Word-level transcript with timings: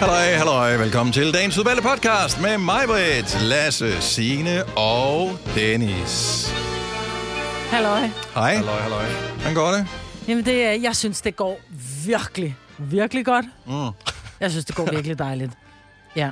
Halløj, 0.00 0.32
halløj. 0.32 0.76
Velkommen 0.76 1.12
til 1.12 1.34
dagens 1.34 1.58
udvalgte 1.58 1.82
podcast 1.82 2.40
med 2.42 2.58
mig, 2.58 2.82
Britt, 2.86 3.42
Lasse, 3.42 4.00
Signe 4.00 4.64
og 4.64 5.30
Dennis. 5.54 6.46
Halløj. 7.70 8.00
Hej. 8.34 8.54
Halløj, 8.54 8.80
halløj. 8.80 9.04
Hvordan 9.34 9.54
går 9.54 9.70
det? 9.70 9.86
Jamen, 10.28 10.44
det 10.44 10.64
er, 10.64 10.72
jeg 10.72 10.96
synes, 10.96 11.20
det 11.20 11.36
går 11.36 11.60
virkelig, 12.06 12.56
virkelig 12.78 13.24
godt. 13.24 13.46
Mm. 13.66 13.72
Jeg 14.40 14.50
synes, 14.50 14.64
det 14.64 14.74
går 14.76 14.90
virkelig 14.90 15.18
dejligt. 15.18 15.52
Ja. 16.16 16.30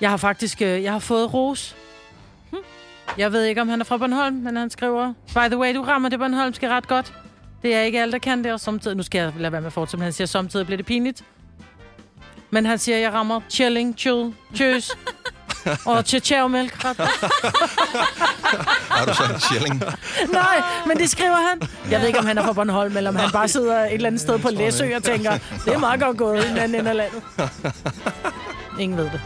Jeg 0.00 0.10
har 0.10 0.16
faktisk, 0.16 0.62
øh, 0.62 0.82
jeg 0.82 0.92
har 0.92 0.98
fået 0.98 1.34
ros. 1.34 1.76
Hm. 2.50 2.58
Jeg 3.18 3.32
ved 3.32 3.44
ikke, 3.44 3.60
om 3.60 3.68
han 3.68 3.80
er 3.80 3.84
fra 3.84 3.96
Bornholm, 3.96 4.36
men 4.36 4.56
han 4.56 4.70
skriver, 4.70 5.12
by 5.34 5.48
the 5.48 5.58
way, 5.58 5.74
du 5.74 5.82
rammer 5.82 6.08
det 6.08 6.18
Bornholmske 6.18 6.68
ret 6.68 6.88
godt. 6.88 7.14
Det 7.62 7.74
er 7.74 7.80
ikke 7.80 8.00
alle, 8.02 8.12
der 8.12 8.18
kan 8.18 8.44
det, 8.44 8.52
og 8.52 8.60
samtidig, 8.60 8.96
nu 8.96 9.02
skal 9.02 9.18
jeg 9.18 9.32
lade 9.38 9.52
være 9.52 9.60
med 9.60 9.66
at 9.66 9.72
fortsætte, 9.72 9.96
men 9.96 10.04
han 10.04 10.12
siger, 10.12 10.26
samtidig 10.26 10.66
bliver 10.66 10.76
det 10.76 10.86
pinligt. 10.86 11.24
Men 12.52 12.66
han 12.66 12.78
siger, 12.78 12.98
jeg 12.98 13.12
rammer 13.12 13.40
chilling, 13.50 13.94
chill, 13.98 14.34
tjøs, 14.56 14.90
og 15.86 16.04
tjætjævmælk. 16.04 16.82
Har 18.92 19.04
du 19.06 19.14
så 19.14 19.22
en 19.34 19.40
shilling? 19.40 19.82
Nej, 20.32 20.62
men 20.86 20.96
det 20.98 21.10
skriver 21.10 21.36
han. 21.48 21.68
Jeg 21.90 22.00
ved 22.00 22.06
ikke, 22.06 22.18
om 22.18 22.26
han 22.26 22.38
er 22.38 22.42
fra 22.44 22.52
Bornholm, 22.52 22.96
eller 22.96 23.10
om 23.10 23.16
han 23.16 23.30
bare 23.30 23.48
sidder 23.48 23.84
et 23.84 23.92
eller 23.94 24.06
andet 24.06 24.20
sted 24.20 24.38
på 24.38 24.48
Læsø 24.50 24.96
og 24.96 25.02
tænker, 25.02 25.38
det 25.64 25.74
er 25.74 25.78
meget 25.78 26.00
godt 26.00 26.16
gået 26.18 26.44
i 26.44 26.48
den 26.48 26.56
anden 26.58 26.80
ende 26.80 26.90
af 26.90 26.96
landet. 26.96 27.22
Ingen 28.80 28.98
ved 28.98 29.04
det. 29.04 29.20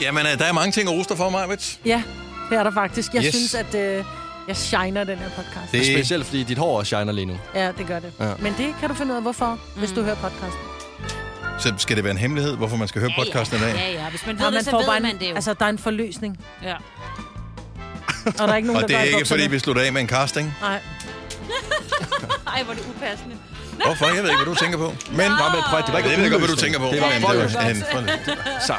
Jamen, 0.00 0.26
øh, 0.26 0.38
der 0.38 0.44
er 0.44 0.52
mange 0.52 0.72
ting 0.72 0.88
at 1.00 1.08
dig 1.08 1.16
for, 1.16 1.30
Majbet. 1.30 1.78
Ja, 1.84 2.02
det 2.50 2.58
er 2.58 2.62
der 2.62 2.70
faktisk. 2.70 3.14
Jeg 3.14 3.24
Yes. 3.24 3.34
synes, 3.34 3.54
at 3.54 3.74
øh, 3.74 4.04
jeg 4.48 4.56
shiner 4.56 5.04
den 5.04 5.18
her 5.18 5.28
podcast. 5.28 5.72
Det- 5.72 5.80
Det... 5.80 5.86
Specielt 5.96 6.26
fordi 6.26 6.42
dit 6.42 6.58
hår 6.58 6.82
shiner 6.82 7.12
lige 7.12 7.24
nu. 7.26 7.38
Ja, 7.54 7.72
det 7.72 7.86
gør 7.86 7.98
det. 7.98 8.12
Ja. 8.20 8.32
Men 8.38 8.54
det 8.58 8.74
kan 8.80 8.88
du 8.88 8.94
finde 8.94 9.12
ud 9.12 9.16
af, 9.16 9.22
hvorfor, 9.22 9.50
mm. 9.74 9.78
hvis 9.78 9.92
du 9.92 10.02
hører 10.02 10.14
podcasten. 10.16 10.60
Så 11.58 11.72
skal 11.78 11.96
det 11.96 12.04
være 12.04 12.10
en 12.10 12.18
hemmelighed, 12.18 12.56
hvorfor 12.56 12.76
man 12.76 12.88
skal 12.88 13.00
høre 13.00 13.10
podcasten 13.18 13.58
i 13.58 13.60
dag? 13.60 13.74
Ja, 13.74 13.92
ja. 14.02 14.10
Hvis 14.10 14.26
man 14.26 14.38
ved 14.38 14.44
Ja, 14.46 14.50
det, 14.56 14.64
så 14.64 14.70
får 14.70 14.78
ved 14.78 14.86
bare 14.86 15.00
man 15.00 15.10
en, 15.14 15.18
det 15.20 15.30
jo. 15.30 15.34
Altså, 15.34 15.54
der 15.54 15.64
er 15.64 15.68
en 15.68 15.78
forløsning. 15.78 16.38
Ja. 16.62 16.74
Og 18.26 18.32
der 18.38 18.48
er 18.48 18.56
ikke 18.56 18.66
nogen, 18.68 18.82
Og 18.82 18.88
det 18.88 18.96
er 18.96 19.00
bare 19.00 19.08
ikke, 19.08 19.24
fordi 19.28 19.46
vi 19.46 19.58
slutter 19.58 19.82
af 19.82 19.92
med 19.92 20.00
en 20.00 20.08
casting. 20.08 20.54
Nej. 20.60 20.70
Ej, 22.56 22.62
hvor 22.62 22.72
er 22.72 22.76
det 22.76 22.84
upassende. 22.96 23.36
Hvorfor? 23.84 24.06
Jeg 24.14 24.22
ved 24.22 24.30
ikke, 24.30 24.44
hvad 24.44 24.54
du 24.54 24.60
tænker 24.60 24.78
på. 24.78 24.94
Men 25.10 25.30
Nå, 25.30 25.36
prøv, 25.70 25.78
at- 25.78 25.86
det 25.86 25.92
var 25.92 25.98
ikke 25.98 26.10
jeg 26.10 26.18
ved 26.18 26.24
ikke, 26.24 26.38
hvad 26.38 26.48
du 26.48 26.56
tænker 26.56 26.78
på. 26.78 26.84
Det 26.92 27.00
var 27.00 27.08
men 27.08 27.22
forløsning. 27.22 27.70
en 27.70 27.84
forløsning. 27.92 28.38
Så. 28.66 28.74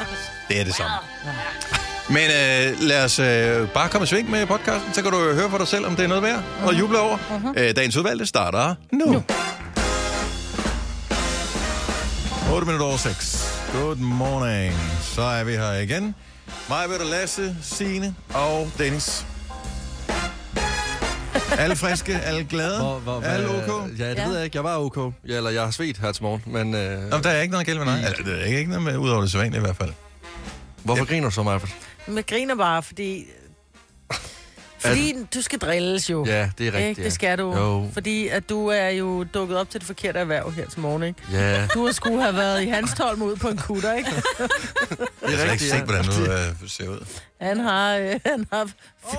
Det 0.48 0.60
er 0.60 0.64
det 0.64 0.74
samme. 0.74 0.92
Men 2.08 2.16
øh, 2.16 2.80
lad 2.80 3.04
os 3.04 3.18
øh, 3.18 3.68
bare 3.68 3.88
komme 3.88 4.04
i 4.04 4.06
sving 4.06 4.30
med 4.30 4.46
podcasten, 4.46 4.94
så 4.94 5.02
kan 5.02 5.10
du 5.12 5.18
høre 5.32 5.50
for 5.50 5.58
dig 5.58 5.68
selv, 5.68 5.86
om 5.86 5.96
det 5.96 6.04
er 6.04 6.08
noget 6.08 6.22
værd 6.22 6.42
og 6.64 6.78
juble 6.78 6.98
over. 6.98 7.18
Øh, 7.56 7.76
dagens 7.76 7.96
udvalgte 7.96 8.26
starter 8.26 8.74
nu. 8.92 9.04
nu. 9.12 9.22
8 12.52 12.66
minutter 12.66 12.86
over 12.86 12.96
6. 12.96 13.68
Good 13.72 13.96
morning. 13.96 14.74
Så 15.02 15.22
er 15.22 15.44
vi 15.44 15.52
her 15.52 15.72
igen. 15.72 16.14
Mig, 16.68 16.88
Peter, 16.88 17.04
Lasse, 17.04 17.56
Signe 17.62 18.14
og 18.34 18.70
Dennis. 18.78 19.26
Alle 21.58 21.76
friske, 21.76 22.12
alle 22.20 22.44
glade, 22.44 22.78
Hvor, 22.80 22.98
hvor, 22.98 23.20
alle 23.22 23.48
ok. 23.48 23.98
Ja, 23.98 24.10
det 24.10 24.16
Ja. 24.16 24.26
ved 24.26 24.34
jeg 24.36 24.44
ikke. 24.44 24.56
Jeg 24.56 24.64
var 24.64 24.76
ok. 24.78 24.96
Ja, 25.28 25.36
eller 25.36 25.50
jeg 25.50 25.62
har 25.62 25.70
svedt 25.70 25.98
her 25.98 26.12
til 26.12 26.22
morgen. 26.22 26.42
Men 26.46 26.74
øh, 26.74 27.10
Nå, 27.10 27.18
der 27.18 27.30
er 27.30 27.40
ikke 27.40 27.52
noget 27.52 27.66
galt 27.66 27.78
med 27.78 27.86
dig. 27.86 28.04
Altså, 28.04 28.22
det 28.22 28.40
er 28.40 28.44
ikke 28.44 28.70
noget 28.70 28.82
med, 28.84 28.96
ud 28.96 29.10
over 29.10 29.20
det 29.20 29.30
sædvanlige 29.30 29.58
i 29.60 29.64
hvert 29.64 29.76
fald. 29.76 29.92
hvorfor 30.82 31.04
griner 31.04 31.24
du 31.28 31.34
så? 31.34 31.42
Men 32.06 32.16
jeg 32.16 32.26
griner 32.26 32.54
bare, 32.56 32.82
fordi... 32.82 33.24
Fordi 34.78 35.14
du 35.34 35.42
skal 35.42 35.58
drilles 35.58 36.10
jo. 36.10 36.24
Ja, 36.26 36.50
det 36.58 36.66
er 36.68 36.72
rigtigt. 36.72 36.88
Ikke? 36.88 37.04
Det 37.04 37.12
skal 37.12 37.38
du. 37.38 37.56
Jo. 37.56 37.90
Fordi 37.92 38.28
at 38.28 38.48
du 38.48 38.66
er 38.66 38.88
jo 38.88 39.24
dukket 39.24 39.56
op 39.58 39.70
til 39.70 39.80
det 39.80 39.86
forkerte 39.86 40.18
erhverv 40.18 40.50
her 40.50 40.66
til 40.68 40.80
morgen, 40.80 41.02
ikke? 41.02 41.20
Ja, 41.32 41.66
Du 41.66 41.84
har 41.86 41.92
skulle 41.92 42.22
have 42.22 42.34
været 42.34 42.62
i 42.62 42.66
hans 42.66 42.94
tolm 42.96 43.22
ud 43.22 43.36
på 43.36 43.48
en 43.48 43.56
kutter, 43.58 43.92
ikke? 43.94 44.10
det 44.16 44.98
Jeg 45.22 45.32
er 45.32 45.36
har 45.46 45.52
ikke 45.52 45.64
set, 45.64 45.82
hvordan 45.82 46.04
du 46.04 46.10
øh, 46.32 46.68
ser 46.68 46.88
ud. 46.88 47.06
Han 47.40 47.60
har, 47.60 47.96
øh, 47.96 48.20
han 48.26 48.46
har 48.52 48.68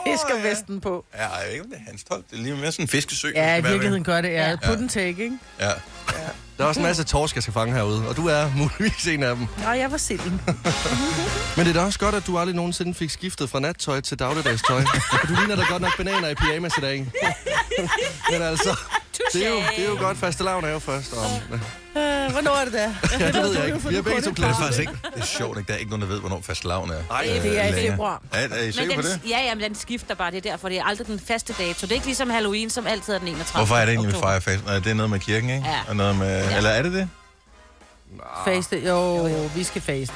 fiskervesten 0.06 0.82
på. 0.82 1.06
Ja, 1.16 1.28
jeg 1.28 1.42
ved 1.46 1.52
ikke, 1.52 1.64
om 1.64 1.70
det 1.70 1.78
er 1.86 1.90
hans 1.90 2.04
tolv. 2.04 2.24
Det 2.32 2.40
er 2.40 2.44
lige 2.44 2.56
mere 2.56 2.72
sådan 2.72 2.84
en 2.84 2.88
fiskesø. 2.90 3.30
Ja, 3.36 3.56
det 3.58 3.60
i 3.66 3.68
virkeligheden 3.68 4.04
gør 4.04 4.22
det. 4.22 4.30
Ja, 4.30 4.50
Ja. 4.50 4.56
put 4.56 4.78
and 4.78 4.90
take, 4.90 5.08
ikke? 5.10 5.38
ved. 5.60 5.66
Ja. 5.66 5.72
Der 6.60 6.66
er 6.66 6.70
også 6.70 6.80
en 6.80 6.86
masse 6.86 7.04
torsk, 7.04 7.36
jeg 7.36 7.44
skal 7.44 7.54
fange 7.54 7.76
herude, 7.76 8.08
og 8.10 8.18
du 8.18 8.28
er 8.28 8.52
muligvis 8.58 9.08
en 9.08 9.24
af 9.24 9.36
dem. 9.36 9.48
Nej, 9.60 9.72
jeg 9.72 9.92
var 9.92 9.98
silden. 9.98 10.42
Men 11.58 11.66
det 11.66 11.68
er 11.68 11.80
da 11.80 11.86
også 11.86 12.00
godt, 12.00 12.16
at 12.16 12.28
du 12.28 12.38
aldrig 12.38 12.56
nogensinde 12.56 12.94
fik 12.94 13.10
skiftet 13.10 13.50
fra 13.50 13.60
nattøj 13.60 14.02
til 14.02 14.20
dagligdagstøj. 14.20 14.84
Og 15.12 15.28
du 15.30 15.34
ligner 15.34 15.56
da 15.56 15.64
godt 15.70 15.82
nok 15.82 15.98
bananer 15.98 16.30
i 16.30 16.36
pyjamas 16.36 16.78
i 16.78 16.82
dag. 16.82 16.98
Men 18.32 18.42
altså, 18.42 18.78
det 19.34 19.46
er 19.46 19.50
jo, 19.50 19.56
det 19.78 19.86
er 19.86 19.90
jo 19.90 19.96
godt 20.00 20.18
faste 20.18 20.44
lavn 20.44 20.64
er 20.66 20.70
jo 20.70 20.80
først. 20.80 21.14
Om, 21.14 21.60
Øh, 21.98 22.32
hvornår 22.32 22.52
er 22.56 22.64
det 22.66 22.74
der? 22.74 22.94
ja, 23.20 23.28
det 23.28 23.36
ved 23.44 23.56
jeg 23.58 23.66
ikke. 23.66 23.90
Vi 23.90 23.96
har 23.96 24.02
begge 24.02 24.22
to 24.22 24.30
Det 24.32 24.40
er 24.44 24.54
faktisk 24.56 24.80
ikke. 24.80 24.92
Det 25.16 25.22
er 25.22 25.26
sjovt, 25.26 25.58
ikke? 25.58 25.68
Der 25.68 25.74
er 25.74 25.78
ikke 25.78 25.90
nogen, 25.92 26.02
der 26.02 26.08
ved, 26.08 26.20
hvornår 26.20 26.42
fast 26.44 26.66
lavn 26.66 26.90
er. 26.92 26.96
Nej, 27.10 27.40
Det 27.44 27.60
er 27.60 27.68
i 27.68 27.90
februar. 27.90 28.22
Er, 28.32 28.38
er 28.40 28.46
I 28.62 28.66
Men 28.66 28.74
sikre 28.74 28.96
på 28.96 29.02
det? 29.02 29.20
ja, 29.30 29.40
ja, 29.44 29.56
men 29.56 29.64
den 29.64 29.76
skifter 29.76 30.16
bare. 30.16 30.32
Det 30.32 30.38
er 30.46 30.52
derfor. 30.52 30.70
Det 30.70 30.78
er 30.78 30.84
aldrig 30.84 31.08
den 31.08 31.20
faste 31.28 31.54
dato. 31.54 31.82
Det 31.82 31.92
er 31.92 31.96
ikke 31.96 32.06
ligesom 32.06 32.30
Halloween, 32.30 32.70
som 32.70 32.88
altid 32.88 33.14
er 33.14 33.20
den 33.20 33.28
31. 33.28 33.60
Hvorfor 33.60 33.76
er 33.76 33.86
det 33.86 33.94
egentlig, 33.94 34.14
vi 34.16 34.20
fejrer 34.20 34.40
fast? 34.40 34.66
Nej, 34.66 34.76
det 34.80 34.88
er 34.88 34.94
noget 34.94 35.10
med 35.10 35.20
kirken, 35.20 35.50
ikke? 35.50 35.68
Ja. 35.68 35.80
Og 35.88 35.96
noget 35.96 36.16
med, 36.16 36.56
Eller 36.58 36.70
er 36.70 36.82
det 36.82 36.94
det? 36.94 37.10
Faste? 38.46 38.80
Jo, 38.88 39.16
vi 39.56 39.64
skal 39.64 39.82
faste. 39.82 40.14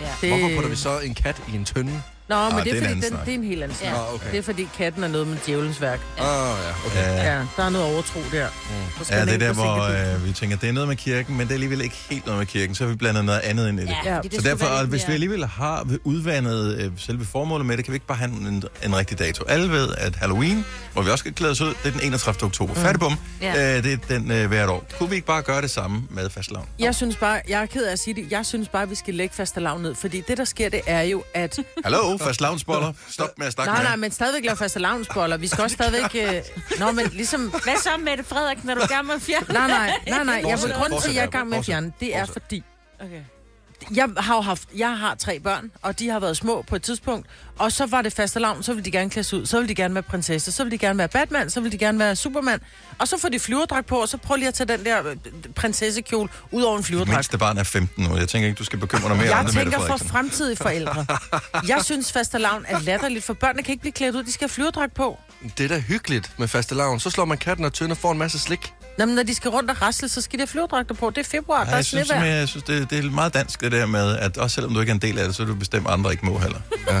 Ja. 0.00 0.06
Det... 0.20 0.28
Hvorfor 0.30 0.54
putter 0.54 0.70
vi 0.70 0.76
så 0.76 0.98
en 0.98 1.14
kat 1.14 1.36
i 1.52 1.56
en 1.56 1.64
tønde? 1.64 2.02
Nå, 2.28 2.36
men 2.36 2.58
Ah, 2.58 2.64
det 2.64 2.72
det 2.72 2.72
er 2.72 2.74
er, 2.74 2.78
en 2.78 2.82
fordi, 2.82 2.90
anden 2.90 3.02
den, 3.02 3.10
snak. 3.10 3.24
det 3.26 3.34
er 3.34 3.38
en 3.38 3.44
helt 3.44 3.62
anden 3.62 3.78
snak. 3.78 3.90
Ja. 3.92 3.96
Ah, 4.02 4.14
okay. 4.14 4.30
Det 4.30 4.38
er 4.38 4.42
fordi 4.42 4.68
katten 4.78 5.04
er 5.04 5.08
noget 5.08 5.26
med 5.28 5.36
djævelens 5.46 5.80
værk. 5.80 6.00
Åh, 6.18 6.24
ja, 6.24 6.86
okay. 6.86 6.96
Ja. 7.16 7.32
Ja, 7.36 7.42
der 7.56 7.64
er 7.64 7.68
noget 7.70 7.92
overtro 7.92 8.20
der. 8.32 8.46
Skal 9.02 9.16
Ja, 9.16 9.24
det 9.24 9.34
er 9.34 9.38
der, 9.38 9.52
hvor 9.52 10.14
øh, 10.14 10.26
vi 10.26 10.32
tænker, 10.32 10.56
det 10.56 10.68
er 10.68 10.72
noget 10.72 10.88
med 10.88 10.96
kirken, 10.96 11.36
men 11.36 11.40
det 11.46 11.50
er 11.50 11.54
alligevel 11.54 11.80
ikke 11.80 11.96
helt 12.10 12.26
noget 12.26 12.38
med 12.38 12.46
kirken. 12.46 12.74
Så 12.74 12.84
har 12.84 12.90
vi 12.90 12.96
blandet 12.96 13.24
noget 13.24 13.40
andet 13.40 13.68
ind 13.68 13.80
i 13.80 13.82
det. 13.82 13.94
Ja, 14.04 14.14
Ja. 14.14 14.20
det 14.22 14.34
Så 14.34 14.40
derfor, 14.48 14.66
og 14.66 14.80
lidt 14.80 14.90
hvis 14.90 15.08
vi 15.08 15.12
alligevel 15.12 15.46
har 15.46 15.86
udvandet 16.04 16.78
øh, 16.80 16.90
selve 16.96 17.24
formålet 17.24 17.66
med 17.66 17.76
det, 17.76 17.84
kan 17.84 17.92
vi 17.92 17.96
ikke 17.96 18.06
bare 18.06 18.18
have 18.18 18.30
en, 18.30 18.64
en 18.84 18.96
rigtig 18.96 19.18
dato. 19.18 19.44
Alle 19.48 19.70
ved, 19.70 19.88
at 19.98 20.16
Halloween, 20.16 20.64
hvor 20.92 21.02
vi 21.02 21.10
også 21.10 21.22
skal 21.22 21.34
klæde 21.34 21.50
os 21.50 21.60
ud, 21.60 21.68
det 21.68 21.76
er 21.84 21.90
den 21.90 22.00
31. 22.02 22.46
oktober. 22.46 22.74
Mm. 22.74 22.80
Færdig 22.80 23.00
bum. 23.00 23.16
Ja. 23.42 23.76
Øh, 23.76 23.84
det 23.84 23.92
er 23.92 23.96
den 24.18 24.30
øh, 24.30 24.48
hvert 24.48 24.68
år. 24.68 24.84
Kunne 24.98 25.08
vi 25.08 25.14
ikke 25.14 25.26
bare 25.26 25.42
gøre 25.42 25.62
det 25.62 25.70
samme 25.70 26.02
med 26.10 26.30
fastlavn? 26.30 26.66
Jeg 26.78 26.94
synes 26.94 27.16
bare, 27.16 27.40
jeg 27.48 27.62
er 27.62 27.66
ked 27.66 27.84
af 27.86 27.92
at 27.92 27.98
sige 27.98 28.14
det, 28.14 28.26
jeg 28.32 28.46
synes 28.46 28.68
bare, 28.68 28.88
vi 28.88 28.94
skal 28.94 29.14
lægge 29.14 29.34
faste 29.34 29.60
lav 29.60 29.78
ned, 29.78 29.94
fordi 29.94 30.22
det, 30.28 30.38
der 30.38 30.44
sker, 30.44 30.68
det 30.68 30.80
er 30.86 31.02
jo, 31.02 31.24
at... 31.34 31.58
Hallo, 31.84 32.15
fastlavnsboller. 32.18 32.92
Stop 33.08 33.28
med 33.38 33.46
at 33.46 33.52
snakke 33.52 33.72
nej, 33.72 33.82
med. 33.82 33.88
nej, 33.88 33.96
men 33.96 34.10
stadigvæk 34.10 34.44
lave 34.44 34.56
faste 34.56 34.78
lavnsboller. 34.78 35.36
Vi 35.36 35.46
skal 35.46 35.62
også 35.62 35.74
stadigvæk... 35.74 36.14
Øh... 36.14 36.42
Nå, 36.78 36.92
men 36.92 37.06
ligesom... 37.12 37.50
Hvad 37.50 37.82
så, 37.82 37.90
Mette 37.98 38.24
Frederiksen? 38.24 38.70
Er 38.70 38.74
du 38.74 38.80
gerne 38.88 39.06
med 39.06 39.14
at 39.14 39.22
fjerne? 39.22 39.46
Nej, 39.52 39.68
nej, 39.68 39.98
nej, 40.06 40.24
nej. 40.24 40.34
Jeg 40.34 40.42
vil 40.44 40.58
Fortsæt, 40.58 40.76
grund 40.76 41.02
til, 41.02 41.08
at 41.08 41.14
jeg 41.14 41.22
er 41.22 41.30
gang 41.30 41.48
med 41.48 41.58
at 41.58 41.64
fjerne, 41.64 41.92
det 42.00 42.16
er 42.16 42.24
fordi... 42.24 42.62
Okay. 43.00 43.20
Jeg 43.94 44.08
har 44.16 44.34
jo 44.34 44.40
haft, 44.40 44.68
jeg 44.76 44.98
har 44.98 45.14
tre 45.14 45.40
børn, 45.40 45.70
og 45.82 45.98
de 45.98 46.08
har 46.08 46.20
været 46.20 46.36
små 46.36 46.62
på 46.62 46.76
et 46.76 46.82
tidspunkt, 46.82 47.26
og 47.58 47.72
så 47.72 47.86
var 47.86 48.02
det 48.02 48.12
faste 48.12 48.40
lavn, 48.40 48.62
så 48.62 48.72
ville 48.72 48.84
de 48.84 48.90
gerne 48.90 49.10
klædes 49.10 49.32
ud, 49.32 49.46
så 49.46 49.56
ville 49.56 49.68
de 49.68 49.74
gerne 49.74 49.94
være 49.94 50.02
prinsesse, 50.02 50.52
så 50.52 50.64
ville 50.64 50.78
de 50.78 50.86
gerne 50.86 50.98
være 50.98 51.08
Batman, 51.08 51.50
så 51.50 51.60
ville 51.60 51.72
de 51.72 51.78
gerne 51.78 51.98
være 51.98 52.16
Superman, 52.16 52.60
og 52.98 53.08
så 53.08 53.18
får 53.18 53.28
de 53.28 53.38
flyverdragt 53.38 53.86
på, 53.86 53.96
og 53.96 54.08
så 54.08 54.16
prøv 54.16 54.36
lige 54.36 54.48
at 54.48 54.54
tage 54.54 54.68
den 54.76 54.84
der 54.84 55.06
øh, 55.08 55.16
prinsessekjole 55.54 56.28
ud 56.50 56.62
over 56.62 56.78
en 56.78 56.84
flyverdragt. 56.84 57.16
Mindste 57.16 57.38
barn 57.38 57.58
er 57.58 57.64
15 57.64 58.04
nu. 58.04 58.16
Jeg 58.16 58.28
tænker 58.28 58.48
ikke, 58.48 58.58
du 58.58 58.64
skal 58.64 58.78
bekymre 58.78 59.08
dig 59.08 59.16
mere 59.16 59.30
om 59.30 59.36
Jeg 59.36 59.46
det, 59.46 59.54
Mette 59.54 59.70
tænker 59.70 59.86
for 59.86 59.96
fremtidige 59.96 60.56
forældre. 60.56 61.06
Jeg 61.68 61.84
synes, 61.84 62.12
fastelavn 62.12 62.64
er 62.68 62.78
latterligt, 62.78 63.24
for 63.24 63.34
børnene 63.34 63.62
kan 63.62 63.72
ikke 63.72 63.80
blive 63.80 63.92
klædt 63.92 64.14
ud, 64.14 64.22
de 64.22 64.32
skal 64.32 64.48
have 64.48 64.54
flyverdragt 64.54 64.94
på. 64.94 65.18
Det 65.58 65.64
er 65.64 65.68
da 65.68 65.78
hyggeligt 65.78 66.30
med 66.38 66.48
faste 66.48 66.74
lavn. 66.74 67.00
Så 67.00 67.10
slår 67.10 67.24
man 67.24 67.38
katten 67.38 67.64
og 67.64 67.72
tønder 67.72 67.94
og 67.94 67.98
får 67.98 68.12
en 68.12 68.18
masse 68.18 68.38
slik. 68.38 68.72
Nå, 68.98 69.06
men 69.06 69.14
når 69.14 69.22
de 69.22 69.34
skal 69.34 69.50
rundt 69.50 69.70
og 69.70 69.82
rasle, 69.82 70.08
så 70.08 70.20
skal 70.20 70.38
de 70.38 70.40
have 70.40 70.46
flyverdragter 70.46 70.94
på. 70.94 71.10
Det 71.10 71.18
er 71.18 71.24
februar, 71.30 71.56
Nej, 71.58 71.64
der 71.64 71.72
er 71.72 71.76
jeg 71.76 71.84
synes, 71.84 72.06
simpelthen, 72.08 72.36
jeg 72.38 72.48
synes 72.48 72.64
det, 72.64 72.90
det 72.90 72.98
er 73.04 73.10
meget 73.10 73.34
dansk, 73.34 73.60
det 73.60 73.72
der 73.72 73.86
med, 73.86 74.16
at 74.16 74.36
også 74.38 74.54
selvom 74.54 74.74
du 74.74 74.80
ikke 74.80 74.90
er 74.90 74.94
en 74.94 75.00
del 75.00 75.18
af 75.18 75.24
det, 75.26 75.36
så 75.36 75.42
er 75.42 75.46
du 75.46 75.54
bestemt 75.54 75.86
andre 75.88 76.10
ikke 76.12 76.26
må 76.26 76.38
heller. 76.38 76.58
Ja. 76.90 77.00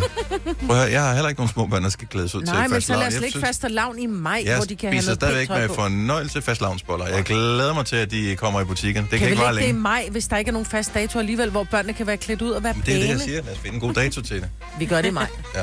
Prøv 0.66 0.76
høre, 0.76 0.90
jeg 0.90 1.02
har 1.02 1.12
heller 1.14 1.28
ikke 1.28 1.40
nogen 1.40 1.52
små 1.52 1.66
børn, 1.66 1.82
der 1.82 1.88
skal 1.90 2.08
klædes 2.08 2.34
ud 2.34 2.42
til 2.42 2.54
Nej, 2.54 2.68
men 2.68 2.80
så 2.80 2.92
lad 2.96 3.06
os 3.06 3.12
Jeg 3.12 3.20
lægge 3.20 3.30
synes- 3.32 3.46
fastelavn 3.46 3.98
i 3.98 4.06
maj, 4.06 4.42
Jeg 4.46 4.56
hvor 4.56 4.64
de 4.64 4.76
kan 4.76 4.92
have 4.92 5.02
noget 5.04 5.16
stadigvæk 5.16 5.38
pænt 5.48 5.48
tøj 5.48 5.60
med 5.60 5.68
på. 5.68 5.74
fornøjelse 5.74 6.42
fastlavnsboller. 6.42 7.06
Jeg 7.08 7.22
glæder 7.24 7.74
mig 7.74 7.86
til, 7.86 7.96
at 7.96 8.10
de 8.10 8.36
kommer 8.36 8.60
i 8.60 8.64
butikken. 8.64 9.02
Det 9.02 9.10
kan, 9.10 9.18
Kan 9.18 9.28
ikke 9.28 9.42
vare 9.42 9.54
lægge 9.54 9.62
det 9.62 9.68
i 9.68 9.72
længe. 9.72 9.80
maj, 9.82 10.08
hvis 10.10 10.26
der 10.28 10.36
ikke 10.36 10.48
er 10.48 10.52
nogen 10.52 10.66
fast 10.66 10.94
dato 10.94 11.18
alligevel, 11.18 11.50
hvor 11.50 11.64
børnene 11.64 11.92
kan 11.92 12.06
være 12.06 12.16
klædt 12.16 12.42
ud 12.42 12.50
og 12.50 12.64
være 12.64 12.72
Men 12.74 12.82
det 12.86 12.94
er 12.94 12.98
det, 12.98 13.02
pæne? 13.06 13.12
jeg 13.12 13.20
siger. 13.20 13.42
Lad 13.42 13.52
os 13.52 13.58
finde 13.58 13.74
en 13.74 13.80
god 13.80 13.94
dato 13.94 14.20
til 14.20 14.36
det. 14.40 14.48
Vi 14.78 14.86
gør 14.86 15.02
det 15.02 15.08
i 15.08 15.12
maj. 15.12 15.26
Ja. 15.54 15.60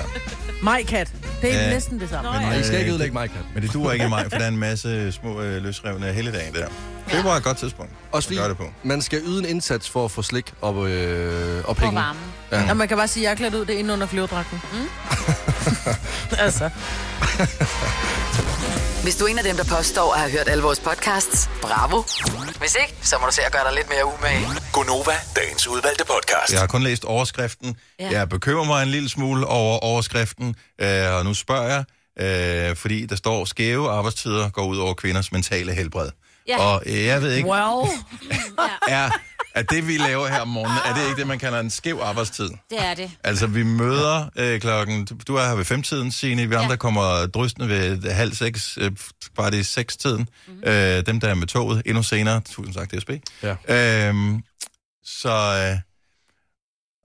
Maj-kat. 0.64 1.12
Det 1.42 1.56
er 1.56 1.62
Ja. 1.64 1.70
næsten 1.74 2.00
det 2.00 2.10
samme. 2.10 2.32
Men, 2.32 2.42
Nej, 2.42 2.58
I 2.60 2.64
skal 2.64 2.74
ikke 2.78 2.86
øh, 2.90 2.94
ødelægge 2.94 3.14
mig, 3.14 3.30
kat. 3.30 3.40
Men 3.54 3.64
det 3.64 3.74
duer 3.74 3.92
ikke 3.92 4.06
i 4.06 4.10
maj, 4.10 4.24
for 4.30 4.38
der 4.38 4.44
er 4.46 4.48
en 4.48 4.58
masse 4.58 5.12
små 5.12 5.42
øh, 5.42 5.64
løsrevne 5.64 6.14
helligdage 6.24 6.54
der. 6.54 6.68
Februar 7.08 7.34
er 7.34 7.38
et 7.38 7.44
godt 7.44 7.58
tidspunkt. 7.58 7.92
Også 8.12 8.30
fordi 8.30 8.40
det 8.50 8.58
på. 8.58 8.64
man 8.84 9.02
skal 9.02 9.22
yde 9.26 9.40
en 9.40 9.46
indsats 9.46 9.90
for 9.90 10.06
at 10.06 10.12
få 10.12 10.22
slik 10.22 10.54
og, 10.62 10.90
øh, 10.90 11.64
og 11.64 11.70
Og 11.70 11.76
penge. 11.76 11.96
varme. 11.96 12.20
Ja. 12.52 12.70
Og 12.70 12.78
man 12.78 12.88
kan 12.88 12.98
bare 12.98 13.08
sige, 13.08 13.22
at 13.22 13.26
jeg 13.26 13.32
er 13.32 13.36
klædt 13.50 13.56
ud, 13.62 13.66
det 13.66 13.76
er 13.76 13.80
inde 13.80 13.94
under 13.94 14.08
flyverdragten. 14.08 14.62
Mm? 14.74 14.88
altså. 16.46 16.70
Hvis 19.04 19.16
du 19.16 19.26
er 19.26 19.28
en 19.30 19.38
af 19.38 19.44
dem, 19.44 19.56
der 19.58 19.64
påstår 19.64 20.14
at 20.14 20.20
have 20.20 20.32
hørt 20.32 20.48
alle 20.48 20.64
vores 20.64 20.80
podcasts, 20.80 21.50
bravo. 21.62 22.04
Hvis 22.60 22.76
ikke, 22.82 22.96
så 23.02 23.18
må 23.22 23.26
du 23.28 23.32
se 23.34 23.42
at 23.46 23.52
gøre 23.52 23.64
dig 23.64 23.74
lidt 23.76 23.90
mere 23.90 24.06
umage. 24.06 24.48
Gonova, 24.74 25.12
dagens 25.36 25.68
udvalgte 25.68 26.06
podcast. 26.06 26.52
Jeg 26.52 26.60
har 26.60 26.68
kun 26.68 26.84
læst 26.84 27.06
overskriften. 27.06 27.76
Ja. 28.00 28.10
Jeg 28.12 28.30
bekymrer 28.30 28.66
mig 28.66 28.84
en 28.84 28.90
lille 28.90 29.10
smule 29.10 29.46
over 29.48 29.80
overskriften, 29.80 30.56
øh, 30.82 31.14
og 31.14 31.26
nu 31.26 31.34
spørger 31.34 31.68
jeg, 31.74 31.84
øh, 32.20 32.76
fordi 32.76 33.06
der 33.06 33.16
står, 33.16 33.46
skæve 33.46 33.90
arbejdstider 33.90 34.50
går 34.50 34.66
ud 34.66 34.78
over 34.78 34.94
kvinders 34.94 35.32
mentale 35.32 35.74
helbred. 35.74 36.10
Ja. 36.48 36.60
Og 36.60 36.84
øh, 36.86 37.04
jeg 37.04 37.22
ved 37.22 37.34
ikke, 37.34 37.50
Well. 37.50 37.90
er, 38.88 39.10
at 39.56 39.70
det, 39.70 39.88
vi 39.88 39.98
laver 39.98 40.28
her 40.28 40.40
om 40.40 40.48
morgenen, 40.48 40.78
er 40.86 40.94
det 40.94 41.04
ikke 41.10 41.20
det, 41.20 41.28
man 41.28 41.40
kalder 41.40 41.60
en 41.60 41.70
skæv 41.70 42.00
arbejdstid? 42.04 42.50
Det 42.70 42.86
er 42.86 42.94
det. 42.94 43.12
Altså, 43.24 43.48
vi 43.48 43.64
møder 43.64 44.30
øh, 44.36 44.62
klokken... 44.62 45.06
Du 45.28 45.36
er 45.36 45.48
her 45.48 45.56
ved 45.56 45.66
femtiden, 45.66 46.12
Signe. 46.12 46.50
Vi 46.50 46.56
andre 46.56 46.70
Ja. 46.72 46.76
kommer 46.76 47.26
drystende 47.28 47.70
ved 47.70 48.12
halv 48.12 48.34
seks, 48.34 48.78
øh, 48.82 48.92
kvart 49.36 49.54
i 49.54 49.64
seks-tiden. 49.64 50.20
Mhm. 50.48 50.56
Mm-hmm. 50.56 50.70
Øh, 50.70 51.06
dem, 51.06 51.20
der 51.20 51.28
er 51.30 51.34
med 51.34 51.48
toget 51.48 51.82
endnu 51.86 52.04
senere. 52.04 52.42
Tusind 52.50 52.76
tak, 52.76 52.92
DSB. 52.92 53.10
Ja. 53.44 54.08
Øhm, 54.08 54.44
så... 55.06 55.30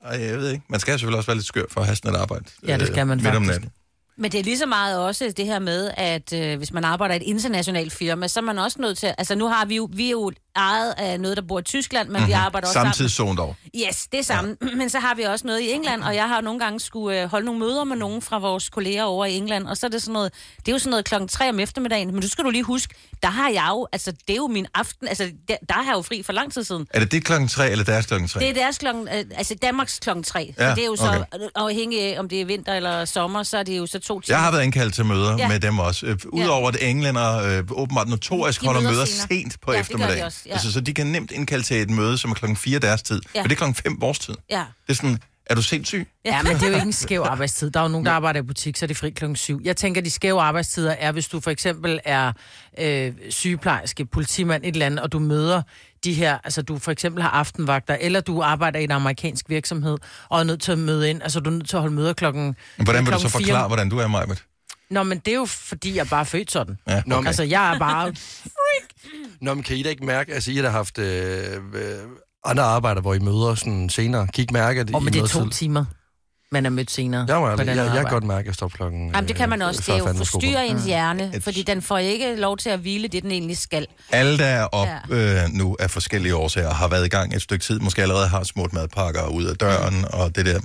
Øh, 0.04 0.20
jeg 0.20 0.38
ved 0.38 0.50
ikke. 0.50 0.64
Man 0.68 0.80
skal 0.80 0.92
selvfølgelig 0.94 1.18
også 1.18 1.26
være 1.26 1.36
lidt 1.36 1.46
skør 1.46 1.62
for 1.70 1.80
at 1.80 1.86
have 1.86 1.96
sådan 1.96 2.14
et 2.14 2.18
arbejde. 2.18 2.44
Ja, 2.66 2.76
det 2.78 2.86
skal 2.86 3.06
man 3.06 3.16
midt 3.16 3.26
om 3.26 3.32
faktisk. 3.34 3.50
natten. 3.50 3.70
Men 4.20 4.32
det 4.32 4.40
er 4.40 4.44
lige 4.44 4.58
så 4.58 4.66
meget 4.66 4.98
også 4.98 5.32
det 5.36 5.46
her 5.46 5.58
med, 5.58 5.90
at 5.96 6.32
øh, 6.32 6.58
hvis 6.58 6.72
man 6.72 6.84
arbejder 6.84 7.14
i 7.14 7.16
et 7.16 7.22
internationalt 7.22 7.92
firma, 7.92 8.28
så 8.28 8.40
er 8.40 8.44
man 8.44 8.58
også 8.58 8.80
nødt 8.80 8.98
til... 8.98 9.14
Altså 9.18 9.34
nu 9.34 9.46
har 9.46 9.64
vi 9.64 9.76
jo, 9.76 9.88
vi 9.92 10.06
er 10.06 10.10
jo 10.10 10.32
ejet 10.58 10.94
af 10.98 11.20
noget, 11.20 11.36
der 11.36 11.42
bor 11.42 11.58
i 11.58 11.62
Tyskland, 11.62 12.08
men 12.08 12.12
mm-hmm. 12.12 12.28
vi 12.28 12.32
arbejder 12.32 12.66
også 12.66 12.72
sammen... 12.72 12.94
Samtidszone 12.94 13.36
dog. 13.36 13.56
Yes, 13.88 14.06
det 14.12 14.20
er 14.20 14.24
samme. 14.24 14.56
Ja. 14.62 14.66
Men 14.80 14.90
så 14.90 14.98
har 14.98 15.14
vi 15.14 15.22
også 15.22 15.46
noget 15.46 15.60
i 15.60 15.70
England, 15.72 16.02
og 16.02 16.14
jeg 16.14 16.28
har 16.28 16.40
nogle 16.40 16.60
gange 16.60 16.80
skulle 16.80 17.22
øh, 17.22 17.28
holde 17.30 17.44
nogle 17.46 17.60
møder 17.60 17.84
med 17.84 17.96
nogen 17.96 18.22
fra 18.22 18.38
vores 18.38 18.68
kolleger 18.68 19.04
over 19.04 19.26
i 19.26 19.36
England, 19.36 19.66
og 19.66 19.76
så 19.76 19.86
er 19.86 19.90
det 19.90 20.02
sådan 20.02 20.12
noget, 20.12 20.32
det 20.58 20.68
er 20.68 20.72
jo 20.72 20.78
sådan 20.78 20.90
noget 20.90 21.04
klokken 21.04 21.28
3 21.28 21.48
om 21.48 21.60
eftermiddagen, 21.60 22.12
men 22.12 22.20
du 22.22 22.28
skal 22.28 22.44
du 22.44 22.50
lige 22.50 22.64
huske, 22.64 22.94
der 23.22 23.28
har 23.28 23.48
jeg 23.48 23.66
jo, 23.70 23.86
altså 23.92 24.10
det 24.12 24.30
er 24.30 24.36
jo 24.36 24.46
min 24.46 24.66
aften, 24.74 25.08
altså 25.08 25.30
der, 25.48 25.56
der 25.68 25.74
har 25.74 25.84
jeg 25.84 25.92
jo 25.96 26.02
fri 26.02 26.22
for 26.22 26.32
lang 26.32 26.52
tid 26.52 26.64
siden. 26.64 26.86
Er 26.90 26.98
det 27.00 27.12
dit 27.12 27.24
klokken 27.24 27.48
tre, 27.48 27.70
eller 27.70 27.84
deres 27.84 28.06
klokken 28.06 28.28
tre? 28.28 28.40
Det 28.40 28.48
er 28.48 28.54
deres 28.54 28.78
klokken, 28.78 29.08
øh, 29.08 29.24
altså 29.36 29.54
Danmarks 29.62 29.98
klokken 29.98 30.24
3, 30.24 30.54
Ja, 30.58 30.70
så 30.70 30.74
det 30.74 30.82
er 30.82 30.86
jo 30.86 30.96
så, 30.96 31.06
okay. 31.08 31.18
okay. 31.18 31.46
afhængig 31.54 32.02
af, 32.02 32.18
om 32.18 32.28
det 32.28 32.40
er 32.40 32.44
vinter 32.44 32.74
eller 32.74 33.04
sommer, 33.04 33.42
så 33.42 33.58
er 33.58 33.62
det 33.62 33.78
jo 33.78 33.86
så 33.86 33.98
to 33.98 34.20
timer. 34.20 34.36
Jeg 34.36 34.44
har 34.44 34.50
været 34.52 34.64
indkaldt 34.64 34.94
til 34.94 35.04
møder 35.04 35.30
ja. 35.30 35.36
Ja. 35.36 35.48
med 35.48 35.60
dem 35.60 35.78
også. 35.78 36.06
Øh, 36.06 36.16
Udover 36.32 36.68
at 36.68 36.76
englænder 36.82 37.58
øh, 37.58 37.64
åbenbart 37.70 38.08
notorisk 38.08 38.60
De 38.60 38.66
holder 38.66 38.80
møder 38.80 39.04
senere. 39.04 39.28
sent 39.28 39.60
på 39.60 39.72
Ja, 39.72 39.78
det 39.78 39.88
gør 39.88 39.94
de 39.96 40.02
eftermiddagen. 40.02 40.24
også, 40.24 40.38
ja. 40.48 40.52
altså, 40.52 40.72
så 40.72 40.80
de 40.80 40.94
kan 40.94 41.06
nemt 41.06 41.30
indkalde 41.30 41.64
til 41.64 41.82
et 41.82 41.90
møde, 41.90 42.18
som 42.18 42.30
er 42.30 42.34
klokken 42.34 42.56
4 42.56 42.78
deres 42.78 43.02
tid. 43.02 43.20
Ja. 43.34 43.42
Men 43.42 43.50
det 43.50 43.52
er 43.52 43.56
klokken 43.56 43.74
5 43.74 43.96
vores 44.00 44.18
tid. 44.18 44.34
Ja. 44.50 44.64
Det 44.86 44.92
er 44.92 44.94
sådan, 44.94 45.18
er 45.46 45.54
du 45.54 45.62
sindssyg? 45.62 46.08
Ja, 46.24 46.42
men 46.42 46.54
det 46.54 46.62
er 46.62 46.68
jo 46.68 46.74
ikke 46.74 46.86
en 46.86 46.92
skæv 46.92 47.22
arbejdstid. 47.30 47.70
Der 47.70 47.80
er 47.80 47.84
jo 47.84 47.88
nogen, 47.88 48.06
der 48.06 48.12
arbejder 48.12 48.40
i 48.40 48.42
butik, 48.42 48.76
så 48.76 48.84
er 48.84 48.86
det 48.86 48.96
fri 48.96 49.10
klokken 49.10 49.36
syv. 49.36 49.60
Jeg 49.64 49.76
tænker, 49.76 50.00
de 50.00 50.10
skæve 50.10 50.40
arbejdstider 50.40 50.92
er, 50.98 51.12
hvis 51.12 51.28
du 51.28 51.40
for 51.40 51.50
eksempel 51.50 52.00
er 52.04 52.32
øh, 52.78 53.12
sygeplejerske, 53.30 54.06
politimand, 54.06 54.64
et 54.64 54.72
eller 54.72 54.86
andet, 54.86 55.00
og 55.00 55.12
du 55.12 55.18
møder 55.18 55.62
de 56.04 56.14
her, 56.14 56.38
altså 56.44 56.62
du 56.62 56.78
for 56.78 56.90
eksempel 56.90 57.22
har 57.22 57.30
aftenvagter, 57.30 57.96
eller 58.00 58.20
du 58.20 58.42
arbejder 58.42 58.78
i 58.78 58.84
en 58.84 58.90
amerikansk 58.90 59.48
virksomhed, 59.48 59.96
og 60.28 60.40
er 60.40 60.44
nødt 60.44 60.62
til 60.62 60.72
at 60.72 60.78
møde 60.78 61.10
ind, 61.10 61.22
altså 61.22 61.40
du 61.40 61.50
er 61.50 61.54
nødt 61.54 61.68
til 61.68 61.76
at 61.76 61.80
holde 61.80 61.94
møder 61.94 62.12
klokken 62.12 62.56
Men 62.76 62.86
hvordan 62.86 63.06
vil 63.06 63.14
du 63.14 63.20
så 63.20 63.28
forklare, 63.28 63.66
hvordan 63.66 63.88
du 63.88 63.98
er, 63.98 64.06
Majbet? 64.06 64.44
Nå, 64.90 65.02
men 65.02 65.18
det 65.18 65.28
er 65.28 65.36
jo 65.36 65.44
fordi, 65.44 65.96
jeg 65.96 66.08
bare 66.08 66.20
er 66.20 66.24
født 66.24 66.52
sådan. 66.52 66.78
Ja, 66.88 67.02
okay. 67.12 67.26
Altså, 67.26 67.42
jeg 67.42 67.74
er 67.74 67.78
bare... 67.78 68.06
Nå, 69.40 69.54
men 69.54 69.62
kan 69.62 69.76
I 69.76 69.82
da 69.82 69.88
ikke 69.88 70.04
mærke, 70.06 70.34
altså 70.34 70.50
I 70.50 70.54
har 70.56 70.62
da 70.62 70.68
haft 70.68 70.98
øh, 70.98 71.52
øh, 71.74 71.82
andre 72.44 72.62
arbejder, 72.62 73.00
hvor 73.00 73.14
I 73.14 73.18
møder 73.18 73.54
sådan 73.54 73.88
senere. 73.88 74.26
Kan 74.26 74.34
I 74.36 74.40
ikke 74.40 74.52
mærke, 74.52 74.80
at 74.80 74.94
Åh, 74.94 75.02
I 75.02 75.04
men 75.04 75.12
det 75.12 75.18
er 75.22 75.26
to 75.26 75.32
tidligt? 75.38 75.54
timer, 75.54 75.84
man 76.52 76.66
er 76.66 76.70
mødt 76.70 76.90
senere. 76.90 77.24
Jeg, 77.28 77.40
må, 77.40 77.50
den 77.56 77.68
jeg, 77.68 77.76
jeg 77.76 77.94
kan 77.94 78.04
godt 78.04 78.24
mærke, 78.24 78.40
at 78.40 78.46
jeg 78.46 78.54
står 78.54 78.68
klokken... 78.68 79.10
Jamen 79.14 79.28
det 79.28 79.36
kan 79.36 79.48
man 79.48 79.62
øh, 79.62 79.68
også, 79.68 79.82
det 79.86 79.94
er 79.94 79.98
jo 79.98 80.12
forstyrrer 80.12 80.62
ens 80.62 80.84
hjerne, 80.84 81.32
Et- 81.34 81.42
fordi 81.42 81.62
den 81.62 81.82
får 81.82 81.98
ikke 81.98 82.36
lov 82.36 82.56
til 82.56 82.70
at 82.70 82.78
hvile 82.78 83.08
det, 83.08 83.22
den 83.22 83.30
egentlig 83.30 83.58
skal. 83.58 83.86
Alle, 84.10 84.38
der 84.38 84.44
er 84.46 84.64
op 84.64 84.88
ja. 85.10 85.42
øh, 85.44 85.48
nu 85.52 85.76
af 85.80 85.90
forskellige 85.90 86.36
årsager, 86.36 86.70
har 86.74 86.88
været 86.88 87.06
i 87.06 87.08
gang 87.08 87.34
et 87.34 87.42
stykke 87.42 87.64
tid, 87.64 87.78
måske 87.78 88.02
allerede 88.02 88.28
har 88.28 88.44
smurt 88.44 88.72
madpakker 88.72 89.26
ud 89.28 89.44
af 89.44 89.56
døren, 89.56 89.98
mm. 89.98 90.04
og 90.12 90.36
det 90.36 90.46
der... 90.46 90.60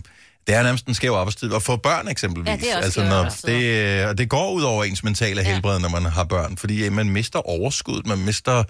Det 0.47 0.55
er 0.55 0.63
nærmest 0.63 0.87
en 0.87 0.93
skæv 0.93 1.11
arbejdstid. 1.11 1.51
Og 1.51 1.61
få 1.61 1.75
børn 1.75 2.07
eksempelvis. 2.07 2.49
Ja, 2.49 2.55
det 2.55 2.71
er 2.71 2.75
også 2.77 2.85
altså, 2.85 3.03
når 3.03 3.51
det, 3.53 4.01
øh, 4.01 4.07
og 4.09 4.17
det 4.17 4.29
går 4.29 4.51
ud 4.51 4.61
over 4.63 4.83
ens 4.83 5.03
mentale 5.03 5.41
Ja. 5.41 5.53
helbred, 5.53 5.79
når 5.79 5.89
man 5.89 6.05
har 6.05 6.23
børn. 6.23 6.57
Fordi 6.57 6.85
øh, 6.85 6.91
man 6.93 7.09
mister 7.09 7.39
overskud, 7.39 8.01
man 8.05 8.17
mister 8.17 8.63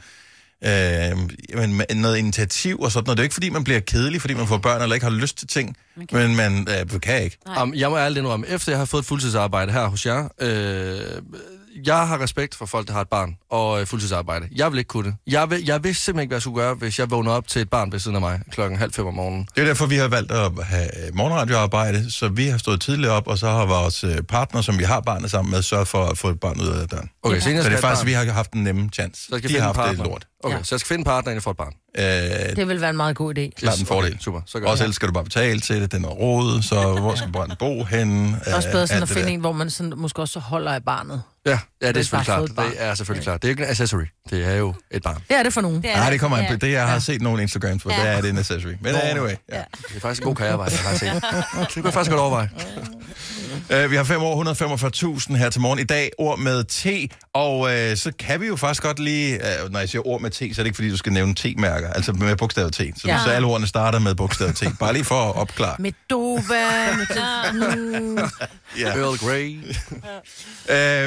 øh, 0.65 0.69
jamen, 1.49 1.81
noget 1.95 2.17
initiativ 2.17 2.79
og 2.79 2.91
sådan 2.91 3.03
noget. 3.05 3.17
Det 3.17 3.21
er 3.21 3.23
jo 3.23 3.25
ikke, 3.25 3.33
fordi 3.33 3.49
man 3.49 3.63
bliver 3.63 3.79
kedelig, 3.79 4.21
fordi 4.21 4.33
man 4.33 4.47
får 4.47 4.57
børn, 4.57 4.81
eller 4.81 4.93
ikke 4.93 5.03
har 5.05 5.11
lyst 5.13 5.37
til 5.37 5.47
ting. 5.47 5.75
Man 5.95 6.07
kan. 6.07 6.17
Men 6.17 6.35
man 6.35 6.67
øh, 6.93 7.01
kan 7.01 7.23
ikke. 7.23 7.37
Nej. 7.45 7.61
Um, 7.63 7.73
jeg 7.75 7.89
må 7.89 7.97
ærligt 7.97 8.17
indrømme, 8.17 8.47
efter 8.47 8.71
jeg 8.71 8.79
har 8.79 8.85
fået 8.85 9.01
et 9.01 9.07
fuldtidsarbejde 9.07 9.71
her 9.71 9.87
hos 9.87 10.05
jer, 10.05 10.27
øh, 10.41 10.99
jeg 11.85 12.07
har 12.07 12.21
respekt 12.21 12.55
for 12.55 12.65
folk, 12.65 12.87
der 12.87 12.93
har 12.93 13.01
et 13.01 13.09
barn 13.09 13.35
og 13.49 13.81
øh, 13.81 13.87
fuldtidsarbejde. 13.87 14.47
Jeg 14.55 14.71
vil 14.71 14.77
ikke 14.77 14.87
kunne 14.87 15.05
det. 15.09 15.15
Jeg, 15.27 15.49
vil, 15.49 15.65
jeg 15.65 15.83
vidste 15.83 16.03
simpelthen 16.03 16.21
ikke, 16.23 16.29
hvad 16.29 16.35
jeg 16.35 16.41
skulle 16.41 16.61
gøre, 16.61 16.73
hvis 16.73 16.99
jeg 16.99 17.11
vågner 17.11 17.31
op 17.31 17.47
til 17.47 17.61
et 17.61 17.69
barn 17.69 17.91
ved 17.91 17.99
siden 17.99 18.15
af 18.15 18.21
mig 18.21 18.39
klokken 18.51 18.79
halv 18.79 18.93
fem 18.93 19.05
om 19.05 19.13
morgenen. 19.13 19.47
Det 19.55 19.61
er 19.61 19.65
derfor, 19.65 19.85
vi 19.85 19.95
har 19.95 20.07
valgt 20.07 20.31
at 20.31 20.51
have 20.65 20.87
morgenradioarbejde, 21.13 22.11
så 22.11 22.27
vi 22.29 22.47
har 22.47 22.57
stået 22.57 22.81
tidligt 22.81 23.09
op, 23.09 23.27
og 23.27 23.37
så 23.37 23.49
har 23.49 23.65
vores 23.65 24.03
øh, 24.03 24.21
partner, 24.21 24.61
som 24.61 24.79
vi 24.79 24.83
har 24.83 25.01
barnet 25.01 25.31
sammen 25.31 25.51
med, 25.51 25.61
sørget 25.61 25.87
for 25.87 26.05
at 26.05 26.17
få 26.17 26.29
et 26.29 26.39
barn 26.39 26.61
ud 26.61 26.67
af 26.67 26.87
døren. 26.87 27.09
Okay, 27.23 27.33
jeg 27.35 27.41
Så 27.43 27.49
det 27.49 27.57
er 27.57 27.63
faktisk, 27.63 27.83
barn, 28.01 28.05
vi 28.07 28.13
har 28.13 28.25
haft 28.31 28.51
en 28.53 28.63
nemme 28.63 28.89
chance. 28.93 29.21
så 29.21 29.27
jeg 29.31 29.37
skal 29.39 29.49
De 29.49 29.53
finde 29.53 29.61
har 29.61 29.69
en 29.73 29.75
haft 29.75 29.89
det 29.89 29.97
partner. 29.97 30.11
lort. 30.13 30.27
Okay, 30.43 30.57
Ja. 30.57 30.63
så 30.63 30.75
jeg 30.75 30.79
skal 30.79 30.87
finde 30.87 30.99
en 31.01 31.05
partner, 31.05 31.29
inden 31.31 31.35
jeg 31.35 31.43
får 31.43 31.51
et 31.51 31.57
barn. 31.57 31.73
Øh, 31.97 32.55
Det 32.55 32.67
vil 32.67 32.81
være 32.81 32.89
en 32.89 32.97
meget 32.97 33.15
god 33.15 33.37
idé. 33.37 33.49
klart 33.59 33.79
en 33.79 33.85
fordel. 33.85 34.17
Super, 34.19 34.41
så 34.45 34.59
gør 34.59 34.67
Også 34.67 34.83
ellers 34.83 34.95
skal 34.95 35.07
du 35.07 35.13
bare 35.13 35.23
betale 35.23 35.59
til 35.59 35.81
det, 35.81 35.91
den 35.91 36.05
er 36.05 36.09
rodet, 36.09 36.65
så 36.65 36.99
hvor 36.99 37.15
skal 37.15 37.31
barnet 37.31 37.57
bo 37.57 37.83
henne? 37.83 38.27
Det 38.45 38.51
er 38.51 38.55
også 38.55 38.71
bedre 38.71 38.87
sådan 38.87 39.03
at 39.03 39.09
det 39.09 39.15
finde 39.15 39.27
der. 39.27 39.33
en, 39.33 39.39
hvor 39.39 39.51
man 39.51 39.69
sådan, 39.69 39.93
måske 39.97 40.21
også 40.21 40.39
holder 40.39 40.71
af 40.73 40.83
barnet. 40.83 41.21
Ja, 41.45 41.51
ja, 41.51 41.57
det 41.87 41.87
er 41.87 41.93
bare 41.93 42.03
selvfølgelig 42.03 42.25
klart. 42.55 42.69
Det 42.71 42.75
er 42.77 42.95
selvfølgelig 42.95 43.23
klart. 43.23 43.41
Det 43.41 43.47
er 43.47 43.49
ikke 43.49 43.63
en 43.63 43.69
accessory. 43.69 44.03
Det 44.29 44.45
er 44.45 44.53
jo 44.53 44.73
et 44.91 45.03
barn. 45.03 45.21
Det 45.29 45.37
er 45.37 45.43
det 45.43 45.53
for 45.53 45.61
nogen. 45.61 45.81
Det 45.81 45.91
er 45.91 45.95
Nej, 45.97 46.09
det 46.09 46.19
kommer 46.19 46.37
an 46.37 46.43
Ja. 46.43 46.49
på. 46.51 46.55
Det, 46.57 46.71
jeg 46.71 46.87
har 46.87 46.99
set 46.99 47.21
nogle 47.21 47.41
Instagrams 47.41 47.83
på, 47.83 47.89
Ja. 47.89 47.95
det 48.01 48.09
er 48.09 48.21
det 48.21 48.29
en 48.29 48.37
accessory. 48.37 48.71
Men 48.81 48.95
anyway, 48.95 49.29
ja. 49.51 49.57
Det 49.87 49.95
er 49.95 49.99
faktisk 49.99 50.21
en 50.21 50.25
god 50.27 50.35
karrierevej, 50.35 50.67
jeg 50.71 50.79
har 50.79 50.97
set. 50.97 51.13
Det 51.67 51.73
kunne 51.73 51.85
jeg 51.85 51.93
faktisk 51.93 52.11
godt 52.11 52.21
overveje. 52.21 52.49
Uh, 53.85 53.89
vi 53.91 53.95
har 53.95 54.03
5 54.03 54.21
år, 54.21 55.15
145.000 55.29 55.35
her 55.35 55.49
til 55.49 55.61
morgen. 55.61 55.79
I 55.79 55.83
dag 55.83 56.11
ord 56.17 56.39
med 56.39 56.63
T, 56.63 57.11
og 57.33 57.59
uh, 57.59 57.67
så 57.95 58.11
kan 58.19 58.41
vi 58.41 58.47
jo 58.47 58.55
faktisk 58.55 58.83
godt 58.83 58.99
lige... 58.99 59.39
Uh, 59.65 59.71
når 59.71 59.79
jeg 59.79 59.89
siger 59.89 60.07
ord 60.07 60.21
med 60.21 60.29
T, 60.31 60.35
så 60.37 60.43
er 60.43 60.47
det 60.47 60.65
ikke, 60.65 60.75
fordi 60.75 60.89
du 60.89 60.97
skal 60.97 61.13
nævne 61.13 61.35
T-mærker, 61.35 61.82
altså 61.89 62.13
med 62.13 62.35
bogstavet 62.35 62.73
T. 62.73 62.77
Så, 62.77 62.83
ja. 63.05 63.13
Ja. 63.13 63.23
så 63.23 63.29
alle 63.29 63.47
ordene 63.47 63.67
starter 63.67 63.99
med 63.99 64.15
bogstavet 64.15 64.55
T. 64.55 64.63
Bare 64.79 64.93
lige 64.93 65.03
for 65.03 65.29
at 65.29 65.35
opklare. 65.35 65.75
Medova, 65.79 66.95
med 66.95 67.05
Ja. 68.79 68.87
Earl 68.87 69.17
Grey. 69.17 69.57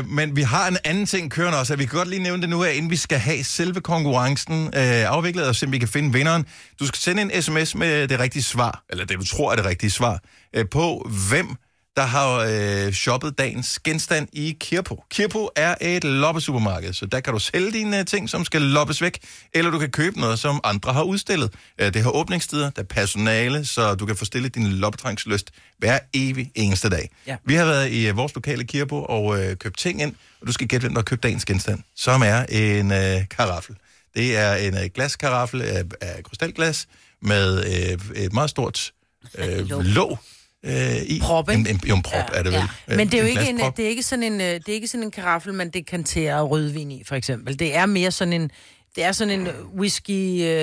Uh, 0.03 0.11
men 0.17 0.37
vi 0.37 0.43
har 0.43 0.69
en 0.69 0.79
anden 0.85 1.07
ting 1.07 1.31
kørende 1.31 1.59
også, 1.59 1.73
og 1.73 1.79
vi 1.79 1.87
kan 1.87 1.97
godt 1.97 2.09
lige 2.09 2.23
nævne 2.23 2.43
det 2.43 2.51
nu, 2.51 2.63
her, 2.63 2.71
inden 2.71 2.91
vi 2.91 2.97
skal 2.97 3.19
have 3.19 3.45
selve 3.45 3.81
konkurrencen 3.81 4.63
uh, 4.63 4.71
afviklet, 4.77 5.49
og 5.49 5.57
se, 5.57 5.67
om 5.67 5.73
vi 5.73 5.79
kan 5.79 5.89
finde 5.89 6.13
vinderen. 6.13 6.45
Du 6.81 6.87
skal 6.87 6.99
sende 6.99 7.23
en 7.23 7.43
sms 7.43 7.75
med 7.75 8.09
det 8.09 8.21
rigtige 8.21 8.43
svar, 8.43 8.83
eller 8.91 9.05
det, 9.05 9.19
du 9.19 9.25
tror 9.25 9.53
er 9.53 9.57
det 9.57 9.65
rigtige 9.65 9.91
svar, 9.91 10.21
uh, 10.59 10.63
på 10.71 11.11
hvem 11.29 11.57
der 11.97 12.03
har 12.03 12.47
øh, 12.49 12.93
shoppet 12.93 13.39
dagens 13.39 13.79
genstand 13.79 14.29
i 14.33 14.57
Kirpo. 14.61 15.05
Kirpo 15.11 15.49
er 15.57 15.75
et 15.81 16.05
loppesupermarked, 16.05 16.93
så 16.93 17.07
der 17.07 17.21
kan 17.21 17.33
du 17.33 17.39
sælge 17.39 17.73
dine 17.73 18.05
ting, 18.05 18.31
som 18.31 18.45
skal 18.45 18.63
loppes 18.63 19.03
væk, 19.03 19.19
eller 19.55 19.71
du 19.71 19.79
kan 19.79 19.91
købe 19.91 20.21
noget, 20.21 20.39
som 20.39 20.61
andre 20.65 20.93
har 20.93 21.03
udstillet. 21.03 21.55
Øh, 21.79 21.95
det 21.95 22.03
har 22.03 22.11
åbningstider, 22.11 22.71
der 22.71 22.83
er 22.83 22.87
personale, 22.87 23.65
så 23.65 23.95
du 23.95 24.07
kan 24.07 24.17
få 24.17 24.25
stillet 24.25 24.55
din 24.55 24.67
loppetrængslyst 24.67 25.51
hver 25.79 25.99
evig 26.15 26.51
eneste 26.55 26.89
dag. 26.89 27.11
Ja. 27.27 27.37
Vi 27.45 27.55
har 27.55 27.65
været 27.65 27.91
i 27.91 28.09
øh, 28.09 28.17
vores 28.17 28.35
lokale 28.35 28.65
Kirpo 28.65 29.03
og 29.03 29.43
øh, 29.43 29.57
købt 29.57 29.79
ting 29.79 30.03
ind, 30.03 30.15
og 30.41 30.47
du 30.47 30.53
skal 30.53 30.69
gætte, 30.69 30.85
hvem 30.85 30.95
der 30.95 31.01
har 31.01 31.05
købt 31.05 31.23
dagens 31.23 31.45
genstand, 31.45 31.83
som 31.97 32.23
er 32.23 32.45
en 32.49 32.93
øh, 32.93 33.29
karaffel. 33.31 33.77
Det 34.15 34.37
er 34.37 34.55
en 34.55 34.75
øh, 34.75 34.85
glaskaraffel 34.95 35.63
af, 35.63 35.83
af 36.01 36.25
krystalglas 36.25 36.87
med 37.23 37.65
øh, 37.65 38.25
et 38.25 38.33
meget 38.33 38.51
stort 38.51 38.93
øh, 39.39 39.71
Låg. 39.71 40.19
Øh, 40.65 40.97
i. 41.07 41.21
Prop, 41.23 41.51
ikke? 41.51 41.61
En, 41.61 41.67
en, 41.67 41.81
jo, 41.89 41.97
en 41.97 42.03
prop 42.03 42.31
ja. 42.33 42.39
er 42.39 42.43
det 42.43 42.53
vel. 42.53 42.59
Ja. 42.61 42.67
Øh, 42.89 42.97
Men 42.97 43.07
det 43.09 43.15
er 43.19 43.23
jo 43.23 43.29
ikke, 43.29 43.49
en, 43.51 43.61
det 43.77 43.85
er 43.85 43.89
ikke 43.89 44.03
sådan 44.03 44.23
en, 44.23 44.41
øh, 44.41 44.47
det 44.47 44.69
er 44.69 44.73
ikke 44.73 44.89
sådan 44.89 45.05
en 45.05 45.11
karaffel, 45.11 45.55
man 45.55 45.71
dekanterer 45.71 46.43
rødvin 46.43 46.91
i, 46.91 47.03
for 47.07 47.15
eksempel. 47.15 47.59
Det 47.59 47.77
er 47.77 47.87
mere 47.87 48.11
sådan 48.11 48.33
en, 48.33 48.51
det 48.97 49.05
er 49.05 49.13
sådan 49.13 49.41
en 49.41 49.49
whisky... 49.79 50.11
Øh, 50.11 50.37
vil 50.39 50.45
jeg 50.45 50.57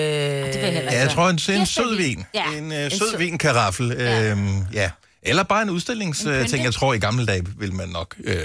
heller 0.53 0.69
ikke. 0.81 0.93
Ja, 0.93 1.00
jeg 1.00 1.09
tror, 1.09 1.23
en, 1.29 1.29
en 1.29 1.38
Kirsebærvin. 1.38 1.65
sødvin. 1.65 2.23
Ja. 2.33 2.43
En 2.57 2.71
øh, 2.71 2.83
En 2.83 2.89
sød 2.91 3.00
sød- 3.12 3.17
vinkaraffel. 3.17 3.95
Ja. 4.00 4.31
Øhm, 4.31 4.57
ja. 4.73 4.89
Eller 5.25 5.44
bare 5.44 5.62
en 5.62 5.70
udstillingsting. 5.70 6.63
Jeg 6.63 6.74
tror, 6.74 6.94
i 6.94 6.98
gamle 6.98 7.25
dage 7.25 7.44
vil 7.58 7.74
man 7.74 7.89
nok 7.89 8.15
øh, 8.24 8.36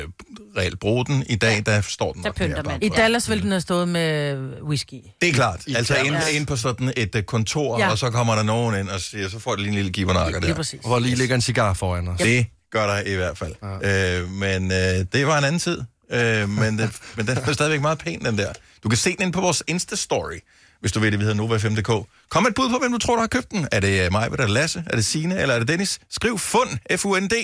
reelt 0.57 0.81
bruge 0.81 1.05
den. 1.07 1.25
I 1.29 1.37
dag, 1.37 1.63
der 1.67 1.81
står 1.81 2.13
den 2.13 2.23
Der 2.23 2.29
nok 2.29 2.41
mere 2.41 2.63
man. 2.63 2.83
I 2.83 2.89
Dallas 2.89 3.29
ville 3.29 3.43
den 3.43 3.51
have 3.51 3.61
stået 3.61 3.89
med 3.89 4.37
whisky. 4.63 4.95
Det 5.21 5.29
er 5.29 5.33
klart. 5.33 5.61
Altså 5.77 5.95
Dallas. 5.95 6.29
ind, 6.29 6.37
ind 6.37 6.47
på 6.47 6.57
sådan 6.57 6.93
et 6.97 7.15
uh, 7.15 7.23
kontor, 7.23 7.79
Ja. 7.79 7.91
og 7.91 7.99
så 7.99 8.11
kommer 8.11 8.35
der 8.35 8.43
nogen 8.43 8.81
ind 8.81 8.89
og 8.89 9.01
siger, 9.01 9.29
så 9.29 9.39
får 9.39 9.55
de 9.57 9.61
lige 9.63 9.69
en 9.69 9.75
lille 9.75 9.91
givernakker 9.91 10.41
der. 10.41 10.55
præcis. 10.55 10.81
Hvor 10.85 10.99
lige 10.99 11.15
ligger 11.17 11.35
en 11.35 11.41
cigar 11.41 11.73
foran 11.75 12.09
os. 12.09 12.19
Det 12.21 12.47
gør 12.73 12.87
der 12.87 13.03
i 13.13 13.15
hvert 13.15 13.39
fald. 13.39 13.55
Ja. 13.83 14.21
Øh, 14.21 14.31
men 14.31 14.73
øh, 14.73 14.79
det 15.13 15.27
var 15.27 15.39
en 15.39 15.45
anden 15.45 15.59
tid. 15.61 15.81
Øh, 16.13 16.49
men, 16.49 16.79
det, 16.79 16.91
men 17.17 17.27
den 17.27 17.39
er 17.39 17.53
stadigvæk 17.53 17.81
meget 17.81 17.99
pæn, 17.99 18.25
den 18.25 18.39
der. 18.39 18.53
Du 18.83 18.89
kan 18.89 18.99
se 18.99 19.11
den 19.11 19.23
inde 19.23 19.33
på 19.33 19.41
vores 19.41 19.63
Insta-story, 19.71 20.58
hvis 20.81 20.93
du 20.93 21.01
ved 21.01 21.11
det, 21.11 21.19
vi 21.19 21.25
hedder 21.25 21.43
Nova5.dk. 21.43 22.09
Kom 22.29 22.43
med 22.43 22.51
et 22.51 22.55
bud 22.55 22.71
på, 22.71 22.79
hvem 22.79 22.93
du 22.93 22.99
tror, 22.99 23.15
der 23.15 23.21
har 23.21 23.27
købt 23.29 23.51
den. 23.51 23.69
Er 23.73 23.81
det 23.81 24.13
mig, 24.13 24.29
er 24.33 24.37
det 24.37 24.51
Lasse, 24.51 24.85
er 24.87 24.97
det 24.97 25.05
Sine 25.05 25.41
eller 25.41 25.55
er 25.55 25.59
det 25.59 25.69
Dennis? 25.69 25.99
Skriv 26.11 26.39
FUND, 26.39 26.71
F-U-N-D, 26.97 27.35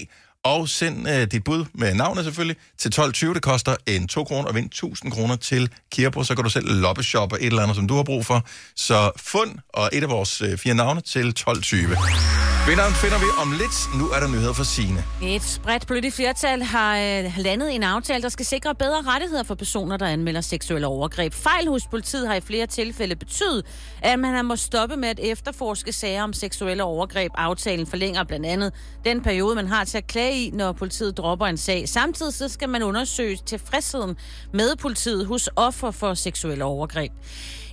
og 0.44 0.68
send 0.68 1.08
øh, 1.08 1.26
dit 1.32 1.44
bud 1.44 1.64
med 1.74 1.94
navnet 1.94 2.24
selvfølgelig 2.24 2.56
til 2.78 2.92
12.20. 2.96 3.34
Det 3.34 3.42
koster 3.42 3.76
en 3.86 4.08
2 4.08 4.24
kroner 4.24 4.48
og 4.48 4.54
vind 4.54 4.66
1000 4.66 5.12
kroner 5.12 5.36
til 5.36 5.70
Kirbo. 5.92 6.24
Så 6.24 6.34
kan 6.34 6.44
du 6.44 6.50
selv 6.50 6.80
loppeshoppe 6.80 7.40
et 7.40 7.46
eller 7.46 7.62
andet, 7.62 7.76
som 7.76 7.88
du 7.88 7.94
har 7.94 8.02
brug 8.02 8.26
for. 8.26 8.46
Så 8.76 9.10
fund 9.16 9.58
og 9.68 9.90
et 9.92 10.02
af 10.02 10.08
vores 10.08 10.40
øh, 10.40 10.58
fire 10.58 10.74
navne 10.74 11.00
til 11.00 11.34
12.20. 11.40 12.54
Vinderen 12.68 12.94
finder 12.94 13.18
vi 13.18 13.24
om 13.38 13.52
lidt. 13.52 13.76
Nu 13.98 14.04
er 14.08 14.20
der 14.20 14.28
nyheder 14.28 14.52
for 14.52 14.64
sine. 14.64 15.04
Et 15.22 15.60
bredt 15.62 15.86
politisk 15.86 16.16
flertal 16.16 16.62
har 16.62 16.96
øh, 16.96 17.32
landet 17.38 17.74
en 17.74 17.82
aftale, 17.82 18.22
der 18.22 18.28
skal 18.28 18.46
sikre 18.46 18.74
bedre 18.74 19.02
rettigheder 19.02 19.42
for 19.42 19.54
personer, 19.54 19.96
der 19.96 20.06
anmelder 20.06 20.40
seksuelle 20.40 20.86
overgreb. 20.86 21.34
Fejl 21.34 21.68
hos 21.68 21.82
politiet 21.90 22.28
har 22.28 22.34
i 22.34 22.40
flere 22.40 22.66
tilfælde 22.66 23.16
betydet, 23.16 23.66
at 24.02 24.18
man 24.18 24.34
har 24.34 24.42
må 24.42 24.56
stoppe 24.56 24.96
med 24.96 25.08
at 25.08 25.20
efterforske 25.22 25.92
sager 25.92 26.22
om 26.22 26.32
seksuelle 26.32 26.82
overgreb. 26.82 27.32
Aftalen 27.34 27.86
forlænger 27.86 28.24
blandt 28.24 28.46
andet 28.46 28.72
den 29.04 29.22
periode, 29.22 29.54
man 29.54 29.66
har 29.66 29.84
til 29.84 29.98
at 29.98 30.06
klage 30.06 30.34
i, 30.35 30.50
når 30.50 30.73
politiet 30.73 31.17
dropper 31.17 31.47
en 31.47 31.57
sag. 31.57 31.88
Samtidig 31.88 32.35
så 32.35 32.49
skal 32.49 32.69
man 32.69 32.83
undersøge 32.83 33.38
tilfredsheden 33.47 34.17
med 34.53 34.76
politiet 34.76 35.26
hos 35.26 35.49
offer 35.57 35.91
for 35.91 36.14
seksuelle 36.14 36.64
overgreb. 36.64 37.12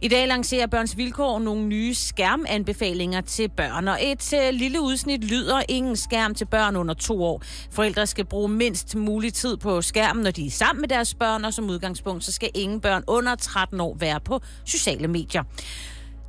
I 0.03 0.07
dag 0.07 0.27
lancerer 0.27 0.67
Børns 0.67 0.97
Vilkår 0.97 1.39
nogle 1.39 1.63
nye 1.63 1.93
skærmanbefalinger 1.93 3.21
til 3.21 3.49
børn, 3.49 3.87
og 3.87 3.97
et 4.01 4.33
uh, 4.33 4.39
lille 4.53 4.81
udsnit 4.81 5.23
lyder 5.23 5.61
ingen 5.69 5.95
skærm 5.95 6.35
til 6.35 6.45
børn 6.45 6.75
under 6.75 6.93
to 6.93 7.23
år. 7.23 7.41
Forældre 7.71 8.07
skal 8.07 8.25
bruge 8.25 8.49
mindst 8.49 8.95
mulig 8.95 9.33
tid 9.33 9.57
på 9.57 9.81
skærmen, 9.81 10.23
når 10.23 10.31
de 10.31 10.47
er 10.47 10.51
sammen 10.51 10.81
med 10.81 10.89
deres 10.89 11.13
børn, 11.13 11.45
og 11.45 11.53
som 11.53 11.69
udgangspunkt 11.69 12.23
så 12.23 12.31
skal 12.31 12.49
ingen 12.53 12.81
børn 12.81 13.03
under 13.07 13.35
13 13.35 13.81
år 13.81 13.97
være 13.99 14.19
på 14.19 14.41
sociale 14.65 15.07
medier. 15.07 15.43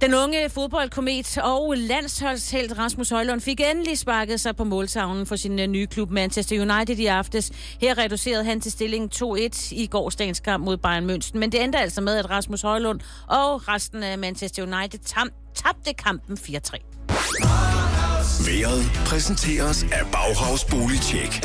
Den 0.02 0.14
unge 0.14 0.50
fodboldkomet 0.50 1.38
og 1.38 1.75
landsholdshelt 1.76 2.78
Rasmus 2.78 3.11
Højlund 3.11 3.40
fik 3.40 3.61
endelig 3.61 3.99
sparket 3.99 4.40
sig 4.40 4.56
på 4.56 4.64
måltavlen 4.64 5.26
for 5.26 5.37
sin 5.37 5.59
øh, 5.59 5.66
nye 5.66 5.87
klub 5.87 6.11
Manchester 6.11 6.61
United 6.61 6.97
i 6.99 7.06
aftes. 7.06 7.52
Her 7.80 7.99
reducerede 7.99 8.44
han 8.44 8.61
til 8.61 8.73
stillingen 8.73 9.11
2-1 9.14 9.75
i 9.75 9.87
gårsdagens 9.87 10.40
kamp 10.40 10.64
mod 10.64 10.76
Bayern 10.76 11.11
München. 11.11 11.38
Men 11.38 11.52
det 11.52 11.62
endte 11.62 11.78
altså 11.78 12.00
med, 12.00 12.16
at 12.16 12.30
Rasmus 12.30 12.62
Højlund 12.62 13.00
og 13.28 13.68
resten 13.68 14.02
af 14.02 14.18
Manchester 14.18 14.62
United 14.62 15.00
tam- 15.06 15.52
tabte 15.54 15.92
kampen 15.92 16.38
4-3. 16.40 18.01
Været 18.47 18.91
præsenteres 19.07 19.83
af 19.83 20.02
Bauhaus 20.12 20.64
Boligtjek. 20.64 21.45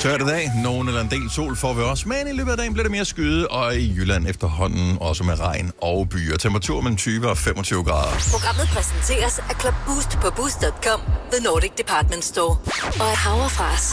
Tørt 0.00 0.22
i 0.22 0.24
dag. 0.24 0.50
Nogen 0.62 0.88
eller 0.88 1.00
en 1.00 1.10
del 1.10 1.30
sol 1.30 1.56
får 1.56 1.72
vi 1.72 1.82
også. 1.82 2.08
Men 2.08 2.28
i 2.28 2.32
løbet 2.32 2.50
af 2.50 2.56
dagen 2.56 2.72
bliver 2.72 2.84
det 2.84 2.90
mere 2.90 3.04
skyde, 3.04 3.48
og 3.48 3.76
i 3.76 3.94
Jylland 3.96 4.26
efterhånden 4.28 4.98
også 5.00 5.24
med 5.24 5.40
regn 5.40 5.72
og 5.82 6.08
byer. 6.08 6.36
Temperatur 6.36 6.80
mellem 6.80 6.96
20 6.96 7.28
og 7.30 7.38
25 7.38 7.84
grader. 7.84 8.16
Programmet 8.30 8.68
præsenteres 8.74 9.38
af 9.38 9.60
Club 9.60 9.74
Boost 9.86 10.10
på 10.10 10.30
boost.com. 10.36 11.00
The 11.32 11.44
Nordic 11.44 11.70
Department 11.78 12.24
Store. 12.24 12.56
Og 13.00 13.10
af 13.10 13.16
Haverfars. 13.16 13.92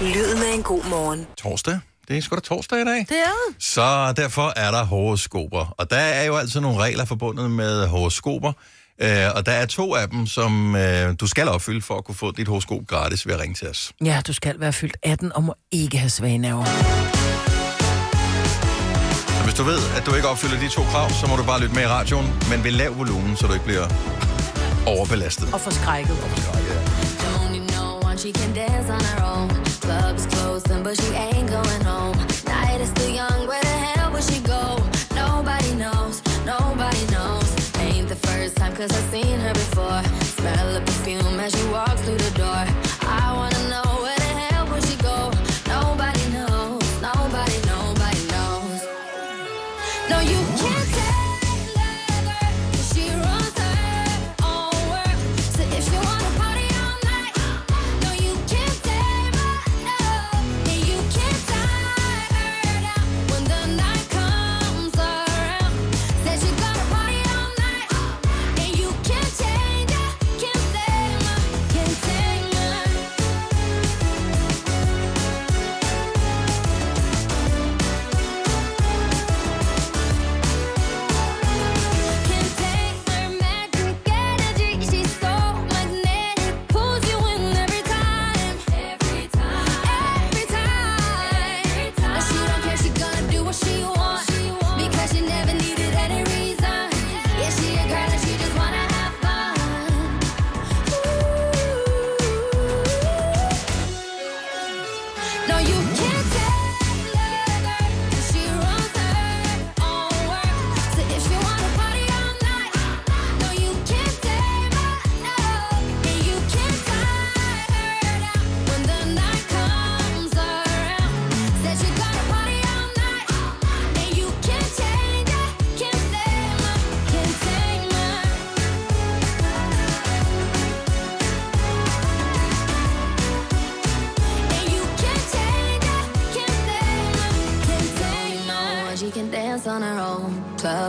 Lyden 0.00 0.42
af 0.42 0.54
en 0.54 0.62
god 0.62 0.84
morgen. 0.90 1.26
Torsdag. 1.38 1.78
Det 2.08 2.16
er 2.18 2.22
sgu 2.22 2.34
da 2.34 2.40
torsdag 2.40 2.80
i 2.80 2.84
dag. 2.84 2.98
Det 2.98 3.16
er 3.16 3.32
det. 3.48 3.64
Så 3.64 4.12
derfor 4.16 4.52
er 4.56 4.70
der 4.70 4.84
horoskoper. 4.84 5.74
Og 5.78 5.90
der 5.90 5.96
er 5.96 6.24
jo 6.24 6.36
altid 6.36 6.60
nogle 6.60 6.78
regler 6.78 7.04
forbundet 7.04 7.50
med 7.50 7.86
horoskoper. 7.86 8.52
Øh, 9.00 9.26
og 9.34 9.46
der 9.46 9.52
er 9.52 9.66
to 9.66 9.94
af 9.94 10.08
dem, 10.08 10.26
som 10.26 10.76
øh, 10.76 11.14
du 11.20 11.26
skal 11.26 11.48
opfylde 11.48 11.82
for 11.82 11.94
at 11.98 12.04
kunne 12.04 12.14
få 12.14 12.32
dit 12.32 12.48
horoskop 12.48 12.78
gratis 12.88 13.26
ved 13.26 13.34
at 13.34 13.40
ringe 13.40 13.54
til 13.54 13.68
os. 13.68 13.92
Ja, 14.04 14.20
du 14.26 14.32
skal 14.32 14.60
være 14.60 14.72
fyldt 14.72 14.96
18 15.02 15.32
og 15.36 15.42
må 15.44 15.54
ikke 15.72 15.98
have 15.98 16.10
svage 16.10 16.38
nerver. 16.38 16.64
Så 19.38 19.44
hvis 19.44 19.54
du 19.54 19.62
ved, 19.62 19.78
at 19.96 20.06
du 20.06 20.14
ikke 20.14 20.28
opfylder 20.28 20.60
de 20.60 20.68
to 20.68 20.82
krav, 20.82 21.10
så 21.10 21.26
må 21.26 21.36
du 21.36 21.42
bare 21.44 21.60
lytte 21.60 21.74
med 21.74 21.82
i 21.82 21.86
radioen, 21.86 22.26
men 22.50 22.64
ved 22.64 22.70
lav 22.70 22.98
volumen, 22.98 23.36
så 23.36 23.46
du 23.46 23.52
ikke 23.52 23.64
bliver 23.64 23.86
overbelastet. 24.86 25.48
Og 25.54 25.60
forskrækket. 25.60 26.16
Know 27.72 28.00
when 28.06 28.18
she 28.18 28.32
can 28.32 28.52
dance 28.54 28.88
on 28.96 29.00
her 29.10 29.20
own? 29.34 29.48
Club's 29.86 30.26
closing, 30.34 30.82
but 30.84 30.94
she 31.00 31.08
ain't 31.26 31.48
going 31.58 31.84
home. 31.92 32.16
Night 32.54 32.80
is 32.84 32.88
still 32.88 33.12
young, 33.20 33.38
where 33.50 33.64
the 33.70 33.76
hell 33.86 34.08
will 34.14 34.22
she 34.30 34.38
go? 34.54 34.62
Nobody 35.22 35.72
knows, 35.82 36.14
nobody 36.52 37.04
knows. 37.14 37.41
First 38.52 38.58
time, 38.58 38.76
cause 38.76 38.92
I've 38.92 39.10
seen 39.10 39.40
her 39.40 39.54
before. 39.54 40.02
Smell 40.24 40.74
the 40.74 40.80
perfume 40.80 41.40
as 41.40 41.54
she 41.54 41.66
walks 41.70 42.02
through 42.02 42.18
the 42.18 42.38
door. 42.38 42.81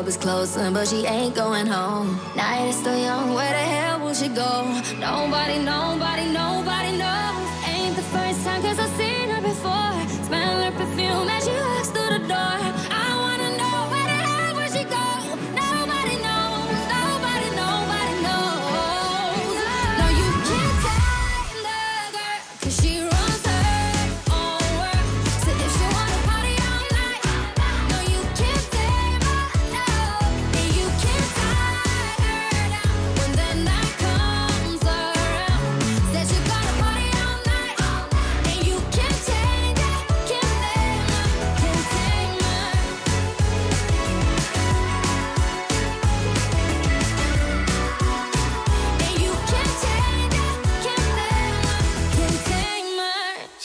Club 0.03 0.09
is 0.09 0.17
closing, 0.17 0.73
but 0.73 0.85
she 0.85 1.05
ain't 1.05 1.33
going 1.33 1.65
home. 1.65 2.19
Night 2.35 2.67
is 2.67 2.75
still 2.75 2.97
young, 2.97 3.33
where 3.33 3.49
the 3.49 3.65
hell 3.73 4.01
will 4.01 4.13
she 4.13 4.27
go? 4.27 4.65
Nobody, 4.99 5.59
nobody, 5.59 6.32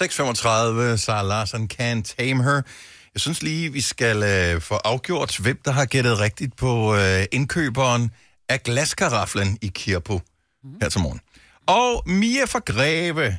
6.35, 0.00 0.96
Sarah 0.96 1.26
Larsen, 1.26 1.68
Can 1.68 2.02
Tame 2.02 2.42
Her. 2.42 2.62
Jeg 3.14 3.20
synes 3.20 3.42
lige, 3.42 3.72
vi 3.72 3.80
skal 3.80 4.22
øh, 4.22 4.60
få 4.60 4.74
afgjort, 4.74 5.38
hvem 5.38 5.60
der 5.64 5.70
har 5.70 5.84
gættet 5.84 6.20
rigtigt 6.20 6.56
på 6.56 6.94
øh, 6.94 7.24
indkøberen 7.32 8.10
af 8.48 8.62
glaskaraflen 8.62 9.58
i 9.62 9.66
Kirpo 9.74 10.20
her 10.82 10.88
til 10.88 11.00
morgen. 11.00 11.20
Og 11.66 12.02
Mia 12.06 12.44
fra 12.44 12.58
Greve 12.58 13.38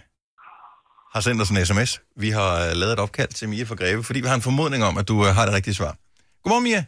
har 1.13 1.21
sendt 1.21 1.41
os 1.41 1.49
en 1.49 1.65
sms. 1.65 2.01
Vi 2.15 2.29
har 2.29 2.65
øh, 2.65 2.71
lavet 2.73 2.93
et 2.93 2.99
opkald 2.99 3.29
til 3.29 3.49
Mia 3.49 3.63
fra 3.63 3.75
Greve, 3.75 4.03
fordi 4.03 4.19
vi 4.19 4.27
har 4.27 4.35
en 4.35 4.41
formodning 4.41 4.83
om, 4.83 4.97
at 4.97 5.07
du 5.07 5.25
øh, 5.25 5.35
har 5.35 5.45
det 5.45 5.53
rigtige 5.53 5.73
svar. 5.73 5.95
Godmorgen, 6.43 6.63
Mia. 6.63 6.85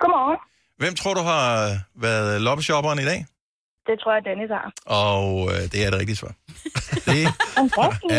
Godmorgen. 0.00 0.38
Hvem 0.78 0.94
tror 0.94 1.14
du 1.14 1.20
har 1.20 1.68
øh, 1.68 2.02
været 2.02 2.40
loppeshopperen 2.40 2.98
i 2.98 3.04
dag? 3.04 3.26
Det 3.88 3.96
tror 4.02 4.12
jeg, 4.16 4.22
Dennis 4.28 4.50
har. 4.58 4.66
Og 5.04 5.28
øh, 5.52 5.62
det 5.72 5.78
er 5.84 5.88
det 5.92 5.98
rigtige 6.02 6.20
svar. 6.22 6.32
Det 7.14 7.22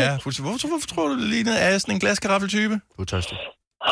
er 0.06 0.14
fuldstændig... 0.24 0.52
Hvorfor, 0.52 0.68
hvorfor 0.72 0.88
tror 0.94 1.06
du, 1.10 1.16
det 1.22 1.28
lignede 1.36 1.58
er 1.66 1.72
sådan 1.78 1.96
en 1.96 2.02
glaskaraffel-type? 2.04 2.76
Du 2.96 3.02
er 3.06 3.10
tørstig. 3.14 3.38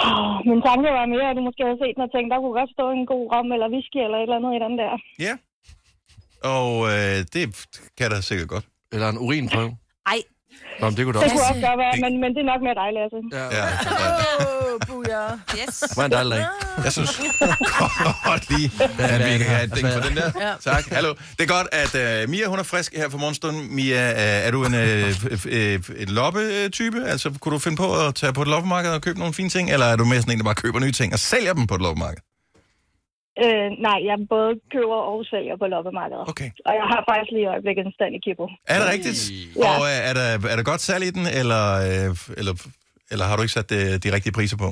Oh, 0.05 0.36
min 0.51 0.62
tanke 0.67 0.88
var 0.98 1.05
mere, 1.13 1.27
at 1.31 1.36
du 1.39 1.43
måske 1.50 1.62
havde 1.67 1.79
set 1.84 1.93
den 1.96 2.03
og 2.07 2.12
tænkt, 2.15 2.27
der 2.34 2.39
kunne 2.43 2.57
godt 2.60 2.72
stå 2.77 2.86
en 2.98 3.05
god 3.13 3.24
rom 3.34 3.48
eller 3.55 3.67
whisky 3.74 4.00
eller 4.05 4.17
et 4.17 4.25
eller 4.27 4.39
andet 4.39 4.53
i 4.57 4.62
den 4.65 4.74
der. 4.81 4.91
Ja. 5.25 5.34
Og 6.55 6.72
øh, 6.93 7.17
det 7.34 7.43
kan 7.98 8.07
der 8.13 8.19
sikkert 8.29 8.50
godt. 8.55 8.65
Eller 8.93 9.07
en 9.13 9.19
urinprøve. 9.25 9.72
Ej, 10.13 10.19
Nå, 10.81 10.86
men 10.89 10.98
det 10.98 11.05
kunne 11.05 11.13
Det 11.13 11.24
også. 11.24 11.36
kunne 11.36 11.46
også 11.51 11.62
godt 11.67 11.79
være, 11.84 11.93
men, 12.03 12.12
men 12.22 12.29
det 12.36 12.41
er 12.46 12.50
nok 12.53 12.62
mere 12.67 12.75
dig, 12.81 12.89
Lasse. 12.98 13.19
Ja. 13.38 13.43
Ja, 13.57 13.63
ja. 13.63 14.46
Åh, 14.46 14.79
buja. 14.88 15.24
yes. 15.60 15.75
Hvor 15.93 16.01
er 16.03 16.05
en 16.05 16.12
dejlig 16.12 16.31
dag. 16.38 16.46
Jeg 16.84 16.91
synes 16.91 17.12
godt 18.29 18.50
lige, 18.50 18.72
at 19.00 19.19
vi 19.25 19.38
kan 19.38 19.48
have 19.48 19.63
et 19.63 19.75
ding 19.75 19.88
for 19.93 20.01
den 20.01 20.15
der. 20.17 20.31
Ja. 20.41 20.53
Tak. 20.72 20.84
Hallo. 20.91 21.13
Det 21.38 21.43
er 21.50 21.53
godt, 21.57 21.67
at 21.72 22.24
uh, 22.24 22.29
Mia, 22.29 22.46
hun 22.48 22.60
er 22.60 22.63
frisk 22.63 22.93
her 22.96 23.10
for 23.10 23.17
morgenstunden. 23.17 23.75
Mia, 23.75 24.12
uh, 24.12 24.48
er 24.48 24.51
du 24.51 24.65
en, 24.65 24.74
uh, 24.74 26.01
en 26.01 26.07
loppe-type? 26.19 27.03
Altså, 27.07 27.34
kunne 27.41 27.53
du 27.53 27.60
finde 27.60 27.77
på 27.77 28.05
at 28.07 28.15
tage 28.15 28.34
på 28.34 28.41
et 28.41 28.48
loppemarked 28.48 28.91
og 28.91 29.01
købe 29.01 29.19
nogle 29.19 29.34
fine 29.34 29.50
ting? 29.50 29.72
Eller 29.72 29.86
er 29.86 29.96
du 29.96 30.05
mere 30.05 30.19
sådan 30.22 30.31
en, 30.34 30.38
der 30.38 30.43
bare 30.43 30.55
køber 30.55 30.79
nye 30.79 30.91
ting 30.91 31.13
og 31.13 31.19
sælger 31.19 31.53
dem 31.53 31.67
på 31.67 31.75
et 31.75 31.81
loppemarked? 31.81 32.17
Øh, 33.44 33.67
nej, 33.88 33.98
jeg 34.10 34.15
både 34.36 34.51
køber 34.75 35.00
og 35.12 35.17
sælger 35.32 35.56
på 35.62 35.65
loppemarkedet. 35.74 36.24
Okay. 36.32 36.50
Og 36.67 36.74
jeg 36.79 36.86
har 36.91 37.00
faktisk 37.10 37.32
lige 37.36 37.46
i 37.48 37.51
øjeblikket 37.53 37.84
en 37.89 37.94
stand 37.98 38.12
i 38.17 38.20
Kippo. 38.25 38.46
Er 38.74 38.77
det 38.82 38.88
rigtigt? 38.96 39.20
Ja. 39.56 39.70
Og 39.70 39.77
uh, 39.82 40.10
er, 40.10 40.13
der, 40.20 40.25
er 40.51 40.56
der 40.60 40.63
godt 40.72 40.82
salg 40.89 41.03
i 41.10 41.12
den, 41.17 41.25
eller, 41.41 41.63
uh, 42.10 42.39
eller, 42.39 42.53
eller 43.12 43.25
har 43.29 43.36
du 43.36 43.41
ikke 43.46 43.56
sat 43.60 43.70
uh, 43.72 43.77
de 44.03 44.10
rigtige 44.15 44.34
priser 44.39 44.58
på? 44.65 44.70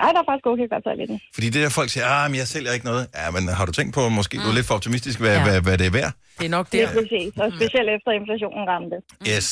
Nej, 0.00 0.08
der 0.14 0.20
er 0.24 0.26
faktisk 0.30 0.46
okay 0.52 0.66
godt 0.74 0.84
salg 0.88 1.00
i 1.04 1.06
den. 1.12 1.18
Fordi 1.34 1.46
det 1.54 1.60
der 1.64 1.70
folk 1.80 1.88
siger, 1.94 2.06
ah, 2.16 2.30
men 2.30 2.36
jeg 2.42 2.48
sælger 2.54 2.72
ikke 2.76 2.86
noget. 2.92 3.04
Ja, 3.20 3.26
men 3.36 3.42
har 3.58 3.64
du 3.68 3.72
tænkt 3.78 3.92
på, 3.98 4.02
måske 4.08 4.34
du 4.44 4.48
er 4.52 4.56
lidt 4.58 4.66
for 4.70 4.74
optimistisk, 4.74 5.16
hvad, 5.20 5.34
Ja. 5.36 5.42
hvad, 5.46 5.60
hvad 5.66 5.78
det 5.80 5.86
er 5.86 5.94
værd? 6.00 6.12
Det 6.38 6.44
er 6.50 6.54
nok 6.58 6.66
Det 6.66 6.72
det. 6.72 6.82
er 6.82 6.92
præcis. 7.00 7.28
Og 7.42 7.48
specielt 7.58 7.88
efter 7.96 8.10
inflationen 8.20 8.62
ramte. 8.72 8.96
Yes. 9.32 9.46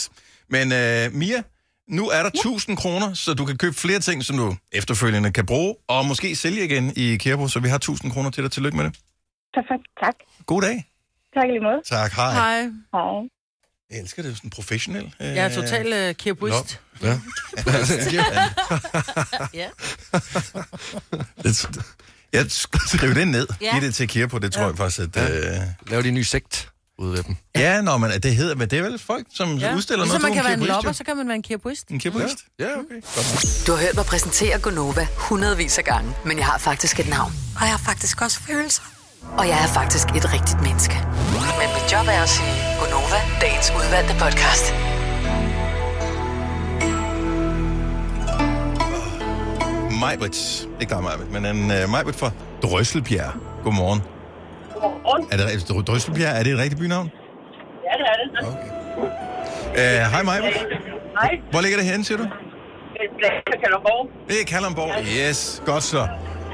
Men 0.54 0.64
uh, 0.80 1.02
Mia, 1.20 1.40
nu 1.90 2.08
er 2.08 2.22
der 2.22 2.30
1000 2.34 2.76
kroner, 2.76 3.14
så 3.14 3.34
du 3.34 3.44
kan 3.44 3.56
købe 3.58 3.74
flere 3.76 3.98
ting, 4.00 4.24
som 4.24 4.36
du 4.36 4.56
efterfølgende 4.72 5.32
kan 5.32 5.46
bruge, 5.46 5.74
og 5.88 6.06
måske 6.06 6.36
sælge 6.36 6.64
igen 6.64 6.92
i 6.96 7.16
Kirbo, 7.16 7.48
så 7.48 7.60
vi 7.60 7.68
har 7.68 7.76
1000 7.76 8.12
kroner 8.12 8.30
til 8.30 8.42
dig. 8.42 8.52
Tillykke 8.52 8.76
med 8.76 8.84
det. 8.84 8.94
Perfekt. 9.54 9.86
Tak. 10.04 10.14
God 10.46 10.62
dag. 10.62 10.86
Tak 11.34 11.44
i 11.44 11.50
lige 11.50 11.60
måde. 11.60 11.80
Tak, 11.86 12.12
hej. 12.12 12.32
Hej. 12.32 12.60
Hej. 12.92 13.28
Jeg 13.90 14.00
elsker 14.00 14.22
det, 14.22 14.36
sådan 14.36 14.50
professionel. 14.50 15.14
Øh, 15.20 15.26
Jeg 15.26 15.36
er 15.44 15.48
total 15.54 16.08
uh, 16.10 16.14
kirbuist. 16.14 16.80
Ja. 17.02 17.06
Ja. 19.54 19.68
det, 21.42 21.68
jeg 22.32 22.50
skriver 22.50 23.14
det 23.14 23.28
ned. 23.28 23.46
Ja. 23.60 23.66
Ja. 23.66 23.72
Giv 23.72 23.86
det 23.86 23.94
til 23.94 24.08
Kirbo, 24.08 24.38
det 24.38 24.52
tror 24.52 24.66
jeg 24.66 24.76
faktisk, 24.76 25.00
at... 25.16 25.16
Øh, 25.16 25.60
Lav 25.90 26.02
de 26.02 26.08
en 26.08 26.14
ny 26.14 26.22
sekt 26.22 26.69
ud 27.00 27.16
af 27.18 27.24
dem. 27.24 27.36
ja, 27.56 27.80
når 27.80 27.98
man, 27.98 28.20
det 28.20 28.36
hedder, 28.36 28.54
men 28.54 28.68
det 28.70 28.78
er 28.78 28.82
vel 28.82 28.98
folk, 28.98 29.26
som 29.34 29.56
ja. 29.56 29.76
udstiller 29.76 30.04
Ligesom 30.04 30.20
noget 30.20 30.36
man 30.36 30.42
kan 30.42 30.44
være 30.44 30.60
en 30.60 30.66
lopper, 30.74 30.92
så 30.92 31.04
kan 31.04 31.16
man 31.16 31.26
være 31.28 31.34
en 31.34 31.42
kirbuist. 31.42 31.88
En 31.88 31.98
kirbuist? 31.98 32.38
Ja, 32.58 32.64
okay. 32.64 33.00
Godt. 33.14 33.64
Du 33.66 33.72
har 33.72 33.78
hørt 33.78 33.96
mig 33.96 34.04
præsentere 34.04 34.58
Gonova 34.58 35.06
hundredvis 35.16 35.78
af 35.78 35.84
gange, 35.84 36.14
men 36.24 36.38
jeg 36.38 36.46
har 36.46 36.58
faktisk 36.58 37.00
et 37.00 37.08
navn. 37.08 37.32
Og 37.56 37.62
jeg 37.62 37.70
har 37.70 37.78
faktisk 37.78 38.22
også 38.22 38.40
følelser. 38.40 38.82
Og 39.38 39.48
jeg 39.48 39.62
er 39.62 39.66
faktisk 39.66 40.08
et 40.08 40.32
rigtigt 40.32 40.60
menneske. 40.62 40.94
Men 41.60 41.68
mit 41.76 41.92
job 41.92 42.06
er 42.06 42.22
at 42.22 42.28
sige 42.28 42.54
Gonova, 42.80 43.20
dagens 43.40 43.70
udvalgte 43.70 44.14
podcast. 44.24 44.74
Majbrit. 50.00 50.68
Ikke 50.80 50.94
dig, 50.94 51.02
Majbrit, 51.02 51.30
men 51.32 51.46
en 51.46 51.62
uh, 51.82 51.90
Majbrit 51.90 52.16
fra 52.16 52.30
Drøsselbjerg. 52.62 53.32
Godmorgen. 53.64 54.19
Godmorgen. 54.80 55.26
Er 55.32 55.36
det 55.36 55.86
Drøsselbjerg, 55.88 56.38
er 56.38 56.42
det 56.42 56.52
et 56.52 56.58
rigtigt 56.58 56.80
bynavn? 56.80 57.10
Ja, 57.86 57.92
det 58.00 58.06
er 58.12 58.16
det. 58.22 58.28
Okay. 58.48 58.70
Uh, 59.80 60.12
hej, 60.12 60.22
Majbrit. 60.22 60.56
Hej. 61.20 61.40
Hvor 61.50 61.60
ligger 61.60 61.78
det 61.78 61.86
henne, 61.86 62.04
siger 62.04 62.18
du? 62.18 62.24
Det 62.24 63.26
er 63.46 63.58
Kalundborg. 63.64 64.10
Det 64.28 64.36
er 64.42 64.44
Kalundborg. 64.44 64.90
Yes, 65.28 65.62
godt 65.66 65.82
så. 65.82 66.08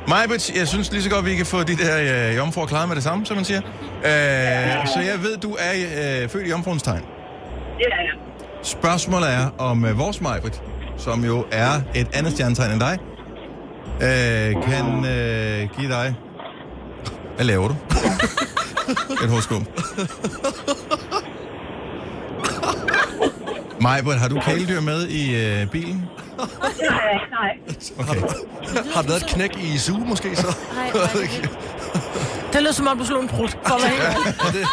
Majbrit, 0.09 0.59
jeg 0.59 0.68
synes 0.68 0.92
lige 0.92 1.02
så 1.02 1.11
godt, 1.11 1.25
vi 1.25 1.35
kan 1.35 1.46
få 1.46 1.62
de 1.62 1.77
der 1.77 2.31
uh, 2.31 2.37
jomfruer 2.37 2.66
klaret 2.66 2.88
med 2.88 2.96
det 2.96 3.05
samme, 3.05 3.27
som 3.27 3.37
man 3.37 3.44
siger. 3.44 3.61
Uh, 3.61 4.87
så 4.94 5.01
jeg 5.01 5.22
ved, 5.22 5.37
du 5.37 5.51
er 5.51 5.72
uh, 6.24 6.31
født 6.31 6.46
i 6.46 6.51
jomfruens 6.51 6.83
tegn. 6.83 7.03
Det 7.79 7.87
er 7.92 8.03
jeg. 8.03 8.14
Spørgsmålet 8.62 9.29
er, 9.35 9.51
om 9.59 9.85
uh, 9.85 9.98
vores 9.98 10.20
Majbrit, 10.20 10.62
som 10.96 11.24
jo 11.24 11.44
er 11.53 11.70
et 11.94 12.09
andet 12.14 12.33
stjernetegn 12.33 12.72
end 12.72 12.81
dig, 12.81 12.98
uh, 13.94 14.62
kan 14.62 14.87
uh, 14.87 15.79
give 15.79 15.90
dig... 15.90 16.14
Hvad 17.37 17.44
laver 17.46 17.68
du? 17.68 17.77
et 19.25 19.29
horoskop. 19.29 19.62
Majbrit, 23.81 24.18
har 24.18 24.29
du 24.29 24.40
kæledyr 24.40 24.81
med 24.81 25.09
i 25.09 25.62
uh, 25.62 25.70
bilen? 25.70 26.05
Det 26.38 26.46
ikke, 26.83 27.27
nej. 27.31 27.59
Okay. 27.99 28.20
Har 28.94 29.03
der 29.03 29.09
været 29.09 29.22
et 29.22 29.29
knæk 29.29 29.59
i 29.59 29.79
suge, 29.79 30.07
måske 30.07 30.37
så? 30.37 30.57
Nej, 30.75 30.92
nej, 30.94 31.29
Det 32.53 32.62
lyder 32.62 32.72
som 32.72 32.87
om, 32.87 32.99
du 32.99 33.05
slog 33.05 33.22
en 33.22 33.29
prut. 33.29 33.59
For 33.66 33.79
være 33.81 33.90
helt 33.90 34.03
ærlig. 34.46 34.66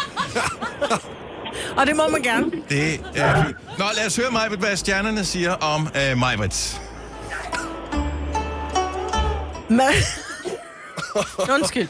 Og 1.76 1.86
det 1.86 1.96
må 1.96 2.08
man 2.08 2.22
gerne. 2.22 2.50
Det 2.68 3.00
er 3.14 3.44
fint. 3.44 3.56
Nå, 3.78 3.84
lad 3.96 4.06
os 4.06 4.16
høre 4.16 4.30
Majbrit, 4.30 4.58
hvad 4.58 4.76
stjernerne 4.76 5.24
siger 5.24 5.52
om 5.52 5.88
Majbrit. 6.16 6.80
Man... 9.68 9.92
Undskyld. 11.54 11.88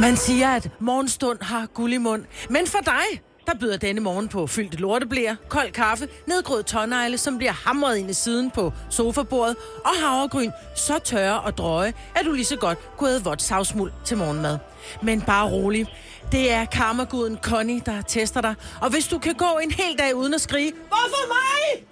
Man 0.00 0.16
siger, 0.16 0.48
at 0.48 0.70
morgenstund 0.80 1.38
har 1.42 1.66
guld 1.66 1.92
i 1.92 1.98
mund. 1.98 2.24
Men 2.50 2.66
for 2.66 2.78
dig, 2.78 3.22
der 3.46 3.54
byder 3.60 3.76
denne 3.76 4.00
morgen 4.00 4.28
på 4.28 4.46
fyldte 4.46 4.76
lorteblæer, 4.76 5.36
kold 5.48 5.72
kaffe, 5.72 6.08
nedgrød 6.26 6.62
tårnegle, 6.62 7.18
som 7.18 7.38
bliver 7.38 7.52
hamret 7.52 7.96
ind 7.96 8.10
i 8.10 8.12
siden 8.12 8.50
på 8.50 8.72
sofabordet, 8.90 9.56
og 9.84 9.90
havregryn 10.00 10.50
så 10.76 10.98
tørre 10.98 11.40
og 11.40 11.58
drøje, 11.58 11.92
at 12.14 12.24
du 12.24 12.32
lige 12.32 12.44
så 12.44 12.56
godt 12.56 12.78
kunne 12.96 13.10
have 13.10 13.22
vådt 13.24 13.42
savsmuld 13.42 13.92
til 14.04 14.16
morgenmad. 14.16 14.58
Men 15.02 15.20
bare 15.20 15.50
rolig. 15.50 15.86
Det 16.32 16.52
er 16.52 16.64
karmaguden 16.64 17.38
Connie, 17.42 17.82
der 17.86 18.02
tester 18.02 18.40
dig. 18.40 18.54
Og 18.80 18.90
hvis 18.90 19.08
du 19.08 19.18
kan 19.18 19.34
gå 19.34 19.58
en 19.62 19.70
hel 19.70 19.98
dag 19.98 20.14
uden 20.14 20.34
at 20.34 20.40
skrige, 20.40 20.72
Hvorfor 20.88 21.28
mig? 21.28 21.91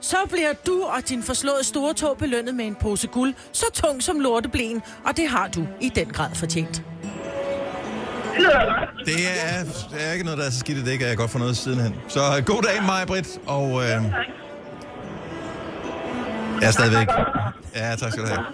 Så 0.00 0.16
bliver 0.28 0.52
du 0.66 0.82
og 0.82 1.08
din 1.08 1.22
forslåede 1.22 1.64
store 1.64 1.94
tog 1.94 2.16
belønnet 2.18 2.54
med 2.54 2.64
en 2.64 2.74
pose 2.74 3.06
guld, 3.08 3.34
så 3.52 3.64
tung 3.74 4.02
som 4.02 4.20
lorteblæen, 4.20 4.82
og 5.04 5.16
det 5.16 5.28
har 5.28 5.48
du 5.48 5.66
i 5.80 5.88
den 5.88 6.06
grad 6.06 6.30
fortjent. 6.34 6.82
Det 9.04 9.14
er, 9.44 9.64
det 9.90 10.06
er 10.06 10.12
ikke 10.12 10.24
noget, 10.24 10.38
der 10.38 10.46
er 10.46 10.50
så 10.50 10.58
skidt, 10.58 10.84
det 10.86 10.92
ikke 10.92 11.04
er 11.04 11.14
godt 11.14 11.30
for 11.30 11.38
noget 11.38 11.56
sidenhen. 11.56 11.94
Så 12.08 12.20
uh, 12.38 12.44
god 12.44 12.62
dag, 12.62 12.82
Majbrit, 12.86 13.40
og... 13.46 13.82
Øh, 13.82 13.88
jeg 16.60 16.66
er 16.66 16.70
stadigvæk... 16.70 17.08
Ja, 17.74 17.96
tak 17.96 18.12
skal 18.12 18.22
du 18.24 18.28
have. 18.28 18.44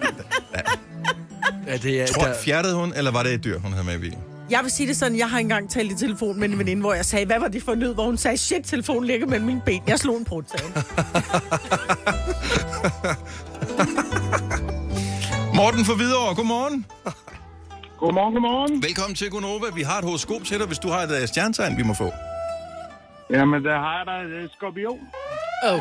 Ja, 1.67 1.77
det 1.77 2.01
er... 2.01 2.07
Tror, 2.07 2.23
der, 2.23 2.33
fjerdede 2.33 2.75
hun, 2.75 2.93
eller 2.95 3.11
var 3.11 3.23
det 3.23 3.33
et 3.33 3.43
dyr, 3.43 3.59
hun 3.59 3.71
havde 3.71 3.85
med 3.85 3.93
i 3.95 3.97
bilen? 3.97 4.19
Jeg 4.53 4.63
vil 4.63 4.71
sige 4.71 4.87
det 4.87 4.97
sådan, 4.97 5.17
jeg 5.17 5.29
har 5.29 5.39
engang 5.39 5.69
talt 5.69 5.91
i 5.91 5.95
telefon 5.95 6.39
med 6.39 6.49
en 6.49 6.59
veninde, 6.59 6.81
hvor 6.81 6.93
jeg 6.93 7.05
sagde, 7.05 7.25
hvad 7.25 7.39
var 7.39 7.47
det 7.47 7.63
for 7.63 7.75
nød, 7.75 7.93
hvor 7.93 8.05
hun 8.05 8.17
sagde, 8.17 8.37
shit, 8.37 8.65
telefonen 8.65 9.05
ligger 9.05 9.27
mellem 9.27 9.45
mine 9.45 9.61
ben. 9.65 9.83
Jeg 9.87 9.99
slog 9.99 10.17
en 10.17 10.27
hun. 10.29 10.41
Morten 15.59 15.85
for 15.85 15.95
Hvidovre, 15.95 16.35
godmorgen. 16.35 16.85
Godmorgen, 17.99 18.33
godmorgen. 18.33 18.83
Velkommen 18.83 19.15
til 19.15 19.29
Gunova. 19.29 19.65
Vi 19.75 19.81
har 19.81 19.97
et 19.97 20.03
horoskop 20.03 20.43
til 20.43 20.59
dig, 20.59 20.67
hvis 20.67 20.79
du 20.79 20.87
har 20.87 20.99
et 20.99 21.11
uh, 21.21 21.27
stjernetegn, 21.27 21.77
vi 21.77 21.83
må 21.83 21.93
få. 21.93 22.11
Jamen, 23.29 23.63
der 23.63 23.77
har 23.77 23.97
jeg 23.97 24.05
da 24.07 24.11
et 24.43 24.51
skorpion. 24.53 24.99
Oh. 25.69 25.79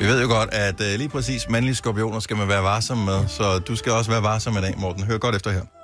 Vi 0.00 0.04
ved 0.06 0.22
jo 0.22 0.28
godt, 0.28 0.50
at 0.52 0.80
uh, 0.80 0.86
lige 0.98 1.08
præcis 1.08 1.48
mandlige 1.50 1.74
skorpioner 1.74 2.20
skal 2.20 2.36
man 2.36 2.48
være 2.48 2.62
varsom 2.62 2.98
med, 2.98 3.28
så 3.28 3.58
du 3.58 3.76
skal 3.76 3.92
også 3.92 4.10
være 4.10 4.22
varsom 4.22 4.54
med 4.54 4.62
dag, 4.62 4.74
Morten. 4.78 5.04
Hør 5.04 5.18
godt 5.18 5.36
efter 5.36 5.50
her. 5.50 5.75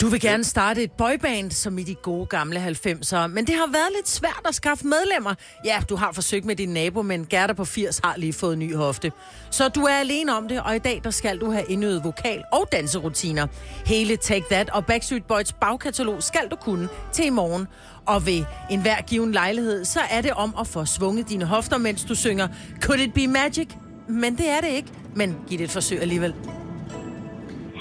Du 0.00 0.08
vil 0.08 0.20
gerne 0.20 0.44
starte 0.44 0.82
et 0.82 0.92
boyband, 0.92 1.50
som 1.50 1.78
i 1.78 1.82
de 1.82 1.94
gode 1.94 2.26
gamle 2.26 2.66
90'ere, 2.66 3.26
men 3.26 3.46
det 3.46 3.54
har 3.54 3.72
været 3.72 3.88
lidt 3.96 4.08
svært 4.08 4.40
at 4.48 4.54
skaffe 4.54 4.86
medlemmer. 4.86 5.34
Ja, 5.64 5.82
du 5.88 5.96
har 5.96 6.12
forsøgt 6.12 6.44
med 6.44 6.56
din 6.56 6.68
nabo, 6.68 7.02
men 7.02 7.26
Gerda 7.30 7.52
på 7.52 7.64
80 7.64 8.00
har 8.04 8.14
lige 8.16 8.32
fået 8.32 8.58
ny 8.58 8.76
hofte. 8.76 9.12
Så 9.50 9.68
du 9.68 9.80
er 9.80 9.94
alene 9.94 10.36
om 10.36 10.48
det, 10.48 10.60
og 10.60 10.76
i 10.76 10.78
dag 10.78 11.00
der 11.04 11.10
skal 11.10 11.38
du 11.40 11.50
have 11.50 11.64
indøvet 11.68 12.04
vokal- 12.04 12.42
og 12.52 12.68
danserutiner. 12.72 13.46
Hele 13.86 14.16
Take 14.16 14.44
That 14.50 14.70
og 14.70 14.86
Backstreet 14.86 15.24
Boys 15.24 15.52
bagkatalog 15.52 16.22
skal 16.22 16.48
du 16.50 16.56
kunne 16.56 16.88
til 17.12 17.26
i 17.26 17.30
morgen. 17.30 17.66
Og 18.06 18.26
ved 18.26 18.44
enhver 18.70 19.02
given 19.02 19.32
lejlighed, 19.32 19.84
så 19.84 20.00
er 20.10 20.20
det 20.20 20.32
om 20.32 20.54
at 20.60 20.66
få 20.66 20.84
svunget 20.84 21.28
dine 21.28 21.44
hofter, 21.44 21.78
mens 21.78 22.04
du 22.04 22.14
synger 22.14 22.48
Could 22.80 23.00
it 23.00 23.14
be 23.14 23.26
magic? 23.26 23.68
Men 24.08 24.36
det 24.38 24.48
er 24.48 24.60
det 24.60 24.68
ikke. 24.68 24.88
Men 25.14 25.36
giv 25.48 25.58
det 25.58 25.64
et 25.64 25.70
forsøg 25.70 26.00
alligevel. 26.00 26.34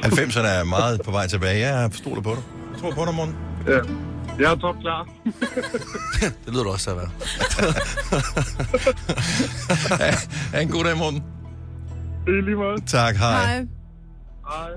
90'erne 0.04 0.48
er 0.48 0.64
meget 0.64 1.02
på 1.02 1.12
vej 1.12 1.28
tilbage. 1.28 1.68
Jeg 1.68 1.90
stoler 1.94 2.22
på 2.22 2.30
dig. 2.36 2.44
Jeg 2.74 2.82
tror 2.82 2.92
på 2.92 3.06
dig, 3.06 3.14
Morten. 3.14 3.36
Ja. 3.68 3.80
Jeg 4.40 4.52
er 4.52 4.56
top 4.56 4.76
klar. 4.82 5.08
det 6.46 6.54
lyder 6.54 6.64
du 6.64 6.70
også 6.70 6.84
til 6.84 6.90
at 6.92 6.98
være. 6.98 7.10
ha, 9.98 10.16
ha 10.54 10.62
en 10.62 10.70
god 10.70 10.84
dag, 10.84 10.98
Morten. 10.98 11.24
I 12.28 12.32
lige 12.32 12.56
måde. 12.56 12.82
Tak, 12.88 13.16
hej. 13.16 13.46
Hej. 13.46 13.56
Hej. 14.50 14.70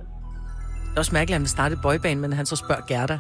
Det 0.85 0.95
er 0.97 0.99
også 0.99 1.13
mærkeligt, 1.13 1.31
at 1.31 1.35
han 1.35 1.43
vil 1.43 1.49
starte 1.51 1.73
et 1.73 1.81
boyband, 1.83 2.21
men 2.21 2.33
han 2.33 2.47
så 2.47 2.57
spørger 2.57 2.83
Gerda. 2.89 3.19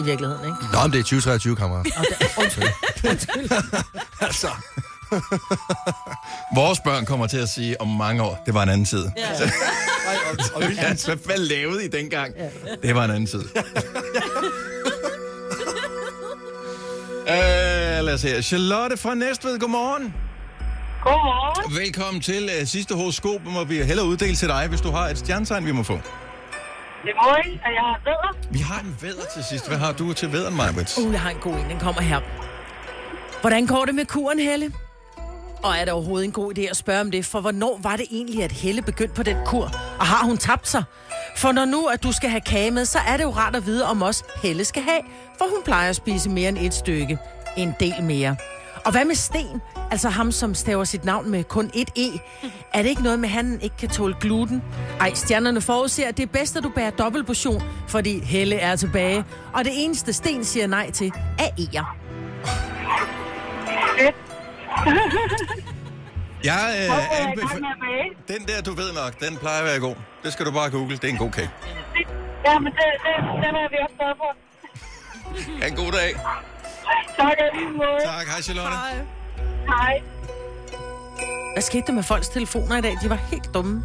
i 0.00 0.02
virkeligheden, 0.04 0.44
ikke? 0.44 0.56
Nå, 0.72 0.78
men 0.82 0.92
det 0.92 0.98
er 0.98 1.02
2023, 1.02 1.56
kammerat. 1.56 1.84
Det, 1.84 1.92
undskyld. 2.38 2.68
altså. 4.26 4.48
Vores 6.60 6.80
børn 6.80 7.04
kommer 7.06 7.26
til 7.26 7.38
at 7.38 7.48
sige 7.48 7.80
om 7.80 7.88
mange 7.88 8.22
år, 8.22 8.42
det 8.46 8.54
var 8.54 8.62
en 8.62 8.68
anden 8.68 8.84
tid. 8.84 9.10
Ja. 9.16 9.28
Og 10.54 10.62
vi 10.68 10.76
altså, 10.78 11.14
hvad 11.14 11.36
lavede 11.36 11.84
I 11.84 11.88
dengang? 11.88 12.34
Det 12.82 12.94
var 12.94 13.04
en 13.04 13.10
anden 13.10 13.26
tid. 13.26 13.38
uh, 13.38 13.46
lad 18.06 18.14
os 18.14 18.20
se. 18.20 18.42
Charlotte 18.42 18.96
fra 18.96 19.14
Næstved, 19.14 19.58
godmorgen. 19.58 20.14
Godmorgen. 21.02 21.76
Velkommen 21.76 22.20
til 22.20 22.50
uh, 22.60 22.66
sidste 22.66 22.94
horoskop, 22.94 23.40
hvor 23.40 23.64
vi 23.64 23.82
hellere 23.82 24.06
uddele 24.06 24.36
til 24.36 24.48
dig, 24.48 24.66
hvis 24.68 24.80
du 24.80 24.90
har 24.90 25.08
et 25.08 25.18
stjernetegn, 25.18 25.66
vi 25.66 25.72
må 25.72 25.82
få. 25.82 25.98
Det 27.04 27.12
må 27.22 27.36
I, 27.44 27.50
at 27.50 27.72
jeg 27.74 27.82
har 27.82 28.00
bedre. 28.04 28.34
Vi 28.52 28.58
har 28.58 28.80
en 28.80 28.96
vædder 29.02 29.24
til 29.34 29.44
sidst. 29.44 29.68
Hvad 29.68 29.78
har 29.78 29.92
du 29.92 30.12
til 30.12 30.32
vædderen, 30.32 30.56
Majbrit? 30.56 30.98
Uh, 30.98 31.12
jeg 31.12 31.20
har 31.20 31.30
en 31.30 31.36
god 31.40 31.54
en. 31.54 31.70
Den 31.70 31.78
kommer 31.78 32.02
her. 32.02 32.20
Hvordan 33.40 33.66
går 33.66 33.84
det 33.84 33.94
med 33.94 34.06
kuren, 34.06 34.38
Helle? 34.38 34.72
Og 35.64 35.76
er 35.76 35.84
det 35.84 35.92
overhovedet 35.92 36.24
en 36.24 36.32
god 36.32 36.58
idé 36.58 36.60
at 36.60 36.76
spørge 36.76 37.00
om 37.00 37.10
det? 37.10 37.24
For 37.24 37.40
hvornår 37.40 37.80
var 37.82 37.96
det 37.96 38.06
egentlig, 38.10 38.42
at 38.42 38.52
Helle 38.52 38.82
begyndte 38.82 39.14
på 39.14 39.22
den 39.22 39.36
kur? 39.46 39.64
Og 39.98 40.06
har 40.06 40.26
hun 40.26 40.38
tabt 40.38 40.68
sig? 40.68 40.84
For 41.36 41.52
når 41.52 41.64
nu, 41.64 41.86
at 41.86 42.02
du 42.02 42.12
skal 42.12 42.30
have 42.30 42.40
kage 42.40 42.70
med, 42.70 42.84
så 42.84 42.98
er 43.08 43.16
det 43.16 43.24
jo 43.24 43.30
rart 43.30 43.56
at 43.56 43.66
vide, 43.66 43.84
om 43.86 44.02
også 44.02 44.24
Helle 44.42 44.64
skal 44.64 44.82
have. 44.82 45.00
For 45.38 45.44
hun 45.44 45.62
plejer 45.64 45.90
at 45.90 45.96
spise 45.96 46.30
mere 46.30 46.48
end 46.48 46.58
et 46.58 46.74
stykke. 46.74 47.18
En 47.56 47.74
del 47.80 48.02
mere. 48.02 48.36
Og 48.84 48.92
hvad 48.92 49.04
med 49.04 49.14
Sten? 49.14 49.60
Altså 49.90 50.08
ham, 50.08 50.32
som 50.32 50.54
staver 50.54 50.84
sit 50.84 51.04
navn 51.04 51.30
med 51.30 51.44
kun 51.44 51.70
et 51.74 51.90
E. 51.96 52.10
Er 52.74 52.82
det 52.82 52.88
ikke 52.88 53.02
noget 53.02 53.18
med, 53.18 53.28
at 53.28 53.32
han 53.32 53.58
ikke 53.62 53.76
kan 53.76 53.88
tåle 53.88 54.14
gluten? 54.20 54.62
Ej, 55.00 55.14
stjernerne 55.14 55.60
forudser, 55.60 56.08
at 56.08 56.16
det 56.16 56.22
er 56.22 56.32
bedst, 56.32 56.56
at 56.56 56.62
du 56.62 56.68
bærer 56.74 56.90
dobbeltportion, 56.90 57.62
fordi 57.88 58.20
Helle 58.24 58.56
er 58.56 58.76
tilbage. 58.76 59.24
Og 59.52 59.64
det 59.64 59.72
eneste 59.74 60.12
Sten 60.12 60.44
siger 60.44 60.66
nej 60.66 60.90
til, 60.90 61.12
er 61.38 61.48
E'er. 61.60 62.04
Jeg 66.50 66.64
øh, 66.78 67.20
er 67.20 67.26
bage. 67.34 68.10
Den 68.28 68.46
der, 68.48 68.62
du 68.62 68.74
ved 68.74 68.92
nok, 68.92 69.20
den 69.20 69.36
plejer 69.36 69.58
at 69.58 69.64
være 69.64 69.80
god. 69.80 69.94
Det 70.22 70.32
skal 70.32 70.46
du 70.46 70.50
bare 70.50 70.70
google. 70.70 70.96
Det 70.96 71.04
er 71.04 71.08
en 71.08 71.16
god 71.18 71.30
kage. 71.30 71.50
Ja, 72.46 72.58
men 72.58 72.72
det, 72.72 72.80
det, 73.04 73.14
den 73.44 73.54
er 73.62 73.68
vi 73.72 73.76
også 73.84 73.96
glade 73.98 74.14
for. 74.22 74.30
Ha' 75.60 75.68
en 75.68 75.76
god 75.76 75.92
dag. 75.92 76.14
Tak 77.16 77.38
måde. 77.76 77.98
Tak. 78.04 78.26
Hej, 78.26 78.42
Charlotte. 78.42 78.76
Hej. 79.66 80.02
Hvad 81.54 81.62
skete 81.62 81.82
der 81.86 81.92
med 81.92 82.02
folks 82.02 82.28
telefoner 82.28 82.78
i 82.78 82.80
dag? 82.80 82.96
De 83.02 83.10
var 83.10 83.18
helt 83.30 83.54
dumme. 83.54 83.82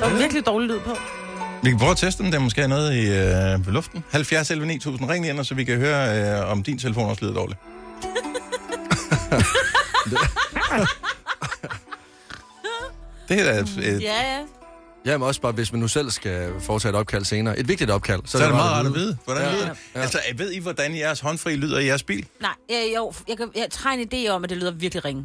Der 0.00 0.10
var 0.10 0.16
virkelig 0.18 0.46
dårlig 0.46 0.68
lyd 0.68 0.80
på. 0.80 0.96
Vi 1.62 1.70
kan 1.70 1.78
prøve 1.78 1.90
at 1.90 1.96
teste 1.96 2.22
dem. 2.22 2.32
Der 2.32 2.38
måske 2.38 2.62
er 2.62 2.66
noget 2.66 2.94
i 2.94 3.10
øh, 3.66 3.74
luften. 3.74 4.04
70 4.10 4.50
11 4.50 4.66
9000. 4.66 5.10
Ring 5.10 5.26
ind, 5.26 5.44
så 5.44 5.54
vi 5.54 5.64
kan 5.64 5.76
høre, 5.76 6.20
øh, 6.42 6.50
om 6.50 6.62
din 6.62 6.78
telefon 6.78 7.10
også 7.10 7.24
lyder 7.24 7.34
dårligt. 7.34 7.58
det 13.28 13.40
er 13.40 13.44
da 13.52 13.60
et, 13.60 14.00
Ja, 14.02 14.34
ja. 14.36 14.40
Ja, 15.06 15.18
men 15.18 15.26
også 15.28 15.40
bare, 15.40 15.52
hvis 15.52 15.72
man 15.72 15.80
nu 15.80 15.88
selv 15.88 16.10
skal 16.10 16.50
foretage 16.60 16.90
et 16.90 16.96
opkald 16.96 17.24
senere. 17.24 17.58
Et 17.58 17.68
vigtigt 17.68 17.90
opkald. 17.90 18.20
så 18.24 18.38
er 18.38 18.42
det 18.42 18.54
meget 18.54 18.70
rart 18.72 18.86
at 18.86 18.94
vide, 18.94 19.18
hvordan 19.24 19.42
Ja. 19.42 19.48
det 19.50 19.56
lyder. 19.58 19.74
Ja. 19.94 20.00
Altså, 20.00 20.18
ved 20.36 20.52
I, 20.52 20.58
hvordan 20.58 20.96
jeres 20.96 21.20
håndfri 21.20 21.56
lyder 21.56 21.78
i 21.78 21.86
jeres 21.86 22.02
bil? 22.02 22.26
Nej, 22.40 22.50
øh, 22.70 22.94
jo, 22.96 23.12
jeg, 23.28 23.36
kan, 23.36 23.48
jeg 23.56 23.66
har 23.76 23.92
en 23.92 24.08
idé 24.12 24.28
om, 24.30 24.44
at 24.44 24.50
det 24.50 24.58
lyder 24.58 24.70
virkelig 24.70 25.04
ringe. 25.04 25.24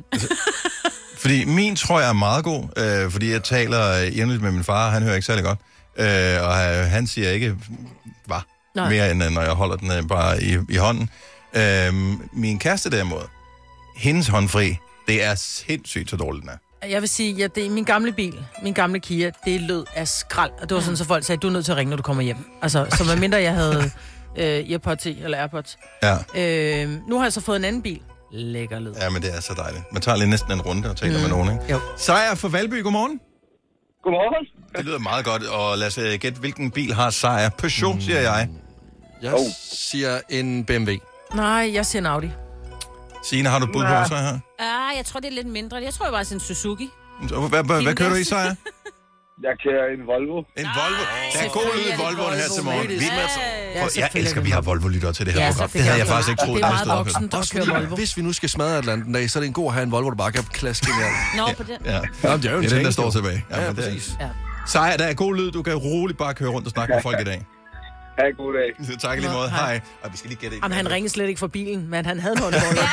Fordi 1.18 1.46
min 1.46 1.76
tror 1.76 2.00
jeg 2.00 2.10
er 2.10 2.14
meget 2.14 2.44
god, 2.44 2.64
øh, 2.78 3.12
fordi 3.12 3.32
jeg 3.32 3.44
taler 3.44 4.02
øh, 4.02 4.18
jævnligt 4.18 4.42
med 4.42 4.52
min 4.52 4.64
far, 4.64 4.90
han 4.90 5.04
hører 5.04 5.16
ikke 5.16 5.26
særlig 5.26 5.44
godt. 5.44 5.60
Øh, 5.98 6.44
og 6.44 6.78
øh, 6.78 6.86
han 6.86 7.08
siger 7.08 7.30
ikke, 7.30 7.56
var 8.28 8.46
Nej. 8.76 8.90
mere 8.90 9.12
end 9.12 9.24
øh, 9.24 9.32
når 9.32 9.42
jeg 9.42 9.52
holder 9.52 9.76
den 9.76 9.92
øh, 9.92 10.08
bare 10.08 10.44
i, 10.44 10.58
i 10.70 10.76
hånden. 10.76 11.10
Øh, 11.54 11.94
min 12.34 12.60
kæreste 12.60 12.90
derimod, 12.92 13.22
hendes 14.00 14.28
håndfri, 14.28 14.78
det 15.08 15.24
er 15.24 15.36
sindssygt 15.36 16.10
så 16.10 16.16
dårligt, 16.18 16.42
den 16.42 16.50
er. 16.50 16.88
Jeg 16.88 17.02
vil 17.02 17.10
sige, 17.10 17.44
at 17.44 17.56
det 17.56 17.66
er 17.66 17.70
min 17.70 17.84
gamle 17.84 18.12
bil, 18.12 18.34
min 18.64 18.74
gamle 18.74 19.00
Kia, 19.00 19.32
det 19.46 19.62
lød 19.62 19.86
af 19.96 20.08
skrald. 20.08 20.52
Og 20.62 20.70
det 20.70 20.76
var 20.76 20.82
sådan, 20.82 20.98
så 20.98 21.06
folk 21.06 21.24
sagde, 21.24 21.40
du 21.40 21.48
er 21.48 21.52
nødt 21.52 21.66
til 21.66 21.72
at 21.72 21.78
ringe, 21.78 21.90
når 21.90 21.98
du 21.98 22.04
kommer 22.04 22.24
hjem. 22.24 22.38
Altså, 22.62 22.86
så 22.90 23.04
medmindre 23.04 23.38
jeg 23.42 23.54
havde 23.54 23.84
øh, 24.38 24.72
Earpods 24.72 25.06
i, 25.06 25.22
eller 25.24 25.38
Airpods. 25.38 25.78
Ja. 26.04 26.16
Øh, 26.84 26.90
nu 27.08 27.18
har 27.18 27.26
jeg 27.26 27.34
så 27.34 27.42
fået 27.42 27.56
en 27.56 27.64
anden 27.66 27.82
bil. 27.82 28.02
Lækker 28.32 28.80
lyd. 28.80 28.94
ja, 29.02 29.10
men 29.10 29.22
det 29.22 29.36
er 29.36 29.42
så 29.42 29.54
dejligt. 29.58 29.84
Man 29.94 30.02
tager 30.02 30.18
lige 30.18 30.30
næsten 30.30 30.52
en 30.52 30.62
runde 30.62 30.90
og 30.90 30.98
taler 30.98 31.16
mm. 31.16 31.22
med 31.22 31.30
nogen, 31.30 31.52
ikke? 31.54 31.74
Jo. 31.74 31.80
Sejr 31.98 32.36
fra 32.36 32.48
Valby, 32.48 32.84
godmorgen. 32.84 33.20
Godmorgen. 34.04 34.46
Det 34.78 34.86
lyder 34.86 35.00
meget 35.00 35.26
godt, 35.26 35.44
og 35.44 35.78
lad 35.78 35.88
os 35.88 35.98
øh, 35.98 36.14
gætte, 36.20 36.40
hvilken 36.40 36.72
bil 36.72 36.94
har 36.94 37.10
sejr. 37.10 37.50
Peugeot, 37.50 37.96
mm. 37.96 38.02
siger 38.02 38.20
jeg. 38.20 38.50
Jeg 39.22 39.34
siger 39.72 40.20
en 40.30 40.66
BMW. 40.66 40.92
Nej, 41.36 41.72
jeg 41.74 41.86
siger 41.86 42.02
en 42.02 42.06
Audi. 42.06 42.30
Signe, 43.24 43.50
har 43.50 43.60
du 43.60 43.66
bud 43.66 43.84
på 43.84 43.94
Ja. 43.94 44.06
så 44.08 44.16
her? 44.16 44.40
ah, 44.60 44.98
jeg 44.98 45.06
tror, 45.06 45.20
det 45.20 45.28
er 45.28 45.36
lidt 45.42 45.48
mindre. 45.48 45.78
Jeg 45.78 45.94
tror, 45.94 46.06
det 46.06 46.14
var 46.14 46.24
sådan 46.24 46.36
en 46.36 46.40
Suzuki. 46.40 46.90
Hvad, 47.28 47.64
hvad, 47.64 47.82
hvad 47.84 47.96
kører 47.96 48.10
du 48.10 48.16
i, 48.16 48.24
Sejr? 48.24 48.56
Jeg 49.48 49.56
kører 49.66 49.86
en 49.96 50.02
Volvo. 50.12 50.38
En 50.64 50.68
Volvo. 50.80 51.04
Der 51.34 51.40
er 51.46 51.50
god 51.60 51.68
lyd 51.78 51.86
i 51.94 51.96
Volvoen 52.04 52.34
her 52.42 52.48
til 52.56 52.64
morgen. 52.64 52.88
Vi, 52.90 52.96
Ja, 52.96 53.82
jeg 54.02 54.10
elsker, 54.16 54.38
er 54.38 54.42
at 54.42 54.46
vi 54.46 54.50
det 54.50 54.54
har 54.54 54.62
Volvo-lyttere 54.62 55.14
til 55.14 55.26
det 55.26 55.34
her 55.34 55.42
Ja, 55.46 55.52
program. 55.52 55.70
Det 55.70 55.82
havde 55.82 55.98
jeg 55.98 56.06
er 56.08 56.12
faktisk 56.12 56.30
ikke 56.30 56.40
det. 56.42 56.48
troet. 56.48 56.58
Det 56.64 56.64
er 56.64 56.78
jeg 56.78 56.96
meget 56.98 57.12
stod. 57.12 57.40
Også 57.40 57.54
kører 57.54 57.66
fordi, 57.66 57.80
Volvo. 57.80 57.96
hvis 57.96 58.18
vi 58.18 58.22
nu 58.22 58.34
skal 58.34 58.50
smadre 58.50 58.72
et 58.74 58.78
eller 58.80 58.94
andet 58.94 59.08
en 59.08 59.14
dag, 59.14 59.30
så 59.30 59.40
er 59.40 59.42
det 59.42 59.48
en 59.48 59.54
god 59.54 59.68
at 59.68 59.74
have 59.74 59.84
en 59.84 59.92
Volvo, 59.92 60.10
der 60.10 60.16
bare 60.16 60.32
kan 60.32 60.44
klaske 60.44 60.88
ind 60.90 60.98
i 61.00 61.04
alt. 61.10 61.18
Nå, 61.58 61.64
på 61.64 61.64
den. 61.72 61.78
Ja. 61.86 62.00
Jamen, 62.24 62.42
det 62.42 62.46
er 62.46 62.52
jo 62.52 62.58
en 62.58 62.64
Det 62.64 62.72
er 62.72 62.76
den, 62.76 62.86
der 62.86 62.92
står 62.92 63.10
tilbage. 63.12 63.46
Ja, 63.52 63.66
ja 63.66 63.74
præcis. 63.74 64.12
Ja. 64.22 64.30
Sejr, 64.68 64.98
der 64.98 65.06
er 65.06 65.14
god 65.14 65.36
lyd. 65.36 65.52
Du 65.52 65.62
kan 65.64 65.76
roligt 65.76 66.18
bare 66.20 66.34
køre 66.34 66.50
rundt 66.50 66.68
og 66.68 66.72
snakke 66.72 66.94
med 66.94 67.02
folk 67.02 67.20
i 67.22 67.24
dag. 67.24 67.46
Ha' 68.20 68.28
en 68.28 68.36
god 68.36 68.54
dag. 68.54 68.70
Tak 69.08 69.18
i 69.18 69.22
lige 69.22 69.32
Nå, 69.32 69.38
måde. 69.38 69.50
hej. 69.50 69.66
Hej. 69.74 69.82
Og 70.04 70.12
vi 70.12 70.18
skal 70.18 70.30
lige 70.30 70.40
gætte 70.40 70.58
en. 70.58 70.64
Jamen, 70.64 70.76
han 70.78 70.92
ringede 70.92 71.14
slet 71.14 71.28
ikke 71.28 71.40
for 71.40 71.48
bilen, 71.48 71.90
men 71.90 72.06
han 72.06 72.20
havde 72.20 72.36
noget 72.36 72.54
dårligt. 72.64 72.90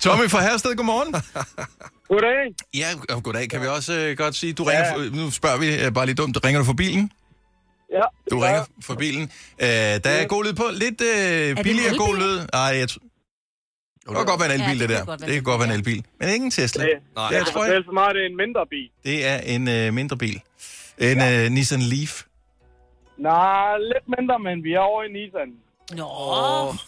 Tommy 0.00 0.28
fra 0.30 0.40
Hersted, 0.42 0.76
godmorgen. 0.76 1.14
Goddag. 2.08 2.54
Ja, 2.74 3.14
og 3.16 3.22
goddag. 3.22 3.48
Kan 3.50 3.60
vi 3.62 3.66
også 3.66 3.92
øh, 3.92 4.16
godt 4.16 4.34
sige, 4.34 4.52
du 4.52 4.64
ringer, 4.64 4.92
for, 4.94 5.16
nu 5.16 5.30
spørger 5.30 5.58
vi 5.58 5.84
øh, 5.84 5.92
bare 5.92 6.06
lige 6.06 6.14
dumt, 6.16 6.44
ringer 6.44 6.58
du 6.60 6.64
for 6.64 6.72
bilen? 6.72 7.10
Ja. 7.92 8.02
Du 8.30 8.38
ringer 8.38 8.64
for 8.84 8.94
bilen. 8.94 9.22
Øh, 9.62 9.68
der 9.68 10.00
er 10.04 10.26
god 10.26 10.44
lyd 10.44 10.52
på. 10.52 10.64
Lidt 10.72 11.00
øh, 11.00 11.50
en 11.50 11.56
billigere 11.62 11.96
god 11.98 12.16
lyd. 12.16 12.40
Nej, 12.52 12.60
jeg. 12.62 12.88
Det 14.08 14.16
kan 14.16 14.26
godt 14.26 14.40
være 14.40 14.54
en 14.54 14.60
Ja, 14.60 14.66
elbil, 14.70 14.80
det 14.80 14.88
det 14.88 14.96
kan 14.98 15.06
der. 15.06 15.16
Det 15.26 15.34
kan 15.34 15.42
godt 15.42 15.58
være 15.60 15.68
en 15.68 15.74
elbil. 15.74 16.04
Men 16.20 16.28
ikke 16.28 16.44
en 16.44 16.50
Tesla. 16.50 16.84
Det, 16.84 16.92
Nej. 17.16 17.24
Jeg 17.24 17.32
jeg 17.38 17.46
tror, 17.46 17.60
fortælle 17.62 17.84
for 17.84 17.92
mig, 17.92 18.14
det 18.14 18.22
er 18.22 18.26
en 18.26 18.36
mindre 18.36 18.66
bil. 18.66 18.88
det 19.04 19.26
er 19.26 19.38
en 19.54 19.68
øh, 19.68 19.94
mindre 19.94 20.16
bil. 20.16 20.40
En 20.98 21.18
øh, 21.22 21.50
Nissan 21.50 21.80
Leaf. 21.80 22.22
Nej, 23.18 23.78
lidt 23.92 24.06
mindre, 24.18 24.38
men 24.38 24.64
vi 24.64 24.72
er 24.72 24.78
over 24.80 25.02
i 25.02 25.12
Nissan. 25.12 25.50
Nå, 25.96 26.08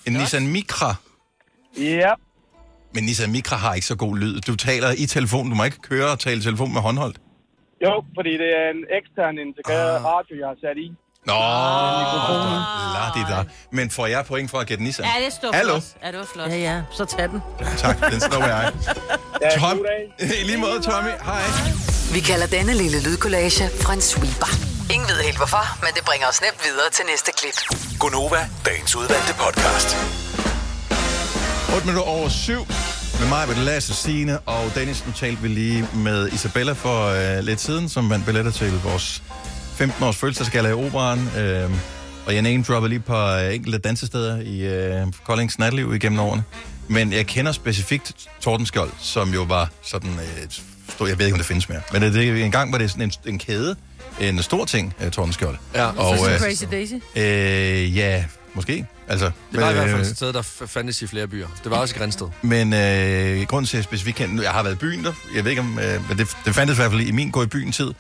En 0.07 0.13
Nissan 0.13 0.47
Micra. 0.47 0.95
Ja. 1.79 2.13
Men 2.95 3.05
Nissan 3.05 3.31
Micra 3.33 3.57
har 3.57 3.75
ikke 3.75 3.87
så 3.87 3.97
god 3.97 4.17
lyd. 4.19 4.41
Du 4.41 4.57
taler 4.57 4.91
i 4.99 5.07
telefon. 5.07 5.51
Du 5.51 5.55
må 5.55 5.65
ikke 5.65 5.79
køre 5.83 6.11
og 6.13 6.19
tale 6.19 6.37
i 6.37 6.41
telefon 6.41 6.73
med 6.73 6.81
håndholdt. 6.81 7.19
Jo, 7.85 8.05
fordi 8.17 8.33
det 8.33 8.51
er 8.61 8.71
en 8.71 8.85
ekstern 8.99 9.39
integreret 9.39 9.97
Ah. 9.97 10.05
radio, 10.05 10.37
jeg 10.39 10.47
har 10.49 10.57
sat 10.61 10.77
i. 10.77 10.93
Nå, 11.27 11.33
la 12.95 13.11
di 13.15 13.23
da. 13.33 13.43
Men 13.73 13.91
får 13.91 14.07
jeg 14.07 14.25
point 14.27 14.51
for 14.51 14.59
at 14.59 14.67
gætte 14.67 14.85
Nissan? 14.85 15.05
ja, 15.05 15.25
det 15.25 15.33
står 15.33 15.53
Hallo? 15.53 15.73
flot. 15.73 15.83
Ja, 16.03 16.11
det 16.11 16.19
var 16.19 16.27
flot. 16.35 16.49
Ja, 16.51 16.57
ja, 16.57 16.83
så 16.93 17.05
tag 17.05 17.29
den. 17.29 17.43
Tak, 17.79 18.11
den 18.13 18.21
slår 18.21 18.45
jeg. 18.47 18.73
Tom, 19.59 19.79
i 20.41 20.45
lige 20.45 20.57
måde, 20.59 20.83
Tommy. 20.83 21.11
Hej. 21.25 21.43
Vi 22.13 22.21
kalder 22.21 22.47
denne 22.47 22.75
lille 22.75 23.03
lydkollage 23.03 23.71
Frans 23.81 24.05
sweeper. 24.05 24.47
Ingen 24.95 25.09
ved 25.09 25.17
helt 25.23 25.37
hvorfor, 25.37 25.79
men 25.85 25.91
det 25.95 26.05
bringer 26.05 26.27
os 26.29 26.41
nemt 26.41 26.61
videre 26.65 26.91
til 26.93 27.05
næste 27.11 27.31
klip. 27.39 27.57
Gonova, 27.99 28.49
dagens 28.67 28.97
udvalgte 28.97 29.35
podcast. 29.35 29.97
8 31.75 31.87
minutter 31.87 32.03
over 32.11 32.29
7. 32.29 32.67
Med 33.21 33.29
mig, 33.29 33.49
med 33.49 33.57
Lasse, 33.57 33.95
Signe 33.95 34.39
og 34.39 34.71
Dennis. 34.75 35.07
Nu 35.07 35.13
talte 35.13 35.43
vi 35.43 35.49
lige 35.49 35.89
med 35.95 36.29
Isabella 36.33 36.73
for 36.73 37.07
øh, 37.09 37.45
lidt 37.45 37.61
siden, 37.61 37.89
som 37.89 38.11
vandt 38.11 38.25
billetter 38.27 38.53
til 38.53 38.81
vores 38.83 39.23
15-års 39.81 40.17
fødselsdagsgala 40.17 40.69
i 40.69 40.73
Operan. 40.73 41.19
Øh, 41.39 41.71
og 42.27 42.35
jeg 42.35 42.43
name 42.43 42.63
droppede 42.63 42.89
lige 42.89 43.01
på 43.01 43.17
øh, 43.17 43.55
enkelte 43.55 43.79
dansesteder 43.79 44.41
i 44.41 44.61
øh, 44.61 45.07
Koldings 45.25 45.59
natliv 45.59 45.95
igennem 45.95 46.21
årene. 46.21 46.43
Men 46.89 47.13
jeg 47.13 47.27
kender 47.27 47.53
specifikt 47.53 48.13
Tordenskjold, 48.41 48.91
som 48.99 49.35
jo 49.35 49.43
var 49.43 49.71
sådan 49.83 50.11
øh, 50.11 50.45
et 50.45 50.63
stort, 50.89 51.09
jeg 51.09 51.19
ved 51.19 51.27
ikke, 51.27 51.35
om 51.35 51.39
det 51.39 51.47
findes 51.47 51.69
mere. 51.69 51.81
Men 51.93 52.03
det, 52.03 52.15
det, 52.15 52.45
en 52.45 52.51
gang 52.51 52.73
var 52.73 52.79
det 52.79 52.91
sådan 52.91 53.03
en, 53.03 53.13
en 53.27 53.39
kæde, 53.39 53.77
en 54.21 54.43
stor 54.43 54.65
ting, 54.65 54.95
øh, 55.01 55.11
Tordenskjold. 55.11 55.57
Ja, 55.75 55.87
Og, 55.87 56.31
øh, 56.31 56.39
Crazy 56.39 56.65
Daisy. 56.71 56.95
Øh, 57.17 57.97
ja, 57.97 58.25
måske. 58.55 58.87
Altså, 59.09 59.31
det 59.53 59.61
var 59.61 59.71
i 59.71 59.73
hvert 59.73 59.89
fald 59.91 60.01
øh, 60.01 60.07
et 60.07 60.17
sted, 60.17 60.33
der 60.33 60.43
fandtes 60.43 61.03
i 61.03 61.07
flere 61.07 61.27
byer. 61.27 61.47
Det 61.65 61.71
var 61.71 61.77
også 61.77 61.95
i 61.95 61.99
Grænsted. 61.99 62.27
Men 62.43 62.73
øh, 62.73 63.47
grunden 63.47 63.67
til, 63.67 63.77
at 63.77 63.79
jeg 63.79 63.85
specifikt 63.85 64.17
kendte, 64.17 64.45
jeg 64.45 64.53
har 64.53 64.63
været 64.63 64.75
i 64.75 64.79
byen 64.79 65.05
der, 65.05 65.13
jeg 65.35 65.45
ved 65.45 65.51
ikke 65.51 65.61
om, 65.61 65.79
øh, 65.79 66.09
men 66.09 66.19
det, 66.19 66.37
det 66.45 66.55
fandtes 66.55 66.77
i 66.77 66.81
hvert 66.81 66.91
fald 66.91 67.01
i 67.01 67.11
min 67.11 67.31
gå 67.31 67.43
i 67.43 67.47
byen 67.47 67.73
tid, 67.73 67.91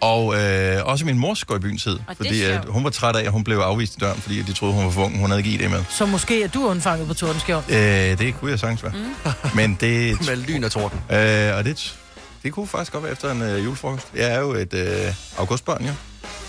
og 0.00 0.34
øh, 0.40 0.86
også 0.86 1.04
min 1.04 1.18
mors 1.18 1.44
gå 1.44 1.56
i 1.56 1.58
byen 1.58 1.78
tid, 1.78 1.98
fordi 2.16 2.42
at 2.42 2.64
hun 2.68 2.84
var 2.84 2.90
træt 2.90 3.16
af, 3.16 3.24
at 3.24 3.32
hun 3.32 3.44
blev 3.44 3.56
afvist 3.58 3.96
i 3.96 3.98
døren, 3.98 4.20
fordi 4.20 4.42
de 4.42 4.52
troede, 4.52 4.74
hun 4.74 4.84
var 4.84 4.90
for 4.90 5.04
ung, 5.04 5.18
hun 5.20 5.30
havde 5.30 5.40
ikke 5.46 5.64
ID 5.64 5.68
med. 5.70 5.84
Så 5.90 6.06
måske 6.06 6.42
er 6.42 6.48
du 6.48 6.66
undfanget 6.66 7.08
på 7.08 7.14
Tordenskjold. 7.14 7.64
Øh, 7.70 7.78
det 8.18 8.34
kunne 8.40 8.50
jeg 8.50 8.58
sagtens 8.58 8.82
være. 8.82 8.92
Mm. 8.92 9.30
Men 9.54 9.78
det, 9.80 10.16
Med 10.28 10.36
lyn 10.36 10.64
og 10.64 10.70
torden. 10.72 11.00
øh, 11.10 11.56
og 11.56 11.64
det, 11.64 11.96
det 12.42 12.52
kunne 12.52 12.66
faktisk 12.66 12.92
godt 12.92 13.04
være 13.04 13.12
efter 13.12 13.30
en 13.32 13.42
øh, 13.42 13.64
julefrokost. 13.64 14.06
Jeg 14.16 14.30
er 14.34 14.40
jo 14.40 14.52
et 14.52 14.74
øh, 14.74 15.14
augustbarn, 15.38 15.84
jo. 15.86 15.92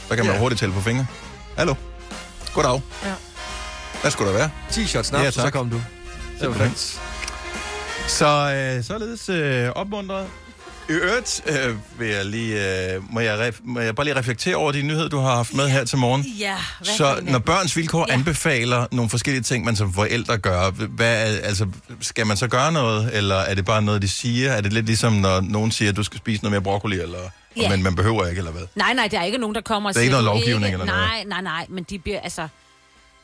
Så 0.10 0.16
kan 0.16 0.26
man 0.26 0.34
Ja. 0.36 0.40
hurtigt 0.40 0.60
tælle 0.60 0.74
på 0.76 0.82
fingre. 0.82 1.06
Hallo. 1.58 1.74
Goddag. 2.54 2.82
Ja. 3.06 3.14
Hvad 4.02 4.12
skulle 4.12 4.32
der 4.32 4.38
være? 4.38 4.50
10 4.72 4.86
shots 4.88 5.08
snaps, 5.08 5.24
Ja, 5.24 5.32
så 5.32 5.50
kom 5.50 5.70
du. 5.70 5.82
Det 6.42 6.50
var. 6.60 6.70
Så 8.08 8.54
øh, 8.78 8.84
således 8.84 9.30
øh, 9.30 9.70
opmuntret. 9.70 10.26
I 10.92 10.94
øvrigt 10.94 11.42
øh, 11.48 11.76
vil 12.00 12.08
jeg 12.08 12.26
lige, 12.26 12.92
øh, 12.96 13.14
må, 13.14 13.20
jeg 13.20 13.48
ref- 13.50 13.62
må 13.64 13.80
jeg 13.80 13.96
bare 13.96 14.06
lige 14.06 14.16
reflektere 14.20 14.56
over 14.56 14.72
de 14.72 14.82
nyheder, 14.82 15.08
du 15.10 15.18
har 15.20 15.36
haft 15.36 15.54
med 15.54 15.70
her 15.70 15.84
til 15.86 15.98
morgen. 15.98 16.22
Ja, 16.40 16.56
hvad 16.78 16.88
Så 16.98 17.20
når 17.22 17.40
børns 17.40 17.78
vilkår 17.78 18.06
Ja. 18.10 18.14
anbefaler 18.14 18.86
nogle 18.92 19.10
forskellige 19.10 19.44
ting, 19.44 19.66
man 19.66 19.76
som 19.76 19.94
forældre 19.94 20.38
gør, 20.38 20.72
hvad, 20.72 21.36
er- 21.36 21.42
altså, 21.48 21.66
skal 22.02 22.28
man 22.28 22.38
så 22.38 22.48
gøre 22.48 22.72
noget, 22.72 23.10
eller 23.14 23.36
er 23.36 23.56
det 23.56 23.66
bare 23.66 23.82
noget, 23.82 24.02
de 24.02 24.10
siger? 24.10 24.52
Er 24.52 24.62
det 24.62 24.74
lidt 24.74 24.86
ligesom, 24.86 25.14
når 25.14 25.42
nogen 25.42 25.72
siger, 25.72 25.90
at 25.90 25.96
du 25.98 26.04
skal 26.04 26.18
spise 26.18 26.44
noget 26.44 26.52
mere 26.52 26.62
broccoli, 26.62 27.00
eller, 27.00 27.20
Ja. 27.58 27.70
men 27.70 27.84
man 27.84 27.96
behøver 27.96 28.28
ikke, 28.28 28.40
eller 28.40 28.52
hvad? 28.52 28.62
Nej, 28.76 28.94
nej, 28.94 29.08
der 29.08 29.20
er 29.20 29.24
ikke 29.24 29.38
nogen, 29.38 29.56
der 29.56 29.62
kommer 29.62 29.90
og 29.90 29.94
Der 29.94 30.00
er 30.00 30.04
ikke 30.04 30.14
siger, 30.14 30.22
noget 30.22 30.36
"Du 30.36 30.40
lovgivning 30.40 30.66
ikke... 30.66 30.74
eller 30.82 30.86
noget?" 30.86 31.02
Nej, 31.10 31.24
nej, 31.28 31.42
nej, 31.42 31.66
men 31.70 31.86
de 31.90 32.00
bliver, 32.00 32.20
altså... 32.20 32.48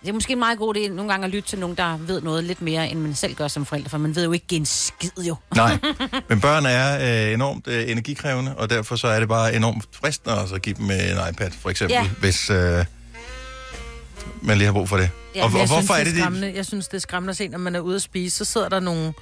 Det 0.07 0.11
er 0.11 0.15
måske 0.15 0.33
en 0.33 0.39
meget 0.39 0.57
god 0.57 0.75
idé 0.75 0.87
nogle 0.89 1.11
gange 1.11 1.25
at 1.25 1.31
lytte 1.31 1.49
til 1.49 1.59
nogen, 1.59 1.77
der 1.77 1.97
ved 1.97 2.21
noget 2.21 2.43
lidt 2.43 2.61
mere, 2.61 2.89
end 2.89 2.99
man 2.99 3.15
selv 3.15 3.35
gør 3.35 3.47
som 3.47 3.65
forældre, 3.65 3.89
for 3.89 3.97
man 3.97 4.15
ved 4.15 4.23
jo 4.25 4.31
ikke 4.31 4.55
en 4.55 4.65
skid 4.65 5.09
jo. 5.27 5.35
Nej, 5.55 5.77
men 6.29 6.41
børn 6.41 6.65
er 6.65 7.25
øh, 7.27 7.33
enormt 7.33 7.67
øh, 7.67 7.91
energikrævende, 7.91 8.55
og 8.57 8.69
derfor 8.69 8.95
så 8.95 9.07
er 9.07 9.19
det 9.19 9.29
bare 9.29 9.55
enormt 9.55 9.85
fristende 9.91 10.41
også 10.41 10.55
at 10.55 10.61
give 10.61 10.75
dem 10.75 10.91
øh, 10.91 10.97
en 11.11 11.17
iPad, 11.33 11.51
for 11.51 11.69
eksempel, 11.69 11.93
Ja. 11.93 12.07
hvis 12.19 12.49
øh, 12.49 12.85
man 14.41 14.57
lige 14.57 14.65
har 14.65 14.73
brug 14.73 14.89
for 14.89 14.97
det. 14.97 15.09
Ja, 15.35 15.39
og, 15.41 15.45
og 15.45 15.49
hvorfor 15.51 15.75
synes, 15.81 15.89
er 15.89 15.95
det 16.03 16.05
det? 16.05 16.21
skræmmende. 16.21 16.53
Jeg 16.55 16.65
synes, 16.65 16.87
det 16.87 16.97
er 16.97 17.01
skræmmende 17.01 17.31
at 17.31 17.37
se, 17.37 17.47
når 17.47 17.57
man 17.57 17.75
er 17.75 17.79
ude 17.79 17.95
at 17.95 18.01
spise, 18.01 18.37
så 18.37 18.45
sidder 18.45 18.69
der 18.69 18.79
nogle 18.79 19.13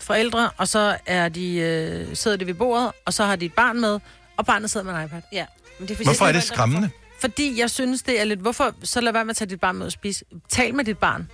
forældre, 0.00 0.50
og 0.56 0.68
så 0.68 0.96
er 1.06 1.28
de, 1.28 1.54
øh, 1.56 2.16
sidder 2.16 2.36
de 2.36 2.46
ved 2.46 2.54
bordet, 2.54 2.90
og 3.04 3.12
så 3.14 3.24
har 3.24 3.36
de 3.36 3.46
et 3.46 3.54
barn 3.54 3.80
med, 3.80 3.98
og 4.36 4.46
barnet 4.46 4.70
sidder 4.70 4.86
med 4.86 4.94
en 4.94 5.04
iPad. 5.06 5.20
Ja. 5.32 5.44
Men 5.78 5.88
det 5.88 6.00
er, 6.00 6.04
Hvorfor 6.04 6.26
er 6.26 6.32
det 6.32 6.42
skræmmende? 6.42 6.90
Fordi 7.22 7.60
jeg 7.60 7.70
synes, 7.70 8.02
det 8.02 8.20
er 8.20 8.24
lidt... 8.24 8.40
Hvorfor? 8.40 8.74
Så 8.82 9.00
lad 9.00 9.12
være 9.12 9.24
med 9.24 9.30
at 9.30 9.36
tage 9.36 9.48
dit 9.48 9.60
barn 9.60 9.76
med 9.76 9.86
og 9.86 9.92
spise. 9.92 10.24
Tal 10.48 10.74
med 10.74 10.84
dit 10.84 10.98
barn. 10.98 11.28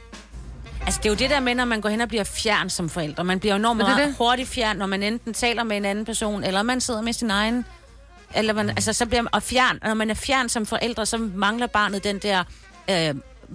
Altså, 0.87 1.01
det 1.03 1.07
er 1.07 1.11
jo 1.11 1.16
det 1.16 1.31
der 1.31 1.40
med, 1.40 1.55
når 1.55 1.64
man 1.64 1.81
går 1.81 1.88
hen 1.88 2.01
og 2.01 2.09
bliver 2.09 2.24
fjern 2.24 2.70
som 2.70 2.88
forældre. 2.88 3.24
Man 3.24 3.40
bliver 3.40 3.55
jo 3.55 3.59
enormt 3.59 3.81
Er 3.81 3.87
det 3.87 3.94
meget 3.96 4.09
det? 4.09 4.14
hurtigt 4.18 4.48
fjern, 4.48 4.77
når 4.77 4.87
man 4.87 5.03
enten 5.03 5.35
taler 5.35 5.62
med 5.62 5.77
en 5.77 5.85
anden 5.85 6.05
person, 6.05 6.44
eller 6.44 6.62
man 6.62 6.81
sidder 6.81 7.01
med 7.03 7.12
sin 7.12 7.31
egen. 7.31 7.64
Eller 8.35 8.53
man, 8.53 8.70
altså, 8.70 8.92
så 8.92 9.07
bliver 9.07 9.22
man, 9.22 9.35
og 9.35 9.42
fjern, 9.42 9.79
når 9.83 9.94
man 9.94 10.11
er 10.11 10.14
fjern 10.14 10.48
som 10.48 10.66
forældre, 10.66 11.07
så 11.07 11.18
mangler 11.18 11.66
barnet 11.66 12.05
den 12.05 12.18
der... 12.18 12.44
Øh, 12.90 13.14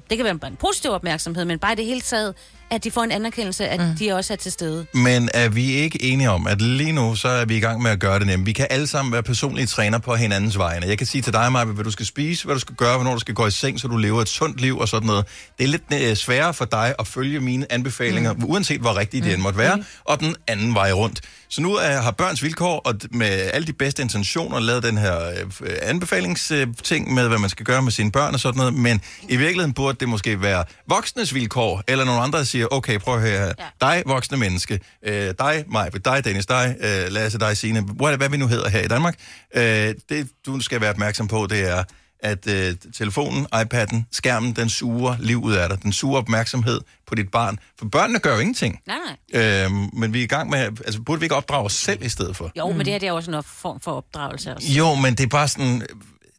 det 0.09 0.17
kan 0.17 0.23
være 0.23 0.47
en 0.47 0.55
positiv 0.55 0.91
opmærksomhed, 0.91 1.45
men 1.45 1.59
bare 1.59 1.73
i 1.73 1.75
det 1.75 1.85
hele 1.85 2.01
taget, 2.01 2.35
at 2.75 2.83
de 2.83 2.91
får 2.91 3.03
en 3.03 3.11
anerkendelse, 3.11 3.67
at 3.67 3.79
mm. 3.79 3.95
de 3.99 4.13
også 4.13 4.33
er 4.33 4.37
til 4.37 4.51
stede. 4.51 4.85
Men 4.93 5.29
er 5.33 5.49
vi 5.49 5.71
ikke 5.71 6.03
enige 6.03 6.29
om, 6.29 6.47
at 6.47 6.61
lige 6.61 6.91
nu, 6.91 7.15
så 7.15 7.27
er 7.27 7.45
vi 7.45 7.57
i 7.57 7.59
gang 7.59 7.81
med 7.81 7.91
at 7.91 7.99
gøre 7.99 8.19
det 8.19 8.27
nemt. 8.27 8.45
Vi 8.45 8.53
kan 8.53 8.67
alle 8.69 8.87
sammen 8.87 9.11
være 9.11 9.23
personlige 9.23 9.65
træner 9.65 9.97
på 9.97 10.15
hinandens 10.15 10.57
vegne. 10.57 10.87
Jeg 10.87 10.97
kan 10.97 11.07
sige 11.07 11.21
til 11.21 11.33
dig, 11.33 11.51
Maja, 11.51 11.65
hvad 11.65 11.83
du 11.83 11.91
skal 11.91 12.05
spise, 12.05 12.45
hvad 12.45 12.55
du 12.55 12.59
skal 12.59 12.75
gøre, 12.75 12.95
hvornår 12.95 13.13
du 13.13 13.19
skal 13.19 13.33
gå 13.33 13.47
i 13.47 13.51
seng, 13.51 13.79
så 13.79 13.87
du 13.87 13.97
lever 13.97 14.21
et 14.21 14.29
sundt 14.29 14.61
liv 14.61 14.77
og 14.77 14.87
sådan 14.87 15.07
noget. 15.07 15.25
Det 15.57 15.63
er 15.63 15.67
lidt 15.67 15.83
øh, 15.93 16.15
sværere 16.15 16.53
for 16.53 16.65
dig 16.65 16.95
at 16.99 17.07
følge 17.07 17.39
mine 17.39 17.71
anbefalinger, 17.71 18.33
mm. 18.33 18.43
uanset 18.43 18.81
hvor 18.81 18.97
rigtige 18.97 19.23
de 19.23 19.33
end 19.33 19.41
måtte 19.41 19.59
være, 19.59 19.75
mm. 19.75 19.83
og 20.03 20.19
den 20.19 20.35
anden 20.47 20.75
vej 20.75 20.91
rundt. 20.91 21.21
Så 21.49 21.61
nu 21.61 21.75
er, 21.75 22.01
har 22.01 22.11
Børns 22.11 22.43
Vilkår 22.43 22.81
og 22.85 22.95
med 23.11 23.27
alle 23.27 23.67
de 23.67 23.73
bedste 23.73 24.01
intentioner 24.01 24.59
lavet 24.59 24.83
den 24.83 24.97
her 24.97 25.29
øh, 25.61 25.75
anbefalingsting 25.81 27.13
med, 27.13 27.27
hvad 27.27 27.37
man 27.37 27.49
skal 27.49 27.65
gøre 27.65 27.81
med 27.81 27.91
sine 27.91 28.11
børn 28.11 28.33
og 28.33 28.39
sådan 28.39 28.57
noget, 28.57 28.73
men 28.73 29.01
i 29.29 29.35
virkeligheden 29.35 29.73
burde 29.73 29.97
det 29.99 30.09
måske 30.09 30.41
være 30.41 30.63
voksnes 30.89 31.33
vilkår, 31.33 31.83
eller 31.87 32.05
nogle 32.05 32.21
andre, 32.21 32.39
der 32.39 32.45
siger, 32.45 32.62
okay, 32.71 32.99
prøv 32.99 33.15
at 33.15 33.21
høre 33.21 33.39
her, 33.39 33.45
ja. 33.45 33.53
dig 33.81 34.03
voksne 34.05 34.37
menneske, 34.37 34.79
øh, 35.05 35.33
dig 35.39 35.65
mig, 35.67 36.05
dig 36.05 36.25
Dennis, 36.25 36.45
dig 36.45 36.75
øh, 36.79 37.11
Lasse, 37.11 37.39
dig 37.39 37.57
Signe, 37.57 37.81
hvad, 37.81 38.17
hvad 38.17 38.29
vi 38.29 38.37
nu 38.37 38.47
hedder 38.47 38.69
her 38.69 38.81
i 38.81 38.87
Danmark, 38.87 39.15
øh, 39.55 39.95
det 40.09 40.29
du 40.45 40.59
skal 40.59 40.81
være 40.81 40.89
opmærksom 40.89 41.27
på, 41.27 41.47
det 41.49 41.69
er, 41.69 41.83
at 42.23 42.47
øh, 42.47 42.75
telefonen, 42.93 43.47
iPad'en, 43.55 44.03
skærmen, 44.11 44.53
den 44.53 44.69
suger 44.69 45.15
liv 45.19 45.43
ud 45.43 45.53
af 45.53 45.69
dig. 45.69 45.83
Den 45.83 45.93
suger 45.93 46.17
opmærksomhed 46.17 46.81
på 47.07 47.15
dit 47.15 47.31
barn. 47.31 47.59
For 47.79 47.85
børnene 47.85 48.19
gør 48.19 48.33
jo 48.33 48.39
ingenting. 48.39 48.79
Nej, 48.87 48.97
nej. 49.33 49.65
Øhm, 49.65 49.89
men 49.93 50.13
vi 50.13 50.19
er 50.19 50.23
i 50.23 50.27
gang 50.27 50.49
med, 50.49 50.59
altså 50.59 51.01
burde 51.01 51.19
vi 51.19 51.25
ikke 51.25 51.35
opdrage 51.35 51.65
os 51.65 51.73
selv 51.73 52.03
i 52.03 52.09
stedet 52.09 52.35
for? 52.35 52.51
Jo, 52.57 52.69
mm. 52.69 52.77
men 52.77 52.85
det 52.85 52.93
her 52.93 52.99
det 52.99 53.07
er 53.07 53.11
også 53.11 53.31
en 53.31 53.43
form 53.43 53.79
for 53.79 53.91
opdragelse 53.91 54.55
også. 54.55 54.71
Jo, 54.71 54.95
men 54.95 55.15
det 55.15 55.23
er 55.23 55.27
bare 55.27 55.47
sådan, 55.47 55.81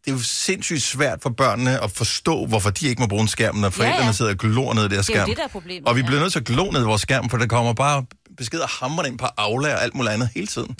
det 0.04 0.10
er 0.10 0.14
jo 0.14 0.22
sindssygt 0.22 0.82
svært 0.82 1.22
for 1.22 1.30
børnene 1.30 1.82
at 1.82 1.90
forstå, 1.90 2.46
hvorfor 2.46 2.70
de 2.70 2.88
ikke 2.88 3.02
må 3.02 3.06
bruge 3.06 3.22
en 3.22 3.28
skærm, 3.28 3.54
når 3.56 3.70
forældrene 3.70 4.06
ja. 4.06 4.12
sidder 4.12 4.30
og 4.30 4.38
glor 4.38 4.74
ned 4.74 4.84
i 4.84 4.88
deres 4.88 5.06
Det 5.06 5.14
er 5.14 5.18
jo 5.18 5.24
skærm. 5.24 5.28
det, 5.28 5.36
der 5.36 5.44
er 5.44 5.48
problemet, 5.48 5.88
Og 5.88 5.96
vi 5.96 6.00
ja. 6.00 6.06
bliver 6.06 6.20
nødt 6.20 6.32
til 6.32 6.38
at 6.38 6.44
glo 6.46 6.70
ned 6.70 6.80
i 6.80 6.84
vores 6.84 7.02
skærm, 7.02 7.30
for 7.30 7.36
der 7.38 7.46
kommer 7.46 7.72
bare 7.72 8.04
beskeder 8.36 8.66
hammer 8.80 9.04
ind 9.04 9.18
på 9.18 9.26
Aula 9.36 9.74
og 9.74 9.82
alt 9.82 9.94
muligt 9.94 10.12
andet 10.12 10.28
hele 10.34 10.46
tiden. 10.46 10.76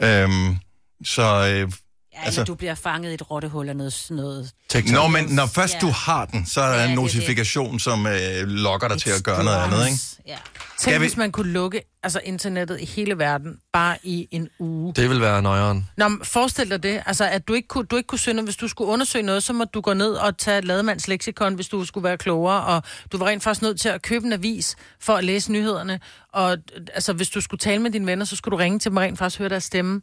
Ja. 0.00 0.22
Øhm, 0.22 0.56
så... 1.04 1.48
Øh, 1.48 1.72
Ja, 2.20 2.24
altså, 2.26 2.44
du 2.44 2.54
bliver 2.54 2.74
fanget 2.74 3.10
i 3.10 3.14
et 3.14 3.30
rottehul 3.30 3.62
eller 3.64 3.74
noget, 3.74 3.92
sådan 3.92 4.16
noget. 4.16 4.50
Nå, 4.92 5.08
men 5.08 5.24
når 5.24 5.46
først 5.46 5.74
Ja. 5.74 5.78
du 5.80 5.88
har 5.90 6.24
den, 6.24 6.46
så 6.46 6.60
er 6.60 6.68
der 6.68 6.74
Ja, 6.76 6.82
en 6.84 6.88
det 6.90 6.96
notifikation, 6.96 7.78
som 7.80 8.06
øh, 8.06 8.12
lokker 8.46 8.88
dig 8.88 8.98
til 8.98 9.10
at 9.10 9.24
gøre 9.24 9.44
noget 9.44 9.58
andet, 9.64 9.86
ikke? 9.86 9.98
Ja. 10.26 10.36
Tænk, 10.78 10.94
vi- 10.94 10.98
hvis 10.98 11.16
man 11.16 11.32
kunne 11.32 11.52
lukke 11.52 11.82
altså, 12.02 12.20
internettet 12.24 12.80
i 12.80 12.84
hele 12.84 13.18
verden 13.18 13.58
bare 13.72 13.96
i 14.02 14.28
en 14.30 14.48
uge. 14.58 14.94
Det 14.94 15.10
vil 15.10 15.20
være 15.20 15.42
nøjeren. 15.42 15.88
Nå, 15.96 16.08
men 16.08 16.20
forestil 16.24 16.70
dig 16.70 16.82
det. 16.82 17.02
Altså, 17.06 17.24
at 17.28 17.48
du 17.48 17.54
ikke 17.54 17.68
kunne, 17.68 17.86
du 17.86 17.96
ikke 17.96 18.06
kunne 18.06 18.18
synde, 18.18 18.42
hvis 18.42 18.56
du 18.56 18.68
skulle 18.68 18.90
undersøge 18.92 19.22
noget, 19.26 19.42
så 19.42 19.52
må 19.52 19.64
du 19.64 19.80
gå 19.80 19.92
ned 19.94 20.12
og 20.12 20.38
tage 20.38 20.58
et 20.58 20.64
lademands 20.64 21.08
leksikon, 21.08 21.54
hvis 21.54 21.68
du 21.68 21.84
skulle 21.84 22.04
være 22.04 22.16
klogere, 22.18 22.64
og 22.64 22.82
du 23.12 23.18
var 23.18 23.26
rent 23.26 23.42
faktisk 23.42 23.62
nødt 23.62 23.80
til 23.80 23.88
at 23.88 24.02
købe 24.02 24.26
en 24.26 24.32
avis 24.32 24.76
for 25.00 25.14
at 25.14 25.24
læse 25.24 25.52
nyhederne. 25.52 26.00
Og 26.32 26.56
altså, 26.94 27.12
hvis 27.12 27.28
du 27.28 27.40
skulle 27.40 27.58
tale 27.58 27.82
med 27.82 27.90
dine 27.90 28.06
venner, 28.06 28.24
så 28.24 28.36
skulle 28.36 28.52
du 28.52 28.56
ringe 28.56 28.78
til 28.78 28.90
dem 28.90 28.96
og 28.96 29.02
rent 29.02 29.18
faktisk 29.18 29.38
høre 29.38 29.48
deres 29.48 29.64
stemme. 29.64 30.00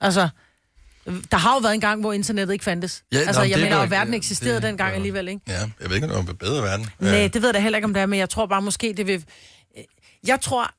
Altså, 0.00 0.28
der 1.30 1.36
har 1.36 1.54
jo 1.54 1.58
været 1.58 1.74
en 1.74 1.80
gang, 1.80 2.00
hvor 2.00 2.12
internettet 2.12 2.52
ikke 2.52 2.64
fandtes. 2.64 3.02
Ja, 3.12 3.18
altså, 3.18 3.42
nå, 3.42 3.48
jeg 3.48 3.58
mener, 3.58 3.78
at 3.78 3.90
verden 3.90 4.14
eksisterede 4.14 4.54
det- 4.54 4.62
dengang 4.62 4.90
ja. 4.90 4.94
alligevel, 4.96 5.28
ikke? 5.28 5.40
Ja, 5.48 5.52
jeg 5.80 5.88
ved 5.88 5.94
ikke, 5.94 6.04
om 6.06 6.10
det 6.10 6.26
var 6.26 6.32
en 6.32 6.36
bedre 6.36 6.62
verden. 6.62 6.86
Nej, 6.98 7.28
det 7.32 7.34
ved 7.42 7.48
jeg 7.48 7.54
da 7.54 7.58
heller 7.58 7.76
ikke, 7.76 7.86
om 7.86 7.94
det 7.94 8.02
er, 8.02 8.06
men 8.06 8.18
jeg 8.18 8.30
tror 8.30 8.46
bare 8.46 8.62
måske, 8.62 8.94
det 8.96 9.06
vil... 9.06 9.24
Jeg 10.26 10.40
tror, 10.40 10.70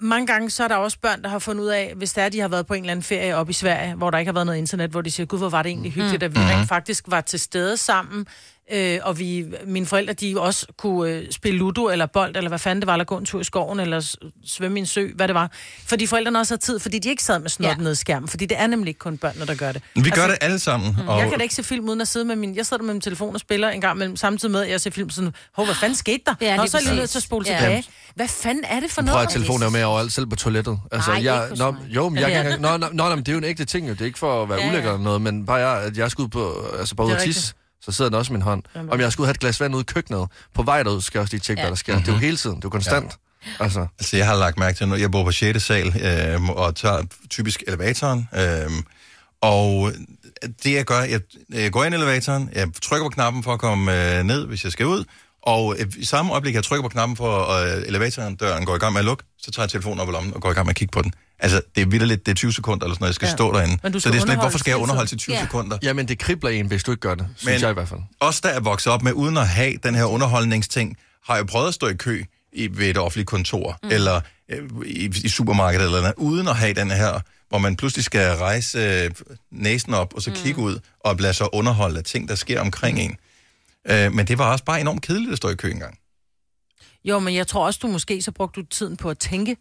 mange 0.00 0.26
gange, 0.26 0.50
så 0.50 0.64
er 0.64 0.68
der 0.68 0.76
også 0.76 0.98
børn, 1.02 1.22
der 1.22 1.28
har 1.28 1.38
fundet 1.38 1.62
ud 1.64 1.68
af, 1.68 1.92
hvis 1.96 2.12
det 2.12 2.24
er, 2.24 2.28
de 2.28 2.40
har 2.40 2.48
været 2.48 2.66
på 2.66 2.74
en 2.74 2.82
eller 2.82 2.90
anden 2.92 3.02
ferie 3.02 3.36
op 3.36 3.50
i 3.50 3.52
Sverige, 3.52 3.94
hvor 3.94 4.10
der 4.10 4.18
ikke 4.18 4.28
har 4.28 4.32
været 4.34 4.46
noget 4.46 4.58
internet, 4.58 4.90
hvor 4.90 5.00
de 5.00 5.10
siger, 5.10 5.26
gud, 5.26 5.38
hvor 5.38 5.48
var 5.48 5.62
det 5.62 5.70
egentlig 5.70 5.92
hyggeligt, 5.92 6.22
at 6.22 6.34
vi 6.34 6.40
rent 6.40 6.68
faktisk 6.68 7.04
var 7.08 7.20
til 7.20 7.40
stede 7.40 7.76
sammen, 7.76 8.26
øh, 8.72 8.98
og 9.02 9.18
vi, 9.18 9.44
mine 9.66 9.86
forældre, 9.86 10.12
de 10.12 10.40
også 10.40 10.66
kunne 10.78 11.10
øh, 11.10 11.24
spille 11.30 11.58
ludo 11.58 11.88
eller 11.88 12.06
bold, 12.06 12.36
eller 12.36 12.48
hvad 12.48 12.58
fanden 12.58 12.80
det 12.82 12.86
var, 12.86 12.92
eller 12.94 13.04
gå 13.04 13.18
en 13.18 13.24
tur 13.24 13.40
i 13.40 13.44
skoven, 13.44 13.80
eller 13.80 14.00
s- 14.00 14.16
svømme 14.46 14.78
i 14.78 14.80
en 14.80 14.86
sø, 14.86 15.08
hvad 15.14 15.28
det 15.28 15.34
var. 15.34 15.50
Fordi 15.86 16.06
forældrene 16.06 16.38
også 16.38 16.54
har 16.54 16.58
tid, 16.58 16.78
fordi 16.78 16.98
de 16.98 17.08
ikke 17.08 17.22
sad 17.22 17.38
med 17.38 17.48
snotten 17.50 17.80
ja. 17.80 17.84
ned 17.84 17.92
i 17.92 17.96
skærmen, 17.96 18.28
fordi 18.28 18.46
det 18.46 18.60
er 18.60 18.66
nemlig 18.66 18.88
ikke 18.88 18.98
kun 18.98 19.18
børnene, 19.18 19.46
der 19.46 19.54
gør 19.54 19.72
det. 19.72 19.82
Vi 19.94 20.10
gør 20.10 20.26
det 20.26 20.36
alle 20.40 20.58
sammen. 20.58 20.96
Mm. 21.02 21.08
Jeg 21.08 21.28
kan 21.28 21.38
da 21.38 21.42
ikke 21.42 21.54
se 21.54 21.62
film 21.62 21.88
uden 21.88 22.00
at 22.00 22.08
sidde 22.08 22.24
med 22.24 22.36
min... 22.36 22.56
Jeg 22.56 22.66
sidder 22.66 22.82
med 22.82 22.94
min 22.94 23.00
telefon 23.00 23.34
og 23.34 23.40
spiller 23.40 23.68
en 23.70 23.80
gang 23.80 23.98
mellem, 23.98 24.16
samtidig 24.16 24.52
med, 24.52 24.62
at 24.62 24.70
jeg 24.70 24.80
ser 24.80 24.90
film 24.90 25.10
sådan, 25.10 25.32
hov, 25.54 25.64
hvad 25.64 25.74
fanden 25.74 25.96
skete 25.96 26.22
der? 26.26 26.34
Ja, 26.40 26.56
Nå, 26.56 26.62
lige 26.62 26.70
så 26.70 26.76
er 26.76 26.80
jeg 26.86 26.96
nødt 26.96 27.10
til 27.10 27.18
at 27.18 27.22
spole 27.22 27.44
Ja. 27.48 27.58
tilbage. 27.58 27.84
Hvad 28.14 28.28
fanden 28.28 28.64
er 28.64 28.80
det 28.80 28.90
for 28.90 29.02
Prøv 29.02 29.08
at 29.10 29.14
noget? 29.14 29.28
telefonen 29.28 29.62
er 29.62 29.70
med 29.70 29.82
overalt, 29.84 30.12
selv 30.12 30.26
på 30.26 30.36
toilettet. 30.36 30.80
Altså, 30.92 31.10
Nej, 31.10 31.24
jeg, 31.24 31.44
ikke 31.50 31.58
nå, 31.62 31.74
jo, 31.88 32.08
men 32.08 32.18
jeg 32.22 32.28
Ja, 32.30 32.42
kan. 32.42 32.60
Nå, 32.60 32.76
nå, 32.76 32.86
nå, 32.92 33.08
nå, 33.08 33.16
det 33.16 33.28
er 33.28 33.32
jo 33.32 33.38
en 33.38 33.44
ægte 33.44 33.64
ting, 33.64 33.88
jo. 33.88 33.92
Det 33.92 34.00
er 34.00 34.04
ikke 34.04 34.18
for 34.18 34.42
at 34.42 34.48
være 34.48 34.60
Ja, 34.60 34.68
ulækker 34.70 34.90
eller 34.90 35.04
noget, 35.04 35.22
men 35.22 35.46
bare 35.46 35.56
jeg, 35.56 35.82
at 35.82 35.96
jeg 35.98 36.10
skulle 36.10 36.30
på, 36.30 36.66
altså 36.78 36.94
bare 36.94 37.06
ud 37.06 37.12
og 37.12 37.20
tisse, 37.20 37.54
så 37.84 37.92
sidder 37.92 38.10
den 38.10 38.18
også 38.18 38.32
i 38.32 38.34
min 38.34 38.42
hånd. 38.42 38.62
Om 38.90 39.00
jeg 39.00 39.12
skulle 39.12 39.26
have 39.26 39.30
et 39.34 39.40
glas 39.40 39.60
vand 39.60 39.74
ude 39.74 39.80
i 39.80 39.84
køkkenet, 39.84 40.28
på 40.54 40.62
vej 40.62 40.82
derud, 40.82 41.00
skal 41.00 41.18
jeg 41.18 41.22
også 41.22 41.34
lige 41.34 41.40
tjekke, 41.40 41.60
Ja. 41.60 41.64
hvad 41.66 41.70
der 41.70 41.76
sker. 41.76 41.98
Det 41.98 42.08
er 42.08 42.12
jo 42.12 42.18
hele 42.18 42.36
tiden, 42.36 42.56
det 42.56 42.62
er 42.64 42.66
jo 42.66 42.70
konstant. 42.70 43.12
Altså, 43.60 43.86
Altså, 43.98 44.16
jeg 44.16 44.26
har 44.26 44.36
lagt 44.36 44.58
mærke 44.58 44.76
til, 44.78 44.92
at 44.92 45.00
jeg 45.00 45.10
bor 45.10 45.24
på 45.24 45.32
6. 45.32 45.62
sal, 45.62 45.86
øh, 45.86 46.50
og 46.50 46.76
tager 46.76 47.02
typisk 47.30 47.62
elevatoren, 47.66 48.28
øh, 48.34 48.70
og 49.40 49.92
det 50.64 50.72
jeg 50.72 50.84
gør, 50.84 51.00
jeg, 51.00 51.20
jeg 51.52 51.72
går 51.72 51.84
ind 51.84 51.94
i 51.94 51.98
elevatoren, 51.98 52.50
jeg 52.52 52.68
trykker 52.82 53.04
på 53.04 53.08
knappen 53.10 53.42
for 53.42 53.52
at 53.52 53.60
komme 53.60 54.18
øh, 54.18 54.22
ned, 54.24 54.46
hvis 54.46 54.64
jeg 54.64 54.72
skal 54.72 54.86
ud, 54.86 55.04
og 55.42 55.76
øh, 55.78 55.86
i 55.96 56.04
samme 56.04 56.32
øjeblik, 56.32 56.54
jeg 56.54 56.64
trykker 56.64 56.82
på 56.82 56.88
knappen 56.88 57.16
for, 57.16 57.44
at 57.44 57.78
øh, 57.78 57.84
elevatoren, 57.88 58.34
døren 58.36 58.64
går 58.64 58.74
i 58.74 58.78
gang 58.78 58.92
med 58.92 58.98
at 59.00 59.04
lukke, 59.04 59.24
så 59.38 59.50
tager 59.50 59.64
jeg 59.64 59.70
telefonen 59.70 60.00
op 60.00 60.08
i 60.08 60.12
lommen 60.12 60.34
og 60.34 60.40
går 60.40 60.50
i 60.50 60.54
gang 60.54 60.66
med 60.66 60.70
at 60.70 60.76
kigge 60.76 60.92
på 60.92 61.02
den. 61.02 61.12
Altså, 61.42 61.62
det 61.74 61.82
er 61.82 61.86
vildt 61.86 62.08
lidt, 62.08 62.26
det 62.26 62.32
er 62.32 62.36
20 62.36 62.52
sekunder 62.52 62.84
eller 62.84 62.94
sådan 62.94 63.02
noget, 63.02 63.08
jeg 63.10 63.14
skal 63.14 63.26
Ja. 63.26 63.32
stå 63.36 63.52
derinde. 63.52 63.78
Men 63.82 63.92
du 63.92 63.98
Så 63.98 64.02
skal 64.02 64.12
det 64.12 64.18
er 64.18 64.22
underholde 64.22 64.40
hvorfor 64.42 64.58
skal 64.58 64.70
jeg 64.70 64.78
underholde 64.78 65.10
til 65.10 65.18
20 65.18 65.34
Ja. 65.36 65.42
sekunder? 65.42 65.78
jamen, 65.82 66.08
det 66.08 66.18
kribler 66.18 66.50
en, 66.50 66.66
hvis 66.66 66.84
du 66.84 66.90
ikke 66.90 67.00
gør 67.00 67.14
det, 67.14 67.26
synes 67.36 67.52
Men- 67.54 67.60
jeg 67.60 67.70
i 67.70 67.74
hvert 67.74 67.88
fald. 67.88 68.00
os, 68.20 68.40
der 68.40 68.48
er 68.48 68.60
vokset 68.60 68.92
op 68.92 69.02
med, 69.02 69.12
uden 69.12 69.36
at 69.36 69.48
have 69.48 69.76
den 69.82 69.94
her 69.94 70.04
underholdningsting, 70.04 70.96
har 71.24 71.36
jo 71.38 71.44
prøvet 71.44 71.68
at 71.68 71.74
stå 71.74 71.86
i 71.88 71.94
kø 71.94 72.24
i, 72.52 72.68
ved 72.72 72.86
et 72.90 72.98
offentligt 72.98 73.28
kontor, 73.28 73.78
mm. 73.82 73.88
eller 73.92 74.20
øh, 74.48 74.68
i, 74.86 75.12
i 75.24 75.28
supermarkedet 75.28 75.84
eller 75.86 76.00
noget, 76.00 76.14
uden 76.16 76.48
at 76.48 76.56
have 76.56 76.72
den 76.74 76.90
her, 76.90 77.20
hvor 77.48 77.58
man 77.58 77.76
pludselig 77.76 78.04
skal 78.04 78.36
rejse 78.36 78.78
øh, 78.78 79.10
næsen 79.50 79.94
op, 79.94 80.14
og 80.14 80.22
så 80.22 80.30
mm. 80.30 80.36
kigge 80.36 80.60
ud, 80.60 80.78
og 81.00 81.16
lade 81.16 81.34
sig 81.34 81.54
underholde 81.54 81.98
af 81.98 82.04
ting, 82.04 82.28
der 82.28 82.34
sker 82.34 82.60
omkring 82.60 82.98
en. 82.98 83.16
Øh, 83.90 84.12
men 84.12 84.26
det 84.26 84.38
var 84.38 84.52
også 84.52 84.64
bare 84.64 84.80
enormt 84.80 85.02
kedeligt 85.02 85.32
at 85.32 85.36
stå 85.36 85.48
i 85.48 85.54
kø 85.54 85.70
engang. 85.70 85.98
Jo, 87.04 87.18
men 87.18 87.34
jeg 87.34 87.46
tror 87.46 87.66
også, 87.66 87.78
du 87.82 87.86
måske 87.88 88.22
så 88.22 88.30
brugte 88.32 88.60
du 88.60 88.66
tiden 88.66 88.96
på 88.96 89.10
at 89.10 89.18
tænke. 89.18 89.56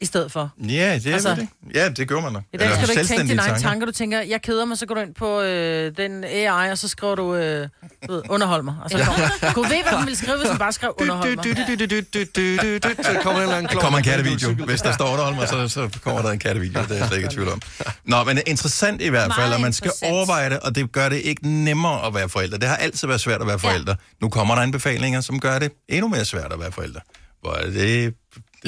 I 0.00 0.06
stedet 0.06 0.32
for. 0.32 0.50
Ja, 0.68 0.94
det 1.04 1.12
Altså- 1.12 1.34
det. 1.34 1.48
Ja, 1.74 1.88
det 1.88 2.08
gør 2.08 2.20
man 2.20 2.32
nok. 2.32 2.42
I 2.52 2.56
dag 2.56 2.74
skal 2.74 2.86
du 2.86 2.92
ikke 2.92 3.04
tænke 3.04 3.28
dine 3.28 3.42
egne 3.42 3.58
tanker. 3.58 3.86
Du 3.86 3.92
tænker, 3.92 4.20
jeg 4.20 4.42
keder 4.42 4.64
mig, 4.64 4.78
så 4.78 4.86
går 4.86 4.94
du 4.94 5.00
ind 5.00 5.14
på 5.14 5.40
øh, 5.40 5.96
den 5.96 6.24
AI, 6.24 6.70
og 6.70 6.78
så 6.78 6.88
skriver 6.88 7.14
du, 7.14 7.34
øh, 7.34 7.68
du 8.08 8.12
ved, 8.12 8.22
underhold 8.28 8.62
mig. 8.62 8.74
Og 8.84 8.90
så 8.90 8.98
kommer 8.98 9.52
Gud 9.54 9.62
ved, 9.64 9.82
hvad 9.82 9.92
den 9.98 10.06
ville 10.06 10.16
skrive, 10.16 10.36
hvis 10.38 10.48
den 10.48 10.58
bare 10.58 10.72
skrev 10.72 10.94
underhold 11.00 11.36
mig. 11.36 11.44
Så 11.44 13.20
kommer 13.22 13.40
en 13.42 13.52
eller 13.66 13.80
kommer 13.80 13.98
en 13.98 14.04
kattevideo. 14.04 14.52
Hvis 14.52 14.80
der 14.80 14.92
står 14.92 15.12
underhold 15.12 15.34
mig, 15.34 15.48
så, 15.48 15.68
så 15.68 15.98
kommer 16.04 16.22
der 16.22 16.30
en 16.30 16.38
kattevideo. 16.38 16.82
Det 16.82 16.90
er 16.90 16.94
jeg 16.94 17.06
slet 17.08 17.16
ikke 17.18 17.26
i 17.26 17.34
tvivl 17.34 17.48
om. 17.48 17.62
Nå, 18.04 18.24
men 18.24 18.38
interessant 18.46 19.02
i 19.02 19.08
hvert 19.08 19.32
fald, 19.38 19.52
og 19.52 19.60
man 19.60 19.72
skal 19.72 19.92
overveje 20.02 20.50
det, 20.50 20.60
og 20.60 20.74
det 20.74 20.92
gør 20.92 21.08
det 21.08 21.16
ikke 21.16 21.48
nemmere 21.48 22.06
at 22.06 22.14
være 22.14 22.28
forældre. 22.28 22.58
Det 22.58 22.68
har 22.68 22.76
altid 22.76 23.08
været 23.08 23.20
svært 23.20 23.40
at 23.40 23.46
være 23.46 23.58
forældre. 23.58 23.96
Nu 24.22 24.28
kommer 24.28 24.54
der 24.54 24.62
anbefalinger, 24.62 25.20
som 25.20 25.40
gør 25.40 25.58
det 25.58 25.72
endnu 25.88 26.08
mere 26.08 26.24
svært 26.24 26.52
at 26.52 26.60
være 26.60 26.72
forældre. 26.72 27.00
Hvor 27.40 27.52
det, 27.54 27.74
det 27.74 28.04
er 28.06 28.10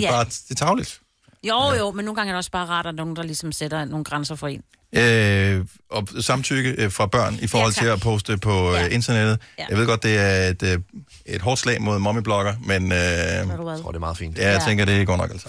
Ja. 0.00 0.10
bare 0.10 0.24
det 0.24 0.50
er 0.50 0.54
tavligt. 0.54 1.00
Jo, 1.48 1.72
jo, 1.78 1.90
men 1.90 2.04
nogle 2.04 2.16
gange 2.16 2.30
er 2.30 2.34
det 2.34 2.38
også 2.38 2.50
bare 2.50 2.66
rart, 2.66 2.86
at 2.86 2.94
nogen, 2.94 3.16
der 3.16 3.22
ligesom 3.22 3.52
sætter 3.52 3.84
nogle 3.84 4.04
grænser 4.04 4.34
for 4.34 4.48
en. 4.48 4.60
Øh, 4.92 5.64
og 5.90 6.08
samtykke 6.20 6.70
øh, 6.78 6.92
fra 6.92 7.06
børn 7.06 7.38
i 7.42 7.46
forhold 7.46 7.72
Ja, 7.76 7.80
til 7.82 7.86
at 7.88 8.00
poste 8.00 8.36
på 8.38 8.72
Ja. 8.72 8.80
ja. 8.80 8.86
internettet. 8.86 9.38
Ja. 9.58 9.62
Ja. 9.62 9.66
Jeg 9.70 9.78
ved 9.78 9.86
godt, 9.86 10.02
det 10.02 10.18
er 10.18 10.48
et, 10.48 10.62
øh, 10.62 10.78
et 11.26 11.42
hårdt 11.42 11.60
slag 11.60 11.82
mod 11.82 11.98
mommy-blogger, 11.98 12.54
men 12.66 12.92
øh, 12.92 12.98
Jeg 12.98 13.46
tror, 13.56 13.90
det 13.90 13.96
er 13.96 13.98
meget 13.98 14.16
fint. 14.18 14.38
ja, 14.38 14.48
jeg 14.50 14.60
Ja. 14.60 14.66
tænker, 14.68 14.84
det 14.84 15.06
går 15.06 15.16
nok 15.16 15.30
altså. 15.30 15.48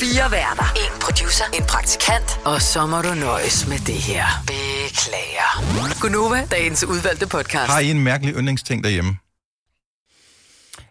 Fire 0.00 0.30
værter. 0.30 0.72
En 0.76 1.00
producer. 1.00 1.44
En 1.58 1.64
praktikant. 1.64 2.40
Og 2.44 2.62
så 2.62 2.86
må 2.86 3.02
du 3.02 3.14
nøjes 3.14 3.66
med 3.68 3.78
det 3.78 3.94
her. 3.94 4.24
Beklager. 4.46 6.00
Gunova, 6.00 6.46
dagens 6.50 6.84
udvalgte 6.84 7.26
podcast. 7.26 7.70
Har 7.72 7.80
I 7.80 7.90
en 7.90 8.00
mærkelig 8.00 8.34
yndlingsting 8.34 8.84
derhjemme? 8.84 9.16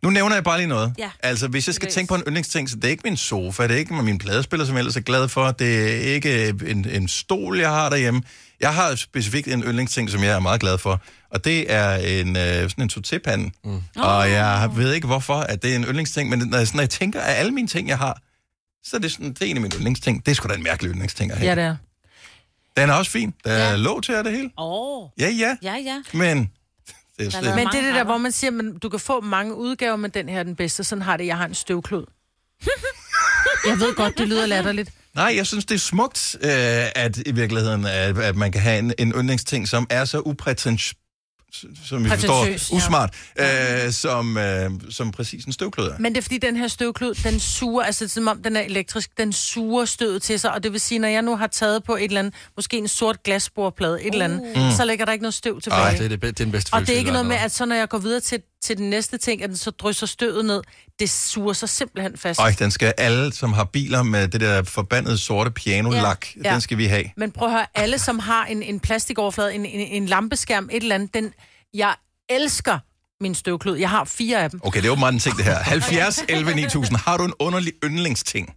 Nu 0.04 0.10
nævner 0.10 0.36
jeg 0.36 0.44
bare 0.44 0.58
lige 0.58 0.68
noget. 0.68 0.94
Ja. 0.98 1.10
Altså, 1.24 1.48
hvis 1.48 1.68
jeg 1.68 1.76
skal 1.76 1.92
tænke 1.92 2.08
på 2.10 2.16
en 2.16 2.22
yndlingsting, 2.28 2.70
så 2.70 2.76
det 2.76 2.84
er 2.86 2.90
ikke 2.90 3.02
min 3.06 3.18
sofa, 3.18 3.64
det 3.64 3.72
er 3.72 3.76
ikke 3.78 3.94
min 3.94 4.18
pladespiller, 4.18 4.66
som 4.66 4.76
jeg 4.76 4.80
ellers 4.80 4.96
er 4.96 5.02
glad 5.02 5.28
for, 5.28 5.52
det 5.52 5.84
er 6.10 6.14
ikke 6.14 6.54
en, 6.68 6.90
en 6.90 7.08
stol, 7.08 7.60
jeg 7.60 7.70
har 7.70 7.90
derhjemme. 7.90 8.22
Jeg 8.60 8.74
har 8.74 8.96
specifikt 8.96 9.48
en 9.48 9.64
yndlingsting, 9.64 10.10
som 10.10 10.24
jeg 10.24 10.36
er 10.36 10.40
meget 10.40 10.62
glad 10.62 10.78
for, 10.78 11.02
og 11.32 11.46
det 11.46 11.72
er 11.74 11.96
en, 11.96 12.36
øh, 12.38 12.44
sådan 12.70 12.82
en 12.84 12.90
sauté-pande. 12.94 13.52
Mm. 13.64 13.82
Og 13.96 14.32
jeg 14.32 14.70
ved 14.76 14.94
ikke, 14.94 15.08
hvorfor 15.08 15.36
at 15.36 15.64
det 15.64 15.72
er 15.72 15.76
en 15.76 15.84
yndlingsting, 15.86 16.30
men 16.30 16.40
når 16.40 16.58
jeg, 16.58 16.68
sådan, 16.68 16.78
når 16.78 16.82
jeg 16.84 16.90
tænker 16.90 17.22
af 17.22 17.40
alle 17.40 17.52
mine 17.52 17.68
ting, 17.68 17.88
jeg 17.88 17.98
har, 17.98 18.22
så 18.84 18.96
er 18.98 19.00
det, 19.02 19.12
sådan, 19.12 19.30
det 19.30 19.42
er 19.42 19.46
en 19.46 19.56
af 19.58 19.62
mine 19.62 19.76
yndlingsting. 19.76 20.26
Det 20.26 20.32
er 20.32 20.36
sgu 20.36 20.48
da 20.50 20.54
en 20.54 20.64
mærkelig 20.64 20.92
yndlingsting 20.92 21.32
at 21.32 21.38
have. 21.38 21.50
Ja, 21.50 21.56
det 21.56 21.64
er. 21.64 21.76
Den 22.78 22.90
er 22.90 22.94
også 22.94 23.12
fin. 23.12 23.34
Der 23.46 23.52
er 23.52 23.70
Ja. 23.70 23.76
låg 23.76 24.04
til 24.04 24.14
det 24.16 24.32
hele. 24.32 24.50
Åh, 24.58 25.04
oh, 25.04 25.10
Ja, 25.20 25.30
ja, 25.30 25.56
ja, 25.64 25.76
ja. 25.86 26.02
men... 26.14 26.50
Det 27.18 27.26
er 27.26 27.30
slet... 27.30 27.56
Men 27.56 27.68
det 27.68 27.80
er 27.80 27.82
det 27.82 27.96
der, 27.96 28.04
hvor 28.04 28.18
man 28.18 28.32
siger, 28.32 28.52
at 28.60 28.84
du 28.84 28.90
kan 28.90 29.00
få 29.00 29.22
mange 29.22 29.56
udgaver, 29.56 29.96
men 29.96 30.12
den 30.12 30.30
her 30.30 30.40
er 30.40 30.44
den 30.44 30.56
bedste. 30.56 30.84
Sådan 30.84 31.02
har 31.02 31.18
det, 31.18 31.26
jeg 31.26 31.38
har 31.38 31.46
en 31.46 31.54
støvklud. 31.54 32.06
jeg 33.70 33.80
ved 33.80 33.96
godt, 33.96 34.18
det 34.18 34.28
lyder 34.28 34.46
latterligt. 34.46 34.92
Nej, 35.16 35.34
jeg 35.36 35.48
synes, 35.48 35.66
det 35.66 35.76
er 35.76 35.80
smukt, 35.80 36.38
øh, 36.42 36.50
at 36.96 37.18
i 37.26 37.32
virkeligheden, 37.32 37.86
at, 37.86 38.18
at 38.18 38.36
man 38.36 38.52
kan 38.52 38.62
have 38.62 38.80
en, 38.80 38.94
en 39.00 39.12
yndlingsting, 39.12 39.68
som 39.68 39.88
er 39.90 40.06
så 40.06 40.22
uprætentiøs, 40.26 40.94
som 41.86 42.04
vi 42.04 42.10
forstår, 42.10 42.34
Prætentiøs, 42.34 42.72
ja. 42.72 42.76
usmart, 42.78 43.16
øh, 43.40 43.92
som, 43.92 44.38
øh, 44.38 44.72
som 44.90 45.12
præcis 45.12 45.46
en 45.46 45.54
støvklud 45.54 45.86
er. 45.86 45.96
Men 46.00 46.12
det 46.12 46.18
er 46.18 46.22
fordi, 46.22 46.38
den 46.38 46.56
her 46.56 46.68
støvklud, 46.68 47.14
den 47.14 47.40
suger, 47.40 47.84
altså 47.84 48.08
som 48.08 48.28
om 48.28 48.44
den 48.44 48.56
er 48.56 48.62
elektrisk, 48.62 49.18
den 49.18 49.34
suger 49.34 49.86
stødet 49.86 50.22
til 50.22 50.40
sig, 50.40 50.52
og 50.52 50.64
det 50.64 50.72
vil 50.72 50.80
sige, 50.80 51.00
når 51.00 51.08
jeg 51.08 51.22
nu 51.22 51.36
har 51.36 51.48
taget 51.48 51.84
på 51.84 51.96
et 51.96 52.04
eller 52.04 52.20
andet, 52.20 52.34
måske 52.56 52.78
en 52.78 52.88
sort 52.88 53.24
glasbordplade, 53.24 54.04
et 54.04 54.12
eller 54.12 54.26
andet, 54.26 54.42
mm. 54.56 54.72
så 54.78 54.86
ligger 54.86 55.06
der 55.06 55.12
ikke 55.12 55.24
noget 55.24 55.34
støv 55.34 55.62
tilbage. 55.62 55.82
Ej, 55.82 55.92
det 55.92 56.06
er, 56.06 56.10
det, 56.10 56.22
det 56.22 56.28
er 56.28 56.32
den 56.32 56.52
bedste 56.52 56.74
Og 56.74 56.82
det 56.82 56.90
er 56.90 56.98
ikke 56.98 57.12
noget 57.12 57.26
med, 57.26 57.36
at 57.36 57.52
så 57.52 57.66
når 57.66 57.76
jeg 57.76 57.90
går 57.90 57.98
videre 57.98 58.20
til, 58.20 58.42
til 58.66 58.78
den 58.78 58.90
næste 58.90 59.18
ting, 59.18 59.44
at 59.44 59.50
den 59.50 59.58
så 59.58 59.72
drysser 59.72 60.08
støvet 60.08 60.46
ned, 60.46 60.62
det 61.00 61.10
suger 61.10 61.54
sig 61.54 61.70
simpelthen 61.70 62.18
fast. 62.18 62.40
Og 62.40 62.60
den 62.60 62.72
skal 62.72 62.94
alle, 62.98 63.34
som 63.34 63.54
har 63.54 63.64
biler 63.64 64.04
med 64.04 64.28
det 64.28 64.42
der 64.42 64.64
forbandede 64.64 65.18
sorte 65.18 65.52
pianolak. 65.52 66.28
Ja. 66.44 66.54
den 66.54 66.62
skal 66.62 66.78
vi 66.78 66.86
have. 66.86 67.06
Men 67.18 67.32
prøv 67.32 67.48
at 67.48 67.54
høre, 67.54 67.66
alle 67.76 68.00
som 68.00 68.20
har 68.20 68.46
en, 68.46 68.64
en 68.64 68.80
plastikoverflade, 68.80 69.54
en, 69.54 69.66
en, 69.66 69.80
en 69.80 70.06
lampeskærm, 70.06 70.70
et 70.72 70.84
eller 70.84 70.96
andet, 70.96 71.14
den, 71.14 71.34
jeg 71.74 71.96
elsker 72.30 72.80
min 73.24 73.36
støvklud. 73.36 73.78
Jeg 73.78 73.90
har 73.90 74.04
fire 74.04 74.44
af 74.44 74.50
dem. 74.50 74.60
Okay, 74.64 74.78
det 74.80 74.86
er 74.86 74.90
jo 74.90 74.96
meget 74.96 75.14
en 75.14 75.20
ting, 75.20 75.38
det 75.38 75.46
her. 75.46 75.56
70, 75.56 76.24
11, 76.30 76.56
9000. 76.56 76.98
Har 76.98 77.18
du 77.18 77.24
en 77.24 77.34
underlig 77.40 77.74
yndlingsting? 77.84 78.56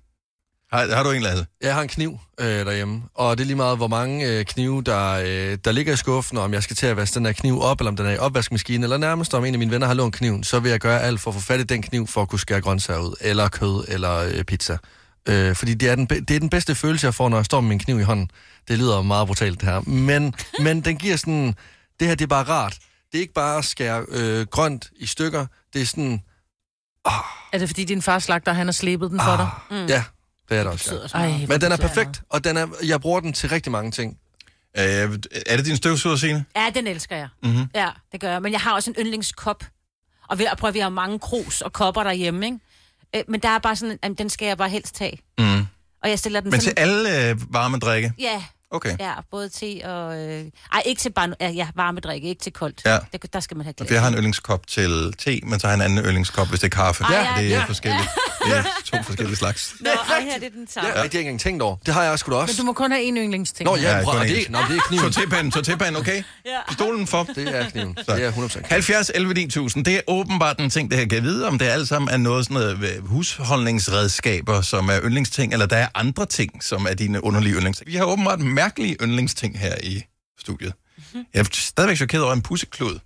Har, 0.72 0.94
har 0.94 1.02
du 1.02 1.10
en, 1.10 1.22
Lasse? 1.22 1.46
Jeg 1.60 1.74
har 1.74 1.82
en 1.82 1.88
kniv 1.88 2.18
øh, 2.40 2.46
derhjemme, 2.46 3.02
og 3.14 3.38
det 3.38 3.44
er 3.44 3.46
lige 3.46 3.56
meget, 3.56 3.76
hvor 3.76 3.88
mange 3.88 4.26
øh, 4.26 4.44
knive, 4.44 4.82
der, 4.82 5.12
øh, 5.12 5.58
der 5.64 5.72
ligger 5.72 5.92
i 5.92 5.96
skuffen, 5.96 6.38
og 6.38 6.44
om 6.44 6.52
jeg 6.52 6.62
skal 6.62 6.76
til 6.76 6.86
at 6.86 6.96
vaske 6.96 7.14
den 7.14 7.26
her 7.26 7.32
kniv 7.32 7.60
op, 7.60 7.80
eller 7.80 7.90
om 7.90 7.96
den 7.96 8.06
er 8.06 8.10
i 8.10 8.18
opvaskemaskinen, 8.18 8.82
eller 8.82 8.96
nærmest 8.96 9.34
om 9.34 9.44
en 9.44 9.54
af 9.54 9.58
mine 9.58 9.70
venner 9.70 9.86
har 9.86 9.94
lånt 9.94 10.14
kniven, 10.14 10.44
så 10.44 10.60
vil 10.60 10.70
jeg 10.70 10.80
gøre 10.80 11.00
alt 11.02 11.20
for 11.20 11.30
at 11.30 11.34
få 11.34 11.40
fat 11.40 11.60
i 11.60 11.62
den 11.62 11.82
kniv, 11.82 12.06
for 12.06 12.22
at 12.22 12.28
kunne 12.28 12.40
skære 12.40 12.60
grøntsager 12.60 13.00
ud, 13.00 13.14
eller 13.20 13.48
kød, 13.48 13.84
eller 13.88 14.16
øh, 14.16 14.44
pizza. 14.44 14.78
Øh, 15.28 15.56
fordi 15.56 15.74
det 15.74 15.88
er, 15.88 15.94
den, 15.94 16.06
det 16.06 16.30
er 16.30 16.40
den 16.40 16.50
bedste 16.50 16.74
følelse, 16.74 17.06
jeg 17.06 17.14
får, 17.14 17.28
når 17.28 17.36
jeg 17.36 17.44
står 17.44 17.60
med 17.60 17.68
min 17.68 17.78
kniv 17.78 18.00
i 18.00 18.02
hånden. 18.02 18.30
Det 18.68 18.78
lyder 18.78 19.02
meget 19.02 19.26
brutalt, 19.26 19.60
det 19.60 19.68
her. 19.68 19.80
Men, 19.80 20.34
men 20.64 20.80
den 20.80 20.96
giver 20.96 21.16
sådan... 21.16 21.54
Det 22.00 22.08
her, 22.08 22.14
det 22.14 22.24
er 22.24 22.28
bare 22.28 22.44
rart. 22.44 22.78
Det 23.12 23.18
er 23.18 23.22
ikke 23.22 23.34
bare 23.34 23.58
at 23.58 23.64
skære 23.64 24.04
øh, 24.08 24.46
grønt 24.46 24.90
i 24.96 25.06
stykker. 25.06 25.46
Det 25.72 25.82
er 25.82 25.86
sådan... 25.86 26.22
Er 27.52 27.58
det 27.58 27.68
fordi 27.68 27.84
din 27.84 28.02
far 28.02 28.18
slagter, 28.18 28.52
han 28.52 28.66
har 28.66 28.72
slebet 28.72 29.10
den 29.10 29.20
for 29.20 29.36
dig? 29.36 29.48
Mm. 29.70 29.86
Ja, 29.86 30.04
det 30.48 30.58
er 30.58 30.62
det 30.62 30.72
også. 30.72 31.08
Ja. 31.14 31.18
Ej, 31.18 31.46
Men 31.48 31.60
den 31.60 31.72
er 31.72 31.76
perfekt, 31.76 32.22
og 32.30 32.44
den 32.44 32.56
er, 32.56 32.66
jeg 32.84 33.00
bruger 33.00 33.20
den 33.20 33.32
til 33.32 33.48
rigtig 33.48 33.72
mange 33.72 33.90
ting. 33.90 34.18
Øh, 34.78 34.84
er 35.46 35.56
det 35.56 35.64
din 35.66 35.76
støvsuger, 35.76 36.16
Signe? 36.16 36.44
Ja, 36.56 36.70
den 36.74 36.86
elsker 36.86 37.16
jeg. 37.16 37.28
Mm-hmm. 37.42 37.66
Ja, 37.74 37.88
det 38.12 38.20
gør 38.20 38.30
jeg. 38.30 38.42
Men 38.42 38.52
jeg 38.52 38.60
har 38.60 38.74
også 38.74 38.90
en 38.90 38.96
yndlingskop. 39.04 39.64
Og 40.28 40.38
vi, 40.38 40.46
prøv, 40.58 40.68
at- 40.68 40.74
vi 40.74 40.78
har 40.78 40.88
mange 40.88 41.18
krus 41.18 41.60
og 41.60 41.72
kopper 41.72 42.02
derhjemme, 42.02 42.46
ikke? 42.46 42.58
Øh, 43.16 43.22
Men 43.28 43.40
der 43.40 43.48
er 43.48 43.58
bare 43.58 43.76
sådan, 43.76 43.98
at 44.02 44.18
den 44.18 44.30
skal 44.30 44.46
jeg 44.46 44.58
bare 44.58 44.68
helst 44.68 44.98
have. 44.98 45.12
Mm. 45.38 45.66
Og 46.02 46.08
jeg 46.10 46.18
stiller 46.18 46.40
den 46.40 46.50
Men 46.50 46.60
til 46.60 46.68
sådan... 46.70 46.82
alle 46.88 47.28
øh, 47.30 47.36
varme 47.54 47.78
drikke? 47.78 48.12
Ja, 48.18 48.44
Okay. 48.70 48.96
ja, 49.00 49.12
både 49.30 49.48
te 49.48 49.80
og... 49.84 50.18
Øh... 50.18 50.44
Ej, 50.72 50.82
ikke 50.86 51.00
til 51.00 51.12
bare... 51.12 51.34
Ja, 51.40 51.48
ja, 51.50 51.68
varme 51.76 52.00
drikke, 52.00 52.28
ikke 52.28 52.42
til 52.42 52.52
koldt. 52.52 52.82
Ja. 52.84 52.98
Der, 53.12 53.18
der 53.32 53.40
skal 53.40 53.56
man 53.56 53.64
have 53.66 53.72
glas. 53.72 53.90
jeg 53.90 54.00
har 54.00 54.08
en 54.08 54.14
yndlingskop 54.14 54.66
til 54.66 55.14
te, 55.18 55.40
men 55.42 55.60
så 55.60 55.66
har 55.66 55.74
jeg 55.76 55.84
en 55.84 55.90
anden 55.90 56.04
yndlingskop, 56.04 56.48
hvis 56.48 56.60
det 56.60 56.66
er 56.66 56.76
kaffe. 56.76 57.04
Ja, 57.12 57.26
det 57.38 57.46
er 57.46 57.48
ja. 57.48 57.64
forskelligt. 57.64 58.08
Det 58.48 58.56
er 58.56 58.62
to 58.84 59.02
forskellige 59.02 59.36
slags. 59.36 59.74
Nå, 59.80 59.90
ej, 59.90 60.20
her 60.20 60.38
det 60.38 60.46
er 60.46 60.50
den 60.50 60.68
samme. 60.68 60.88
Ja. 60.88 60.92
Det 60.92 60.96
har 60.96 61.04
jeg 61.04 61.04
ikke 61.04 61.20
engang 61.20 61.40
tænkt 61.40 61.62
over. 61.62 61.76
Det 61.86 61.94
har 61.94 62.02
jeg 62.02 62.18
sgu 62.18 62.30
da 62.32 62.36
Men 62.36 62.42
også. 62.42 62.56
du 62.58 62.62
må 62.62 62.72
kun 62.72 62.90
have 62.90 63.02
en 63.02 63.16
yndlingsting. 63.16 63.70
Nå 63.70 63.76
ja, 63.76 63.96
Ja, 63.96 64.22
en. 64.22 64.28
det, 64.28 64.50
nå, 64.50 64.58
det 64.68 64.76
er 64.76 64.80
kniven. 64.88 65.04
Sortépanden, 65.04 65.58
sortépanden, 65.58 65.98
okay? 65.98 66.22
Ja. 66.46 66.50
Pistolen 66.68 67.06
for. 67.06 67.22
Det 67.22 67.48
er 67.56 67.70
kniven. 67.70 67.94
Det 67.94 68.08
er 68.08 68.32
100% 68.32 68.48
kniven. 68.48 68.64
70 68.70 69.10
11 69.14 69.34
9000, 69.34 69.84
det 69.84 69.94
er 69.94 70.00
åbenbart 70.06 70.60
en 70.60 70.70
ting, 70.70 70.90
det 70.90 70.98
her 70.98 71.06
kan 71.06 71.22
vide, 71.22 71.46
om 71.46 71.58
det 71.58 71.66
alle 71.66 71.86
sammen 71.86 72.08
er 72.08 72.16
noget 72.16 72.44
sådan 72.44 72.54
noget 72.54 72.96
øh, 72.96 73.06
husholdningsredskaber, 73.08 74.60
som 74.60 74.88
er 74.88 75.00
yndlingsting, 75.04 75.52
eller 75.52 75.66
der 75.66 75.76
er 75.76 75.88
andre 75.94 76.26
ting, 76.26 76.64
som 76.64 76.86
er 76.90 76.94
dine 76.94 77.24
underlige 77.24 77.54
yndlingsting. 77.54 77.90
Vi 77.90 77.96
har 77.96 78.04
åbenbart 78.04 78.40
mærkelige 78.60 78.96
yndlingsting 79.02 79.58
her 79.58 79.74
i 79.82 80.02
studiet. 80.38 80.72
Jeg 81.34 81.40
er 81.40 81.44
stadigvæk 81.52 81.96
chokeret 81.96 82.24
over 82.24 82.32
en 82.32 82.42
pusseklud 82.42 82.98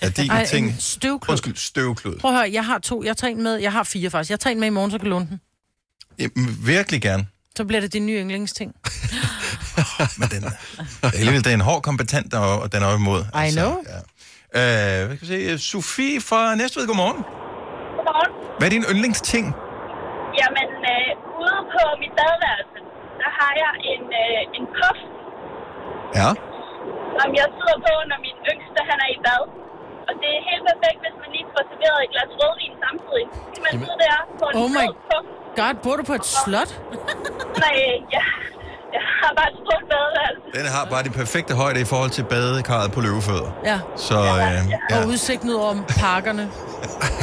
af 0.00 0.12
dine 0.12 0.34
Ej, 0.34 0.44
ting. 0.44 0.66
en 0.66 0.76
støvklud. 0.78 1.32
Undskyld, 1.32 1.56
støvklud. 1.56 2.18
Prøv 2.18 2.30
at 2.30 2.36
høre, 2.36 2.52
jeg 2.52 2.64
har 2.64 2.78
to. 2.78 3.04
Jeg 3.04 3.16
tager 3.16 3.30
en 3.30 3.42
med. 3.42 3.54
Jeg 3.56 3.72
har 3.72 3.82
fire 3.82 4.10
faktisk. 4.10 4.30
Jeg 4.30 4.40
tager 4.40 4.52
en 4.54 4.60
med 4.60 4.66
i 4.66 4.70
morgen, 4.70 4.90
så 4.90 4.98
kan 4.98 5.04
du 5.04 5.10
låne 5.10 5.26
den. 5.30 5.40
Ja, 6.18 6.26
virkelig 6.74 7.02
gerne. 7.02 7.26
Så 7.56 7.64
bliver 7.64 7.80
det 7.80 7.92
din 7.92 8.06
nye 8.06 8.18
yndlingsting. 8.22 8.70
Men 10.18 10.28
den, 10.34 10.44
alligevel, 11.02 11.44
det 11.44 11.50
er 11.50 11.54
en 11.54 11.66
hård 11.70 11.82
kompetent, 11.82 12.34
og, 12.34 12.60
og 12.62 12.72
den 12.72 12.82
er 12.82 12.94
imod. 12.96 13.20
I 13.48 13.50
know. 13.58 13.72
Ja. 13.92 15.00
Øh, 15.00 15.06
hvad 15.06 15.16
kan 15.18 15.28
vi 15.28 15.58
se? 15.58 15.58
Sofie 15.58 16.20
fra 16.20 16.54
Næstved, 16.54 16.86
godmorgen. 16.86 17.22
Godmorgen. 17.96 18.30
Hvad 18.58 18.66
er 18.68 18.70
din 18.76 18.84
yndlingsting? 18.92 19.44
Jamen, 20.40 20.68
øh, 20.92 21.10
ude 21.42 21.58
på 21.74 21.82
mit 22.02 22.12
badeværelse, 22.18 22.75
har 23.40 23.52
jeg 23.62 23.72
en, 23.92 24.02
øh, 24.22 24.56
en 24.58 24.64
puff, 24.76 24.98
Ja. 26.20 26.30
som 27.18 27.28
jeg 27.40 27.46
sidder 27.58 27.78
på, 27.86 27.92
når 28.10 28.18
min 28.26 28.36
yngste 28.50 28.78
han 28.90 28.98
er 29.06 29.10
i 29.16 29.18
bad. 29.26 29.42
Og 30.08 30.12
det 30.22 30.30
er 30.38 30.40
helt 30.50 30.64
perfekt, 30.70 30.98
hvis 31.04 31.16
man 31.22 31.28
lige 31.36 31.46
får 31.54 31.62
serveret 31.70 31.98
et 32.04 32.10
glas 32.14 32.30
rødvin 32.40 32.74
samtidig. 32.84 33.24
Så 33.54 33.58
kan 33.62 33.62
man 33.66 33.72
Jamen. 33.74 33.86
sidde 33.86 34.00
der 34.06 34.16
på 34.40 34.44
en 34.50 34.54
Oh 34.62 34.68
my- 34.76 34.86
rød 34.88 34.94
puff. 35.08 35.26
God, 35.60 35.74
bor 35.84 35.94
du 36.00 36.04
på 36.10 36.14
et 36.20 36.26
slot? 36.42 36.70
Nej, 37.64 37.76
ja, 38.16 38.24
jeg 38.96 39.02
har 39.20 39.30
bare 39.38 39.48
et 39.52 39.58
stort 39.64 39.84
badeværelse. 39.92 40.46
Den 40.58 40.66
har 40.74 40.82
bare 40.92 41.02
de 41.08 41.12
perfekte 41.22 41.52
højde 41.62 41.78
i 41.86 41.88
forhold 41.92 42.12
til 42.18 42.24
badekarret 42.34 42.88
på 42.96 43.00
løvefødder. 43.06 43.50
Ja. 43.70 43.78
Så 44.08 44.18
øh, 44.40 44.58
ja. 44.72 44.78
Og 44.94 44.98
udsigten 45.12 45.46
ud 45.52 45.58
over 45.64 45.74
parkerne. 46.04 46.44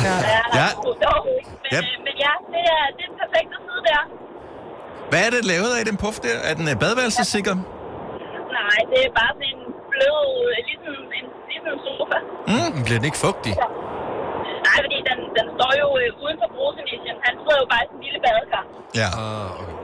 Ja. 0.07 0.15
Ja, 0.33 0.39
Ja. 0.59 0.67
dog. 1.05 1.21
Men, 1.63 1.71
Yep. 1.73 1.83
øh, 1.89 1.95
men 2.05 2.13
ja, 2.25 2.33
det 2.53 2.63
er, 2.77 2.83
det 2.97 3.03
er 3.09 3.13
perfekt 3.23 3.49
at 3.57 3.61
sidde 3.67 3.83
der. 3.91 4.01
Hvad 5.13 5.23
er 5.27 5.31
det 5.37 5.43
lavet 5.53 5.71
af, 5.77 5.81
den 5.89 5.97
puff 6.03 6.17
der? 6.25 6.37
Er 6.49 6.53
den 6.59 6.65
øh, 6.71 6.75
badeværelsessikker? 6.81 7.55
Nej, 8.59 8.79
det 8.91 8.99
er 9.07 9.11
bare 9.21 9.31
sådan 9.37 9.49
en 9.53 9.61
blød, 9.91 10.27
øh, 10.47 10.57
ligesom 10.69 10.93
en, 11.19 11.25
ligesom 11.51 11.69
en 11.75 11.79
sofa. 11.87 12.17
Bliver 12.85 12.99
den 13.01 13.07
ikke 13.11 13.21
fugtig? 13.27 13.53
Nej, 14.67 14.77
fordi 14.85 14.97
den, 15.09 15.19
den 15.37 15.45
står 15.57 15.71
jo 15.81 15.87
øh, 16.01 16.23
uden 16.23 16.37
for 16.41 16.49
brusemissionen. 16.55 17.17
Han 17.27 17.33
sidder 17.41 17.57
jo 17.63 17.67
bare 17.73 17.83
i 17.85 17.87
sin 17.91 17.99
lille 18.05 18.19
badekar. 18.25 18.63
Ja. 19.01 19.07
Ah, 19.23 19.47
okay. 19.61 19.77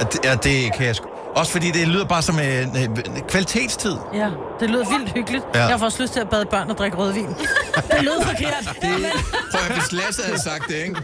Og 0.00 0.04
det, 0.10 0.18
ja, 0.26 0.32
det 0.46 0.56
kan 0.76 0.84
jeg 0.90 0.96
sgu... 0.98 1.06
Også 1.34 1.52
fordi 1.52 1.70
det 1.70 1.88
lyder 1.88 2.04
bare 2.04 2.22
som 2.22 2.38
en, 2.38 2.76
en 2.76 3.22
kvalitetstid. 3.28 3.96
Ja, 4.14 4.30
det 4.60 4.70
lyder 4.70 4.98
vildt 4.98 5.12
hyggeligt. 5.12 5.44
Ja. 5.54 5.60
Ja. 5.60 5.66
Jeg 5.66 5.78
får 5.78 5.86
også 5.86 6.02
lyst 6.02 6.12
til 6.12 6.20
at 6.20 6.30
bade 6.30 6.44
børn 6.46 6.70
og 6.70 6.78
drikke 6.78 6.96
rødvin. 6.96 7.26
det 7.90 8.02
lød 8.02 8.24
forkert. 8.24 8.76
Det... 8.82 9.12
Prøv 9.52 9.60
at 9.68 9.72
hvis 9.72 9.92
Lasse 9.92 10.22
havde 10.24 10.40
sagt 10.40 10.68
det, 10.68 10.74
ikke? 10.74 10.96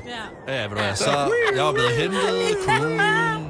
Ja, 0.48 0.62
ved 0.62 0.68
du 0.68 0.74
hvad, 0.74 0.96
så 0.96 1.30
jeg 1.56 1.64
var 1.64 1.72
blevet 1.72 1.96
hentet. 1.96 2.20
Kommunen. 2.66 3.46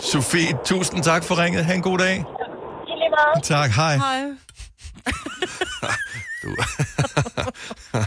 Sofie, 0.00 0.58
tusind 0.64 1.02
tak 1.04 1.24
for 1.24 1.38
ringet. 1.42 1.64
Ha' 1.64 1.74
en 1.74 1.82
god 1.82 1.98
dag. 1.98 2.24
Tak, 3.42 3.70
hej. 3.70 3.96
Hej. 3.96 4.22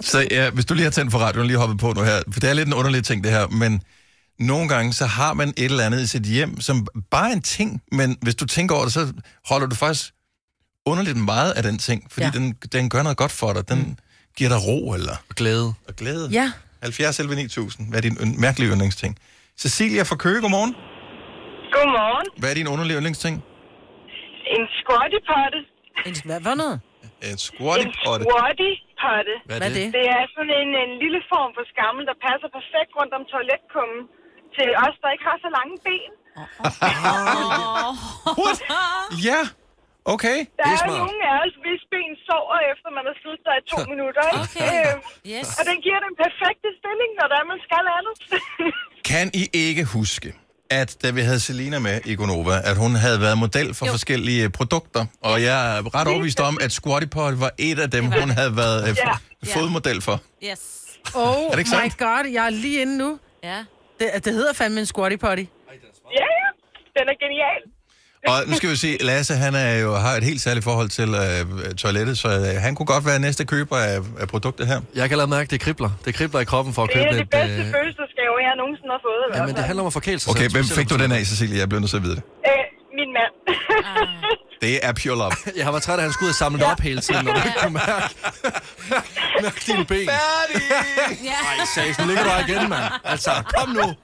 Så 0.00 0.26
ja, 0.30 0.50
hvis 0.50 0.64
du 0.64 0.74
lige 0.74 0.84
har 0.84 0.90
tændt 0.90 1.12
for 1.12 1.18
radioen 1.18 1.40
og 1.40 1.46
lige 1.46 1.58
hoppet 1.58 1.78
på 1.78 1.92
nu 1.92 2.02
her, 2.02 2.22
for 2.32 2.40
det 2.40 2.50
er 2.50 2.54
lidt 2.54 2.68
en 2.68 2.74
underlig 2.74 3.04
ting 3.04 3.24
det 3.24 3.32
her, 3.32 3.46
men 3.48 3.82
nogle 4.46 4.68
gange 4.68 4.92
så 4.92 5.06
har 5.06 5.32
man 5.34 5.48
et 5.48 5.64
eller 5.72 5.84
andet 5.86 6.00
i 6.00 6.06
sit 6.06 6.22
hjem, 6.36 6.60
som 6.60 6.76
bare 7.10 7.28
er 7.30 7.34
en 7.40 7.42
ting, 7.42 7.82
men 7.92 8.08
hvis 8.22 8.34
du 8.34 8.46
tænker 8.56 8.74
over 8.74 8.84
det, 8.84 8.92
så 8.92 9.02
holder 9.50 9.66
du 9.66 9.74
faktisk 9.74 10.04
underligt 10.86 11.16
meget 11.32 11.52
af 11.58 11.62
den 11.62 11.78
ting, 11.78 11.98
fordi 12.12 12.26
ja. 12.26 12.30
Den, 12.38 12.46
den 12.76 12.84
gør 12.94 13.02
noget 13.02 13.18
godt 13.22 13.32
for 13.40 13.52
dig. 13.56 13.68
Den 13.72 13.78
mm. 13.78 13.96
giver 14.36 14.50
dig 14.54 14.60
ro 14.68 14.78
eller 14.98 15.16
Og 15.30 15.34
glæde. 15.40 15.68
og 15.88 15.94
glæde. 16.00 16.28
Ja. 16.40 16.46
70 16.82 17.20
11 17.20 17.34
9000. 17.36 17.88
Hvad 17.90 17.98
er 18.00 18.04
din 18.08 18.16
mærkelige 18.46 18.68
yndlingsting? 18.72 19.12
Cecilia 19.62 20.02
fra 20.10 20.16
Køge, 20.24 20.40
godmorgen. 20.44 20.72
Godmorgen. 21.74 22.26
Hvad 22.40 22.48
er 22.52 22.56
din 22.60 22.68
underlige 22.74 22.96
yndlingsting? 23.00 23.34
En 24.56 24.64
squatty 24.80 25.18
potte. 25.30 25.58
En, 26.08 26.14
hvad, 26.28 26.38
hvad 26.44 26.56
noget? 26.64 26.76
En 27.30 27.38
squatty 27.48 27.86
En 27.86 27.92
potte. 28.04 28.22
squatty 28.28 28.70
potte. 29.02 29.34
Hvad 29.48 29.58
er 29.60 29.64
er 29.68 29.72
det? 29.78 29.86
Det 29.98 30.04
er 30.18 30.24
sådan 30.34 30.52
en, 30.62 30.70
en 30.84 30.92
lille 31.04 31.20
form 31.32 31.50
for 31.56 31.64
skammel, 31.72 32.02
der 32.10 32.16
passer 32.28 32.48
perfekt 32.58 32.90
rundt 32.98 33.12
om 33.18 33.22
toiletkummen 33.32 34.02
til 34.58 34.68
os, 34.86 34.94
der 35.02 35.08
ikke 35.14 35.26
har 35.30 35.38
så 35.46 35.50
lange 35.58 35.74
ben. 35.88 36.10
What? 38.40 38.58
Ja, 39.28 39.40
okay. 40.14 40.38
Der 40.58 40.64
Det 40.66 40.72
er 40.74 40.84
er, 40.84 40.90
jo 40.90 40.92
nogen 41.04 41.20
af 41.30 41.34
os, 41.44 41.54
hvis 41.64 41.80
ben 41.92 42.12
sover 42.28 42.58
efter 42.72 42.88
man 42.98 43.04
har 43.10 43.16
siddet 43.22 43.40
der 43.46 43.54
i 43.60 43.62
to 43.72 43.78
minutter. 43.92 44.22
Ikke? 44.32 44.42
Okay. 44.44 44.70
Øhm, 44.80 45.00
Yes. 45.34 45.48
og 45.58 45.62
den 45.70 45.76
giver 45.86 46.00
den 46.06 46.14
perfekte 46.24 46.68
stilling, 46.80 47.10
når 47.20 47.26
der 47.32 47.36
er, 47.42 47.46
man 47.52 47.60
skal 47.66 47.84
andet. 47.98 48.14
Kan 49.10 49.26
I 49.42 49.44
ikke 49.66 49.84
huske, 49.84 50.28
at 50.70 50.96
da 51.02 51.10
vi 51.10 51.20
havde 51.20 51.40
Selina 51.40 51.78
med 51.78 52.00
i 52.04 52.14
Gonova, 52.14 52.56
at 52.70 52.76
hun 52.76 52.94
havde 53.04 53.20
været 53.20 53.38
model 53.38 53.74
for 53.74 53.86
jo. 53.86 53.92
forskellige 53.92 54.50
produkter, 54.50 55.06
og 55.22 55.42
jeg 55.42 55.76
er 55.78 55.94
ret 55.96 56.08
overbevist 56.08 56.40
om, 56.40 56.58
at 56.60 56.72
Squatty 56.72 57.08
Pot 57.16 57.40
var 57.40 57.50
et 57.58 57.78
af 57.78 57.90
dem, 57.90 58.04
hun 58.04 58.30
havde 58.30 58.56
været 58.56 58.80
øh, 58.88 58.94
f- 58.94 59.54
fodmodel 59.54 60.02
for. 60.02 60.20
Yes. 60.50 60.60
Oh 61.14 61.50
det 61.52 61.58
ikke 61.58 61.70
my 61.70 61.80
sandt? 61.80 61.98
god, 61.98 62.24
jeg 62.32 62.46
er 62.46 62.50
lige 62.50 62.80
inde 62.82 62.98
nu. 62.98 63.18
Ja. 63.44 63.64
Det, 64.02 64.24
det 64.24 64.32
hedder 64.38 64.52
fandme 64.60 64.80
en 64.80 64.86
squatty 64.86 65.16
potty. 65.24 65.44
ja, 66.18 66.26
ja. 66.40 66.48
Den 66.98 67.04
er 67.12 67.16
genial. 67.24 67.62
Og 68.32 68.38
nu 68.48 68.54
skal 68.60 68.68
vi 68.70 68.76
se, 68.76 68.90
Lasse 69.00 69.34
han 69.34 69.54
er 69.54 69.72
jo, 69.84 69.90
har 70.06 70.14
et 70.20 70.24
helt 70.30 70.40
særligt 70.46 70.64
forhold 70.70 70.88
til 70.98 71.08
øh, 71.24 71.74
toilettet, 71.82 72.18
så 72.18 72.28
øh, 72.28 72.62
han 72.66 72.74
kunne 72.76 72.86
godt 72.94 73.04
være 73.06 73.18
næste 73.26 73.42
køber 73.54 73.76
af, 73.76 73.98
af 74.22 74.26
produktet 74.28 74.66
her. 74.66 74.80
Jeg 75.00 75.08
kan 75.08 75.16
lade 75.18 75.30
mærke, 75.36 75.48
det 75.50 75.60
kribler. 75.60 75.90
Det 76.04 76.14
kribler 76.14 76.40
i 76.40 76.44
kroppen 76.44 76.74
for 76.74 76.82
at 76.82 76.88
Det 76.88 76.94
købe 76.96 77.06
er 77.08 77.12
det 77.12 77.20
et... 77.20 77.30
bedste 77.30 77.60
øh, 77.62 77.66
fødselsdagsgave, 77.76 78.32
jeg 78.46 78.52
nogensinde 78.62 78.90
har 78.96 79.02
fået. 79.08 79.20
hvert 79.28 79.38
Jamen, 79.40 79.54
det 79.58 79.64
handler 79.64 79.82
om 79.82 79.86
at 79.92 79.96
forkæle 80.00 80.18
sig 80.20 80.30
Okay, 80.30 80.40
selv, 80.48 80.52
hvem 80.56 80.64
fik 80.78 80.86
du 80.92 80.96
den 81.04 81.12
af, 81.18 81.22
Cecilia? 81.30 81.58
Jeg 81.62 81.68
bliver 81.68 81.80
nødt 81.82 81.90
til 81.94 82.00
at 82.02 82.04
vide 82.08 82.16
det. 82.18 82.22
Øh, 82.50 82.64
min 82.98 83.10
mand. 83.18 83.32
Det 84.62 84.86
er 84.86 84.92
pure 84.92 85.16
love. 85.18 85.32
Jeg 85.56 85.64
har 85.64 85.72
været 85.72 85.82
træt 85.82 85.92
af, 85.92 85.98
at 85.98 86.02
han 86.02 86.12
skulle 86.12 86.26
ud 86.26 86.30
og 86.30 86.34
samle 86.34 86.58
det 86.58 86.66
op 86.66 86.80
hele 86.80 87.00
tiden, 87.00 87.28
og 87.28 87.34
du 87.34 87.40
ikke 87.40 87.58
kunne 87.62 87.72
mærke, 87.72 88.14
mærke 89.42 89.60
dine 89.66 89.84
ben. 89.84 90.08
Ja. 91.24 91.30
Ej, 91.30 91.64
seriøst, 91.74 91.98
nu 91.98 92.06
ligger 92.06 92.22
du 92.24 92.28
her 92.30 92.46
igen, 92.48 92.68
mand. 92.68 92.84
Altså, 93.04 93.30
kom 93.56 93.68
nu. 93.68 93.94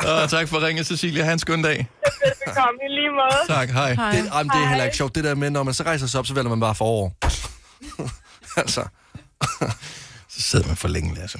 Og 0.08 0.30
tak 0.30 0.48
for 0.48 0.66
ringet, 0.66 0.86
Cecilia. 0.86 1.24
Ha' 1.24 1.32
en 1.32 1.38
skøn 1.38 1.62
dag. 1.62 1.88
Velbekomme 2.24 2.80
i 2.86 2.92
lige 2.94 3.10
måde. 3.10 3.58
Tak, 3.58 3.70
hej. 3.70 3.94
Hej. 3.94 4.10
Det, 4.10 4.30
jamen, 4.34 4.50
det 4.50 4.62
er 4.62 4.68
heller 4.68 4.84
ikke 4.84 4.96
sjovt. 4.96 5.14
Det 5.14 5.24
der 5.24 5.34
med, 5.34 5.50
når 5.50 5.62
man 5.62 5.74
så 5.74 5.82
rejser 5.82 6.06
sig 6.06 6.18
op, 6.20 6.26
så 6.26 6.34
vælger 6.34 6.48
man 6.50 6.60
bare 6.60 6.74
forover. 6.74 7.10
altså. 8.56 8.84
Så 10.28 10.40
sidder 10.42 10.66
man 10.66 10.76
for 10.76 10.88
længe, 10.88 11.14
Lasse. 11.14 11.38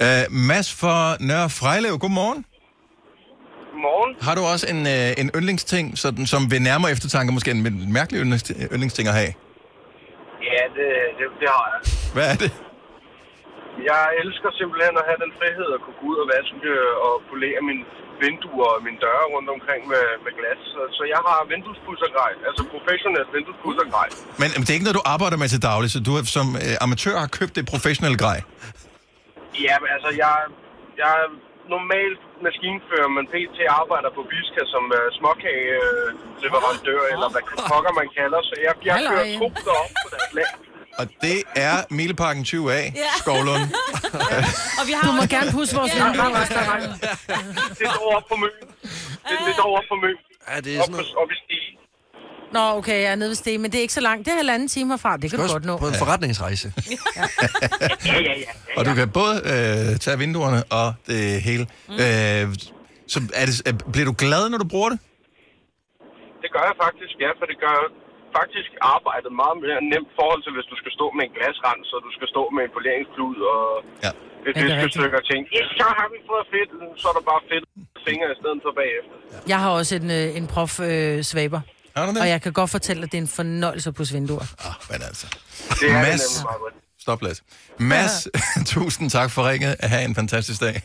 Ja. 0.00 0.24
Uh, 0.26 0.32
Mads 0.32 0.72
fra 0.72 1.16
Nørre 1.20 1.50
Frejlev, 1.50 1.98
godmorgen. 1.98 2.44
Godmorgen. 3.74 4.12
Har 4.26 4.34
du 4.38 4.42
også 4.52 4.66
en, 4.74 4.80
øh, 4.94 5.22
en 5.22 5.28
yndlingsting, 5.38 5.86
sådan, 6.04 6.24
som 6.32 6.40
ved 6.52 6.60
nærmere 6.70 6.90
eftertanke 6.96 7.28
måske 7.36 7.50
en 7.56 7.60
en 7.86 7.92
mærkelig 7.98 8.18
yndlings, 8.22 8.44
yndlingsting 8.74 9.06
at 9.12 9.16
have? 9.20 9.32
Ja, 10.50 10.62
det, 10.76 10.88
det, 11.18 11.26
det 11.40 11.48
har 11.56 11.66
jeg. 11.72 11.80
Hvad 12.16 12.26
er 12.32 12.36
det? 12.44 12.50
Jeg 13.90 14.02
elsker 14.22 14.48
simpelthen 14.60 14.94
at 15.00 15.04
have 15.10 15.20
den 15.24 15.32
frihed 15.38 15.68
at 15.76 15.80
kunne 15.84 15.98
gå 16.00 16.06
ud 16.12 16.16
og 16.22 16.26
vaske 16.34 16.70
og 17.06 17.14
polere 17.32 17.58
mine 17.68 17.84
vinduer 18.22 18.68
og 18.76 18.80
mine 18.86 18.98
døre 19.06 19.24
rundt 19.34 19.48
omkring 19.56 19.82
med, 19.92 20.04
med 20.24 20.32
glas. 20.38 20.60
Så, 20.72 20.80
så 20.96 21.02
jeg 21.14 21.20
har 21.28 21.38
vinduespudsergrej, 21.52 22.32
altså 22.48 22.62
professionelt 22.74 23.28
vinduespudsergrej. 23.36 24.08
Men 24.42 24.48
øh, 24.54 24.58
det 24.64 24.70
er 24.70 24.76
ikke 24.78 24.86
noget, 24.88 25.00
du 25.02 25.06
arbejder 25.14 25.36
med 25.42 25.48
til 25.54 25.62
daglig, 25.70 25.88
så 25.94 25.98
du 26.08 26.12
er, 26.18 26.22
som 26.38 26.46
øh, 26.64 26.84
amatør 26.84 27.16
har 27.24 27.30
købt 27.38 27.52
det 27.58 27.64
professionelle 27.74 28.18
grej. 28.24 28.38
Ja, 29.66 29.74
men 29.82 29.88
altså, 29.96 30.10
jeg, 30.22 30.34
jeg 31.02 31.12
er 31.22 31.28
normalt 31.76 32.20
maskinfører, 32.48 33.08
men 33.16 33.24
pt. 33.32 33.56
arbejder 33.82 34.10
på 34.18 34.22
Viska 34.32 34.62
som 34.72 34.84
uh, 34.98 35.06
småkageleverandør, 35.18 37.00
eller 37.14 37.28
hvad 37.34 37.42
pokker 37.70 37.92
man 38.00 38.08
kalder. 38.18 38.40
Så 38.48 38.54
jeg, 38.66 38.72
jeg 38.88 38.96
kører 39.10 39.26
to 39.40 39.46
derop 39.66 39.90
på 40.04 40.08
deres 40.14 40.30
land. 40.38 40.52
Og 41.00 41.06
det 41.24 41.38
er 41.68 41.76
Mileparken 41.98 42.42
20A, 42.50 42.80
Ja. 43.04 43.10
Skovlund. 43.22 43.64
Og 44.78 44.84
vi 44.88 44.92
har 44.96 45.02
Du 45.08 45.12
må 45.18 45.22
også- 45.24 45.34
gerne 45.36 45.50
pusse 45.56 45.72
vores 45.78 45.92
Ja. 46.00 46.06
Det 47.78 47.86
er 47.92 47.96
over 48.08 48.20
på 48.30 48.34
Møn. 48.42 48.54
Det, 49.28 49.34
er 49.58 49.66
over 49.70 49.80
på 49.90 49.94
Møn. 50.04 50.16
Ja, 50.50 50.56
det 50.64 50.70
er 50.76 50.80
Op, 50.80 50.84
sådan 50.86 50.92
noget... 50.92 51.14
op 51.22 51.30
i 51.36 51.38
stige. 51.44 51.68
Nå, 52.52 52.60
okay, 52.78 52.98
jeg 53.02 53.10
er 53.12 53.14
nede 53.14 53.28
ved 53.28 53.34
Sten, 53.34 53.62
men 53.62 53.70
det 53.72 53.78
er 53.78 53.82
ikke 53.82 53.94
så 53.94 54.00
langt. 54.00 54.26
Det 54.26 54.32
er 54.32 54.36
halvanden 54.36 54.68
time 54.68 54.88
herfra. 54.90 55.16
Det 55.16 55.30
kan 55.30 55.38
du 55.40 55.46
godt 55.52 55.64
nå. 55.64 55.76
på 55.76 55.86
en 55.86 55.94
forretningsrejse. 56.04 56.66
Ja, 58.06 58.14
ja, 58.14 58.20
ja. 58.20 58.34
ja. 58.46 58.52
Og 58.78 58.82
du 58.88 58.92
kan 58.98 59.08
både 59.20 59.34
øh, 59.52 59.86
tage 60.04 60.18
vinduerne 60.24 60.60
og 60.78 60.88
det 61.06 61.22
hele. 61.48 61.64
Mm. 61.88 61.94
Øh, 62.04 62.44
så 63.12 63.18
er 63.40 63.44
det, 63.48 63.54
øh, 63.68 63.72
bliver 63.94 64.06
du 64.10 64.14
glad, 64.24 64.42
når 64.52 64.58
du 64.64 64.68
bruger 64.74 64.90
det? 64.92 64.98
Det 66.42 66.48
gør 66.54 66.64
jeg 66.70 66.76
faktisk, 66.86 67.14
ja, 67.24 67.30
for 67.40 67.46
det 67.50 67.58
gør 67.66 67.78
faktisk 68.40 68.70
arbejdet 68.94 69.30
meget 69.42 69.56
mere 69.64 69.78
nemt 69.92 70.10
forhold 70.18 70.40
til, 70.44 70.52
hvis 70.56 70.68
du 70.72 70.76
skal 70.82 70.92
stå 70.98 71.06
med 71.16 71.22
en 71.28 71.32
glasrens, 71.36 71.88
og 71.96 72.00
du 72.06 72.10
skal 72.16 72.26
stå 72.34 72.42
med 72.56 72.62
en 72.66 72.72
poleringsklud 72.78 73.36
og 73.54 73.64
Ja. 74.06 74.10
et 74.46 74.52
det 74.56 74.62
er 74.62 74.80
fiskestykke 74.82 75.16
og 75.20 75.24
ting. 75.32 75.40
Ja, 75.56 75.62
så 75.80 75.86
har 75.98 76.06
vi 76.14 76.18
fået 76.30 76.44
fedt, 76.54 76.70
så 77.00 77.04
er 77.10 77.14
der 77.18 77.24
bare 77.32 77.42
fedt 77.52 77.66
fingre 78.06 78.28
i 78.34 78.36
stedet 78.40 78.58
for 78.64 78.72
bagefter. 78.80 79.14
Jeg 79.52 79.58
har 79.64 79.70
også 79.80 79.92
en, 80.00 80.08
øh, 80.18 80.38
en 80.38 80.46
prof 80.54 80.72
øh, 80.90 81.16
svaber. 81.32 81.60
Har 81.96 82.06
du 82.06 82.12
det? 82.12 82.20
Og 82.20 82.28
jeg 82.28 82.42
kan 82.42 82.52
godt 82.52 82.70
fortælle, 82.70 83.02
at 83.02 83.12
det 83.12 83.18
er 83.18 83.22
en 83.22 83.28
fornøjelse 83.28 83.92
pusse 83.92 84.14
vinduer. 84.14 84.46
Ah, 84.64 84.74
men 84.90 85.02
altså. 85.02 85.26
Det 85.80 85.90
er 85.90 85.92
Mads. 85.92 86.20
det 86.20 86.44
nemlig. 86.44 86.80
Stop. 87.00 87.22
Mads, 87.78 88.28
tusind 88.74 89.10
tak 89.10 89.30
for 89.30 89.48
ringet. 89.50 89.76
Ha' 89.80 90.04
en 90.04 90.14
fantastisk 90.14 90.60
dag. 90.60 90.82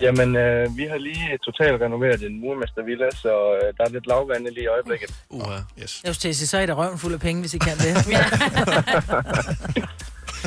Jamen, 0.00 0.36
øh, 0.36 0.76
vi 0.76 0.84
har 0.90 0.98
lige 0.98 1.38
totalt 1.44 1.82
renoveret 1.82 2.22
en 2.22 2.40
murmestervilla, 2.40 3.10
så 3.10 3.32
øh, 3.56 3.72
der 3.76 3.84
er 3.84 3.90
lidt 3.90 4.06
lavvand 4.06 4.42
lige 4.44 4.62
i 4.62 4.66
øjeblikket. 4.66 5.14
Uh, 5.30 5.42
yes. 5.82 6.00
Jeg 6.04 6.14
skulle 6.14 6.34
til 6.34 6.48
så 6.48 6.58
er 6.58 6.62
I 6.62 6.66
da 6.66 6.72
røven 6.72 6.98
fuld 6.98 7.14
af 7.14 7.20
penge, 7.20 7.40
hvis 7.40 7.54
I 7.54 7.58
kan 7.58 7.76
det. 7.76 7.92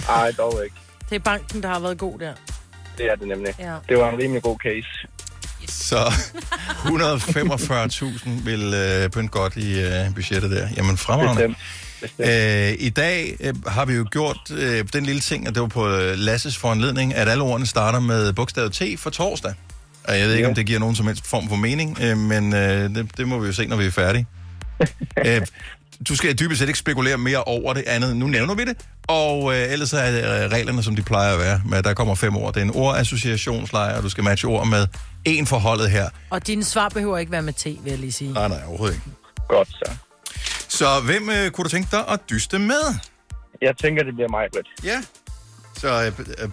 Ej, 0.19 0.31
dog 0.37 0.63
ikke. 0.63 0.75
Det 1.11 1.15
er 1.15 1.23
banken, 1.23 1.63
der 1.63 1.69
har 1.69 1.79
været 1.79 1.97
god 1.97 2.19
der. 2.19 2.33
Det 2.97 3.05
er 3.11 3.15
det 3.15 3.27
nemlig. 3.27 3.53
Ja. 3.59 3.75
Det 3.89 3.97
var 3.97 4.09
en 4.09 4.17
rimelig 4.19 4.43
god 4.43 4.57
case. 4.57 5.07
Så 5.67 5.95
145.000 6.85 8.29
vil 8.45 8.73
øh, 8.73 9.09
pynte 9.09 9.27
godt 9.27 9.55
i 9.57 9.79
øh, 9.79 10.15
budgettet 10.15 10.51
der. 10.51 10.67
Jamen 10.77 10.97
fremragende. 10.97 11.55
Øh, 12.19 12.73
I 12.79 12.89
dag 12.89 13.35
øh, 13.39 13.53
har 13.67 13.85
vi 13.85 13.93
jo 13.93 14.05
gjort 14.11 14.37
øh, 14.51 14.85
den 14.93 15.05
lille 15.05 15.21
ting, 15.21 15.47
at 15.47 15.53
det 15.55 15.61
var 15.61 15.67
på 15.67 15.89
øh, 15.89 16.17
Lasses 16.17 16.57
foranledning, 16.57 17.15
at 17.15 17.27
alle 17.29 17.43
ordene 17.43 17.65
starter 17.67 17.99
med 17.99 18.33
bogstavet 18.33 18.73
T 18.73 18.81
for 18.97 19.09
torsdag. 19.09 19.53
Og 20.03 20.19
jeg 20.19 20.27
ved 20.27 20.33
ikke, 20.33 20.43
Ja. 20.43 20.49
om 20.49 20.55
det 20.55 20.65
giver 20.65 20.79
nogen 20.79 20.95
som 20.95 21.07
helst 21.07 21.27
form 21.27 21.49
for 21.49 21.55
mening, 21.55 21.97
øh, 22.01 22.17
men 22.17 22.53
øh, 22.53 22.95
det, 22.95 23.17
det 23.17 23.27
må 23.27 23.39
vi 23.39 23.47
jo 23.47 23.53
se, 23.53 23.67
når 23.67 23.75
vi 23.77 23.85
er 23.85 23.91
færdige. 23.91 24.25
øh, 25.25 25.41
du 26.09 26.15
skal 26.15 26.39
dybest 26.39 26.59
set 26.59 26.67
ikke 26.67 26.79
spekulere 26.79 27.17
mere 27.17 27.43
over 27.43 27.73
det 27.73 27.83
andet. 27.87 28.17
Nu 28.17 28.27
nævner 28.27 28.55
vi 28.55 28.65
det. 28.65 28.85
Og 29.07 29.53
øh, 29.53 29.71
ellers 29.71 29.93
er 29.93 30.07
øh, 30.07 30.51
reglerne, 30.51 30.83
som 30.83 30.95
de 30.95 31.01
plejer 31.01 31.33
at 31.33 31.39
være. 31.39 31.61
Med, 31.65 31.83
der 31.83 31.93
kommer 31.93 32.15
fem 32.15 32.37
ord. 32.37 32.53
Det 32.53 32.59
er 32.59 32.65
en 32.65 32.75
ordassociationslejr, 32.75 33.97
og 33.97 34.03
du 34.03 34.09
skal 34.09 34.23
matche 34.23 34.47
ord 34.47 34.67
med 34.67 34.87
en 35.25 35.47
forholdet 35.47 35.91
her. 35.91 36.09
Og 36.29 36.47
dine 36.47 36.63
svar 36.63 36.89
behøver 36.89 37.17
ikke 37.17 37.31
være 37.31 37.41
med 37.41 37.53
T, 37.53 37.65
vil 37.65 37.89
jeg 37.89 37.99
lige 37.99 38.11
sige. 38.11 38.33
Nej, 38.33 38.47
nej, 38.47 38.61
overhovedet 38.67 38.95
ikke. 38.95 39.05
Godt, 39.47 39.67
så. 39.67 39.91
Så 40.67 41.01
hvem 41.05 41.29
øh, 41.29 41.51
kunne 41.51 41.63
du 41.63 41.69
tænke 41.69 41.87
dig 41.91 42.07
at 42.07 42.19
dyste 42.29 42.59
med? 42.59 42.95
Jeg 43.61 43.77
tænker, 43.77 44.03
det 44.03 44.13
bliver 44.13 44.29
mig, 44.29 44.47
Britt. 44.53 44.67
Ja. 44.83 45.01
Så 45.77 45.87
øh, 46.05 46.43
øh, 46.43 46.49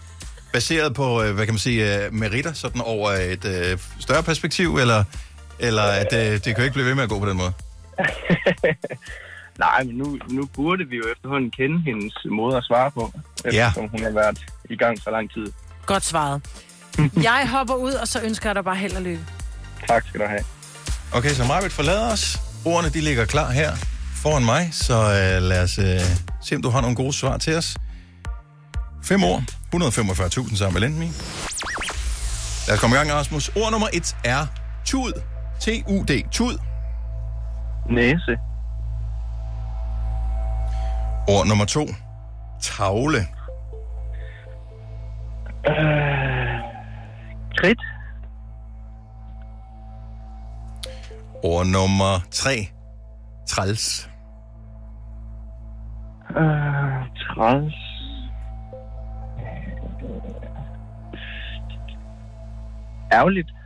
baseret 0.52 0.94
på, 0.94 1.22
øh, 1.22 1.34
hvad 1.34 1.46
kan 1.46 1.54
man 1.54 1.58
sige, 1.58 2.04
øh, 2.04 2.14
meritter, 2.14 2.52
sådan 2.52 2.80
over 2.80 3.10
et 3.10 3.44
øh, 3.44 3.78
større 4.00 4.22
perspektiv, 4.22 4.76
eller, 4.76 5.04
eller 5.58 5.82
at 5.82 6.12
øh, 6.12 6.32
det 6.32 6.42
kan 6.42 6.56
jo 6.56 6.62
ikke 6.62 6.72
blive 6.74 6.86
ved 6.86 6.94
med 6.94 7.02
at 7.02 7.08
gå 7.08 7.18
på 7.18 7.28
den 7.28 7.36
måde? 7.36 7.52
Nej, 9.58 9.84
men 9.84 9.94
nu, 9.94 10.18
nu 10.30 10.46
burde 10.54 10.84
vi 10.84 10.96
jo 10.96 11.02
efterhånden 11.16 11.50
kende 11.50 11.82
hendes 11.84 12.14
måde 12.30 12.56
at 12.56 12.64
svare 12.64 12.90
på, 12.90 13.12
Ja. 13.44 13.48
eftersom 13.66 13.88
hun 13.88 14.02
har 14.02 14.10
været 14.10 14.38
i 14.70 14.76
gang 14.76 14.98
så 15.02 15.10
lang 15.10 15.30
tid. 15.32 15.46
Godt 15.86 16.04
svaret. 16.04 16.42
Jeg 17.30 17.48
hopper 17.50 17.74
ud, 17.74 17.92
og 17.92 18.08
så 18.08 18.20
ønsker 18.22 18.48
jeg 18.48 18.54
dig 18.54 18.64
bare 18.64 18.76
held 18.76 18.96
og 18.96 19.02
lykke. 19.02 19.24
Tak 19.88 20.06
skal 20.08 20.20
du 20.20 20.26
have. 20.26 20.40
Okay, 21.12 21.28
så 21.30 21.44
Marvitt 21.44 21.72
forlader 21.72 22.12
os. 22.12 22.38
Ordene, 22.64 22.90
de 22.90 23.00
ligger 23.00 23.24
klar 23.24 23.50
her 23.50 23.72
foran 24.22 24.44
mig, 24.44 24.68
så 24.72 24.94
øh, 24.94 25.42
lad 25.42 25.62
os 25.62 25.78
øh, 25.78 26.00
se, 26.42 26.56
om 26.56 26.62
du 26.62 26.70
har 26.70 26.80
nogle 26.80 26.96
gode 26.96 27.12
svar 27.12 27.36
til 27.36 27.56
os. 27.56 27.76
Fem 29.04 29.24
ord, 29.24 29.42
145.000 29.74 30.56
sammen 30.56 30.72
med 30.80 30.80
Lendme. 30.80 31.04
Lad 32.66 32.74
os 32.74 32.80
komme 32.80 32.96
i 32.96 32.98
gang, 32.98 33.12
Rasmus. 33.12 33.48
Ord 33.56 33.70
nummer 33.70 33.88
et 33.92 34.16
er 34.24 34.46
tud. 34.84 35.12
T-U-D. 35.60 36.30
Tud. 36.32 36.58
Næse. 37.90 38.36
Ord 41.28 41.46
nummer 41.46 41.64
to. 41.64 41.86
Tavle. 42.60 43.18
Øh, 45.68 46.60
kridt. 47.56 47.80
Ord 51.42 51.66
nummer 51.66 52.20
tre. 52.30 52.68
Træls. 53.46 54.10
Øh, 56.30 57.06
træls. 57.16 57.74
Ærgerligt. 63.12 63.57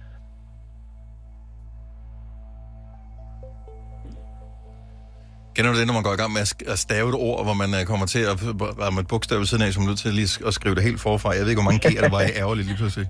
Kender 5.55 5.73
du 5.73 5.79
det, 5.79 5.87
når 5.87 5.95
man 5.95 6.03
går 6.03 6.13
i 6.13 6.17
gang 6.17 6.33
med 6.33 6.41
at 6.69 6.79
stave 6.79 7.09
et 7.09 7.15
ord, 7.15 7.45
hvor 7.45 7.55
man 7.55 7.75
øh, 7.75 7.85
kommer 7.87 8.07
til 8.07 8.19
at 8.19 8.37
ramme 8.81 9.01
et 9.01 9.07
bogstav 9.07 9.39
ved 9.39 9.47
siden 9.47 9.63
af, 9.65 9.73
som 9.73 9.83
er 9.83 9.87
nødt 9.87 9.99
til 9.99 10.15
lige 10.15 10.47
at 10.47 10.55
skrive 10.55 10.75
det 10.75 10.83
helt 10.83 11.01
forfra? 11.01 11.31
Jeg 11.31 11.41
ved 11.41 11.49
ikke, 11.49 11.63
hvor 11.63 11.71
mange 11.71 11.89
G'er 11.89 12.01
der 12.01 12.09
var 12.11 12.21
i 12.21 12.31
ærgerligt 12.43 12.67
lige 12.67 12.77
pludselig. 12.77 13.09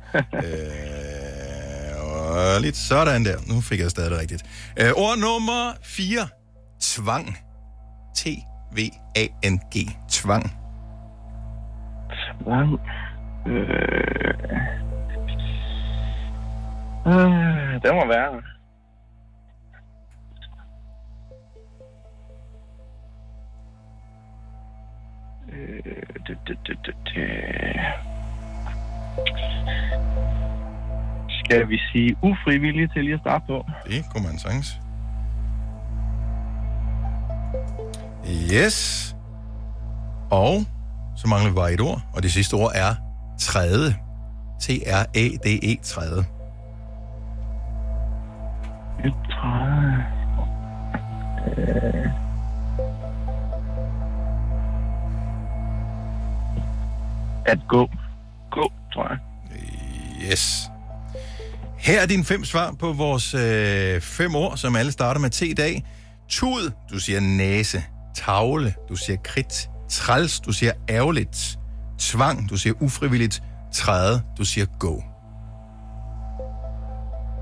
Ærgerligt. 2.53 2.77
Sådan 2.77 3.25
der. 3.25 3.37
Nu 3.47 3.61
fik 3.61 3.81
jeg 3.81 3.91
stadig 3.91 4.11
det 4.11 4.19
rigtigt. 4.21 4.43
Øh, 4.81 4.93
ord 4.97 5.19
nummer 5.19 5.73
4. 5.83 6.29
Tvang. 6.81 7.39
T-V-A-N-G. 8.17 9.75
Tvang. 10.11 10.57
Tvang. 12.43 12.81
Øh, 13.47 13.69
øh, 17.07 17.83
det 17.83 17.95
må 17.95 18.07
være. 18.07 18.52
Øh, 25.53 25.83
det, 26.27 26.39
det, 26.47 26.59
det, 26.67 26.79
det, 26.87 26.95
det. 27.05 27.23
Skal 31.45 31.69
vi 31.69 31.79
sige 31.93 32.17
ufrivillig 32.23 32.93
til 32.93 33.05
lige 33.05 33.15
at 33.15 33.21
starte 33.21 33.45
på? 33.47 33.67
Det 33.87 34.05
kunne 34.11 34.23
man 34.27 34.39
sagtens. 34.39 34.81
Yes. 38.55 39.17
Og 40.31 40.65
så 41.17 41.29
mangler 41.29 41.51
vi 41.51 41.55
bare 41.55 41.73
et 41.73 41.81
ord, 41.81 42.01
og 42.15 42.23
det 42.23 42.33
sidste 42.33 42.55
ord 42.55 42.73
er 42.75 42.95
træde. 43.39 43.95
T-R-A-D-E, 44.61 45.83
træde. 45.83 46.25
Et 49.05 49.15
træde. 49.31 50.05
Øh. 51.59 52.22
At 57.47 57.59
gå. 57.69 57.91
Gå, 58.51 58.73
tror 58.93 59.09
jeg. 59.09 59.19
Yes. 60.31 60.63
Her 61.79 62.01
er 62.01 62.07
dine 62.07 62.25
fem 62.25 62.45
svar 62.45 62.75
på 62.79 62.93
vores 62.93 63.35
øh, 63.35 64.01
fem 64.01 64.35
ord, 64.35 64.57
som 64.57 64.77
alle 64.77 64.93
starter 64.93 65.21
med 65.21 65.31
T 65.31 65.43
i 65.43 65.55
dag. 65.55 65.85
Tud, 66.29 66.71
du 66.93 66.99
siger 66.99 67.21
næse. 67.21 67.85
Tavle, 68.17 68.75
du 68.89 68.97
siger 68.97 69.17
kridt. 69.25 69.71
Træls, 69.89 70.41
du 70.41 70.53
siger 70.53 70.73
ærgerligt. 70.89 71.59
Tvang, 71.99 72.51
du 72.51 72.57
siger 72.57 72.75
ufrivilligt. 72.81 73.43
Træde, 73.73 74.23
du 74.39 74.45
siger 74.45 74.67
gå. 74.79 75.03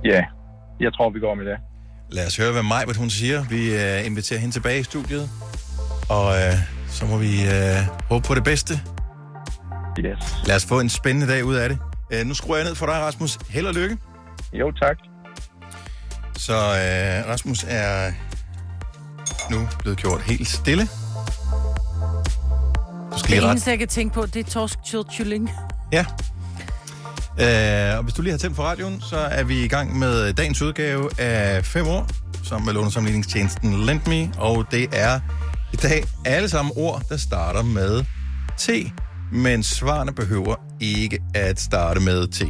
Ja, 0.05 0.25
jeg 0.81 0.93
tror, 0.93 1.11
vi 1.11 1.21
går 1.21 1.35
med 1.35 1.45
det. 1.45 1.57
Lad 2.11 2.27
os 2.27 2.37
høre, 2.37 2.53
hvad 2.53 2.63
Majbert 2.63 2.97
hun 2.97 3.11
siger. 3.11 3.45
Vi 3.45 3.75
øh, 3.75 4.07
inviterer 4.07 4.41
hende 4.41 4.55
tilbage 4.55 4.81
i 4.81 4.83
studiet. 4.83 5.31
Og 6.09 6.37
øh, 6.37 6.55
så 6.89 7.07
må 7.07 7.17
vi 7.17 7.43
øh, 7.43 8.09
håbe 8.11 8.27
på 8.27 8.35
det 8.35 8.45
bedste. 8.45 8.81
Yes. 9.99 10.19
Lad 10.45 10.57
os 10.57 10.65
få 10.65 10.81
en 10.81 10.89
spændende 10.89 11.33
dag 11.33 11.45
ud 11.45 11.55
af 11.55 11.69
det. 11.69 11.79
Øh, 12.13 12.27
nu 12.27 12.35
skruer 12.35 12.57
jeg 12.57 12.67
ned 12.67 12.75
for 12.75 12.87
dig, 12.87 12.95
Rasmus. 12.95 13.39
Held 13.49 13.67
og 13.67 13.75
lykke. 13.75 13.99
Jo, 14.53 14.73
tak. 14.73 14.97
Så 16.37 16.55
øh, 16.55 17.29
Rasmus 17.31 17.65
er 17.69 18.13
nu 19.51 19.69
blevet 19.79 19.99
gjort 19.99 20.23
helt 20.23 20.49
stille. 20.49 20.89
Du 23.13 23.19
skal 23.19 23.43
Det 23.43 23.51
eneste, 23.51 23.71
jeg 23.71 23.79
kan 23.79 23.89
tænke 23.89 24.15
på, 24.15 24.27
det 24.27 24.47
er 24.47 24.51
torsk 24.51 24.79
kylling. 25.19 25.51
Ja. 25.93 26.05
Øh, 27.41 27.99
og 27.99 28.03
hvis 28.03 28.15
du 28.15 28.23
lige 28.23 28.31
har 28.31 28.39
tændt 28.39 28.57
for 28.57 28.63
radioen, 28.63 29.01
så 29.01 29.17
er 29.17 29.43
vi 29.45 29.65
i 29.65 29.69
gang 29.69 29.99
med 29.99 30.33
dagens 30.33 30.63
udgave 30.63 31.21
af 31.21 31.65
5 31.65 31.87
år, 31.87 32.07
som 32.45 32.63
med 32.63 32.73
lånesamligningstjenesten 32.73 33.87
LendMe, 33.87 34.33
og 34.39 34.67
det 34.71 34.89
er 34.93 35.21
i 35.73 35.77
dag 35.77 36.05
alle 36.25 36.49
sammen 36.49 36.73
ord, 36.77 37.03
der 37.09 37.17
starter 37.17 37.63
med 37.63 38.05
T, 38.59 38.69
men 39.33 39.63
svarene 39.63 40.13
behøver 40.13 40.55
ikke 40.81 41.19
at 41.35 41.61
starte 41.61 42.01
med 42.01 42.29
T. 42.29 42.43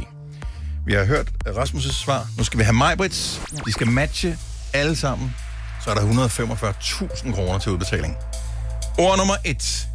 Vi 0.85 0.93
har 0.93 1.05
hørt 1.05 1.27
Rasmus' 1.47 1.93
svar. 1.93 2.27
Nu 2.37 2.43
skal 2.43 2.59
vi 2.59 2.63
have 2.63 2.73
Majbrits. 2.73 3.41
De 3.65 3.71
skal 3.71 3.87
matche 3.87 4.37
alle 4.73 4.95
sammen. 4.95 5.35
Så 5.83 5.89
er 5.89 5.93
der 5.95 6.01
145.000 6.01 7.33
kroner 7.35 7.59
til 7.59 7.71
udbetaling. 7.71 8.15
Ord 8.99 9.17
nummer 9.17 9.35
1. 9.45 9.87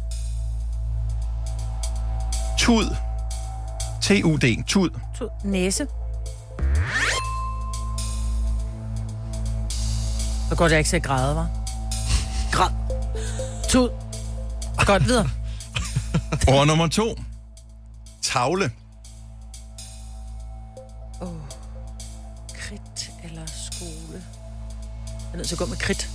Tud. 2.59 2.95
T-U-D. 4.01 4.63
Tud. 4.67 4.89
To- 5.19 5.29
Næse. 5.43 5.87
Så 10.49 10.55
godt, 10.55 10.71
jeg 10.71 10.77
ikke 10.79 10.89
ser 10.89 10.99
græde, 10.99 11.35
var. 11.35 11.47
Græd. 12.51 12.69
Tud. 13.69 13.89
Godt, 14.85 15.05
videre. 15.05 15.29
Ord 16.47 16.67
nummer 16.67 16.87
to. 16.87 17.15
Tavle. 18.21 18.71
Oh. 21.21 21.27
Kridt 22.53 23.11
eller 23.23 23.45
skole. 23.45 24.23
Jeg 25.09 25.33
er 25.33 25.37
nødt 25.37 25.47
til 25.47 25.55
at 25.55 25.59
gå 25.59 25.65
med 25.65 25.77
kridt. 25.77 26.09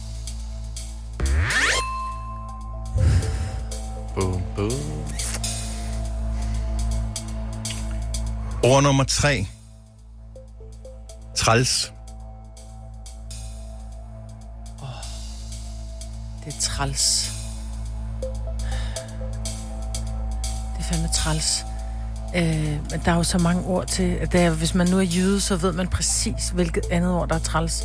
Boom, 4.14 4.42
boom. 4.56 4.72
Ord 8.64 8.82
nummer 8.82 9.04
tre. 9.04 9.46
Træls. 11.36 11.92
Det 16.44 16.54
er 16.54 16.60
træls. 16.60 17.32
Fandme 20.92 21.08
træls. 21.14 21.66
Øh, 22.36 22.90
men 22.90 23.00
der 23.04 23.12
er 23.12 23.16
jo 23.16 23.22
så 23.22 23.38
mange 23.38 23.64
ord 23.64 23.86
til, 23.86 24.02
at 24.02 24.32
det 24.32 24.40
er, 24.40 24.50
hvis 24.50 24.74
man 24.74 24.88
nu 24.88 24.98
er 24.98 25.02
jyde, 25.02 25.40
så 25.40 25.56
ved 25.56 25.72
man 25.72 25.88
præcis, 25.88 26.48
hvilket 26.54 26.84
andet 26.90 27.14
ord, 27.14 27.28
der 27.28 27.34
er 27.34 27.38
træls. 27.38 27.84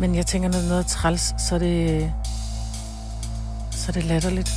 Men 0.00 0.14
jeg 0.14 0.26
tænker, 0.26 0.48
når 0.48 0.62
noget 0.62 0.84
er 0.84 0.88
træls, 0.88 1.34
så 1.48 1.54
er 1.54 1.58
det, 1.58 2.12
så 3.70 3.84
er 3.88 3.92
det 3.92 4.04
latterligt. 4.04 4.50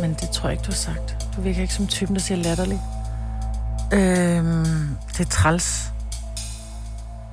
Men 0.00 0.14
det 0.20 0.30
tror 0.30 0.48
jeg 0.48 0.52
ikke, 0.52 0.62
du 0.66 0.70
har 0.70 0.76
sagt. 0.76 1.26
Du 1.36 1.40
virker 1.40 1.62
ikke 1.62 1.74
som 1.74 1.86
typen, 1.86 2.16
der 2.16 2.22
siger 2.22 2.38
latterligt. 2.38 2.80
Øh, 3.92 4.44
det 5.12 5.20
er 5.20 5.30
træls. 5.30 5.90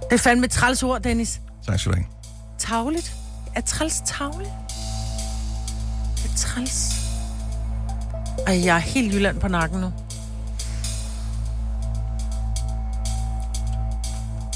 Det 0.02 0.14
er 0.14 0.18
fandme 0.18 0.46
et 0.46 0.52
træls 0.52 0.84
ord, 0.84 1.02
Dennis. 1.02 1.42
Tak 1.68 1.80
skal 1.80 1.92
du 1.92 1.98
have. 1.98 2.06
Tavligt? 2.58 3.16
Er 3.56 3.62
træls 3.62 4.02
tavle? 4.06 4.46
Det 6.16 6.32
er 6.32 6.38
træls. 6.38 7.01
Ej, 8.48 8.66
jeg 8.66 8.76
er 8.76 8.80
helt 8.80 9.14
Jylland 9.14 9.40
på 9.40 9.48
nakken 9.48 9.82
nu. 9.82 9.92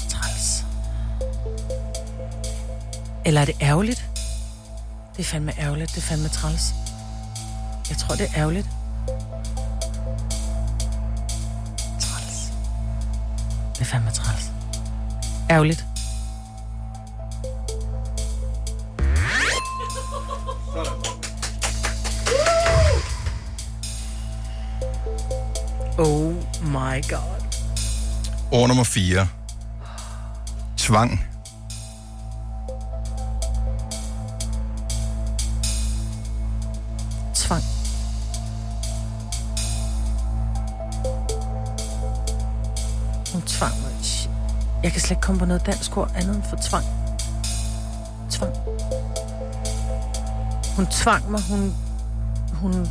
Træls. 0.08 0.64
Eller 3.24 3.40
er 3.40 3.44
det 3.44 3.54
ærgerligt? 3.62 4.08
Det 5.16 5.22
er 5.22 5.24
fandme 5.24 5.52
ærgerligt. 5.60 5.90
Det 5.90 5.96
er 5.96 6.02
fandme 6.02 6.28
træls. 6.28 6.74
Jeg 7.88 7.96
tror, 7.96 8.14
det 8.14 8.26
er 8.26 8.40
ærgerligt. 8.40 8.68
Træls. 12.00 12.52
Det 13.74 13.80
er 13.80 13.84
fandme 13.84 14.10
træls. 14.10 14.50
Ærgerligt. 15.50 15.86
Oh 25.98 26.32
my 26.62 27.00
god. 27.08 27.42
Ord 28.52 28.68
nummer 28.68 28.84
4. 28.84 29.28
Tvang. 30.76 31.20
Tvang. 37.34 37.62
Hun 43.32 43.42
tvang 43.42 43.72
mig. 43.82 43.92
Jeg 44.82 44.92
kan 44.92 45.00
slet 45.00 45.10
ikke 45.10 45.20
komme 45.20 45.38
på 45.38 45.44
noget 45.44 45.66
dansk 45.66 45.96
ord 45.96 46.10
andet 46.14 46.36
end 46.36 46.42
for 46.42 46.56
tvang. 46.56 46.84
Tvang. 48.30 48.54
Hun 50.76 50.86
tvang 50.86 51.30
mig. 51.30 51.40
Hun... 51.42 51.74
Hun... 52.52 52.88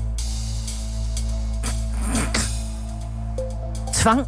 Tvang. 4.06 4.20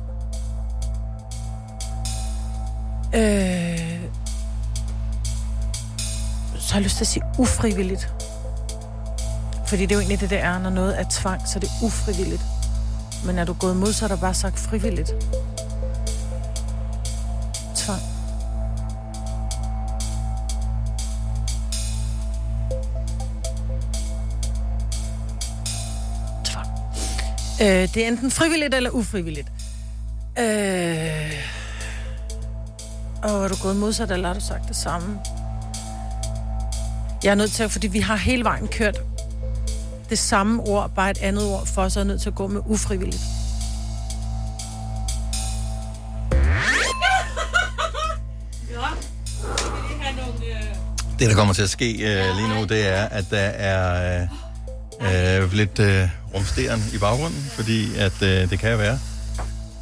Øh... 3.15 3.99
Så 6.59 6.73
har 6.73 6.79
jeg 6.79 6.83
lyst 6.83 6.95
til 6.95 7.03
at 7.03 7.07
sige 7.07 7.23
ufrivilligt. 7.39 8.13
Fordi 9.67 9.81
det 9.81 9.91
er 9.91 9.95
jo 9.95 9.99
egentlig 9.99 10.21
det, 10.21 10.29
det 10.29 10.39
er, 10.39 10.59
når 10.59 10.69
noget 10.69 10.99
er 10.99 11.03
tvang, 11.09 11.41
så 11.47 11.59
er 11.59 11.59
det 11.59 11.69
ufrivilligt. 11.83 12.41
Men 13.25 13.37
er 13.37 13.45
du 13.45 13.53
gået 13.53 13.75
mod, 13.75 13.93
så 13.93 14.05
er 14.05 14.09
der 14.09 14.17
bare 14.17 14.33
sagt 14.33 14.59
frivilligt. 14.59 15.09
Tvang. 17.75 18.01
Tvang. 26.45 26.67
Øh, 27.61 27.93
det 27.93 27.97
er 27.97 28.07
enten 28.07 28.31
frivilligt 28.31 28.73
eller 28.73 28.89
ufrivilligt. 28.89 29.51
Øh... 30.39 31.33
Og 33.23 33.43
er 33.43 33.47
du 33.47 33.55
gået 33.61 33.75
modsat, 33.75 34.11
eller 34.11 34.27
har 34.27 34.33
du 34.33 34.41
sagt 34.41 34.67
det 34.67 34.75
samme? 34.75 35.19
Jeg 37.23 37.31
er 37.31 37.35
nødt 37.35 37.51
til 37.51 37.63
at, 37.63 37.71
fordi 37.71 37.87
vi 37.87 37.99
har 37.99 38.15
hele 38.15 38.43
vejen 38.43 38.67
kørt 38.67 39.01
det 40.09 40.19
samme 40.19 40.61
ord, 40.63 40.91
bare 40.95 41.11
et 41.11 41.17
andet 41.17 41.45
ord, 41.45 41.65
for 41.65 41.89
så 41.89 41.99
er 41.99 42.03
jeg 42.03 42.07
nødt 42.07 42.21
til 42.21 42.29
at 42.29 42.35
gå 42.35 42.47
med 42.47 42.61
ufrivilligt. 42.65 43.21
Det, 51.19 51.29
der 51.29 51.35
kommer 51.35 51.53
til 51.53 51.61
at 51.61 51.69
ske 51.69 51.91
øh, 51.91 52.35
lige 52.35 52.47
nu, 52.55 52.63
det 52.63 52.87
er, 52.87 53.03
at 53.03 53.25
der 53.31 53.37
er 53.37 54.21
øh, 55.01 55.43
øh, 55.43 55.53
lidt 55.53 55.79
øh, 55.79 56.09
rumsteren 56.33 56.83
i 56.93 56.97
baggrunden, 56.97 57.43
fordi 57.49 57.97
at 57.97 58.21
øh, 58.21 58.49
det 58.49 58.59
kan 58.59 58.77
være, 58.77 58.99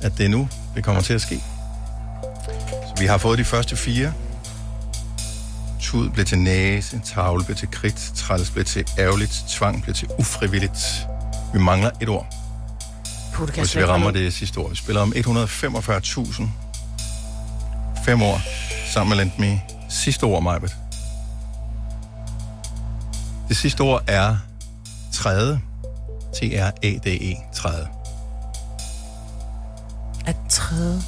at 0.06 0.18
det 0.18 0.26
er 0.26 0.30
nu, 0.30 0.48
det 0.76 0.84
kommer 0.84 1.02
til 1.02 1.14
at 1.14 1.22
ske. 1.22 1.44
Så 2.64 2.94
vi 3.00 3.06
har 3.06 3.18
fået 3.18 3.40
de 3.40 3.44
første 3.44 3.76
fire. 3.76 4.14
Tud 5.80 6.10
blev 6.10 6.26
til 6.26 6.38
næse, 6.38 7.02
tavle 7.06 7.44
blev 7.44 7.58
til 7.58 7.72
kridt, 7.72 8.12
træls 8.16 8.50
blev 8.50 8.66
til 8.66 8.88
ærgerligt, 9.00 9.46
tvang 9.50 9.84
blev 9.84 9.96
til 9.96 10.08
ufrivilligt. 10.20 11.08
Vi 11.54 11.60
mangler 11.60 11.92
et 12.02 12.10
ord, 12.10 12.36
Puh, 13.34 13.48
det 13.48 13.56
hvis 13.56 13.76
vi 13.76 13.84
rammer 13.84 14.12
det 14.12 14.34
sidste 14.34 14.58
ord. 14.58 14.70
Vi 14.70 14.76
spiller 14.76 15.02
om 15.02 15.14
145.000. 15.16 16.44
Fem 18.06 18.22
år 18.22 18.42
sammen 18.94 19.18
med 19.18 19.26
Lendme. 19.26 19.62
Sidste 19.90 20.24
ord, 20.24 20.44
Majbet. 20.44 20.76
Det 23.50 23.58
sidste 23.58 23.82
ord 23.82 24.04
er 24.08 24.38
træde. 25.14 25.60
T-R-A-D-E. 26.34 27.36
Træde. 27.54 27.88
At 30.28 30.36
træde. 30.50 31.02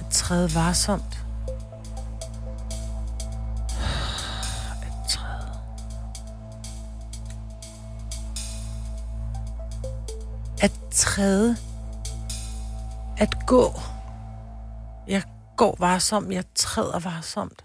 At 0.00 0.06
træde 0.10 0.54
varsomt. 0.54 1.24
At 4.82 5.08
træde. 5.08 5.48
At 10.62 10.72
træde. 10.90 11.56
At 13.18 13.46
gå. 13.46 13.80
Jeg 15.06 15.22
går 15.56 15.76
varsomt. 15.78 16.32
Jeg 16.32 16.44
træder 16.54 16.98
varsomt. 16.98 17.64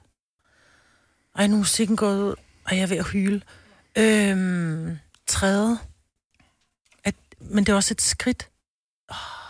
Ej, 1.36 1.48
nu 1.48 1.54
er 1.56 1.60
musikken 1.60 1.96
gået 1.98 2.22
ud, 2.22 2.36
og 2.66 2.76
jeg 2.76 2.82
er 2.84 2.88
ved 2.88 2.98
at 2.98 3.08
hyle. 3.08 3.42
Øhm, 3.98 4.98
træde. 5.28 5.80
At, 7.04 7.16
men 7.40 7.64
det 7.64 7.72
er 7.72 7.76
også 7.76 7.94
et 7.94 8.02
skridt. 8.02 8.50
Ah. 9.10 9.47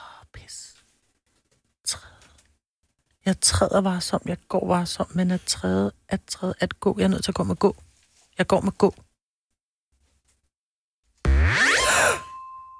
Jeg 3.28 3.40
træder 3.42 3.82
varsomt, 3.82 4.26
jeg 4.26 4.38
går 4.48 4.68
varsomt, 4.68 5.16
men 5.16 5.32
at 5.32 5.42
træde, 5.42 5.92
at 6.10 6.20
træde, 6.28 6.54
at 6.60 6.80
gå. 6.80 6.96
Jeg 6.98 7.04
er 7.04 7.08
nødt 7.08 7.24
til 7.24 7.32
at 7.32 7.36
gå 7.36 7.44
med 7.44 7.56
gå. 7.56 7.76
Jeg 8.38 8.48
går 8.48 8.62
med 8.62 8.72
gå. 8.72 8.96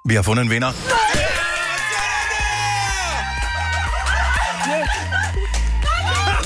Vi 0.08 0.14
har 0.14 0.22
fundet 0.22 0.42
en 0.44 0.50
vinder. 0.50 0.72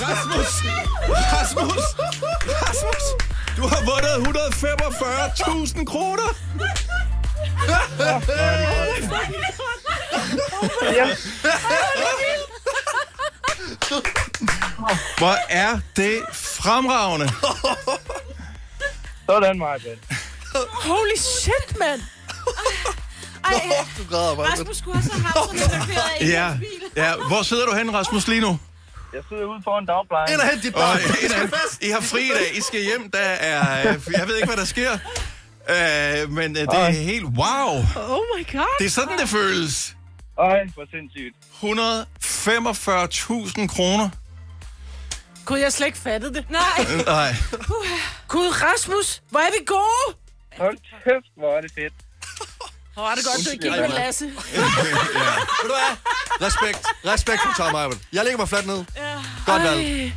Rasmus! 0.05 0.53
Rasmus! 1.35 1.85
Rasmus! 2.63 3.05
Du 3.57 3.63
har 3.63 3.81
vundet 3.91 4.15
145.000 4.29 5.85
kroner! 5.85 6.29
Hvor 15.19 15.37
er 15.49 15.79
det 15.97 16.23
fremragende. 16.33 17.29
Sådan, 19.27 19.59
Martin. 19.59 19.99
Holy 20.69 21.17
shit, 21.17 21.79
mand! 21.79 22.01
Ej, 23.45 23.61
Du 23.99 24.03
græder 24.11 24.37
bare. 24.37 24.47
Rasmus 24.47 24.77
skulle 24.77 24.99
også 24.99 25.13
have 25.13 25.23
haft 25.25 25.61
sådan 25.61 25.81
en, 26.21 26.27
i 26.27 26.31
Ja, 26.31 26.57
ja. 26.97 27.15
Hvor 27.29 27.43
sidder 27.43 27.67
du 27.67 27.75
hen, 27.75 27.95
Rasmus, 27.95 28.29
lige 28.29 28.41
nu? 28.41 28.59
Jeg 29.13 29.23
sidder 29.29 29.45
ude 29.45 29.61
foran 29.65 29.87
dagplejen. 29.87 30.33
Ind 30.33 30.41
og 30.41 30.49
hent 30.51 30.63
dit 30.63 30.75
barn. 30.75 30.99
I 31.81 31.89
har 31.91 32.01
fri 32.01 32.25
i 32.25 32.29
dag. 32.29 32.57
I 32.57 32.61
skal 32.61 32.81
hjem. 32.83 33.11
Der 33.11 33.19
er... 33.19 33.79
øh, 33.95 34.01
Jeg 34.13 34.29
ved 34.29 34.37
ikke, 34.37 34.47
hvad 34.47 34.57
der 34.57 34.65
sker. 34.65 34.93
Øh, 35.71 36.31
men 36.31 36.57
øh, 36.57 36.63
det 36.63 36.69
er 36.81 36.91
helt... 36.91 37.25
Wow! 37.25 37.79
Oh 37.97 38.21
my 38.39 38.53
god. 38.53 38.77
Det 38.79 38.87
er 38.87 38.91
sådan, 38.91 39.19
det 39.19 39.29
føles. 39.29 39.97
Ej, 40.39 40.61
hvor 40.75 40.87
sindssygt. 40.91 41.37
145.000 41.63 43.67
kroner. 43.67 44.09
Gud, 45.45 45.59
jeg 45.59 45.67
har 45.67 45.71
slet 45.71 45.87
ikke 45.87 45.99
fattet 45.99 46.35
det. 46.35 46.51
Nej. 46.51 46.87
Nej. 47.07 47.35
Gud, 48.29 48.63
Rasmus, 48.63 49.23
hvor 49.31 49.41
er 49.41 49.51
vi 49.59 49.65
gode. 49.67 50.17
Hold 50.59 50.77
kæft, 51.05 51.27
hvor 51.37 51.57
er 51.57 51.61
det 51.61 51.73
fedt. 51.75 51.93
Hvor 52.95 53.11
er 53.11 53.15
det 53.15 53.25
godt, 53.25 53.47
du 53.47 53.51
ikke 53.51 53.63
gik 53.63 53.73
med 53.81 53.89
Lasse. 53.89 54.25
Ved 54.25 54.33
du 55.63 55.75
hvad? 55.79 55.97
Respekt. 56.47 56.87
Respekt 57.07 57.41
for 57.43 57.53
Tom 57.65 57.75
Eiben. 57.75 58.01
Jeg 58.13 58.25
lægger 58.25 58.39
mig 58.39 58.49
fladt 58.49 58.67
ned. 58.67 58.85
Godt 59.47 59.63
valg. 59.63 60.13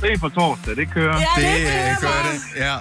Se 0.00 0.18
på 0.20 0.28
torsdag, 0.28 0.76
det 0.76 0.92
kører. 0.94 1.20
ja, 1.20 1.26
Det 1.36 1.44
det 1.44 1.60
øh, 1.60 1.66
kører 1.66 2.00
gør 2.00 2.08
bare. 2.08 2.32
det. 2.32 2.40
Ja. 2.56 2.76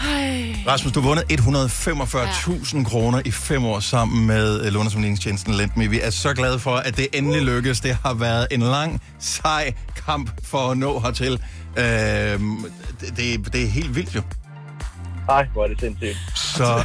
Ej. 0.00 0.54
Rasmus, 0.66 0.92
du 0.92 1.00
har 1.00 1.08
vundet 1.08 1.24
145.000 1.32 2.84
kroner 2.84 3.22
i 3.24 3.30
fem 3.30 3.64
år 3.64 3.80
sammen 3.80 4.26
med 4.26 4.60
øh, 4.66 4.72
lånesamligningstjenesten 4.72 5.54
Lendme. 5.54 5.88
Vi 5.88 6.00
er 6.00 6.10
så 6.10 6.34
glade 6.34 6.58
for, 6.58 6.76
at 6.76 6.96
det 6.96 7.06
endelig 7.12 7.42
lykkes. 7.42 7.80
Det 7.80 7.98
har 8.04 8.14
været 8.14 8.46
en 8.50 8.60
lang, 8.62 9.02
sej 9.18 9.72
kamp 10.06 10.30
for 10.44 10.70
at 10.70 10.78
nå 10.78 11.00
hertil. 11.00 11.32
Øh, 11.76 11.84
det, 11.84 12.40
det, 13.16 13.52
det 13.52 13.62
er 13.62 13.68
helt 13.68 13.94
vildt 13.96 14.14
jo. 14.14 14.22
Ej, 15.28 15.46
hvor 15.52 15.64
er 15.64 15.68
det 15.68 15.80
sindssygt. 15.80 16.16
Så 16.34 16.64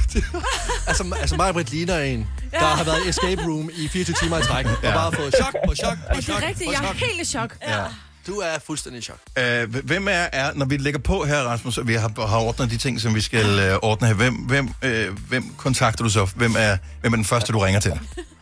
Altså, 0.88 1.16
altså 1.20 1.36
mig 1.36 1.48
og 1.48 1.54
Britt 1.54 1.72
ligner 1.72 2.00
en, 2.00 2.28
der 2.52 2.60
har 2.60 2.84
været 2.84 3.06
i 3.06 3.10
escape 3.10 3.42
room 3.44 3.70
i 3.78 3.88
24 3.88 4.16
timer 4.24 4.38
i 4.38 4.42
træk. 4.42 4.66
Og 4.72 4.72
Ja. 4.84 4.94
bare 4.94 5.12
fået 5.12 5.36
chok 5.44 5.54
på 5.68 5.76
chok 5.76 5.98
på 6.10 6.16
Det 6.16 6.24
chok 6.24 6.44
er 6.44 6.48
rigtigt, 6.48 6.72
jeg 6.72 6.80
er 6.80 6.86
chok. 6.86 6.96
helt 6.96 7.22
i 7.22 7.26
chok. 7.26 7.56
ja. 7.68 7.84
Du 8.28 8.34
er 8.40 8.60
fuldstændig 8.66 9.00
i 9.00 9.02
chok. 9.02 9.18
Øh, 9.40 9.76
hvem 9.86 10.08
er, 10.08 10.12
er, 10.12 10.54
når 10.56 10.66
vi 10.66 10.78
lægger 10.78 11.00
på 11.00 11.24
her, 11.26 11.38
Rasmus, 11.40 11.78
og 11.78 11.88
vi 11.88 11.94
har, 11.94 12.28
har 12.28 12.38
ordnet 12.40 12.72
de 12.72 12.78
ting, 12.78 13.02
som 13.02 13.16
vi 13.16 13.22
skal 13.22 13.60
øh, 13.60 13.76
ordne 13.82 14.08
her, 14.08 14.16
hvem, 14.16 14.34
hvem, 14.34 14.70
øh, 14.82 15.18
hvem 15.30 15.44
kontakter 15.58 16.04
du 16.04 16.10
så? 16.10 16.26
Hvem 16.36 16.56
er, 16.58 16.78
hvem 17.02 17.14
er 17.14 17.18
den 17.18 17.26
første, 17.26 17.54
du 17.54 17.60
ringer 17.60 17.80
til? 17.80 18.00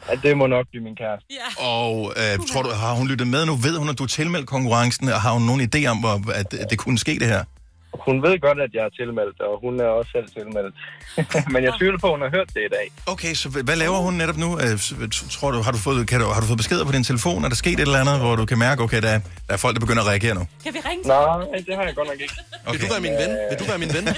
Ja, 0.09 0.15
det 0.23 0.37
må 0.37 0.47
nok 0.47 0.65
blive 0.71 0.83
min 0.83 0.95
kæreste. 0.95 1.25
Og 1.57 2.13
øh, 2.17 2.47
tror 2.53 2.61
du, 2.63 2.69
har 2.69 2.93
hun 2.93 3.07
lyttet 3.07 3.27
med 3.27 3.45
nu? 3.45 3.55
Ved 3.55 3.77
hun, 3.77 3.89
at 3.89 3.97
du 3.97 4.03
er 4.03 4.07
tilmeldt 4.07 4.47
konkurrencen? 4.47 5.09
Og 5.09 5.21
har 5.21 5.31
hun 5.31 5.41
nogen 5.41 5.69
idé 5.75 5.85
om, 5.85 5.97
hvor- 5.97 6.31
at, 6.31 6.53
at 6.53 6.69
det 6.69 6.77
kunne 6.77 6.99
ske 6.99 7.19
det 7.19 7.27
her? 7.27 7.43
Hun 8.07 8.23
ved 8.23 8.39
godt, 8.39 8.59
at 8.61 8.69
jeg 8.73 8.83
er 8.85 8.89
tilmeldt, 8.89 9.39
og 9.41 9.59
hun 9.63 9.79
er 9.79 9.85
også 9.85 10.11
selv 10.11 10.27
tilmeldt. 10.37 10.75
Men 11.53 11.63
jeg 11.63 11.73
tvivler 11.79 11.99
på, 11.99 12.07
at 12.07 12.13
hun 12.13 12.21
har 12.21 12.29
hørt 12.29 12.49
det 12.55 12.61
i 12.69 12.71
dag. 12.77 12.91
Okay, 13.05 13.33
så 13.33 13.49
hvad 13.49 13.75
laver 13.75 13.97
hun 13.97 14.13
netop 14.13 14.37
nu? 14.37 14.59
Øh, 14.59 14.79
Tror 15.31 15.51
du, 15.51 15.61
har 15.61 15.71
du 15.71 15.77
fået, 15.77 16.07
kan 16.07 16.19
du, 16.21 16.25
har 16.25 16.41
du 16.41 16.47
fået 16.47 16.57
beskeder 16.57 16.85
på 16.85 16.91
din 16.91 17.03
telefon? 17.03 17.43
Er 17.45 17.49
der 17.49 17.55
sket 17.55 17.73
et 17.73 17.79
eller 17.79 17.99
andet, 17.99 18.19
hvor 18.19 18.35
du 18.35 18.45
kan 18.45 18.57
mærke, 18.59 18.81
okay, 18.83 19.01
der, 19.01 19.09
er- 19.09 19.19
der 19.47 19.53
er 19.53 19.57
folk, 19.57 19.73
der 19.75 19.79
begynder 19.79 20.01
at 20.01 20.07
reagere 20.07 20.35
nu? 20.35 20.47
Kan 20.63 20.73
vi 20.73 20.79
ringe 20.89 21.03
til 21.03 21.07
Nej, 21.07 21.61
det 21.67 21.75
har 21.75 21.83
jeg 21.83 21.95
godt 21.95 22.07
nok 22.07 22.19
ikke. 22.21 22.33
Okay. 22.65 22.79
Vil 22.79 22.87
du 22.87 22.93
være 22.93 23.01
min 23.01 23.11
ven? 23.11 23.29
Vil 23.49 23.59
du 23.59 23.63
være 23.65 23.77
min 23.77 23.89
ven? 23.93 24.07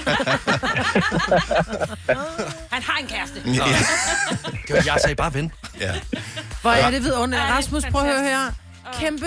Han 2.74 2.82
har 2.82 2.98
en 3.00 3.06
kæreste. 3.06 3.42
Ja, 3.46 4.82
Jeg 4.92 4.96
sagde 5.02 5.14
bare 5.16 5.34
ven. 5.34 5.52
ja. 5.80 5.92
Hvor 6.62 6.70
er 6.70 6.90
det 6.90 7.02
vidunderligt. 7.02 7.40
Ej, 7.40 7.46
det 7.46 7.52
er 7.52 7.56
Rasmus, 7.56 7.84
prøv 7.92 8.00
at 8.02 8.06
høre 8.08 8.22
her. 8.24 8.52
Kæmpe, 9.00 9.26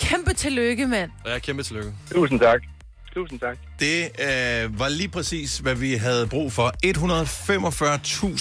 kæmpe 0.00 0.34
tillykke, 0.34 0.86
mand. 0.86 1.10
Ja, 1.26 1.38
kæmpe 1.38 1.62
tillykke. 1.62 1.92
Tusind 2.12 2.40
tak. 2.40 2.60
Tusind 3.14 3.40
tak. 3.40 3.56
Det 3.80 4.02
øh, 4.04 4.78
var 4.78 4.88
lige 4.88 5.08
præcis, 5.08 5.58
hvad 5.58 5.74
vi 5.74 5.94
havde 5.94 6.26
brug 6.26 6.52
for. 6.52 6.72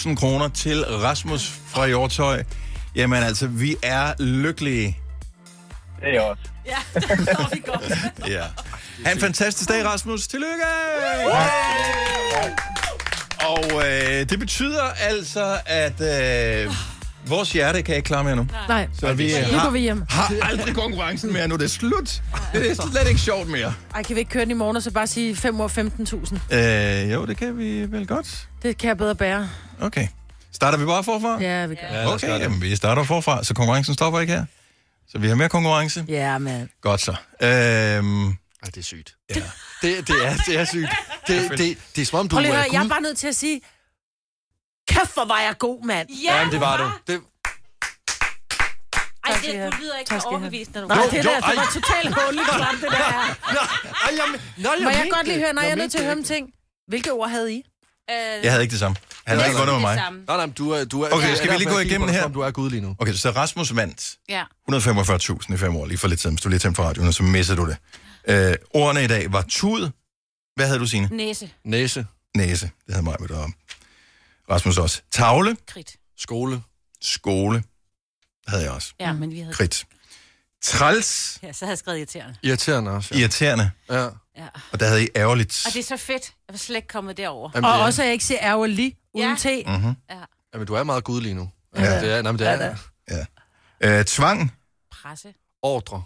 145.000 0.10 0.16
kroner 0.16 0.48
til 0.48 0.86
Rasmus 0.86 1.48
fra 1.68 1.88
Hjortøj. 1.88 2.44
Jamen 2.96 3.24
altså, 3.24 3.48
vi 3.48 3.76
er 3.84 4.14
lykkelige. 4.20 4.98
Det 6.00 6.08
er 6.10 6.14
jeg 6.14 6.22
også. 6.22 6.44
Ja, 6.66 6.78
det 7.00 7.48
vi 7.54 7.64
godt. 7.66 7.94
Ja. 8.28 8.44
Ha' 9.06 9.12
en 9.12 9.20
fantastisk 9.20 9.70
dag, 9.70 9.86
Rasmus. 9.86 10.28
Tillykke! 10.28 10.64
Og 13.40 13.88
øh, 13.88 14.30
det 14.30 14.40
betyder 14.40 14.84
altså, 15.00 15.58
at 15.66 16.02
øh, 16.02 16.72
vores 17.28 17.52
hjerte 17.54 17.82
kan 17.82 17.96
ikke 17.96 18.06
klare 18.08 18.24
mere 18.24 18.36
nu. 18.36 18.48
Nej, 18.68 18.88
Så 19.00 19.14
vi 19.14 19.28
nu 19.52 19.58
har, 19.58 19.64
går 19.66 19.72
vi 19.72 19.80
hjem. 19.80 20.04
har 20.10 20.34
aldrig 20.42 20.76
konkurrencen 20.76 21.34
mere 21.34 21.48
nu. 21.48 21.56
Det 21.56 21.64
er 21.64 21.68
slut. 21.68 22.22
Det 22.54 22.72
er 22.72 22.76
slet 22.92 23.08
ikke 23.08 23.22
sjovt 23.22 23.48
mere. 23.50 23.74
Ej, 23.96 24.04
kan 24.04 24.16
vi 24.16 24.20
ikke 24.20 24.32
køre 24.32 24.44
den 24.44 24.52
i 24.52 24.54
morgen 24.54 24.78
og 24.78 24.84
så 24.84 24.92
bare 24.92 25.08
sige 25.08 25.36
5 25.36 25.62
år 25.62 25.68
15.000? 25.68 26.56
Øh, 26.58 27.12
jo, 27.14 27.26
det 27.26 27.38
kan 27.38 27.58
vi 27.58 27.92
vel 27.92 28.08
godt. 28.08 28.48
Det 28.64 28.78
kan 28.78 28.88
jeg 28.88 28.98
bedre 28.98 29.16
bære. 29.16 29.50
Okay. 29.82 30.08
Starter 30.54 30.78
vi 30.78 30.86
bare 30.86 31.04
forfra? 31.04 31.42
Ja, 31.42 31.66
vi 31.66 31.76
gør. 31.76 31.88
Ja, 31.88 32.14
Okay, 32.14 32.34
det. 32.34 32.40
jamen, 32.40 32.62
vi 32.62 32.76
starter 32.76 33.04
forfra, 33.04 33.44
så 33.44 33.54
konkurrencen 33.54 33.94
stopper 33.94 34.20
ikke 34.20 34.34
her. 34.34 34.46
Så 35.12 35.18
vi 35.20 35.28
har 35.28 35.36
mere 35.36 35.50
konkurrence. 35.50 36.06
Ja, 36.08 36.38
mand. 36.38 36.70
Godt 36.82 37.02
så. 37.02 37.12
Øhm, 37.12 38.28
Ej, 38.28 38.34
det 38.66 38.78
er 38.78 38.82
sygt. 38.82 39.16
Ja. 39.36 39.42
Det, 39.82 40.08
det, 40.08 40.16
er, 40.26 40.34
det 40.48 40.60
er 40.60 40.66
sygt. 40.66 40.88
Det, 41.28 41.52
det, 41.58 41.78
det 41.96 42.02
er 42.02 42.06
som 42.06 42.20
om, 42.20 42.28
du 42.30 42.36
Prøv 42.36 42.42
lige 42.42 42.54
er 42.54 42.58
at 42.58 42.64
høre, 42.64 42.70
jeg 42.74 42.80
er 42.80 42.84
gud. 42.84 42.90
bare 42.90 43.02
nødt 43.02 43.18
til 43.18 43.28
at 43.28 43.36
sige, 43.36 43.62
kæft, 44.88 45.14
hvor 45.14 45.26
var 45.26 45.40
jeg 45.40 45.56
god, 45.60 45.86
mand. 45.86 46.10
Ja, 46.10 46.36
Jamen, 46.38 46.54
det 46.54 46.62
var 46.62 46.78
du. 46.78 47.12
Det, 47.14 47.22
Ej, 49.26 49.34
det, 49.44 49.72
du 49.72 49.78
lyder 49.82 49.98
ikke 50.00 50.10
så 50.10 50.28
overbevist, 50.28 50.74
når 50.74 50.82
du 50.82 50.88
Nej, 50.88 50.98
det, 51.12 51.18
jo, 51.18 51.30
der, 51.30 51.40
det 51.40 51.58
var 51.58 51.70
totalt 51.74 52.16
hulligt 52.22 52.48
klart, 52.48 52.76
det 52.82 52.92
der. 52.92 52.98
Ej, 54.06 54.12
jeg, 54.12 54.40
nå, 54.58 54.70
jeg 54.80 54.84
Må 54.84 54.90
jeg 54.90 55.08
godt 55.12 55.28
lige 55.28 55.40
høre, 55.40 55.54
nej, 55.54 55.64
jeg 55.64 55.72
er 55.72 55.76
nødt 55.76 55.92
til 55.92 55.98
at 55.98 56.04
høre 56.04 56.14
om 56.16 56.24
ting. 56.24 56.50
Hvilke 56.88 57.12
ord 57.12 57.30
havde 57.30 57.54
I? 57.54 57.58
Øh, 58.12 58.44
jeg 58.44 58.52
havde 58.52 58.62
ikke 58.64 58.72
det 58.72 58.80
samme. 58.80 58.98
Han 59.28 59.38
havde 59.38 59.50
ikke 59.50 59.60
vundet 59.60 59.76
med 59.76 59.82
mig. 59.82 59.96
Nej, 60.28 60.38
nej, 60.38 60.46
du 60.58 60.72
er... 60.72 60.86
Du 60.86 61.02
er 61.02 61.10
Okay, 61.12 61.36
skal 61.36 61.52
vi 61.52 61.58
lige 61.58 61.70
gå 61.70 61.80
igennem 61.80 62.10
her? 62.10 62.24
om 62.24 62.34
Du 62.34 62.40
er 62.42 62.52
gud 62.52 62.70
lige 62.70 62.82
nu. 62.82 62.96
Okay, 63.00 63.14
så 63.14 63.30
Rasmus 63.30 63.76
vandt 63.76 64.16
Ja. 64.30 64.44
145.000 64.72 65.54
i 65.54 65.58
fem 65.58 65.76
år, 65.76 65.86
lige 65.86 65.98
for 65.98 66.08
lidt 66.08 66.22
siden. 66.22 66.36
Hvis 66.36 66.44
du 66.44 66.50
lige 66.50 66.60
tændte 66.60 66.76
for 66.76 66.84
radioen, 66.84 67.08
og 67.08 67.14
så 67.14 67.24
missede 67.24 67.58
du 67.58 67.66
det. 67.68 67.78
Øh, 68.28 68.56
ordene 68.74 69.04
i 69.04 69.08
dag 69.08 69.34
var 69.34 69.42
tud. 69.50 69.90
Hvad 70.56 70.66
havde 70.68 70.80
du, 70.80 70.88
Signe? 70.88 71.10
Næse. 71.12 71.52
Næse, 71.66 72.06
Næse. 72.38 72.72
Det 72.86 72.94
havde 72.96 73.04
mig 73.04 73.16
med 73.20 73.28
dig 73.28 73.38
Rasmus 74.54 74.78
også. 74.78 75.02
Tavle. 75.12 75.58
Kridt. 75.68 75.96
skole, 76.18 76.64
Skole. 77.02 77.64
Havde 78.48 78.64
jeg 78.64 78.72
også. 78.72 78.94
Ja, 79.00 79.14
men 79.14 79.32
vi 79.32 79.40
havde... 79.40 79.54
Kridt. 79.54 79.86
Træls. 80.64 81.40
Ja, 81.44 81.54
så 81.54 81.66
havde 81.66 81.72
jeg 81.72 81.78
skrevet 81.78 81.98
irriterende. 81.98 82.36
irriterende 82.44 82.92
også. 82.92 83.10
Ja. 83.16 83.20
Irriterende. 83.20 83.72
ja. 83.90 84.08
Ja. 84.38 84.48
Og 84.72 84.80
der 84.80 84.88
havde 84.88 85.04
I 85.04 85.08
ærgerligt. 85.16 85.64
Og 85.68 85.74
det 85.74 85.80
er 85.80 85.84
så 85.84 85.98
fedt. 85.98 86.24
Jeg 86.48 86.54
var 86.54 86.58
slet 86.58 86.76
ikke 86.76 86.88
kommet 86.88 87.18
derover. 87.18 87.50
Jamen, 87.56 87.70
Og 87.70 87.78
er- 87.78 87.84
også, 87.84 88.02
at 88.02 88.06
jeg 88.06 88.14
ikke 88.14 88.26
siger 88.26 88.40
ærgerlig 88.42 88.98
uden 89.14 89.30
Ja. 89.30 89.36
te. 89.40 89.64
Mm-hmm. 89.68 89.96
Jamen, 90.54 90.68
du 90.68 90.74
er 90.74 90.84
meget 90.84 91.04
gud 91.04 91.22
lige 91.22 91.34
nu. 91.34 91.50
Ja. 91.76 91.84
Ja. 91.84 92.02
Det 92.02 92.12
er, 92.14 92.22
nej, 92.22 92.32
men 92.32 92.40
det 92.40 92.48
er 92.48 92.76
Ja, 93.10 93.26
Øh, 94.00 94.06
tvang. 94.06 94.54
Presse. 94.92 95.34
ordre. 95.62 96.04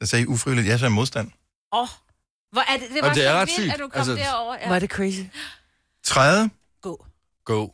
Der 0.00 0.06
sagde 0.06 0.22
I 0.22 0.26
ufrivilligt. 0.26 0.68
Jeg 0.68 0.78
sagde 0.78 0.90
modstand. 0.94 1.30
Åh, 1.72 1.80
oh, 1.82 1.88
hvor 2.52 2.60
er 2.60 2.72
det, 2.78 2.80
det 2.80 2.90
var 2.90 2.96
Jamen, 2.96 3.14
det 3.14 3.26
er 3.26 3.30
så 3.32 3.36
ret 3.36 3.48
vildt, 3.48 3.60
sygt. 3.60 3.72
at 3.72 3.78
du 3.80 3.88
kom 3.88 3.98
altså, 3.98 4.14
derover. 4.14 4.56
Ja. 4.60 4.68
Var 4.68 4.78
det 4.78 4.90
crazy? 4.90 5.20
Træde. 6.04 6.50
Gå. 7.46 7.70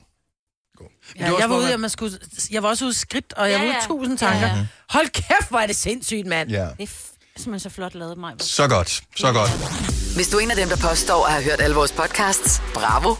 Go. 0.79 0.85
Ja, 1.19 1.27
også 1.31 1.39
jeg 1.41 1.51
var 1.51 1.57
ude, 1.57 1.73
at 1.73 1.81
man 1.81 1.91
skulle, 1.91 2.19
jeg 2.51 2.63
var 2.63 2.69
også 2.69 2.85
ude 2.85 2.95
skridt, 2.95 3.33
og 3.33 3.51
jeg 3.51 3.59
Ja, 3.61 3.65
var 3.65 3.65
ude 3.71 3.75
ja. 3.83 3.87
tusind 3.87 4.19
tanker. 4.19 4.47
Ja, 4.47 4.55
ja. 4.57 4.67
Hold 4.89 5.09
kæft, 5.09 5.49
hvor 5.51 5.59
er 5.59 5.67
det 5.67 5.77
sindssygt, 5.77 6.27
mand. 6.27 6.51
Ja. 6.51 6.63
Det 6.79 6.83
er 6.83 6.87
f- 6.87 7.17
simpelthen 7.37 7.71
så 7.71 7.75
flot 7.75 7.95
lavet, 7.95 8.19
mig. 8.19 8.33
Så 8.39 8.69
godt. 8.69 9.03
Så 9.17 9.33
godt. 9.33 9.51
Hvis 10.15 10.29
du 10.29 10.37
er 10.37 10.41
en 10.41 10.51
af 10.51 10.57
dem, 10.57 10.69
der 10.69 10.77
påstår 10.77 11.27
at 11.27 11.33
have 11.33 11.45
hørt 11.45 11.61
alle 11.61 11.77
vores 11.77 11.93
podcasts, 11.93 12.63
bravo. 12.75 13.15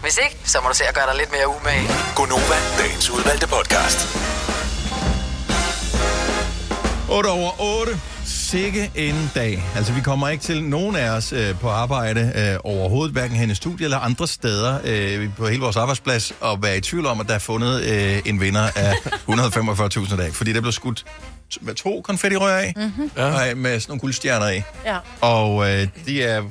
Hvis 0.00 0.18
ikke, 0.24 0.38
så 0.44 0.60
må 0.62 0.68
du 0.68 0.74
se 0.74 0.84
at 0.84 0.94
gøre 0.94 1.06
dig 1.06 1.16
lidt 1.16 1.30
mere 1.32 1.48
umage. 1.48 1.88
Gonova, 2.16 2.56
dagens 2.78 3.10
udvalgte 3.10 3.46
podcast. 3.46 3.98
8 7.10 7.26
over 7.26 7.52
8. 7.60 8.00
Sikke 8.52 8.90
en 8.94 9.30
dag. 9.34 9.62
Altså, 9.76 9.92
vi 9.92 10.00
kommer 10.00 10.28
ikke 10.28 10.44
til 10.44 10.64
nogen 10.64 10.96
af 10.96 11.10
os 11.10 11.32
øh, 11.32 11.58
på 11.60 11.68
arbejde 11.68 12.32
øh, 12.36 12.72
overhovedet, 12.72 13.12
hverken 13.12 13.36
hen 13.36 13.50
i 13.50 13.54
studiet 13.54 13.84
eller 13.84 13.98
andre 13.98 14.28
steder 14.28 14.78
øh, 14.84 15.34
på 15.36 15.46
hele 15.46 15.62
vores 15.62 15.76
arbejdsplads, 15.76 16.32
og 16.40 16.62
være 16.62 16.76
i 16.76 16.80
tvivl 16.80 17.06
om, 17.06 17.20
at 17.20 17.28
der 17.28 17.34
er 17.34 17.38
fundet 17.38 17.82
øh, 17.82 18.18
en 18.24 18.40
vinder 18.40 18.62
af 18.76 18.92
145.000 19.28 20.16
dag. 20.16 20.34
Fordi 20.34 20.52
der 20.52 20.60
blev 20.60 20.72
skudt 20.72 21.04
med 21.60 21.74
to 21.74 22.00
konfettirør 22.00 22.56
af, 22.56 22.72
mm-hmm. 22.76 23.10
og 23.16 23.56
med 23.56 23.80
sådan 23.80 23.90
nogle 23.90 24.00
guldstjerner 24.00 24.48
i. 24.48 24.62
Ja. 24.84 24.98
Og 25.20 25.70
øh, 25.70 25.88
de 26.06 26.22
er 26.22 26.42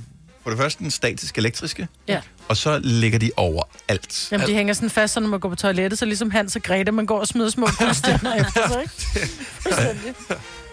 for 0.44 0.50
det 0.50 0.60
første 0.60 0.84
den 0.84 0.92
statisk 0.92 1.38
elektriske, 1.38 1.88
Ja. 2.08 2.20
og 2.48 2.58
så 2.58 2.80
ligger 2.84 3.20
de 3.20 3.32
over 3.38 3.64
alt. 3.88 4.28
Jamen, 4.32 4.48
de 4.48 4.54
hænger 4.54 4.74
sådan 4.74 4.90
fast, 4.90 5.14
så 5.14 5.20
når 5.20 5.28
man 5.28 5.40
går 5.40 5.50
på 5.50 5.56
toilettet, 5.56 6.00
så 6.00 6.06
ligesom 6.06 6.32
Hans 6.32 6.56
og 6.56 6.64
Grete, 6.64 6.92
man 6.92 7.06
går 7.06 7.20
og 7.20 7.28
smider 7.28 7.50
små 7.50 7.68
guldstjerner 7.80 8.36
efter 8.42 8.68
sig, 8.68 8.82
ikke? 8.82 9.30
Fuldstændig. 9.62 10.14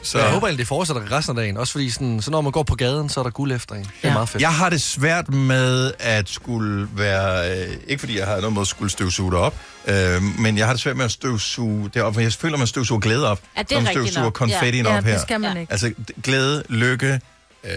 Så 0.02 0.18
Jeg 0.18 0.30
håber 0.30 0.46
egentlig, 0.46 0.58
det 0.58 0.68
fortsætter 0.68 1.12
resten 1.12 1.38
af 1.38 1.42
dagen. 1.42 1.56
Også 1.56 1.72
fordi, 1.72 1.90
sådan, 1.90 2.22
så 2.22 2.30
når 2.30 2.40
man 2.40 2.52
går 2.52 2.62
på 2.62 2.74
gaden, 2.74 3.08
så 3.08 3.20
er 3.20 3.24
der 3.24 3.30
guld 3.30 3.52
efter 3.52 3.74
en. 3.74 3.80
Det 3.82 3.90
er 4.02 4.08
Ja. 4.08 4.12
meget 4.14 4.28
fedt. 4.28 4.42
Jeg 4.42 4.54
har 4.54 4.70
det 4.70 4.82
svært 4.82 5.28
med 5.34 5.92
at 5.98 6.28
skulle 6.28 6.88
være... 6.96 7.58
Øh, 7.68 7.76
ikke 7.86 8.00
fordi 8.00 8.18
jeg 8.18 8.26
har 8.26 8.36
noget 8.36 8.52
mod 8.52 8.60
at 8.62 8.66
skulle 8.66 8.90
støvsuge 8.90 9.30
det 9.32 9.38
op, 9.40 9.54
øh, 9.86 10.22
men 10.22 10.58
jeg 10.58 10.66
har 10.66 10.72
det 10.72 10.82
svært 10.82 10.96
med 10.96 11.04
at 11.04 11.10
støvsuge 11.10 11.90
det 11.94 12.02
op, 12.02 12.14
for 12.14 12.20
jeg 12.20 12.32
føler, 12.32 12.54
at 12.54 12.58
man 12.58 12.66
støvsuger 12.66 13.00
glæde 13.00 13.26
op, 13.30 13.40
Ja, 13.56 13.62
det 13.62 13.72
er 13.72 13.76
som 13.76 13.84
rigtigt 13.84 13.94
støvsuger 14.04 14.24
nok. 14.24 14.32
konfettien 14.34 14.86
Ja, 14.86 14.96
op 14.98 15.04
her. 15.04 15.12
det 15.12 15.22
skal 15.22 15.40
man 15.40 15.52
Ja. 15.54 15.60
ikke. 15.60 15.72
Altså 15.72 15.92
glæde, 16.22 16.62
lykke, 16.68 17.20
øh, 17.64 17.70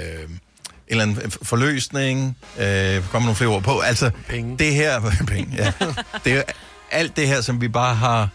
eller 0.92 1.04
anden 1.04 1.32
forløsning, 1.44 2.38
øh, 2.60 3.04
kommer 3.10 3.26
nogle 3.26 3.36
flere 3.36 3.50
ord 3.50 3.64
på. 3.64 3.80
Altså, 3.80 4.12
Penge. 4.30 4.58
det 4.58 4.74
her... 4.74 5.02
penge, 5.28 5.56
ja. 5.58 5.72
Det 6.26 6.34
er 6.34 6.44
alt 6.92 7.16
det 7.16 7.28
her, 7.28 7.42
som 7.42 7.62
vi 7.62 7.68
bare 7.68 7.96
har 7.96 8.30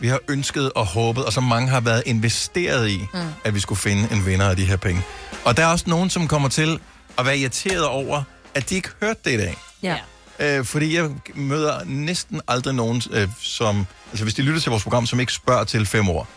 vi 0.00 0.08
har 0.08 0.18
ønsket 0.28 0.72
og 0.72 0.86
håbet, 0.86 1.24
og 1.24 1.32
så 1.32 1.40
mange 1.40 1.68
har 1.68 1.80
været 1.80 2.02
investeret 2.06 2.88
i, 2.88 3.06
mm. 3.14 3.20
at 3.44 3.54
vi 3.54 3.60
skulle 3.60 3.78
finde 3.78 4.08
en 4.12 4.26
vinder 4.26 4.48
af 4.50 4.56
de 4.56 4.64
her 4.64 4.76
penge. 4.76 5.02
Og 5.44 5.56
der 5.56 5.62
er 5.62 5.66
også 5.66 5.84
nogen, 5.88 6.10
som 6.10 6.28
kommer 6.28 6.48
til 6.48 6.78
at 7.18 7.26
være 7.26 7.38
irriteret 7.38 7.84
over, 7.86 8.22
at 8.54 8.70
de 8.70 8.74
ikke 8.74 8.88
hørte 9.02 9.20
det 9.24 9.30
i 9.32 9.36
dag. 9.36 9.56
Ja. 9.82 9.96
Øh, 10.38 10.64
fordi 10.64 10.96
jeg 10.96 11.10
møder 11.34 11.84
næsten 11.84 12.40
aldrig 12.48 12.74
nogen, 12.74 13.02
øh, 13.12 13.28
som... 13.42 13.86
Altså, 14.10 14.24
hvis 14.24 14.34
de 14.34 14.42
lytter 14.42 14.60
til 14.60 14.70
vores 14.70 14.82
program, 14.82 15.06
som 15.06 15.20
ikke 15.20 15.32
spørger 15.32 15.64
til 15.64 15.86
fem 15.86 16.08
år. 16.08 16.28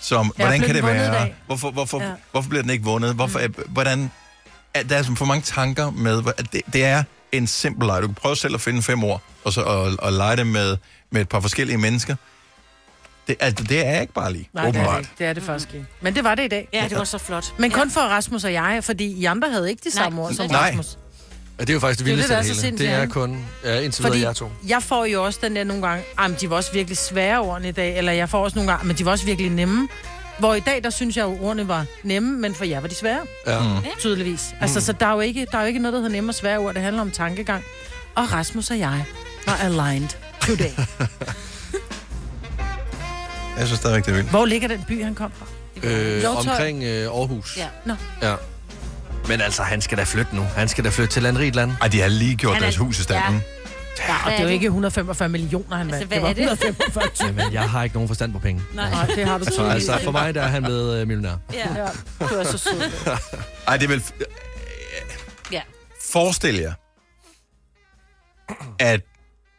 Som, 0.00 0.32
Ja, 0.38 0.44
hvordan 0.44 0.60
kan 0.60 0.74
det 0.74 0.84
være? 0.84 1.28
Hvorfor, 1.46 1.70
hvorfor, 1.70 2.00
Ja. 2.02 2.08
ja. 2.08 2.14
hvorfor 2.30 2.48
bliver 2.48 2.62
den 2.62 2.70
ikke 2.70 2.84
vundet? 2.84 3.14
Hvorfor, 3.14 3.40
mm. 3.46 3.54
hvordan... 3.68 4.10
At 4.78 4.90
der 4.90 4.96
er 4.96 5.02
for 5.02 5.24
mange 5.24 5.42
tanker 5.42 5.90
med... 5.90 6.22
At 6.38 6.52
det, 6.52 6.62
det 6.72 6.84
er 6.84 7.02
en 7.32 7.46
simpel 7.46 7.86
leg. 7.86 8.02
Du 8.02 8.06
kan 8.06 8.14
prøve 8.14 8.36
selv 8.36 8.54
at 8.54 8.60
finde 8.60 8.82
fem 8.82 9.04
år, 9.04 9.22
og, 9.44 9.52
så, 9.52 9.60
og, 9.62 9.92
og 9.98 10.12
lege 10.12 10.36
det 10.36 10.46
med, 10.46 10.76
med 11.10 11.20
et 11.20 11.28
par 11.28 11.40
forskellige 11.40 11.78
mennesker. 11.78 12.16
Det, 13.28 13.36
altså, 13.40 13.64
det 13.64 13.86
er 13.86 14.00
ikke 14.00 14.12
bare 14.12 14.32
lige, 14.32 14.48
Nej, 14.52 14.64
det 14.64 14.68
er 14.68 14.72
det, 14.72 14.80
åbenbart. 14.80 15.00
ikke. 15.00 15.12
det 15.18 15.26
er 15.26 15.32
det 15.32 15.42
faktisk 15.42 15.74
ikke. 15.74 15.86
Men 16.00 16.14
det 16.14 16.24
var 16.24 16.34
det 16.34 16.44
i 16.44 16.48
dag. 16.48 16.68
Ja, 16.72 16.86
det 16.88 16.98
var 16.98 17.04
så 17.04 17.18
flot. 17.18 17.54
Men 17.58 17.70
kun 17.70 17.90
for 17.90 18.00
Rasmus 18.00 18.44
og 18.44 18.52
jeg, 18.52 18.84
fordi 18.84 19.04
I 19.04 19.24
andre 19.24 19.50
havde 19.50 19.70
ikke 19.70 19.82
de 19.84 19.90
samme 19.90 20.22
ord 20.22 20.32
som 20.34 20.50
Nej. 20.50 20.68
Rasmus. 20.68 20.98
Ja, 21.58 21.62
det 21.64 21.70
er 21.70 21.74
jo 21.74 21.80
faktisk 21.80 21.98
det 21.98 22.06
vildeste 22.06 22.34
det, 22.36 22.44
det 22.44 22.58
er 22.58 22.64
hele. 22.64 22.78
Det 22.78 22.88
er 22.88 23.06
kun 23.06 23.44
ja, 23.64 23.80
indtil 23.80 24.04
videre 24.04 24.12
Fordi 24.12 24.22
jer 24.22 24.32
to. 24.32 24.50
jeg 24.68 24.82
får 24.82 25.04
jo 25.04 25.24
også 25.24 25.38
den 25.42 25.56
der 25.56 25.64
nogle 25.64 25.86
gange, 25.88 26.04
ah, 26.18 26.30
men 26.30 26.38
de 26.40 26.50
var 26.50 26.56
også 26.56 26.72
virkelig 26.72 26.98
svære 26.98 27.40
ordene 27.40 27.68
i 27.68 27.72
dag, 27.72 27.98
eller 27.98 28.12
jeg 28.12 28.28
får 28.28 28.44
også 28.44 28.54
nogle 28.58 28.70
gange, 28.72 28.86
men 28.86 28.96
de 28.96 29.04
var 29.04 29.10
også 29.10 29.24
virkelig 29.24 29.50
nemme. 29.50 29.88
Hvor 30.38 30.54
i 30.54 30.60
dag, 30.60 30.84
der 30.84 30.90
synes 30.90 31.16
jeg 31.16 31.22
jo, 31.24 31.38
ordene 31.40 31.68
var 31.68 31.84
nemme, 32.02 32.38
men 32.38 32.54
for 32.54 32.64
jer 32.64 32.80
var 32.80 32.88
de 32.88 32.94
svære, 32.94 33.20
Ja. 33.46 33.60
Mm. 33.62 33.68
tydeligvis. 33.98 34.54
Altså, 34.60 34.80
så 34.80 34.92
der 34.92 35.06
er, 35.06 35.12
jo 35.12 35.20
ikke, 35.20 35.46
der 35.52 35.58
er 35.58 35.62
jo 35.62 35.66
ikke 35.68 35.78
noget, 35.80 35.92
der 35.92 35.98
hedder 35.98 36.12
nemme 36.12 36.30
og 36.30 36.34
svære 36.34 36.58
ord. 36.58 36.74
Det 36.74 36.82
handler 36.82 37.02
om 37.02 37.10
tankegang. 37.10 37.64
Og 38.14 38.32
Rasmus 38.32 38.70
og 38.70 38.78
jeg 38.78 39.04
var 39.46 39.56
aligned 39.62 40.08
today. 40.40 40.70
Jeg 43.58 43.66
synes 43.66 43.78
stadigvæk, 43.80 44.04
det 44.04 44.10
er 44.10 44.16
vildt. 44.16 44.30
Hvor 44.30 44.44
ligger 44.46 44.68
den 44.68 44.84
by, 44.88 45.04
han 45.04 45.14
kom 45.14 45.30
fra? 45.38 45.46
Øh, 45.82 46.20
Hjortøj. 46.20 46.40
omkring 46.52 46.84
øh, 46.84 47.02
Aarhus. 47.06 47.56
Ja. 47.56 47.66
Nå. 47.84 47.94
ja. 48.22 48.34
Men 49.28 49.40
altså, 49.40 49.62
han 49.62 49.80
skal 49.80 49.98
da 49.98 50.02
flytte 50.02 50.36
nu. 50.36 50.42
Han 50.56 50.68
skal 50.68 50.84
da 50.84 50.88
flytte 50.88 51.12
til 51.14 51.26
et 51.26 51.38
rigt 51.38 51.56
land. 51.56 51.72
Ej, 51.80 51.88
de 51.88 52.00
har 52.00 52.08
lige 52.08 52.36
gjort 52.36 52.54
Han 52.54 52.62
er- 52.62 52.66
deres 52.66 52.76
hus 52.76 52.98
i 52.98 53.02
standen. 53.02 53.34
Ja, 53.34 53.40
og 54.24 54.30
det 54.30 54.38
er 54.38 54.42
jo 54.42 54.48
ikke 54.48 54.66
145 54.66 55.28
millioner, 55.28 55.76
han 55.76 55.90
vandt. 55.90 56.06
hvad 56.06 56.16
det 56.16 56.22
var 56.22 56.28
er 56.28 56.32
det? 56.32 56.42
145 56.52 57.04
Jamen, 57.38 57.52
jeg 57.52 57.70
har 57.70 57.84
ikke 57.84 57.94
nogen 57.96 58.08
forstand 58.08 58.32
på 58.32 58.38
penge. 58.38 58.62
Nej. 58.74 58.90
Nej, 58.90 59.06
det 59.06 59.24
har 59.26 59.38
du 59.38 59.44
Så 59.44 59.64
altså, 59.64 59.98
for 60.04 60.10
mig 60.10 60.34
der 60.34 60.42
er 60.42 60.48
han 60.48 60.62
blevet 60.62 61.00
øh, 61.00 61.06
millionær. 61.08 61.36
Ja. 61.52 61.58
Ja, 61.76 61.88
du 62.20 62.34
er 62.34 62.44
så 62.44 62.58
sød. 62.58 62.82
Ej, 63.68 63.76
det 63.76 63.84
er 63.84 63.88
vel... 63.88 64.02
ja. 65.52 65.60
Forestil 66.12 66.54
jer, 66.54 66.72
at 68.78 69.00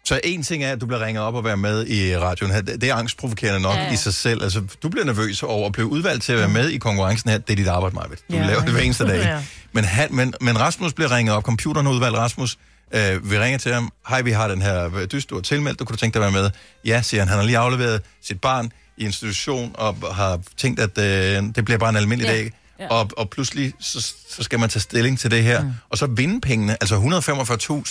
så 0.06 0.20
en 0.24 0.44
ting 0.44 0.64
er, 0.64 0.72
at 0.72 0.82
du 0.82 0.86
bliver 0.86 1.06
ringet 1.06 1.24
op 1.24 1.36
og 1.36 1.44
være 1.44 1.58
med 1.58 1.88
i 1.88 2.18
radioen 2.18 2.54
her. 2.54 2.62
Det 2.62 2.84
er 2.84 2.96
angstprovokerende 2.96 3.60
nok 3.60 3.74
Ja, 3.76 3.80
ja, 3.82 3.88
ja. 3.88 3.94
i 3.94 3.96
sig 3.96 4.14
selv. 4.14 4.44
Altså, 4.44 4.62
du 4.84 4.90
bliver 4.90 5.06
nervøs 5.06 5.44
over 5.44 5.66
at 5.66 5.72
blive 5.72 5.88
udvalgt 5.88 6.24
til 6.24 6.32
at 6.34 6.40
være 6.40 6.50
med 6.50 6.70
i 6.70 6.78
konkurrencen 6.78 7.30
her. 7.30 7.38
Det 7.38 7.50
er 7.54 7.56
dit 7.56 7.68
arbejde, 7.68 7.96
Marvitt. 7.96 8.22
Du 8.30 8.36
Ja, 8.36 8.42
ja, 8.42 8.48
laver 8.48 8.62
det 8.62 8.72
hver 8.72 8.82
eneste 8.82 9.08
dag. 9.08 9.18
ja. 9.24 9.44
Men, 9.72 9.84
han, 9.84 10.16
men, 10.16 10.34
men 10.42 10.60
Rasmus 10.60 10.94
bliver 10.94 11.16
ringet 11.16 11.36
op. 11.36 11.44
Computeren 11.44 11.86
har 11.86 11.94
udvalgt 11.94 12.18
Rasmus. 12.18 12.58
Øh, 12.94 13.32
vi 13.32 13.40
ringer 13.40 13.58
til 13.58 13.74
ham. 13.74 13.92
Hej, 14.10 14.22
vi 14.22 14.32
har 14.32 14.48
den 14.48 14.62
her 14.62 15.06
dyst, 15.06 15.30
du 15.30 15.36
har 15.36 15.42
tilmeldt. 15.42 15.80
Du 15.80 15.86
kunne 15.86 15.94
du 15.94 16.00
tænke 16.00 16.20
dig 16.20 16.28
at 16.28 16.34
være 16.34 16.42
med? 16.44 16.52
Ja, 16.86 17.02
siger 17.02 17.22
han. 17.22 17.28
Han 17.28 17.38
har 17.38 17.46
lige 17.46 17.58
afleveret 17.58 18.02
sit 18.24 18.42
barn 18.42 18.72
i 18.98 19.06
institution 19.06 19.72
og 19.74 19.96
har 20.16 20.40
tænkt, 20.58 20.80
at 20.80 20.98
øh, 20.98 21.44
det 21.56 21.66
bliver 21.66 21.78
bare 21.78 21.90
en 21.90 21.96
almindelig 21.96 22.30
Ja. 22.32 22.38
dag. 22.38 22.52
Ja. 22.80 22.88
Og, 22.88 23.10
og 23.18 23.30
pludselig, 23.30 23.74
så, 23.80 24.14
så 24.30 24.44
skal 24.44 24.60
man 24.60 24.70
tage 24.70 24.82
stilling 24.82 25.20
til 25.20 25.32
det 25.32 25.44
her. 25.44 25.62
Mm. 25.64 25.72
Og 25.90 25.98
så 25.98 26.06
vinde 26.08 26.42
pengene. 26.42 26.78
Altså 26.82 26.96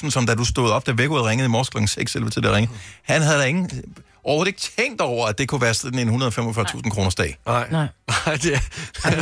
145.000, 0.05 0.11
som 0.11 0.27
da 0.27 0.35
du 0.35 0.45
stod 0.45 0.71
op, 0.71 0.87
da 0.87 0.93
Vækkeud 0.93 1.21
ringede 1.21 1.45
i 1.47 1.49
morges 1.49 1.69
kl. 1.71 1.87
6 1.87 2.15
eller 2.15 2.31
til 2.31 2.43
det 2.43 2.53
ringe. 2.53 2.71
Han 3.03 3.23
havde 3.23 3.39
da 3.39 3.45
ingen, 3.45 3.71
overhovedet 4.25 4.49
ikke 4.49 4.61
tænkt 4.79 5.01
over, 5.01 5.27
at 5.27 5.39
det 5.39 5.49
kunne 5.49 5.61
være 5.61 5.75
sådan 5.75 6.09
en 6.09 6.23
145.000 6.23 6.91
kroners 6.91 7.15
dag. 7.15 7.39
Nej. 7.47 7.69
Nej. 7.71 7.87
Det, 8.43 8.61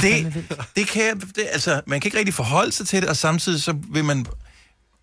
det, 0.01 0.45
det 0.77 0.89
kan, 0.89 1.21
det, 1.21 1.47
altså, 1.53 1.81
man 1.87 2.01
kan 2.01 2.09
ikke 2.09 2.19
rigtig 2.19 2.35
forholde 2.35 2.73
sig 2.73 2.87
til 2.89 3.03
det, 3.03 3.09
og 3.11 3.17
samtidig 3.17 3.63
så 3.63 3.75
vil 3.93 4.05
man 4.05 4.27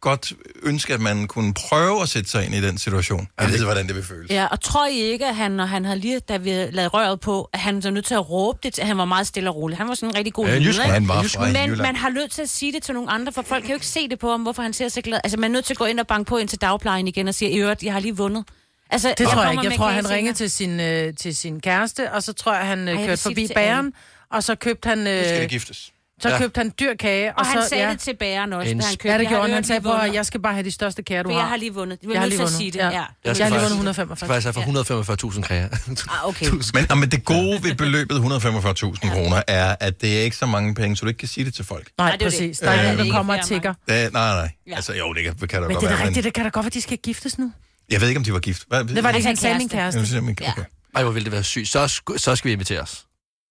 godt 0.04 0.34
ønske, 0.64 0.94
at 0.94 1.00
man 1.02 1.28
kunne 1.28 1.54
prøve 1.54 2.02
at 2.02 2.10
sætte 2.10 2.30
sig 2.30 2.46
ind 2.46 2.56
i 2.56 2.62
den 2.62 2.78
situation. 2.78 3.28
Jeg 3.42 3.50
ved, 3.50 3.64
hvordan 3.64 3.88
det 3.88 3.96
vil 3.96 4.04
føles. 4.04 4.30
Ja, 4.32 4.46
og 4.46 4.62
tror 4.62 4.88
I 4.88 5.00
ikke, 5.00 5.26
at 5.26 5.36
han, 5.36 5.52
når 5.52 5.66
han 5.66 5.86
havde 5.86 6.00
lige, 6.00 6.20
da 6.20 6.38
vi 6.38 6.50
lavede 6.50 6.88
røret 6.88 7.20
på, 7.20 7.50
at 7.54 7.60
han 7.60 7.84
var 7.84 7.90
nødt 7.90 8.06
til 8.06 8.14
at 8.14 8.30
råbe 8.30 8.60
det, 8.64 8.74
til- 8.74 8.84
han 8.84 8.98
var 8.98 9.06
meget 9.06 9.28
stille 9.28 9.50
og 9.50 9.56
rolig. 9.56 9.78
Han 9.78 9.88
var 9.88 9.94
sådan 9.96 10.10
en 10.10 10.16
rigtig 10.16 10.34
god 10.34 10.46
Ja, 10.48 10.58
leder, 10.58 10.70
ikke? 10.84 10.94
han 10.94 11.08
var 11.08 11.24
fra 11.24 11.52
Men 11.68 11.78
man 11.78 11.96
har 11.96 12.10
nødt 12.10 12.32
til 12.32 12.42
at 12.42 12.50
sige 12.50 12.72
det 12.74 12.84
til 12.84 12.94
nogle 12.94 13.10
andre, 13.12 13.32
for 13.32 13.42
folk 13.42 13.62
kan 13.64 13.70
jo 13.70 13.76
ikke 13.76 13.88
se 13.88 14.08
det 14.10 14.20
på 14.20 14.32
ham, 14.32 14.42
hvorfor 14.42 14.62
han 14.62 14.74
ser 14.74 14.90
så 14.90 15.02
glad. 15.02 15.20
Altså, 15.24 15.38
man 15.40 15.52
er 15.52 15.54
nødt 15.54 15.66
til 15.66 15.74
at 15.74 15.78
gå 15.78 15.86
ind 15.86 16.00
og 16.00 16.08
banke 16.08 16.30
på 16.30 16.38
ind 16.38 16.48
til 16.50 16.62
dagplejen 16.62 17.08
igen 17.08 17.28
og 17.28 17.36
sige, 17.36 17.52
i 17.52 17.58
øvrigt, 17.58 17.84
jeg 17.84 17.94
har 17.94 18.00
lige 18.00 18.18
vundet. 18.18 18.44
Altså, 18.90 19.14
Det 19.18 19.28
tror 19.28 19.44
jeg 19.44 19.52
ikke. 19.52 19.64
Jeg 19.64 19.74
tror, 19.78 19.88
han 19.90 20.10
ringede 20.10 20.38
til 20.38 20.52
sin, 20.52 20.80
øh, 20.80 21.14
til 21.20 21.36
sin 21.36 21.60
kæreste, 21.62 22.12
og 22.12 22.24
så 22.24 22.34
tror 22.34 22.54
jeg, 22.54 22.68
han 22.68 22.88
øh, 22.88 22.96
jeg 23.00 23.08
kørte 23.08 23.22
forbi 23.22 23.48
bageren, 23.56 23.94
og 24.32 24.44
så 24.44 24.56
købte 24.56 24.90
han, 24.90 24.98
Nu 24.98 25.04
skal 25.04 25.34
øh, 25.36 25.42
det 25.42 25.50
giftes. 25.50 25.92
Så 26.22 26.30
Ja. 26.30 26.38
købte 26.38 26.58
han 26.58 26.72
dyr 26.80 26.96
kage. 26.96 27.30
Og, 27.30 27.40
Og 27.40 27.46
han 27.46 27.62
så, 27.64 27.70
sagde 27.70 27.84
ja. 27.86 27.92
det 27.92 28.00
til 28.00 28.16
bæren 28.20 28.54
også, 28.54 28.72
En 28.72 28.78
da 28.80 28.86
han 28.86 28.92
købte. 28.96 29.08
Ja, 29.08 29.14
det 29.14 29.20
Jeg 29.24 29.30
gjorde 29.30 29.44
han. 29.44 29.54
Han 29.54 29.64
sagde, 29.64 29.82
på, 29.82 29.90
vundet. 29.92 30.14
jeg 30.14 30.26
skal 30.26 30.40
bare 30.42 30.54
have 30.54 30.64
de 30.64 30.72
største 30.72 31.04
kager, 31.04 31.24
du 31.24 31.30
For 31.30 31.34
har. 31.34 31.42
jeg 31.42 31.50
har 31.50 31.58
lige 31.58 31.74
vundet. 31.74 32.00
Jeg 32.12 32.20
har 32.20 32.26
lige 32.26 32.36
at 32.36 32.40
vundet. 32.40 32.54
sige 32.56 32.72
det. 32.72 32.80
Ja. 32.80 32.90
Ja. 32.90 33.04
Jeg 33.26 33.36
skal 33.36 33.52
har 33.52 33.60
lige 33.60 33.76
vundet 33.78 33.86
Det 33.86 34.18
skal 34.18 34.28
faktisk 34.28 34.46
være 34.46 34.54
for 34.54 35.32
145.000 35.36 35.42
kræger. 35.42 35.68
Ah, 36.10 36.28
okay. 36.30 36.46
Men, 36.74 36.92
og, 36.92 36.98
men 36.98 37.12
det 37.12 37.26
gode 37.26 37.64
ved 37.64 37.76
beløbet 37.76 38.16
145.000 38.16 39.14
kroner 39.14 39.42
er, 39.48 39.76
at 39.80 40.02
det 40.02 40.18
er 40.20 40.22
ikke 40.24 40.36
så 40.38 40.46
mange 40.46 40.76
penge, 40.76 40.96
så 40.98 41.02
du 41.02 41.08
ikke 41.08 41.18
kan 41.18 41.28
sige 41.28 41.46
det 41.46 41.54
til 41.54 41.66
folk. 41.66 41.88
Nej, 41.98 42.12
det 42.12 42.22
er 42.22 42.26
præcis. 42.26 42.60
det. 42.60 42.68
Der 42.68 42.74
er 42.74 42.92
Øh, 42.92 42.98
der 43.06 43.12
kommer 43.12 43.38
og 43.38 43.46
tigger. 43.46 43.74
Det, 43.90 44.14
nej, 44.14 44.36
nej. 44.36 44.50
Ja. 44.68 44.76
Altså, 44.76 44.94
jo, 44.94 45.14
det 45.14 45.24
kan, 45.24 45.36
det 45.42 45.50
kan 45.50 45.62
der 45.62 45.68
Men 45.68 45.76
godt 45.76 45.82
det 45.84 45.92
er 45.92 45.98
være. 45.98 46.08
rigtigt, 46.08 46.24
det 46.24 46.34
kan 46.34 46.44
da 46.44 46.50
godt 46.50 46.64
være, 46.64 46.70
de 46.74 46.82
skal 46.82 46.98
giftes 46.98 47.38
nu. 47.40 47.52
jeg 47.92 48.02
ved 48.02 48.08
ikke, 48.08 48.18
om 48.18 48.24
de 48.24 48.34
var 48.34 48.40
gift. 48.40 48.64
Hvad, 48.68 48.84
Det 48.84 48.96
var 49.04 49.10
det, 49.10 49.16
Altså 49.16 49.30
han 49.30 49.36
sagde 49.38 49.58
min 49.58 49.70
kæreste. 49.70 50.00
kæreste. 50.00 50.18
Okay. 50.18 50.46
Ja. 50.46 50.52
Ej, 50.96 51.04
hvor 51.04 51.12
ville 51.12 51.24
det 51.26 51.32
være 51.32 51.44
sygt. 51.44 51.68
Så, 51.70 52.02
så 52.18 52.36
skal 52.36 52.48
vi 52.50 52.54
invitere 52.54 52.82
os. 52.82 53.06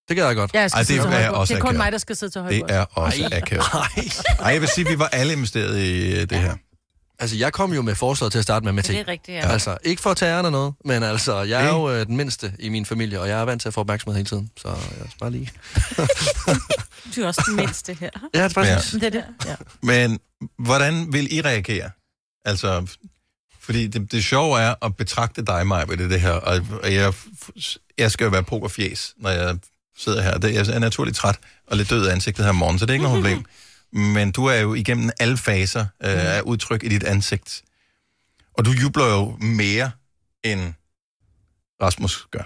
Det 0.09 0.17
kan 0.17 0.25
jeg 0.27 0.35
godt. 0.37 0.51
Ja, 0.55 0.61
jeg 0.61 0.71
skal 0.71 0.79
Ej, 0.79 0.85
sidde 0.85 1.01
det 1.03 1.09
til 1.11 1.17
er 1.21 1.29
også 1.31 1.55
Det 1.55 1.59
er 1.59 1.63
kun 1.63 1.69
akavet. 1.69 1.79
mig, 1.85 1.93
der 1.93 1.99
skal 1.99 2.17
sidde 2.17 2.33
til 2.33 2.41
Det 2.43 2.49
højbord. 2.49 2.71
er 2.71 2.85
også 2.85 3.29
akavet. 3.33 3.65
Nej. 3.75 4.09
Ej, 4.41 4.53
jeg 4.53 4.61
vil 4.61 4.69
sige, 4.69 4.85
at 4.87 4.93
vi 4.93 4.99
var 4.99 5.09
alle 5.09 5.33
investeret 5.33 5.79
i 5.79 6.13
øh, 6.21 6.21
det 6.31 6.39
her. 6.39 6.55
Altså, 7.19 7.37
jeg 7.37 7.53
kom 7.53 7.73
jo 7.73 7.83
med 7.83 7.95
forslaget 7.95 8.33
til 8.33 8.39
at 8.39 8.43
starte 8.43 8.65
med 8.65 8.73
med 8.73 8.83
Det 8.83 8.99
er 9.01 9.09
rigtigt, 9.09 9.37
ja. 9.37 9.49
Altså, 9.53 9.77
ikke 9.85 10.03
for 10.03 10.11
at 10.11 10.17
tage 10.17 10.33
æren 10.35 10.47
af 10.47 10.53
noget, 10.53 10.75
men 10.85 11.03
altså, 11.03 11.43
jeg 11.43 11.65
er 11.65 11.69
jo 11.69 11.91
øh, 11.91 12.07
den 12.07 12.17
mindste 12.17 12.53
i 12.59 12.69
min 12.69 12.87
familie, 12.87 13.21
og 13.21 13.29
jeg 13.29 13.41
er 13.41 13.45
vant 13.45 13.61
til 13.63 13.69
at 13.69 13.75
få 13.75 13.81
opmærksomhed 13.81 14.17
hele 14.17 14.29
tiden, 14.29 14.51
så 14.57 14.69
jeg 14.69 14.77
skal 15.09 15.19
bare 15.21 15.31
lige... 15.31 15.51
Du 17.17 17.23
er 17.23 17.27
også 17.27 17.43
den 17.47 17.57
mindste 17.57 17.95
her. 18.01 18.11
Ja, 18.35 18.39
det 18.39 18.45
er 18.45 18.49
faktisk... 18.49 18.93
Men 18.93 19.01
Det 19.01 19.07
er 19.07 19.11
det. 19.11 19.25
Ja. 19.47 19.55
Men 19.83 20.19
hvordan 20.59 21.13
vil 21.13 21.35
I 21.35 21.41
reagere? 21.41 21.91
Altså, 22.45 22.87
fordi 23.61 23.87
det, 23.87 24.13
det 24.13 24.25
sjove 24.25 24.61
er 24.61 24.75
at 24.83 24.97
betragte 24.97 25.45
dig, 25.45 25.67
mig 25.67 25.89
ved 25.89 25.97
det, 25.97 26.11
det 26.11 26.21
her, 26.21 26.31
og, 26.31 26.61
og 26.83 26.95
jeg, 26.95 27.13
jeg 27.99 28.11
skal 28.13 28.25
jo 28.25 28.31
være 28.31 28.43
pokerfjes, 28.43 29.15
når 29.19 29.31
jeg 29.31 29.59
sidder 29.99 30.23
her. 30.23 30.39
Det, 30.39 30.55
jeg 30.55 30.75
er 30.75 30.79
naturligt 30.79 31.17
træt 31.17 31.39
og 31.67 31.77
lidt 31.77 31.91
død 31.91 32.07
af 32.07 32.13
ansigtet 32.13 32.45
her 32.45 32.51
om 32.51 32.57
morgenen, 32.57 32.79
så 32.79 32.87
det 32.87 32.91
er 32.91 32.95
ikke 32.95 33.05
noget 33.05 33.17
problem. 33.23 33.45
Men 34.15 34.33
du 34.33 34.47
er 34.47 34.57
jo 34.57 34.75
igennem 34.75 35.11
alle 35.21 35.37
faser 35.37 35.81
øh, 35.81 36.37
af 36.37 36.41
udtryk 36.41 36.85
i 36.85 36.89
dit 36.89 37.05
ansigt. 37.05 37.63
Og 38.55 38.65
du 38.65 38.71
jubler 38.71 39.07
jo 39.07 39.37
mere, 39.41 39.91
end 40.45 40.75
Rasmus 41.83 42.27
gør. 42.31 42.43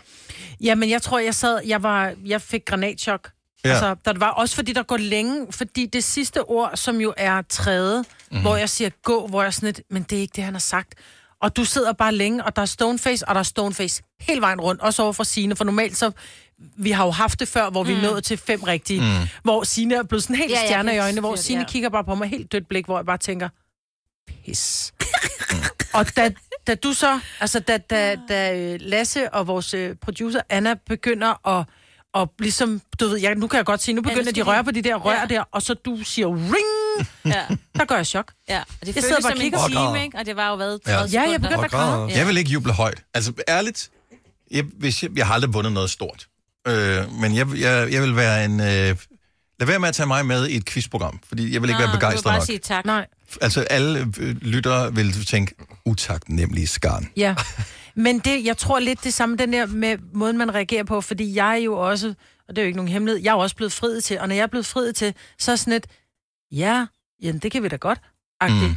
Ja, 0.61 0.75
men 0.75 0.91
jeg 0.91 1.03
tror, 1.03 1.19
jeg 1.19 1.35
sad, 1.35 1.61
jeg 1.67 1.83
var, 1.83 2.15
jeg 2.25 2.43
fik 2.43 2.65
granatchok. 2.65 3.31
Ja. 3.65 3.71
Altså, 3.71 3.97
der 4.05 4.19
var 4.19 4.31
også 4.31 4.55
fordi, 4.55 4.73
der 4.73 4.83
går 4.83 4.97
længe, 4.97 5.47
fordi 5.51 5.87
det 5.87 6.05
sidste 6.05 6.45
ord, 6.45 6.71
som 6.75 7.01
jo 7.01 7.15
er 7.17 7.43
træde, 7.43 7.99
mm-hmm. 8.03 8.41
hvor 8.41 8.57
jeg 8.57 8.69
siger 8.69 8.91
gå, 9.03 9.27
hvor 9.27 9.43
jeg 9.43 9.55
sådan 9.55 9.67
lidt, 9.67 9.81
men 9.91 10.03
det 10.03 10.17
er 10.19 10.21
ikke 10.21 10.33
det, 10.37 10.45
han 10.45 10.55
har 10.55 10.59
sagt. 10.59 10.95
Og 11.43 11.57
du 11.57 11.65
sidder 11.65 11.93
bare 11.93 12.15
længe, 12.15 12.45
og 12.45 12.57
der 12.57 12.63
er 12.63 12.67
stoneface, 12.67 13.29
og 13.29 13.35
der 13.35 13.39
er 13.39 13.45
stoneface 13.45 14.03
hele 14.21 14.41
vejen 14.41 14.61
rundt, 14.61 14.81
også 14.81 15.03
over 15.03 15.13
for 15.13 15.25
Signe, 15.25 15.57
for 15.57 15.65
normalt 15.65 15.97
så, 15.97 16.11
vi 16.77 16.91
har 16.91 17.05
jo 17.05 17.11
haft 17.11 17.41
det 17.41 17.49
før, 17.49 17.71
hvor 17.71 17.85
vi 17.85 17.95
mm. 17.95 18.01
nåede 18.01 18.21
til 18.21 18.37
fem 18.39 18.63
rigtige, 18.63 19.01
mm. 19.01 19.29
hvor 19.43 19.63
Signe 19.65 19.95
er 19.95 20.03
blevet 20.03 20.23
sådan 20.23 20.37
helt 20.37 20.51
Ja, 20.53 20.65
stjerner 20.67 20.93
i 20.93 20.99
øjnene, 20.99 21.21
hvor 21.21 21.37
Signe 21.37 21.61
ja. 21.61 21.67
kigger 21.69 21.89
bare 21.89 22.05
på 22.05 22.15
mig 22.15 22.29
helt 22.29 22.53
dødt 22.53 22.69
blik, 22.69 22.85
hvor 22.85 22.99
jeg 22.99 23.07
bare 23.07 23.19
tænker, 23.19 23.49
pis. 24.45 24.95
og 25.95 26.17
da, 26.17 26.31
da 26.67 26.75
du 26.75 26.93
så, 26.93 27.21
altså 27.41 27.61
da, 27.61 27.77
da, 27.79 28.17
da 28.29 28.59
øh, 28.59 28.79
Lasse 28.83 29.35
og 29.35 29.47
vores 29.47 29.75
øh, 29.75 29.95
producer 29.97 30.41
Anna 30.51 30.75
begynder 30.89 31.49
at, 31.59 31.65
og 32.15 32.33
ligesom, 32.39 32.81
du 33.01 33.09
ved, 33.09 33.19
jeg, 33.21 33.35
nu 33.35 33.47
kan 33.47 33.57
jeg 33.57 33.65
godt 33.67 33.83
sige, 33.83 33.95
nu 33.95 34.03
begynder 34.03 34.33
de 34.33 34.41
at 34.41 34.47
røre 34.47 34.65
på 34.65 34.71
de 34.71 34.83
der 34.83 34.95
rør 34.97 35.21
Ja. 35.21 35.27
der, 35.35 35.45
og 35.53 35.63
så 35.63 35.75
du 35.75 36.03
siger 36.05 36.27
ring, 36.29 37.09
Ja. 37.25 37.47
der 37.77 37.85
gør 37.85 37.97
jeg 37.97 38.07
chok. 38.07 38.33
Ja, 38.49 38.59
og 38.61 38.67
det 38.81 38.87
Jeg 38.87 38.95
føltes 38.95 39.05
sidder 39.05 39.15
bare 39.15 39.23
som 39.23 39.31
og 39.31 39.37
en 39.37 39.41
kigger. 39.43 39.69
time, 39.93 40.05
ikke? 40.05 40.19
Og 40.19 40.27
det 40.27 40.37
var 40.37 40.49
jo 40.49 40.55
været 40.55 40.81
Ja. 40.87 40.93
30 40.97 41.11
Ja, 41.13 41.31
jeg 41.31 41.41
begyndte 41.41 41.65
at 41.65 41.71
græde. 41.71 42.19
Jeg 42.19 42.27
vil 42.27 42.37
ikke 42.37 42.51
juble 42.51 42.73
højt. 42.73 43.03
Altså 43.15 43.33
ærligt, 43.49 43.91
jeg, 44.51 44.65
hvis 44.79 45.03
jeg, 45.03 45.11
jeg 45.17 45.27
har 45.27 45.35
aldrig 45.35 45.55
vundet 45.55 45.73
noget 45.73 45.91
stort. 45.91 46.27
Øh, 46.67 47.13
men 47.21 47.37
jeg, 47.37 47.47
jeg, 47.59 47.93
jeg 47.93 48.03
vil 48.03 48.17
være 48.17 48.45
en... 48.45 48.61
Øh, 48.61 48.97
lad 49.61 49.67
være 49.67 49.79
med 49.79 49.89
at 49.89 49.95
tage 49.95 50.07
mig 50.07 50.27
med 50.27 50.49
i 50.49 50.57
et 50.57 50.65
quizprogram, 50.65 51.21
fordi 51.29 51.53
jeg 51.55 51.63
vil 51.63 51.71
ikke 51.71 51.81
Nå, 51.81 51.87
være 51.87 51.97
begejstret 51.97 52.35
nok. 52.35 52.47
sige 52.47 52.59
tak. 52.59 52.85
Nej, 52.85 53.07
Altså 53.41 53.61
alle 53.61 54.13
øh, 54.21 54.37
lyttere 54.43 54.95
vil 54.95 55.27
tænke, 55.27 55.55
utaknemmelige 55.85 56.67
skarn. 56.67 57.09
ja. 57.17 57.35
Men 57.99 58.19
det, 58.19 58.45
jeg 58.45 58.57
tror 58.57 58.79
lidt 58.79 59.05
det 59.05 59.15
samme, 59.15 59.37
den 59.37 59.53
der 59.53 59.67
med 59.67 59.99
måden, 60.15 60.39
man 60.39 60.55
reagerer 60.55 60.85
på, 60.85 61.01
fordi 61.01 61.35
jeg 61.35 61.51
er 61.53 61.57
jo 61.57 61.75
også, 61.79 62.15
og 62.49 62.57
det 62.57 62.59
er 62.59 62.63
jo 62.63 62.67
ikke 62.67 62.77
nogen 62.77 62.93
hemmelighed, 62.93 63.23
jeg 63.23 63.31
er 63.31 63.35
jo 63.35 63.41
også 63.41 63.57
blevet 63.57 63.73
friet 63.73 64.05
til, 64.05 64.21
og 64.21 64.29
når 64.29 64.35
jeg 64.35 64.43
er 64.43 64.47
blevet 64.47 64.67
friet 64.67 64.97
til, 64.97 65.15
så 65.39 65.53
er 65.53 65.57
sådan 65.57 65.73
et, 65.73 65.87
ja, 66.53 66.87
jamen 67.23 67.39
det 67.39 67.53
kan 67.53 67.63
vi 67.63 67.69
da 67.69 67.77
godt, 67.77 67.99
agtigt. 68.41 68.75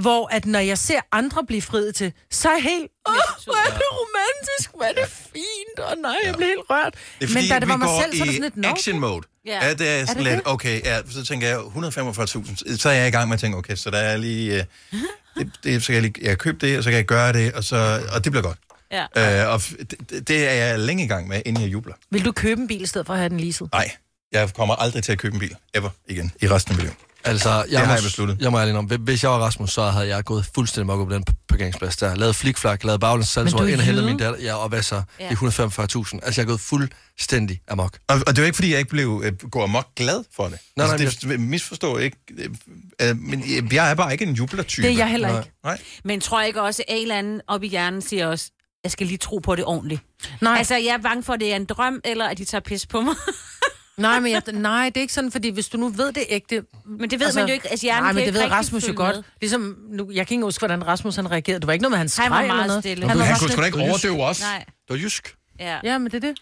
Hvor 0.00 0.28
at 0.34 0.46
når 0.46 0.58
jeg 0.58 0.78
ser 0.78 1.00
andre 1.12 1.44
blive 1.46 1.62
friet 1.62 1.94
til, 1.94 2.12
så 2.30 2.48
er 2.48 2.52
jeg 2.52 2.62
helt, 2.62 2.90
åh, 3.08 3.14
hvor 3.44 3.54
er 3.68 3.74
det 3.74 3.82
romantisk, 3.92 4.70
hvor 4.74 4.82
er 4.84 4.92
det 4.92 5.08
fint, 5.08 5.78
og 5.78 5.96
nej, 6.02 6.16
jeg 6.24 6.34
bliver 6.34 6.48
helt 6.48 6.60
rørt. 6.70 6.94
Det 7.18 7.24
er 7.24 7.28
fordi, 7.28 7.40
Men 7.44 7.48
da 7.50 7.58
det 7.60 7.68
var 7.68 7.76
mig 7.76 7.88
selv, 8.02 8.16
så 8.16 8.22
er 8.22 8.26
det 8.26 8.32
i 8.32 8.36
sådan 8.36 8.42
lidt, 8.42 8.56
nå, 8.56 8.68
action 8.68 8.98
mode. 9.00 9.26
Ja. 9.46 9.66
Ja, 9.66 9.74
det 9.74 9.88
er 9.88 10.06
sådan 10.06 10.16
det 10.24 10.32
lidt, 10.32 10.44
det? 10.44 10.52
okay, 10.52 10.84
ja, 10.84 11.00
så 11.10 11.24
tænker 11.24 11.48
jeg 11.48 11.58
145.000, 11.58 12.76
så 12.76 12.88
er 12.88 12.92
jeg 12.92 13.08
i 13.08 13.10
gang 13.10 13.28
med 13.28 13.34
at 13.34 13.40
tænke, 13.40 13.58
okay, 13.58 13.74
så 13.76 13.90
der 13.90 13.98
er 13.98 14.16
lige, 14.16 14.58
øh, 14.58 14.64
det, 15.38 15.50
det, 15.64 15.82
så 15.82 15.86
kan 15.86 15.94
jeg 15.94 16.02
lige, 16.02 16.14
jeg 16.28 16.38
købe 16.38 16.66
det, 16.66 16.78
og 16.78 16.84
så 16.84 16.90
kan 16.90 16.96
jeg 16.96 17.06
gøre 17.06 17.32
det, 17.32 17.52
og, 17.52 17.64
så, 17.64 18.00
og 18.14 18.24
det 18.24 18.32
bliver 18.32 18.42
godt. 18.42 18.58
Ja. 18.92 19.42
Øh, 19.42 19.48
og 19.48 19.54
f- 19.54 19.76
det, 20.10 20.28
det 20.28 20.48
er 20.48 20.52
jeg 20.52 20.78
længe 20.78 21.04
i 21.04 21.06
gang 21.08 21.28
med, 21.28 21.42
inden 21.46 21.62
jeg 21.64 21.72
jubler. 21.72 21.94
Vil 22.10 22.24
du 22.24 22.32
købe 22.32 22.60
en 22.60 22.68
bil 22.68 22.82
i 22.82 22.86
stedet 22.86 23.06
for 23.06 23.12
at 23.14 23.18
have 23.18 23.28
den 23.28 23.40
leaset? 23.40 23.68
Nej, 23.72 23.90
jeg 24.32 24.50
kommer 24.54 24.74
aldrig 24.74 25.04
til 25.04 25.12
at 25.12 25.18
købe 25.18 25.34
en 25.34 25.40
bil, 25.40 25.56
ever, 25.74 25.90
igen, 26.08 26.32
i 26.42 26.48
resten 26.48 26.72
af 26.72 26.76
mit 26.76 26.86
liv. 26.86 26.94
Altså, 27.24 27.50
jeg, 27.50 27.64
Det 27.70 27.78
har 27.78 27.86
må, 27.86 27.92
jeg 27.92 28.02
besluttet. 28.02 28.36
Jeg 28.40 28.52
må 28.52 28.60
ærlig 28.60 28.74
om, 28.74 28.84
hvis 28.84 29.22
jeg 29.22 29.30
var 29.30 29.38
Rasmus, 29.38 29.70
så 29.72 29.84
havde 29.84 30.08
jeg 30.08 30.24
gået 30.24 30.46
fuldstændig 30.54 30.86
mok 30.86 31.08
på 31.08 31.14
den 31.14 31.24
parkeringsplads 31.48 31.96
der. 31.96 32.14
Lavet 32.14 32.36
flikflak, 32.36 32.84
lavet 32.84 33.00
er 33.64 33.66
ind 33.72 33.80
og 33.80 33.86
hentet 33.86 34.04
min 34.04 34.16
datter. 34.18 34.40
Ja, 34.40 34.54
og 34.54 34.68
hvad 34.68 34.82
så? 34.82 35.02
Ja. 35.20 35.28
Det 35.28 35.38
er 35.58 35.66
145.000. 36.06 36.18
Altså, 36.22 36.40
jeg 36.40 36.44
er 36.44 36.48
gået 36.48 36.60
fuldstændig 36.60 37.60
amok. 37.68 37.98
Og, 38.08 38.16
og 38.16 38.26
det 38.26 38.38
er 38.38 38.42
jo 38.42 38.46
ikke, 38.46 38.56
fordi 38.56 38.70
jeg 38.70 38.78
ikke 38.78 38.90
blev 38.90 39.22
øh, 39.24 39.32
går 39.50 39.62
amok 39.64 39.86
glad 39.96 40.24
for 40.36 40.44
det. 40.44 40.58
Nej, 40.76 40.86
nej, 40.86 40.96
altså, 41.00 41.28
det 41.28 41.40
misforstår 41.40 41.98
ikke. 41.98 42.16
Øh, 42.38 42.50
øh, 43.02 43.16
men 43.16 43.44
jeg- 43.54 43.72
jeg 43.72 43.90
er 43.90 43.94
bare 43.94 44.12
ikke 44.12 44.24
en 44.24 44.34
jublertype. 44.34 44.82
Det 44.86 44.92
er 44.92 44.96
jeg 44.96 45.08
heller 45.10 45.28
Nej. 45.28 45.38
ikke. 45.38 45.52
Nej. 45.64 45.78
Men 46.04 46.20
tror 46.20 46.38
jeg 46.40 46.46
ikke 46.48 46.62
også, 46.62 46.82
at 46.88 46.94
en 46.96 47.02
eller 47.02 47.18
anden 47.18 47.40
op 47.48 47.62
i 47.62 47.68
hjernen 47.68 48.02
siger 48.02 48.26
også, 48.26 48.50
jeg 48.84 48.92
skal 48.92 49.06
lige 49.06 49.18
tro 49.18 49.38
på 49.38 49.54
det 49.56 49.64
ordentligt. 49.64 50.00
Nej. 50.40 50.58
Altså, 50.58 50.74
jeg 50.76 50.86
er 50.94 50.98
bange 50.98 51.22
for, 51.22 51.32
at 51.32 51.40
det 51.40 51.52
er 51.52 51.56
en 51.56 51.64
drøm, 51.64 52.00
eller 52.04 52.26
at 52.28 52.38
de 52.38 52.44
tager 52.44 52.62
pis 52.62 52.86
på 52.86 53.00
mig. 53.00 53.14
Nej, 53.96 54.20
men 54.20 54.32
jeg, 54.32 54.42
nej, 54.52 54.84
det 54.88 54.96
er 54.96 55.00
ikke 55.00 55.12
sådan, 55.12 55.32
fordi 55.32 55.48
hvis 55.50 55.68
du 55.68 55.78
nu 55.78 55.88
ved 55.88 56.12
det 56.12 56.24
ægte... 56.28 56.62
Men 56.84 57.10
det 57.10 57.20
ved 57.20 57.34
man 57.34 57.46
jo 57.46 57.52
ikke. 57.52 57.70
Altså, 57.70 57.86
hjernen 57.86 58.02
nej, 58.04 58.12
men 58.12 58.24
det 58.24 58.34
ved 58.34 58.50
Rasmus 58.50 58.88
jo 58.88 58.92
godt. 58.96 59.16
med. 59.16 59.22
Ligesom, 59.40 59.76
nu, 59.88 60.10
jeg 60.12 60.26
kan 60.26 60.34
ikke 60.34 60.44
huske, 60.44 60.60
hvordan 60.60 60.86
Rasmus 60.86 61.16
han 61.16 61.30
reagerede. 61.30 61.60
Det 61.60 61.66
var 61.66 61.72
ikke 61.72 61.82
noget 61.82 61.90
med 61.90 61.98
hans 61.98 62.16
Han 62.16 62.30
var 62.30 62.36
skreg 62.36 62.44
eller 62.44 62.54
meget 62.54 62.66
noget. 62.66 62.82
stille. 62.82 63.08
Han, 63.08 63.18
var 63.18 63.24
Han 63.24 63.36
kunne 63.38 63.50
sgu 63.50 63.60
da 63.60 63.66
ikke 63.66 63.78
overdøve 63.78 64.24
os. 64.24 64.40
Nej. 64.40 64.58
Det 64.58 64.66
var 64.88 64.96
jysk. 64.96 65.34
Ja. 65.60 65.78
Ja, 65.84 65.98
men 65.98 66.10
det 66.12 66.24
er 66.24 66.28
det. 66.28 66.38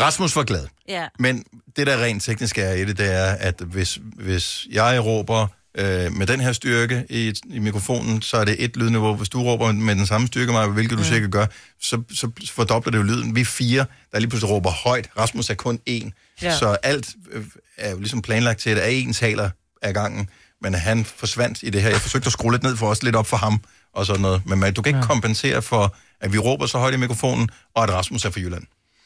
Rasmus 0.00 0.36
var 0.36 0.42
glad. 0.42 0.66
ja. 0.88 1.06
Men 1.18 1.44
det, 1.76 1.86
der 1.86 2.02
rent 2.04 2.22
teknisk 2.22 2.58
er 2.58 2.72
i 2.72 2.84
det, 2.84 2.98
det 2.98 3.12
er, 3.12 3.24
at 3.32 3.60
hvis, 3.60 3.98
hvis 4.16 4.66
jeg 4.70 5.04
råber 5.04 5.46
øh, 5.78 6.12
med 6.12 6.26
den 6.26 6.40
her 6.40 6.52
styrke 6.52 7.04
i, 7.10 7.34
i 7.50 7.58
mikrofonen, 7.58 8.22
så 8.22 8.36
er 8.36 8.44
det 8.44 8.64
et 8.64 8.76
lydniveau. 8.76 9.14
Hvis 9.14 9.28
du 9.28 9.42
råber 9.42 9.72
med 9.72 9.94
den 9.96 10.06
samme 10.06 10.26
styrke, 10.26 10.52
Maja, 10.52 10.66
hvilket 10.66 10.98
du 10.98 11.02
Mm. 11.02 11.08
sikkert 11.08 11.30
gør, 11.30 11.46
så, 11.80 12.02
så 12.14 12.30
fordobler 12.50 12.90
det 12.90 12.98
jo 12.98 13.02
lyden. 13.02 13.34
Vi 13.34 13.40
er 13.40 13.44
fire, 13.44 13.86
der 14.12 14.18
lige 14.18 14.28
pludselig 14.30 14.50
råber 14.52 14.70
højt. 14.70 15.08
Rasmus 15.18 15.50
er 15.50 15.54
kun 15.54 15.78
én. 15.90 16.10
Ja. 16.42 16.58
Så 16.58 16.76
alt 16.82 17.08
øh, 17.32 17.44
er 17.76 17.90
jo 17.90 17.98
ligesom 17.98 18.22
planlagt 18.22 18.60
til, 18.60 18.70
at 18.70 18.76
der 18.76 18.82
er 18.82 19.02
én 19.02 19.12
taler 19.12 19.50
af 19.82 19.94
gangen. 19.94 20.28
Men 20.62 20.74
han 20.74 21.04
forsvandt 21.04 21.58
i 21.62 21.70
det 21.70 21.82
her. 21.82 21.88
Jeg 21.90 22.00
forsøgte 22.00 22.26
at 22.26 22.32
skrue 22.32 22.52
lidt 22.52 22.62
ned 22.62 22.76
for 22.76 22.88
os, 22.88 23.02
lidt 23.02 23.16
op 23.16 23.26
for 23.26 23.36
ham 23.36 23.60
og 23.94 24.06
sådan 24.06 24.22
noget. 24.22 24.42
Men 24.46 24.58
man, 24.58 24.74
du 24.74 24.82
kan 24.82 24.90
ikke 24.90 24.98
ja. 24.98 25.06
kompensere 25.06 25.62
for, 25.62 25.96
at 26.20 26.32
vi 26.32 26.38
råber 26.38 26.66
så 26.66 26.78
højt 26.78 26.94
i 26.94 26.96
mikrofonen, 26.96 27.48
og 27.74 27.82
at 27.82 27.90
Rasmus 27.90 28.24
er 28.24 28.30
fra 28.30 28.40
Jylland. 28.40 28.62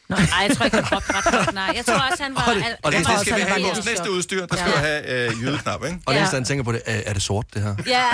Nej, 0.08 0.18
jeg 0.48 0.56
tror 0.56 0.64
ikke, 0.64 0.76
han 0.76 0.84
råbte 0.92 1.12
ret 1.16 1.34
højt. 1.34 1.54
Nej, 1.54 1.72
jeg 1.76 1.84
tror 1.86 1.94
også, 2.10 2.22
han 2.22 2.34
var... 2.34 2.42
Og 2.48 2.54
det- 2.54 2.64
Og 2.82 2.92
det, 2.92 3.06
det 3.06 3.20
skal 3.20 3.36
vi 3.36 3.40
have 3.40 3.60
i 3.60 3.62
vores 3.62 3.84
næste 3.86 4.10
udstyr. 4.10 4.46
Der 4.46 4.56
skal 4.56 4.70
Ja. 4.74 4.80
vi 4.80 4.86
have 4.86 5.28
øh, 5.30 5.42
jydeknap, 5.42 5.84
ikke? 5.84 5.98
Og 6.06 6.12
det 6.12 6.18
eneste, 6.20 6.34
han 6.34 6.44
tænker 6.44 6.64
på, 6.64 6.72
det 6.72 6.82
er, 6.86 7.00
er 7.06 7.12
det 7.12 7.22
sort, 7.22 7.46
det 7.54 7.62
her? 7.62 7.74
Ja, 7.86 8.04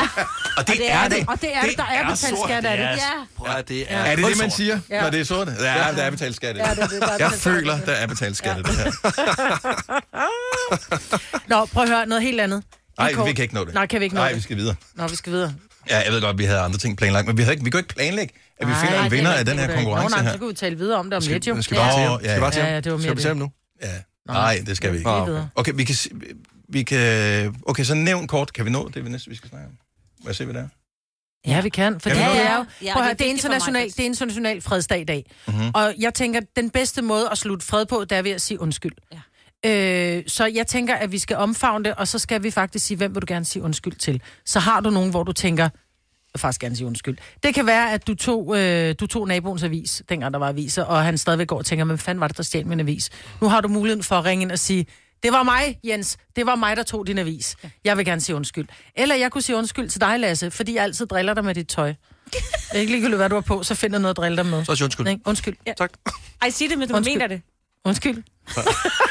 Og 0.56 0.66
det, 0.68 0.76
det 0.76 0.92
er 0.92 1.08
det. 1.08 1.24
Og 1.28 1.40
det 1.40 1.54
er 1.56 1.62
det, 1.62 1.76
der 1.76 1.84
er 1.84 2.10
betalt 2.10 2.38
skat 2.44 2.64
af 2.64 2.76
det. 2.76 2.84
Ja. 2.84 2.90
ja. 2.90 3.52
Ja, 3.56 3.62
det 3.62 3.92
er... 3.92 3.96
Er 3.98 4.16
det 4.16 4.24
det, 4.26 4.38
man 4.38 4.50
siger, 4.50 4.80
Ja. 4.90 5.02
når 5.02 5.10
det 5.10 5.20
er 5.20 5.24
sort? 5.24 5.48
Ja, 5.48 5.52
der 5.96 6.02
er 6.02 6.10
betalt 6.10 6.36
skat. 6.36 6.56
Ja, 6.56 6.74
det 6.74 7.02
Jeg 7.18 7.30
føler, 7.32 7.78
der 7.80 7.92
er 7.92 8.06
betalt 8.06 8.36
skat 8.36 8.56
af 8.56 8.64
det 8.64 8.76
her. 8.76 8.84
Nå, 11.48 11.64
prøv 11.64 11.82
at 11.82 11.88
høre 11.88 12.06
noget 12.06 12.22
helt 12.22 12.40
andet. 12.40 12.62
Nej, 12.98 13.12
vi 13.12 13.32
kan 13.32 13.42
ikke 13.42 13.54
nå 13.54 13.64
det. 13.64 13.74
Nej, 13.74 13.86
kan 13.86 14.00
vi 14.00 14.04
ikke 14.04 14.14
nå 14.16 14.20
Nej, 14.20 14.28
det? 14.28 14.36
vi 14.36 14.42
skal 14.42 14.56
videre. 14.56 14.74
Nå, 14.94 15.06
vi 15.08 15.16
skal 15.16 15.32
videre. 15.32 15.54
Ja, 15.90 15.98
jeg 16.04 16.12
ved 16.12 16.20
godt, 16.20 16.38
vi 16.38 16.44
havde 16.44 16.60
andre 16.60 16.78
ting 16.78 16.96
planlagt, 16.96 17.26
men 17.26 17.36
vi, 17.36 17.42
havde 17.42 17.54
ikke, 17.54 17.64
vi 17.64 17.70
kan 17.70 17.78
ikke 17.80 17.94
planlægge, 17.94 18.34
at 18.58 18.66
vi 18.66 18.72
Nej, 18.72 18.80
finder 18.80 18.98
en 19.00 19.06
er 19.06 19.10
vinder 19.10 19.32
af 19.32 19.44
den 19.44 19.58
her 19.58 19.68
er 19.68 19.74
konkurrence 19.74 20.16
Nå, 20.16 20.16
nej, 20.16 20.24
her. 20.24 20.32
så 20.32 20.38
kan 20.38 20.48
vi 20.48 20.54
tale 20.54 20.76
videre 20.78 20.98
om 20.98 21.06
det 21.10 21.16
om 21.16 21.22
Skal, 21.22 21.32
lidt, 21.34 21.46
jo. 21.46 21.62
skal 21.62 21.76
vi 21.76 21.80
bare 21.80 21.92
til 21.94 22.02
ham? 22.02 22.20
ja, 22.22 22.26
Skal 22.26 22.36
vi 22.36 22.40
bare 22.40 22.50
til 22.50 22.58
ja. 22.58 22.64
ham? 22.64 22.72
Ja, 22.74 22.80
det 22.80 22.92
var 22.92 22.98
mere 22.98 23.02
Skal 23.02 23.16
vi 23.16 23.20
til 23.20 23.30
det. 23.30 23.36
ham 23.36 23.36
nu? 23.36 23.50
Ja. 23.82 23.88
Nej, 24.32 24.62
det 24.66 24.76
skal 24.76 24.92
vi 24.92 24.96
ikke. 24.98 25.10
Okay. 25.54 25.72
vi 25.74 25.84
kan, 25.84 25.94
vi 26.68 26.82
kan... 26.82 27.56
Okay, 27.66 27.84
så 27.84 27.94
nævn 27.94 28.26
kort. 28.26 28.52
Kan 28.52 28.64
vi 28.64 28.70
nå 28.70 28.88
det, 28.94 29.04
vi 29.04 29.10
næste, 29.10 29.30
vi 29.30 29.36
skal 29.36 29.50
snakke 29.50 29.66
om? 29.66 29.72
Må 30.22 30.28
jeg 30.28 30.36
se, 30.36 30.44
hvad 30.44 30.54
det 30.54 30.60
er? 30.62 30.68
Ja, 31.50 31.60
vi 31.60 31.68
kan. 31.68 32.00
For 32.00 32.10
Kan 32.10 32.18
det, 32.18 32.24
er 32.24 32.56
jo, 32.56 32.64
Ja, 32.82 32.92
prøv 32.92 33.02
at 33.02 33.02
det 33.02 33.02
høre, 33.02 33.10
er 33.10 33.14
det 33.14 33.26
er 33.26 33.30
international, 33.30 33.86
det 33.88 34.00
er 34.00 34.04
international 34.04 34.60
fredsdag 34.60 35.00
i 35.00 35.04
dag. 35.04 35.30
Mhm. 35.48 35.70
Og 35.74 35.94
jeg 35.98 36.14
tænker, 36.14 36.40
den 36.56 36.70
bedste 36.70 37.02
måde 37.02 37.28
at 37.30 37.38
slutte 37.38 37.66
fred 37.66 37.86
på, 37.86 38.04
det 38.10 38.18
er 38.18 38.22
ved 38.22 38.30
at 38.30 38.40
sige 38.40 38.60
undskyld. 38.60 38.92
Ja. 39.12 39.18
Øh, 39.64 40.22
så 40.26 40.46
jeg 40.46 40.66
tænker, 40.66 40.94
at 40.94 41.12
vi 41.12 41.18
skal 41.18 41.36
omfavne 41.36 41.84
det, 41.84 41.94
og 41.94 42.08
så 42.08 42.18
skal 42.18 42.42
vi 42.42 42.50
faktisk 42.50 42.86
sige, 42.86 42.96
hvem 42.96 43.14
vil 43.14 43.22
du 43.22 43.26
gerne 43.28 43.44
sige 43.44 43.62
undskyld 43.62 43.94
til? 43.94 44.22
Så 44.44 44.60
har 44.60 44.80
du 44.80 44.90
nogen, 44.90 45.10
hvor 45.10 45.22
du 45.22 45.32
tænker, 45.32 45.68
faktisk 46.36 46.60
gerne 46.60 46.76
sige 46.76 46.86
undskyld. 46.86 47.16
Det 47.42 47.54
kan 47.54 47.66
være, 47.66 47.92
at 47.92 48.06
du 48.06 48.14
tog, 48.14 48.58
øh, 48.58 48.94
du 49.00 49.06
tog 49.06 49.28
naboens 49.28 49.62
avis, 49.62 50.02
dengang 50.08 50.32
der 50.32 50.38
var 50.38 50.48
aviser, 50.48 50.82
og 50.84 51.04
han 51.04 51.18
stadigvæk 51.18 51.46
går 51.46 51.58
og 51.58 51.66
tænker, 51.66 51.84
men 51.84 51.90
hvad 51.90 51.98
fanden 51.98 52.20
var 52.20 52.28
det, 52.28 52.36
der 52.36 52.42
stjal 52.42 52.66
min 52.66 52.80
avis? 52.80 53.10
Nu 53.40 53.48
har 53.48 53.60
du 53.60 53.68
muligheden 53.68 54.02
for 54.02 54.16
at 54.16 54.24
ringe 54.24 54.42
ind 54.42 54.52
og 54.52 54.58
sige, 54.58 54.86
det 55.22 55.32
var 55.32 55.42
mig, 55.42 55.78
Jens. 55.84 56.16
Det 56.36 56.46
var 56.46 56.54
mig, 56.54 56.76
der 56.76 56.82
tog 56.82 57.06
din 57.06 57.18
avis. 57.18 57.56
Jeg 57.84 57.96
vil 57.96 58.04
gerne 58.04 58.20
sige 58.20 58.36
undskyld. 58.36 58.68
Eller 58.96 59.14
jeg 59.14 59.30
kunne 59.30 59.42
sige 59.42 59.56
undskyld 59.56 59.88
til 59.88 60.00
dig, 60.00 60.20
Lasse, 60.20 60.50
fordi 60.50 60.74
jeg 60.74 60.82
altid 60.82 61.06
driller 61.06 61.34
dig 61.34 61.44
med 61.44 61.54
dit 61.54 61.68
tøj. 61.68 61.94
Ikke 62.74 62.92
ligegyldigt, 62.92 63.16
hvad 63.16 63.28
du 63.28 63.34
har 63.34 63.40
på, 63.42 63.62
så 63.62 63.74
finder 63.74 63.98
noget 63.98 64.10
at 64.10 64.16
drille 64.16 64.36
dig 64.36 64.46
med. 64.46 64.64
Så 64.64 64.72
er 64.72 64.76
det 64.76 64.82
undskyld. 64.82 65.08
Ikke? 65.08 65.22
Undskyld. 65.26 65.56
Ja. 65.66 65.72
Tak. 65.76 65.92
Ej, 66.42 66.50
sig 66.50 66.70
det, 66.70 66.78
men 66.78 66.88
du 66.88 66.94
Undskyld. 66.96 67.14
mener 67.14 67.26
det. 67.26 67.42
Undskyld. 67.84 68.22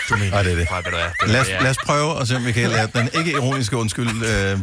Du 0.10 0.16
mener 0.16 0.44
det 0.44 0.52
er 0.52 0.56
det. 0.56 1.30
Lad 1.30 1.42
os, 1.42 1.48
lad 1.48 1.70
os 1.70 1.78
prøve 1.86 2.22
at 2.22 2.28
se, 2.28 2.36
om 2.36 2.46
vi 2.46 2.52
kan 2.52 2.70
lære 2.70 2.88
den 2.94 3.10
ikke 3.18 3.32
ironiske 3.32 3.78
undskyld 3.78 4.08
øh, 4.08 4.60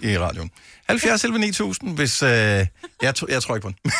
i 0.00 0.18
radioen. 0.18 0.50
70 0.88 1.24
11 1.24 1.38
9000, 1.38 1.96
hvis... 1.96 2.22
Øh, 2.22 2.28
jeg, 2.28 2.68
jeg 3.02 3.14
tror 3.42 3.56
ikke 3.56 3.60
på 3.60 3.68
den. 3.68 3.76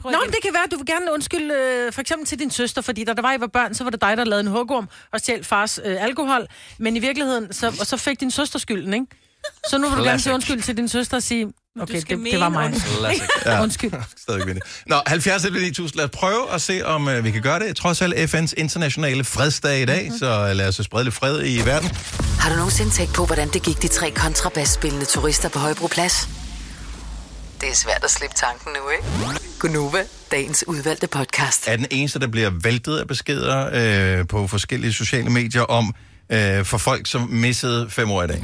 Prøv 0.00 0.12
Nå, 0.12 0.18
men 0.24 0.30
det 0.30 0.38
kan 0.42 0.54
være, 0.54 0.64
at 0.64 0.70
du 0.70 0.76
vil 0.76 0.86
gerne 0.86 1.12
undskylde 1.12 1.54
øh, 1.54 1.92
for 1.92 2.00
eksempel 2.00 2.26
til 2.26 2.38
din 2.38 2.50
søster, 2.50 2.82
fordi 2.82 3.04
da 3.04 3.12
der 3.12 3.22
var, 3.22 3.32
I 3.32 3.40
var 3.40 3.46
børn, 3.46 3.74
så 3.74 3.84
var 3.84 3.90
det 3.90 4.00
dig, 4.00 4.16
der 4.16 4.24
lavede 4.24 4.40
en 4.40 4.46
hugorm 4.46 4.88
og 5.12 5.20
stjal 5.20 5.44
fars 5.44 5.80
øh, 5.84 6.02
alkohol. 6.04 6.46
Men 6.78 6.96
i 6.96 6.98
virkeligheden, 6.98 7.52
så, 7.52 7.66
og 7.80 7.86
så 7.86 7.96
fik 7.96 8.20
din 8.20 8.30
søster 8.30 8.58
skylden, 8.58 8.94
ikke? 8.94 9.06
Så 9.70 9.78
nu 9.78 9.88
vil 9.88 9.98
du 9.98 10.04
gerne 10.04 10.20
sige 10.20 10.34
undskyld 10.34 10.62
til 10.62 10.76
din 10.76 10.88
søster 10.88 11.16
og 11.16 11.22
sige, 11.22 11.46
okay, 11.80 11.94
det, 11.94 12.08
det 12.32 12.40
var 12.40 12.48
mig. 12.48 12.64
undskyld. 12.66 13.28
Ja. 13.46 13.62
Undskyld. 13.62 13.92
Stadig 14.16 14.46
vinde. 14.46 14.60
Nå, 14.86 14.96
70 15.06 15.44
11 15.44 15.60
9000. 15.60 15.96
Lad 15.96 16.04
os 16.04 16.10
prøve 16.10 16.52
at 16.52 16.62
se, 16.62 16.86
om 16.86 17.08
øh, 17.08 17.24
vi 17.24 17.30
kan 17.30 17.42
gøre 17.42 17.58
det. 17.58 17.76
Trods 17.76 18.02
alt 18.02 18.14
FN's 18.34 18.52
internationale 18.56 19.24
fredsdag 19.24 19.82
i 19.82 19.84
dag, 19.84 20.12
så 20.18 20.48
øh, 20.50 20.56
lad 20.56 20.68
os 20.68 20.80
sprede 20.82 21.04
lidt 21.04 21.14
fred 21.14 21.42
i 21.46 21.60
verden. 21.66 21.90
Har 22.40 22.50
du 22.50 22.56
nogensinde 22.56 22.90
tænkt 22.90 23.14
på, 23.14 23.26
hvordan 23.26 23.48
det 23.48 23.62
gik 23.62 23.82
de 23.82 23.88
tre 23.88 24.10
kontrabasspillende 24.10 25.04
turister 25.06 25.48
på 25.48 25.58
Højbroplads? 25.58 26.28
Det 27.60 27.68
er 27.68 27.74
svært 27.74 28.04
at 28.04 28.10
slippe 28.10 28.36
tanken 28.36 28.72
nu, 28.72 28.90
ikke? 28.90 29.40
Gunova, 29.58 30.02
dagens 30.30 30.64
udvalgte 30.66 31.06
podcast. 31.06 31.68
er 31.68 31.76
den 31.76 31.86
eneste, 31.90 32.18
der 32.18 32.26
bliver 32.28 32.50
væltet 32.62 32.98
af 32.98 33.08
beskeder 33.08 33.70
øh, 34.20 34.26
på 34.28 34.46
forskellige 34.46 34.92
sociale 34.92 35.30
medier 35.30 35.62
om, 35.62 35.94
øh, 36.30 36.64
for 36.64 36.78
folk, 36.78 37.06
som 37.06 37.20
missede 37.30 37.90
fem 37.90 38.10
år 38.10 38.22
i 38.22 38.26
dag. 38.26 38.42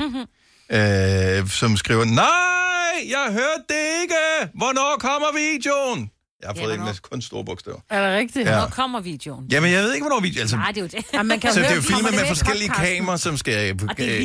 Øh, 0.73 1.49
som 1.49 1.77
skriver, 1.77 2.05
nej, 2.05 3.11
jeg 3.11 3.27
hørte 3.33 3.65
det 3.69 4.03
ikke! 4.03 4.51
Hvornår 4.55 4.97
kommer 5.01 5.27
videoen? 5.37 6.11
Jeg 6.43 6.49
har 6.49 6.55
Ja, 6.57 6.63
fået 6.65 6.73
en 6.73 6.79
hvornår? 6.79 6.93
med 6.93 7.01
kun 7.11 7.23
store 7.23 7.45
bogstaver. 7.45 7.79
Er 7.91 8.09
det 8.09 8.17
rigtigt? 8.19 8.49
Ja. 8.49 8.59
Hvor 8.59 8.69
kommer 8.69 9.01
videoen? 9.01 9.47
Jamen, 9.53 9.73
jeg 9.73 9.83
ved 9.83 9.95
ikke, 9.95 10.05
hvornår 10.05 10.21
videoen... 10.21 10.41
Altså, 10.41 10.57
Nej, 10.57 10.69
det 10.69 10.77
er 10.77 10.81
jo 10.81 10.87
det. 10.87 11.05
Ja, 11.13 11.23
man 11.23 11.41
kan 11.41 11.53
så 11.53 11.59
det 11.59 11.65
er 11.65 11.69
høre, 11.69 11.77
jo 11.77 11.83
filmet 11.83 12.15
med 12.15 12.25
i 12.25 12.29
forskellige 12.29 12.69
podcasten. 12.69 12.97
kameraer, 12.97 13.17
som 13.17 13.37
skal 13.37 13.79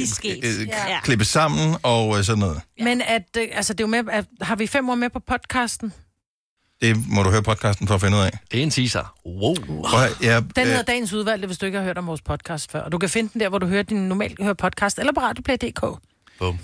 sket. 0.07 0.43
øh, 0.45 0.61
øh, 0.61 0.67
Ja. 0.67 0.99
klippe 1.03 1.25
sammen 1.25 1.75
og 1.83 2.17
øh, 2.17 2.23
sådan 2.23 2.39
noget. 2.39 2.61
Men 2.83 3.01
at, 3.01 3.23
øh, 3.37 3.47
altså, 3.53 3.73
det 3.73 3.79
er 3.79 3.83
jo 3.83 3.87
med, 3.87 4.03
at, 4.11 4.25
har 4.41 4.55
vi 4.55 4.67
fem 4.67 4.89
år 4.89 4.95
med 4.95 5.09
på 5.09 5.19
podcasten? 5.19 5.93
Det 6.81 6.97
må 7.09 7.23
du 7.23 7.29
høre 7.29 7.43
podcasten 7.43 7.87
for 7.87 7.95
at 7.95 8.01
finde 8.01 8.17
ud 8.17 8.21
af. 8.21 8.31
Det 8.51 8.59
er 8.59 8.63
en 8.63 8.69
teaser. 8.71 9.15
Wow. 9.25 9.55
Prøv 9.85 9.99
høre, 9.99 10.09
jeg, 10.21 10.41
Den 10.43 10.51
øh, 10.63 10.67
hedder 10.67 10.81
Dagens 10.81 11.13
Udvalgte, 11.13 11.45
hvis 11.45 11.57
du 11.57 11.65
ikke 11.65 11.77
har 11.77 11.85
hørt 11.85 11.97
om 11.97 12.07
vores 12.07 12.21
podcast 12.21 12.71
før. 12.71 12.81
Og 12.81 12.91
du 12.91 12.97
kan 12.97 13.09
finde 13.09 13.29
den 13.33 13.41
der, 13.41 13.49
hvor 13.49 13.57
du 13.57 13.65
hører 13.67 13.83
din 13.83 13.97
normalt 14.07 14.41
hører 14.43 14.53
podcast, 14.53 14.99
eller 14.99 15.13
på 15.13 15.19
radioplay.dk. 15.19 15.83
Bum. 16.39 16.59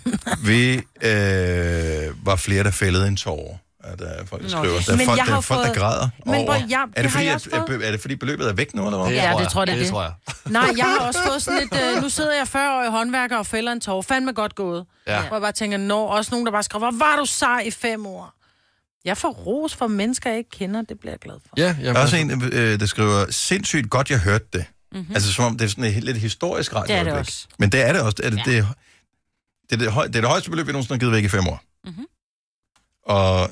Vi 0.46 0.74
øh, 0.78 2.26
var 2.26 2.36
flere, 2.36 2.64
der 2.64 2.72
fældede 2.72 3.08
en 3.08 3.16
tårer. 3.16 3.58
At, 3.86 4.02
uh, 4.02 4.28
folk, 4.28 4.42
der 4.42 4.50
Nå, 4.50 4.50
skriver. 4.50 4.78
det- 4.78 4.88
Der 4.88 4.94
er 4.94 4.98
Men 4.98 5.06
folk, 5.06 5.18
jeg 5.18 5.26
der, 5.26 5.32
har 5.32 5.38
er 5.38 5.42
folk, 5.42 5.68
der 5.68 5.74
græder 5.74 6.10
Men 6.26 6.36
over. 6.36 6.56
ja, 6.70 6.84
er, 6.96 7.02
det 7.02 7.12
fordi, 7.12 7.26
jeg 7.26 7.34
at, 7.34 7.70
er 7.84 7.92
det 7.92 8.02
fordi 8.02 8.16
beløbet 8.16 8.48
er 8.50 8.54
væk 8.54 8.74
nu, 8.74 8.86
eller 8.86 9.04
hvad? 9.04 9.12
Ja, 9.14 9.34
det 9.40 9.50
tror 9.50 9.62
jeg, 9.62 9.68
det 9.68 9.76
det. 9.76 9.82
det. 9.84 9.92
tror 9.92 10.02
jeg. 10.04 10.12
Nej, 10.46 10.70
jeg 10.78 10.86
har 10.86 11.00
også 11.08 11.20
fået 11.28 11.42
sådan 11.44 11.60
lidt, 11.60 11.82
øh, 11.98 12.02
nu 12.04 12.10
sidder 12.10 12.36
jeg 12.38 12.48
40 12.48 12.80
år 12.80 12.84
i 12.84 12.90
håndværker 12.90 13.38
og 13.38 13.46
fælder 13.46 13.72
en 13.72 13.82
tår. 13.82 14.02
Fandme 14.02 14.32
godt 14.34 14.56
gået. 14.56 14.86
Ja. 15.08 15.22
Hvor 15.28 15.36
jeg 15.36 15.42
bare 15.42 15.52
tænker, 15.52 15.78
nå, 15.78 16.00
også 16.06 16.32
nogen, 16.32 16.46
der 16.46 16.52
bare 16.52 16.64
skriver, 16.64 16.92
hvor 16.92 17.06
var 17.06 17.16
du 17.20 17.26
sej 17.26 17.60
i 17.66 17.72
fem 17.72 18.06
år? 18.06 18.34
Jeg 19.06 19.18
får 19.18 19.30
ros 19.30 19.76
for 19.76 19.88
mennesker, 19.88 20.30
jeg 20.30 20.38
ikke 20.38 20.50
kender, 20.50 20.82
det 20.82 21.00
bliver 21.00 21.14
jeg 21.14 21.20
glad 21.20 21.36
for. 21.48 21.54
Ja, 21.58 21.76
jeg 21.82 21.94
Der 21.94 22.00
er 22.00 22.04
også 22.04 22.18
en, 22.18 22.44
øh, 22.54 22.80
der 22.80 22.86
skriver, 22.86 23.26
sindssygt 23.30 23.90
godt, 23.90 24.10
jeg 24.10 24.20
hørte 24.20 24.46
det. 24.54 24.66
Mm-hmm. 24.92 25.16
Altså 25.16 25.34
som 25.34 25.46
om 25.46 25.58
det 25.58 25.66
er 25.66 25.70
sådan 25.70 25.84
et 25.84 26.04
lidt 26.04 26.18
historisk 26.18 26.76
radio. 26.76 26.94
Det 26.94 27.00
er 27.00 27.04
det 27.04 27.14
også. 27.14 27.46
Men 27.60 27.70
det 27.72 27.82
er 27.88 27.94
det 27.94 28.02
også. 28.02 28.18
Er 28.24 28.30
det, 28.30 28.42
Ja. 28.48 28.52
det, 28.52 28.68
det, 29.80 29.82
er 29.82 29.86
det, 29.86 29.94
høj, 29.94 30.08
det 30.08 30.16
er 30.16 30.22
det 30.22 30.30
højeste 30.30 30.50
beløb, 30.50 30.68
vi 30.68 30.72
nogensinde 30.72 30.96
har 30.96 31.00
givet 31.00 31.14
væk 31.14 31.24
i 31.24 31.28
fem 31.28 31.48
år. 31.48 31.64
Mhm. 31.86 32.06
Og 33.06 33.50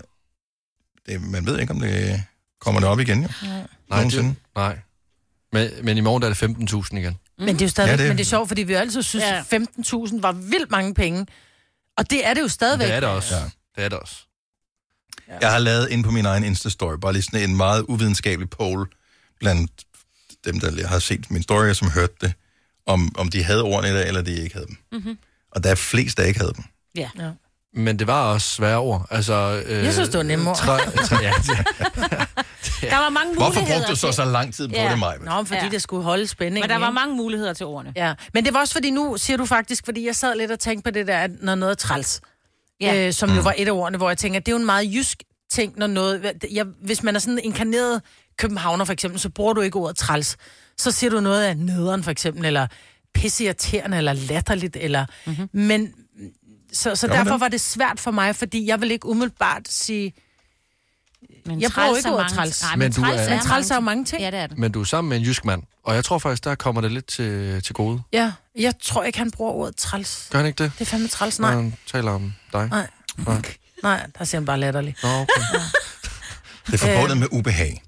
det, 1.05 1.21
man 1.21 1.45
ved 1.45 1.59
ikke, 1.59 1.73
om 1.73 1.79
det 1.79 2.23
kommer 2.61 2.79
det 2.81 2.89
op 2.89 2.99
igen, 2.99 3.21
jo. 3.23 3.29
Nej, 3.43 3.67
Nogensinde. 3.89 4.29
det, 4.29 4.35
nej. 4.55 4.79
Men, 5.53 5.69
men 5.83 5.97
i 5.97 6.01
morgen 6.01 6.21
der 6.21 6.29
er 6.29 6.33
det 6.33 6.71
15.000 6.73 6.97
igen. 6.97 7.17
Men 7.37 7.47
det 7.47 7.61
er 7.61 7.65
jo 7.65 7.69
stadig, 7.69 7.87
Ja, 7.89 7.97
det- 7.97 8.07
men 8.07 8.17
det 8.17 8.23
er 8.23 8.29
sjovt, 8.29 8.47
fordi 8.47 8.63
vi 8.63 8.73
jo 8.73 8.79
altid 8.79 9.03
synes, 9.03 9.23
Ja. 9.23 9.39
at 9.39 9.45
15.000 9.45 10.21
var 10.21 10.31
vildt 10.31 10.71
mange 10.71 10.93
penge. 10.93 11.27
Og 11.97 12.09
det 12.09 12.27
er 12.27 12.33
det 12.33 12.41
jo 12.41 12.47
stadigvæk. 12.47 12.87
Det 12.87 12.95
er 12.95 12.99
det 12.99 13.09
også. 13.09 13.35
Ja. 13.35 13.43
Det 13.75 13.83
er 13.85 13.89
det 13.89 13.99
også. 13.99 14.15
Jeg 15.41 15.51
har 15.51 15.59
lavet 15.59 15.89
ind 15.89 16.03
på 16.03 16.11
min 16.11 16.25
egen 16.25 16.43
Insta-story, 16.43 16.95
bare 16.97 17.13
lige 17.13 17.23
sådan 17.23 17.49
en 17.49 17.55
meget 17.57 17.85
uvidenskabelig 17.87 18.49
poll 18.49 18.87
blandt 19.39 19.71
dem, 20.45 20.59
der 20.59 20.87
har 20.87 20.99
set 20.99 21.31
min 21.31 21.43
story, 21.43 21.69
og 21.69 21.75
som 21.75 21.89
hørte 21.91 22.13
det, 22.21 22.33
om, 22.85 23.15
om 23.17 23.29
de 23.29 23.43
havde 23.43 23.63
ordene 23.63 23.89
i 23.89 23.93
dag, 23.93 24.07
eller 24.07 24.21
de 24.21 24.43
ikke 24.43 24.55
havde 24.55 24.67
dem. 24.67 24.77
Mhm. 24.91 25.17
Og 25.51 25.63
der 25.63 25.71
er 25.71 25.75
flest, 25.75 26.17
der 26.17 26.23
ikke 26.23 26.39
havde 26.39 26.53
dem. 26.55 26.63
Ja. 26.95 27.09
ja. 27.19 27.29
Men 27.73 27.99
det 27.99 28.07
var 28.07 28.33
også 28.33 28.49
svære 28.49 28.77
ord. 28.77 29.07
Altså, 29.09 29.63
øh, 29.65 29.83
Jeg 29.85 29.93
synes, 29.93 30.09
det 30.09 30.17
var 30.17 30.23
nemme 30.23 30.49
ord. 30.49 30.55
Træ, 30.57 30.77
træ, 31.09 31.15
ja, 31.21 31.31
det, 31.37 31.57
Der 32.81 32.97
var 32.97 33.09
mange 33.09 33.33
Hvorfor 33.35 33.59
muligheder 33.59 33.79
brugte 33.79 33.91
du 33.91 33.95
så 33.95 34.07
til- 34.07 34.13
så 34.13 34.25
lang 34.25 34.53
tid 34.53 34.67
på 34.67 34.75
Ja. 34.75 34.89
det, 34.91 34.99
Maja? 34.99 35.17
Nå, 35.17 35.31
fordi 35.43 35.53
Ja. 35.59 35.63
ja. 35.63 35.69
det 35.69 35.81
skulle 35.81 36.03
holde 36.03 36.27
spændingen. 36.27 36.61
Men 36.63 36.69
der 36.69 36.77
var 36.77 36.87
ikke? 36.87 36.93
mange 36.95 37.15
muligheder 37.15 37.53
til 37.53 37.65
ordene. 37.65 37.93
Ja, 37.95 38.13
men 38.33 38.45
det 38.45 38.53
var 38.53 38.59
også 38.59 38.73
fordi, 38.73 38.89
nu 38.89 39.17
siger 39.17 39.37
du 39.37 39.45
faktisk, 39.45 39.85
fordi 39.85 40.05
jeg 40.05 40.15
sad 40.15 40.35
lidt 40.35 40.51
og 40.51 40.59
tænkte 40.59 40.91
på 40.91 40.93
det 40.93 41.07
der, 41.07 41.17
at 41.17 41.31
når 41.41 41.55
noget 41.55 41.71
er 41.71 41.75
træls, 41.75 42.21
Ja. 42.81 42.93
ja. 42.93 43.07
øh, 43.07 43.13
som 43.13 43.29
jo 43.35 43.41
var 43.41 43.53
et 43.57 43.67
af 43.67 43.71
ordene, 43.71 43.97
hvor 43.97 44.09
jeg 44.09 44.17
tænker, 44.17 44.39
at 44.39 44.45
det 44.45 44.51
er 44.51 44.55
jo 44.55 44.59
en 44.59 44.65
meget 44.65 44.93
jysk 44.93 45.23
ting, 45.51 45.73
når 45.77 45.87
noget... 45.87 46.31
Jeg, 46.51 46.65
hvis 46.83 47.03
man 47.03 47.15
er 47.15 47.19
sådan 47.19 47.33
en 47.33 47.39
inkarneret 47.43 48.01
københavner 48.37 48.85
for 48.85 48.93
eksempel, 48.93 49.19
så 49.19 49.29
bruger 49.29 49.53
du 49.53 49.61
ikke 49.61 49.77
ordet 49.79 49.97
træls. 49.97 50.37
Så 50.77 50.91
siger 50.91 51.11
du 51.11 51.19
noget 51.19 51.43
af 51.43 51.57
nederen 51.57 52.03
for 52.03 52.11
eksempel, 52.11 52.45
eller 52.45 52.67
pisseirriterende, 53.13 53.97
eller 53.97 54.13
latterligt, 54.13 54.77
eller... 54.79 55.05
Mm-hmm. 55.25 55.49
Men 55.53 55.93
så, 56.73 56.95
så 56.95 57.07
Gør 57.07 57.15
derfor 57.15 57.31
det? 57.31 57.39
var 57.41 57.47
det 57.47 57.61
svært 57.61 57.99
for 57.99 58.11
mig, 58.11 58.35
fordi 58.35 58.67
jeg 58.67 58.81
vil 58.81 58.91
ikke 58.91 59.05
umiddelbart 59.07 59.67
sige... 59.69 60.13
Men 61.45 61.61
Jeg 61.61 61.71
bruger 61.71 61.87
træls 61.87 61.97
ikke 61.97 62.09
er 62.09 62.13
ordet 62.13 62.23
mange- 62.23 62.35
træls. 62.35 62.61
Nej, 62.63 62.71
Men 62.75 62.79
men 62.79 62.91
du 62.91 63.01
træls 63.01 63.21
er- 63.21 63.23
er, 63.25 63.29
Men 63.29 63.39
træls 63.39 63.71
er 63.71 63.75
jo 63.75 63.81
mange 63.81 63.85
mange 63.99 64.05
ting. 64.05 64.21
Ja, 64.21 64.31
det 64.31 64.39
er 64.39 64.47
det. 64.47 64.57
men 64.57 64.71
du 64.71 64.79
er 64.81 64.83
sammen 64.83 65.09
med 65.09 65.17
en 65.17 65.23
jysk 65.23 65.45
mand, 65.45 65.63
og 65.83 65.95
jeg 65.95 66.05
tror 66.05 66.17
faktisk, 66.19 66.43
der 66.43 66.55
kommer 66.55 66.81
det 66.81 66.91
lidt 66.91 67.05
til, 67.07 67.61
til 67.63 67.75
gode. 67.75 68.01
Ja, 68.13 68.31
jeg 68.59 68.73
tror 68.83 69.03
ikke, 69.03 69.17
han 69.19 69.31
bruger 69.31 69.51
ordet 69.51 69.75
træls. 69.75 70.27
Gør 70.31 70.39
han 70.39 70.45
ikke 70.47 70.63
det? 70.63 70.71
Det 70.79 70.81
er 70.81 70.85
fandme 70.85 71.07
træls, 71.07 71.39
Når 71.39 71.47
nej. 71.47 71.55
han 71.55 71.73
taler 71.87 72.11
om 72.11 72.33
dig? 72.53 72.67
Nej. 72.69 72.87
Nej. 73.17 73.41
Nej, 73.83 74.05
der 74.19 74.25
siger 74.25 74.39
han 74.41 74.45
bare 74.45 74.59
latterlig. 74.59 74.95
Nå, 75.03 75.09
okay. 75.09 75.41
Det 76.67 76.73
er 76.73 76.77
forbundet 76.77 77.17
med 77.17 77.27
ubehag. 77.31 77.83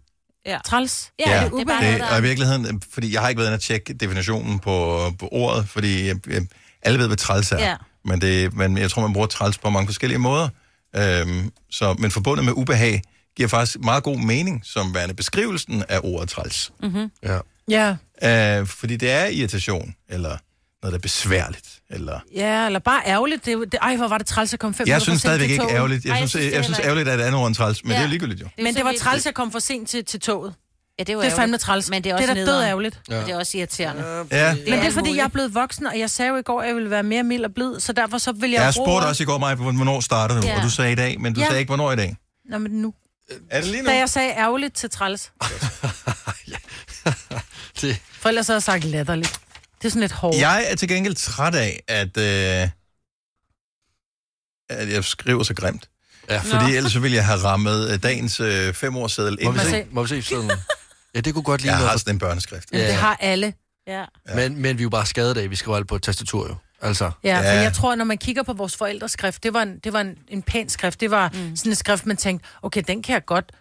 Ja. 0.45 0.57
Træls. 0.65 1.11
Ja, 1.19 1.31
Ja, 1.31 1.35
det 1.43 1.45
er 1.45 1.65
bare 1.65 1.81
noget, 1.81 1.93
det, 1.93 1.99
der 2.01 2.11
og 2.13 2.19
i 2.19 2.21
virkeligheden, 2.21 2.65
øh, 2.65 2.73
fordi 2.93 3.13
jeg 3.13 3.21
har 3.21 3.29
ikke 3.29 3.39
været 3.39 3.47
inde 3.49 3.55
og 3.55 3.61
tjekke 3.61 3.93
definitionen 3.93 4.59
på, 4.59 4.99
på 5.19 5.29
ordet, 5.31 5.69
fordi 5.69 6.07
jeg, 6.07 6.15
jeg, 6.27 6.41
alle 6.81 6.99
ved, 6.99 7.07
hvad 7.07 7.17
træls 7.17 7.51
er. 7.51 7.59
Ja. 7.59 7.75
Men, 8.05 8.21
det, 8.21 8.53
men 8.53 8.77
jeg 8.77 8.91
tror, 8.91 9.01
man 9.01 9.13
bruger 9.13 9.27
træls 9.27 9.57
på 9.57 9.69
mange 9.69 9.87
forskellige 9.87 10.19
måder. 10.19 10.49
Øhm, 10.95 11.51
så, 11.71 11.93
men 11.99 12.11
forbundet 12.11 12.45
med 12.45 12.53
ubehag 12.55 13.01
giver 13.37 13.49
faktisk 13.49 13.79
meget 13.79 14.03
god 14.03 14.17
mening 14.17 14.61
som 14.63 14.93
værende 14.95 15.13
beskrivelsen 15.15 15.83
af 15.89 15.99
ordet 16.03 16.29
træls. 16.29 16.71
Mhm. 16.83 17.11
Ja. 17.23 17.39
Ja, 17.69 17.95
Øh, 18.23 18.67
fordi 18.67 18.95
det 18.95 19.11
er 19.11 19.25
irritation, 19.25 19.95
eller 20.09 20.37
noget, 20.83 20.91
der 20.93 20.97
er 20.97 21.01
besværligt. 21.01 21.79
Eller... 21.89 22.19
ja, 22.35 22.65
eller 22.65 22.79
bare 22.79 23.01
ærgerligt. 23.05 23.45
Det, 23.45 23.53
er 23.53 23.57
det, 23.57 23.73
ej, 23.81 23.95
hvor 23.95 24.07
var 24.07 24.17
det 24.17 24.27
træls 24.27 24.53
at 24.53 24.59
komme 24.59 24.75
fem 24.75 24.87
Jeg 24.87 25.01
synes 25.01 25.19
stadigvæk 25.19 25.49
ikke 25.49 25.65
ærgerligt. 25.69 26.05
Jeg 26.05 26.11
Ej, 26.13 26.19
jeg 26.19 26.29
synes, 26.29 26.45
det 26.45 26.53
jeg 26.53 26.63
synes 26.63 26.79
ærgerligt, 26.79 27.09
at 27.09 27.17
det 27.17 27.23
er 27.23 27.27
andet 27.27 27.41
ord 27.41 27.47
end 27.47 27.55
træls, 27.55 27.83
men 27.83 27.91
Ja. 27.91 27.97
det 27.97 28.03
er 28.03 28.09
ligegyldigt 28.09 28.41
jo. 28.41 28.45
er 28.57 28.63
Men 28.63 28.75
det 28.75 28.85
var 28.85 28.93
træls 28.99 29.25
at 29.25 29.33
komme 29.33 29.51
for 29.51 29.59
sent 29.59 29.89
til, 29.89 30.05
til 30.05 30.19
toget. 30.19 30.53
Ja, 30.99 31.03
det 31.03 31.09
er 31.09 31.13
jo 31.13 31.21
Det 31.21 31.31
er 31.31 31.35
fandme 31.35 31.57
træls. 31.57 31.89
Men 31.89 32.03
det 32.03 32.11
er 32.11 32.15
det 32.17 32.29
også 32.29 32.41
er 32.41 32.45
da 32.45 32.51
død 32.51 32.61
ærgerligt. 32.63 32.99
Ja. 33.09 33.19
Og 33.19 33.25
det 33.25 33.33
er 33.33 33.37
også 33.37 33.57
irriterende. 33.57 34.03
Ja. 34.31 34.53
Men 34.55 34.65
det 34.79 34.85
er 34.87 34.91
fordi, 34.91 35.15
jeg 35.15 35.23
er 35.23 35.27
blevet 35.27 35.53
voksen, 35.55 35.87
og 35.87 35.99
jeg 35.99 36.09
sagde 36.09 36.31
jo 36.31 36.37
i 36.37 36.41
går, 36.41 36.61
at 36.61 36.67
jeg 36.67 36.75
ville 36.75 36.89
være 36.89 37.03
mere 37.03 37.23
mild 37.23 37.45
og 37.45 37.53
blid, 37.53 37.79
så 37.79 37.93
derfor 37.93 38.17
så 38.17 38.31
vil 38.31 38.51
jeg 38.51 38.61
Jeg 38.61 38.73
bruge... 38.75 38.87
spurgte 38.87 39.05
også 39.05 39.23
i 39.23 39.25
går 39.25 39.37
mig, 39.37 39.55
hvornår 39.55 39.99
startede 39.99 40.41
du, 40.41 40.47
Ja. 40.47 40.57
og 40.57 40.63
du 40.63 40.69
sagde 40.69 40.91
i 40.91 40.95
dag, 40.95 41.21
men 41.21 41.33
du 41.33 41.39
Ja. 41.41 41.45
sagde 41.47 41.59
ikke, 41.59 41.69
hvornår 41.69 41.91
i 41.91 41.95
dag. 41.95 42.15
Nå, 42.49 42.57
men 42.57 42.71
nu. 42.71 42.93
Er 43.49 43.61
det 43.61 43.69
lige 43.69 43.81
nu? 43.83 43.89
Da 43.89 43.95
jeg 43.97 44.09
sagde 44.09 44.29
ærgerligt 44.31 44.75
til 44.75 44.89
træls. 44.89 45.31
Det, 47.81 48.01
For 48.19 48.29
ellers 48.29 48.47
havde 48.47 48.55
jeg 48.55 48.63
sagt 48.63 48.83
latterligt. 48.83 49.39
Det 49.83 49.89
er 49.89 49.91
sådan 49.91 50.01
lidt 50.01 50.11
hårdt. 50.11 50.37
Jeg 50.37 50.65
er 50.69 50.75
til 50.75 50.87
gengæld 50.87 51.15
træt 51.15 51.55
af, 51.55 51.83
at, 51.87 52.17
øh, 52.17 52.69
at 54.69 54.89
jeg 54.93 55.03
skriver 55.03 55.43
så 55.43 55.53
grimt. 55.53 55.89
ja. 56.29 56.37
Fordi 56.39 56.75
ellers 56.75 56.91
så 56.93 56.99
ville 56.99 57.17
jeg 57.17 57.25
have 57.25 57.39
rammet 57.43 57.91
øh, 57.93 58.03
dagens 58.03 58.39
øh, 58.39 58.73
femårsseddel 58.73 59.37
Må 59.43 59.51
vi 59.51 59.59
ind. 59.59 59.69
se. 59.69 59.85
Må 59.91 60.01
vi 60.03 60.07
se 60.07 60.21
sådan? 60.21 60.51
Ja, 61.15 61.19
det 61.21 61.33
kunne 61.33 61.43
godt 61.43 61.61
lide 61.61 61.71
Jeg 61.71 61.77
har 61.77 61.85
noget. 61.85 61.99
sådan 61.99 62.15
en 62.15 62.19
børneskrift. 62.19 62.69
Ja. 62.73 62.87
det 62.87 62.93
har 62.95 63.17
alle. 63.19 63.53
Ja. 63.87 64.05
Men, 64.35 64.61
men 64.61 64.77
vi 64.77 64.81
er 64.81 64.83
jo 64.83 64.89
bare 64.89 65.05
skadet 65.05 65.37
af, 65.37 65.49
vi 65.49 65.55
skriver 65.55 65.77
alt 65.77 65.87
på 65.87 65.95
et 65.95 66.01
tastatur 66.03 66.47
jo. 66.47 66.55
Altså, 66.81 67.11
Ja, 67.23 67.37
for 67.39 67.43
Ja. 67.43 67.61
jeg 67.61 67.73
tror, 67.73 67.95
når 67.95 68.05
man 68.05 68.17
kigger 68.17 68.43
på 68.43 68.53
vores 68.53 68.75
forældres 68.77 69.11
skrift, 69.11 69.43
det 69.43 69.53
var 69.53 69.61
en, 69.61 69.79
det 69.83 69.93
var 69.93 70.01
en, 70.01 70.17
en 70.27 70.41
pæn 70.41 70.69
skrift. 70.69 70.99
Det 70.99 71.11
var 71.11 71.29
mm. 71.33 71.55
sådan 71.55 71.71
en 71.71 71.75
skrift, 71.75 72.05
man 72.05 72.17
tænkte, 72.17 72.47
okay, 72.61 72.83
den 72.87 73.03
kan 73.03 73.13
jeg 73.13 73.25
godt 73.25 73.51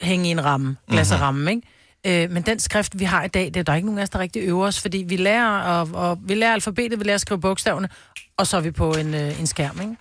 hænge 0.00 0.28
i 0.28 0.30
en 0.30 0.44
ramme, 0.44 0.76
glas 0.90 1.08
Mhm. 1.10 1.14
af 1.14 1.20
ramme, 1.20 1.50
ikke? 1.50 1.68
Øh, 2.06 2.30
men 2.30 2.42
den 2.42 2.58
skrift, 2.60 2.98
vi 2.98 3.04
har 3.04 3.24
i 3.24 3.28
dag, 3.28 3.44
det 3.44 3.56
er 3.56 3.62
der 3.62 3.74
ikke 3.74 3.86
nogen 3.86 3.98
af 3.98 4.02
os, 4.02 4.10
der 4.10 4.18
rigtig 4.18 4.42
øver 4.42 4.66
os, 4.66 4.80
fordi 4.80 4.98
vi 5.08 5.16
lærer, 5.16 5.48
og, 5.58 5.88
og 5.94 6.18
vi 6.22 6.34
lærer 6.34 6.52
alfabetet, 6.52 6.98
vi 6.98 7.04
lærer 7.04 7.14
at 7.14 7.20
skrive 7.20 7.40
bogstaverne, 7.40 7.88
og 8.36 8.46
så 8.46 8.56
er 8.56 8.60
vi 8.60 8.70
på 8.70 8.92
en, 8.92 9.14
øh, 9.14 9.40
en 9.40 9.46
skærm, 9.46 9.80
ikke? 9.80 9.96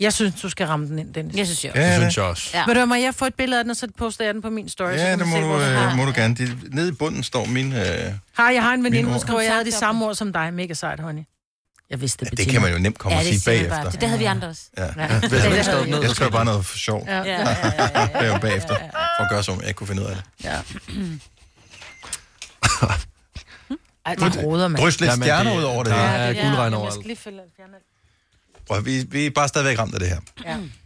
Jeg 0.00 0.12
synes, 0.12 0.40
du 0.42 0.48
skal 0.48 0.66
ramme 0.66 0.86
den 0.86 0.98
ind, 0.98 1.14
Dennis. 1.14 1.36
Jeg 1.36 1.46
synes 1.46 1.64
jo. 1.64 1.70
det 1.74 1.80
Ja, 1.80 1.96
synes 1.98 2.14
det, 2.14 2.20
jeg 2.20 2.26
også. 2.30 2.50
Ja. 2.54 2.64
Vil 2.66 2.74
du, 2.76 2.84
må 2.86 2.94
jeg 2.94 3.14
få 3.14 3.24
et 3.26 3.34
billede 3.34 3.58
af 3.58 3.64
den, 3.64 3.70
og 3.70 3.76
så 3.76 3.88
poster 3.98 4.24
jeg 4.24 4.34
den 4.34 4.42
på 4.42 4.50
min 4.50 4.68
story? 4.68 4.92
så 4.96 5.04
ja, 5.04 5.10
det 5.16 5.18
må 5.28 5.36
se, 5.36 5.42
du, 5.42 5.60
øh, 5.60 5.96
må 5.96 6.04
du 6.04 6.12
gerne. 6.14 6.34
De, 6.34 6.58
nede 6.70 6.88
i 6.88 6.92
bunden 6.92 7.22
står 7.22 7.44
min... 7.46 7.72
Øh, 7.72 7.80
Har, 8.36 8.50
jeg 8.50 8.62
har 8.62 8.74
en 8.74 8.84
veninde, 8.84 9.10
hun 9.10 9.20
skriver, 9.20 9.40
jeg 9.40 9.52
havde 9.52 9.64
de 9.64 9.72
samme 9.72 10.04
ord 10.06 10.14
som 10.14 10.32
dig. 10.32 10.54
Mega 10.54 10.74
sejt, 10.74 11.00
honey. 11.00 11.22
Jeg 11.90 12.00
vidste 12.00 12.24
det, 12.24 12.38
det 12.38 12.48
kan 12.48 12.62
man 12.62 12.72
jo 12.72 12.78
nemt 12.78 12.98
komme 12.98 13.14
Ja, 13.14 13.18
og 13.18 13.24
det 13.32 13.42
sige 13.42 13.50
bagefter. 13.50 13.82
bare. 13.82 13.92
Det, 13.92 14.00
det 14.00 14.08
havde 14.08 14.18
vi 14.18 14.24
andre 14.24 14.48
også. 14.48 14.62
Ja. 14.78 14.82
Ja, 14.84 14.88
ikke 14.88 15.36
havde 15.38 15.64
skrev 15.64 15.84
vi. 15.84 15.90
ned, 15.90 16.00
Jeg 16.02 16.10
skrev 16.10 16.30
bare 16.30 16.44
noget 16.44 16.66
for 16.66 16.78
sjov. 16.78 17.04
Ja, 17.06 17.16
Ja. 17.16 17.22
ja, 17.22 17.48
ja, 17.48 18.08
ja, 18.14 18.24
ja, 18.32 18.38
bagefter, 18.38 18.76
for 19.18 19.24
at 19.24 19.30
gøre 19.30 19.42
som 19.42 19.58
jeg 19.60 19.68
ikke 19.68 19.78
kunne 19.78 19.86
finde 19.86 20.02
ud 20.02 20.06
af 20.06 20.16
det. 20.16 20.24
ja. 20.44 20.60
Ej, 24.06 24.14
det 24.14 24.44
råder, 24.44 24.68
mand. 24.68 24.82
Drys 24.82 25.00
lidt 25.00 25.10
Jamen, 25.10 25.22
stjerner 25.24 25.50
det- 25.50 25.58
ud 25.58 25.62
over 25.64 25.84
det 25.84 25.92
her. 25.92 26.00
er 26.00 26.26
det- 26.32 26.36
guldregn 26.42 26.54
Jamen, 26.58 26.72
Jeg 26.72 26.78
overalt. 26.78 26.94
skal 26.94 27.06
lige 27.06 27.16
fjerne. 27.16 27.72
Prøv, 28.68 28.84
vi, 28.84 29.02
vi 29.08 29.26
er 29.26 29.30
bare 29.30 29.48
stadigvæk 29.48 29.78
ramt 29.78 29.94
af 29.94 30.00
det 30.00 30.08
her. 30.08 30.20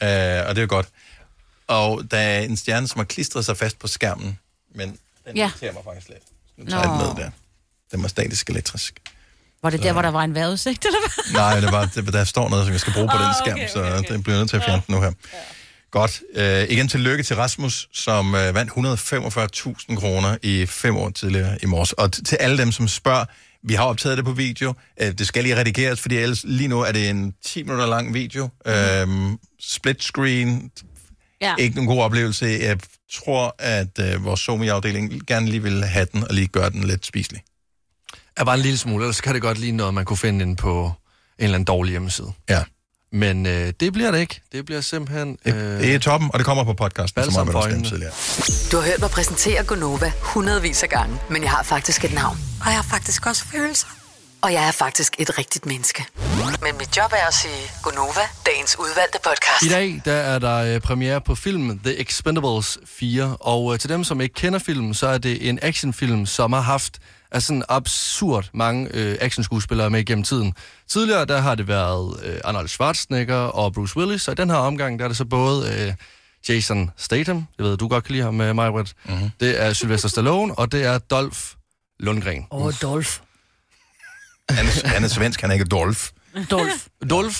Ja. 0.00 0.40
Øh, 0.42 0.48
og 0.48 0.54
det 0.54 0.60
er 0.60 0.62
jo 0.62 0.66
godt. 0.70 0.88
Og 1.66 2.10
der 2.10 2.18
er 2.18 2.40
en 2.40 2.56
stjerne, 2.56 2.88
som 2.88 2.98
har 2.98 3.04
klistret 3.04 3.44
sig 3.44 3.56
fast 3.56 3.78
på 3.78 3.86
skærmen, 3.88 4.38
men 4.74 4.88
den 5.26 5.36
Ja. 5.36 5.42
irriterer 5.48 5.72
mig 5.72 5.82
faktisk 5.84 6.08
lidt. 6.08 6.22
Nu 6.56 6.64
tager 6.70 6.80
jeg 6.82 6.90
den 6.90 6.98
med 7.16 7.24
der. 7.24 7.30
Den 7.92 8.02
var 8.02 8.08
statisk 8.08 8.50
elektrisk. 8.50 9.00
Var 9.62 9.70
det 9.70 9.82
der, 9.82 9.92
hvor 9.92 10.02
der 10.02 10.10
var 10.10 10.24
en 10.24 10.34
vejrudsigt, 10.34 10.84
eller 10.84 10.98
hvad? 11.00 11.34
Nej, 11.34 11.60
det 11.60 11.72
var, 11.72 11.84
det, 11.94 12.12
der 12.12 12.24
står 12.24 12.48
noget, 12.48 12.64
som 12.64 12.72
jeg 12.72 12.80
skal 12.80 12.92
bruge 12.92 13.08
på 13.08 13.16
Ah, 13.16 13.20
den 13.20 13.28
okay, 13.28 13.44
skærm, 13.44 13.58
okay, 13.58 13.68
så 13.68 13.98
okay. 13.98 14.12
den 14.14 14.22
bliver 14.22 14.38
nødt 14.38 14.50
til 14.50 14.56
at 14.56 14.62
fjerne 14.64 14.82
den 14.86 14.94
nu 14.94 15.00
her. 15.00 15.12
Godt. 15.90 16.22
Øh, 16.34 16.62
igen 16.68 16.88
tillykke 16.88 17.22
til 17.22 17.36
Rasmus, 17.36 17.88
som 17.92 18.34
øh, 18.34 18.54
vandt 18.54 18.72
145.000 18.72 19.96
kroner 20.00 20.36
i 20.42 20.66
fem 20.66 20.96
år 20.96 21.10
tidligere 21.10 21.58
i 21.62 21.66
morges. 21.66 21.92
Og 21.92 22.12
til 22.12 22.36
alle 22.36 22.58
dem, 22.58 22.72
som 22.72 22.88
spørger, 22.88 23.24
vi 23.68 23.74
har 23.74 23.84
optaget 23.84 24.16
det 24.16 24.24
på 24.24 24.32
video. 24.32 24.74
Øh, 25.00 25.12
det 25.18 25.26
skal 25.26 25.42
lige 25.42 25.56
redigeres, 25.56 26.00
fordi 26.00 26.16
ellers 26.16 26.44
lige 26.44 26.68
nu 26.68 26.80
er 26.80 26.92
det 26.92 27.10
en 27.10 27.34
10 27.44 27.62
minutter 27.62 27.86
lang 27.86 28.14
video. 28.14 28.48
Øh, 28.66 29.08
split 29.60 30.02
screen. 30.02 30.70
Ja. 31.40 31.54
Ikke 31.58 31.76
nogen 31.76 31.88
god 31.88 32.02
oplevelse. 32.02 32.46
Jeg 32.46 32.78
tror, 33.12 33.54
at 33.58 33.98
øh, 34.00 34.24
vores 34.24 34.40
Somi-afdeling 34.40 35.26
gerne 35.26 35.46
lige 35.46 35.62
vil 35.62 35.84
have 35.84 36.06
den, 36.12 36.24
og 36.24 36.34
lige 36.34 36.46
gøre 36.46 36.70
den 36.70 36.84
lidt 36.84 37.06
spiselig. 37.06 37.40
Er 38.40 38.44
bare 38.44 38.54
en 38.54 38.60
lille 38.62 38.78
smule, 38.78 39.04
ellers 39.04 39.20
kan 39.20 39.34
det 39.34 39.42
godt 39.42 39.58
lige 39.58 39.72
noget, 39.72 39.94
man 39.94 40.04
kunne 40.04 40.16
finde 40.16 40.42
inde 40.44 40.56
på 40.56 40.84
en 41.38 41.44
eller 41.44 41.54
anden 41.54 41.64
dårlig 41.64 41.90
hjemmeside. 41.90 42.32
Ja. 42.48 42.62
Men 43.12 43.46
øh, 43.46 43.72
det 43.80 43.92
bliver 43.92 44.10
det 44.10 44.18
ikke. 44.20 44.40
Det 44.52 44.64
bliver 44.66 44.80
simpelthen... 44.80 45.38
Det, 45.44 45.54
Øh, 45.54 45.80
det 45.80 45.94
er 45.94 45.98
toppen, 45.98 46.30
og 46.32 46.38
det 46.38 46.46
kommer 46.46 46.64
på 46.64 46.72
podcasten, 46.74 47.32
som 47.32 47.48
øjnene. 47.48 47.72
nævnte 47.72 47.90
tidligere. 47.90 48.12
Du 48.72 48.76
har 48.76 48.84
hørt 48.84 49.00
mig 49.00 49.10
præsentere 49.10 49.64
Gonova 49.64 50.12
hundredvis 50.20 50.82
af 50.82 50.88
gange, 50.88 51.18
men 51.30 51.42
jeg 51.42 51.50
har 51.50 51.62
faktisk 51.62 52.04
et 52.04 52.12
navn. 52.14 52.38
Og 52.60 52.66
jeg 52.66 52.74
har 52.74 52.82
faktisk 52.82 53.26
også 53.26 53.44
følelser. 53.44 53.86
Og 54.42 54.52
jeg 54.52 54.68
er 54.68 54.72
faktisk 54.72 55.14
et 55.18 55.38
rigtigt 55.38 55.66
menneske. 55.66 56.04
Men 56.62 56.78
mit 56.78 56.96
job 56.96 57.12
er 57.12 57.26
at 57.28 57.34
sige 57.34 57.70
Gonova, 57.82 58.20
dagens 58.46 58.76
udvalgte 58.78 59.18
podcast. 59.24 59.62
I 59.62 59.68
dag 59.68 60.00
der 60.04 60.12
er 60.12 60.38
der 60.38 60.56
øh, 60.74 60.80
premiere 60.80 61.20
på 61.20 61.34
filmen 61.34 61.78
The 61.84 62.00
Expendables 62.00 62.78
4, 62.86 63.36
og 63.40 63.72
øh, 63.72 63.78
til 63.78 63.88
dem, 63.90 64.04
som 64.04 64.20
ikke 64.20 64.34
kender 64.34 64.58
filmen, 64.58 64.94
så 64.94 65.06
er 65.06 65.18
det 65.18 65.48
en 65.48 65.58
actionfilm, 65.62 66.26
som 66.26 66.52
har 66.52 66.60
haft 66.60 66.98
altså 67.32 67.46
sådan 67.46 67.62
absurd 67.68 68.50
mange 68.54 68.88
øh, 68.94 69.16
actionskuespillere 69.20 69.90
med 69.90 70.00
igennem 70.00 70.24
tiden. 70.24 70.54
Tidligere 70.88 71.24
der 71.24 71.40
har 71.40 71.54
det 71.54 71.68
været 71.68 72.20
øh, 72.24 72.40
Arnold 72.44 72.68
Schwarzenegger 72.68 73.36
og 73.36 73.72
Bruce 73.72 73.96
Willis, 73.96 74.28
og 74.28 74.32
i 74.32 74.34
den 74.34 74.50
her 74.50 74.56
omgang 74.56 74.98
der 74.98 75.04
er 75.04 75.08
det 75.08 75.16
så 75.16 75.24
både 75.24 75.72
øh, 75.72 75.94
Jason 76.48 76.90
Statham, 76.96 77.46
det 77.56 77.64
ved 77.64 77.76
du 77.76 77.88
godt 77.88 78.04
kan 78.04 78.12
lide 78.12 78.24
ham 78.24 78.34
med 78.34 78.54
mig, 78.54 78.70
mm-hmm. 78.72 79.30
det 79.40 79.62
er 79.62 79.72
Sylvester 79.72 80.08
Stallone, 80.08 80.54
og 80.54 80.72
det 80.72 80.84
er 80.84 80.98
Dolph 80.98 81.38
Lundgren. 82.00 82.46
Åh, 82.50 82.66
oh, 82.66 82.72
Dolph. 82.82 83.10
Han, 84.50 84.66
er- 84.66 84.88
han 84.88 85.04
er 85.04 85.08
svensk, 85.08 85.40
han 85.40 85.50
er 85.50 85.54
ikke 85.54 85.64
Dolph. 85.64 86.00
Dolph. 86.50 86.74
Dolph. 87.10 87.38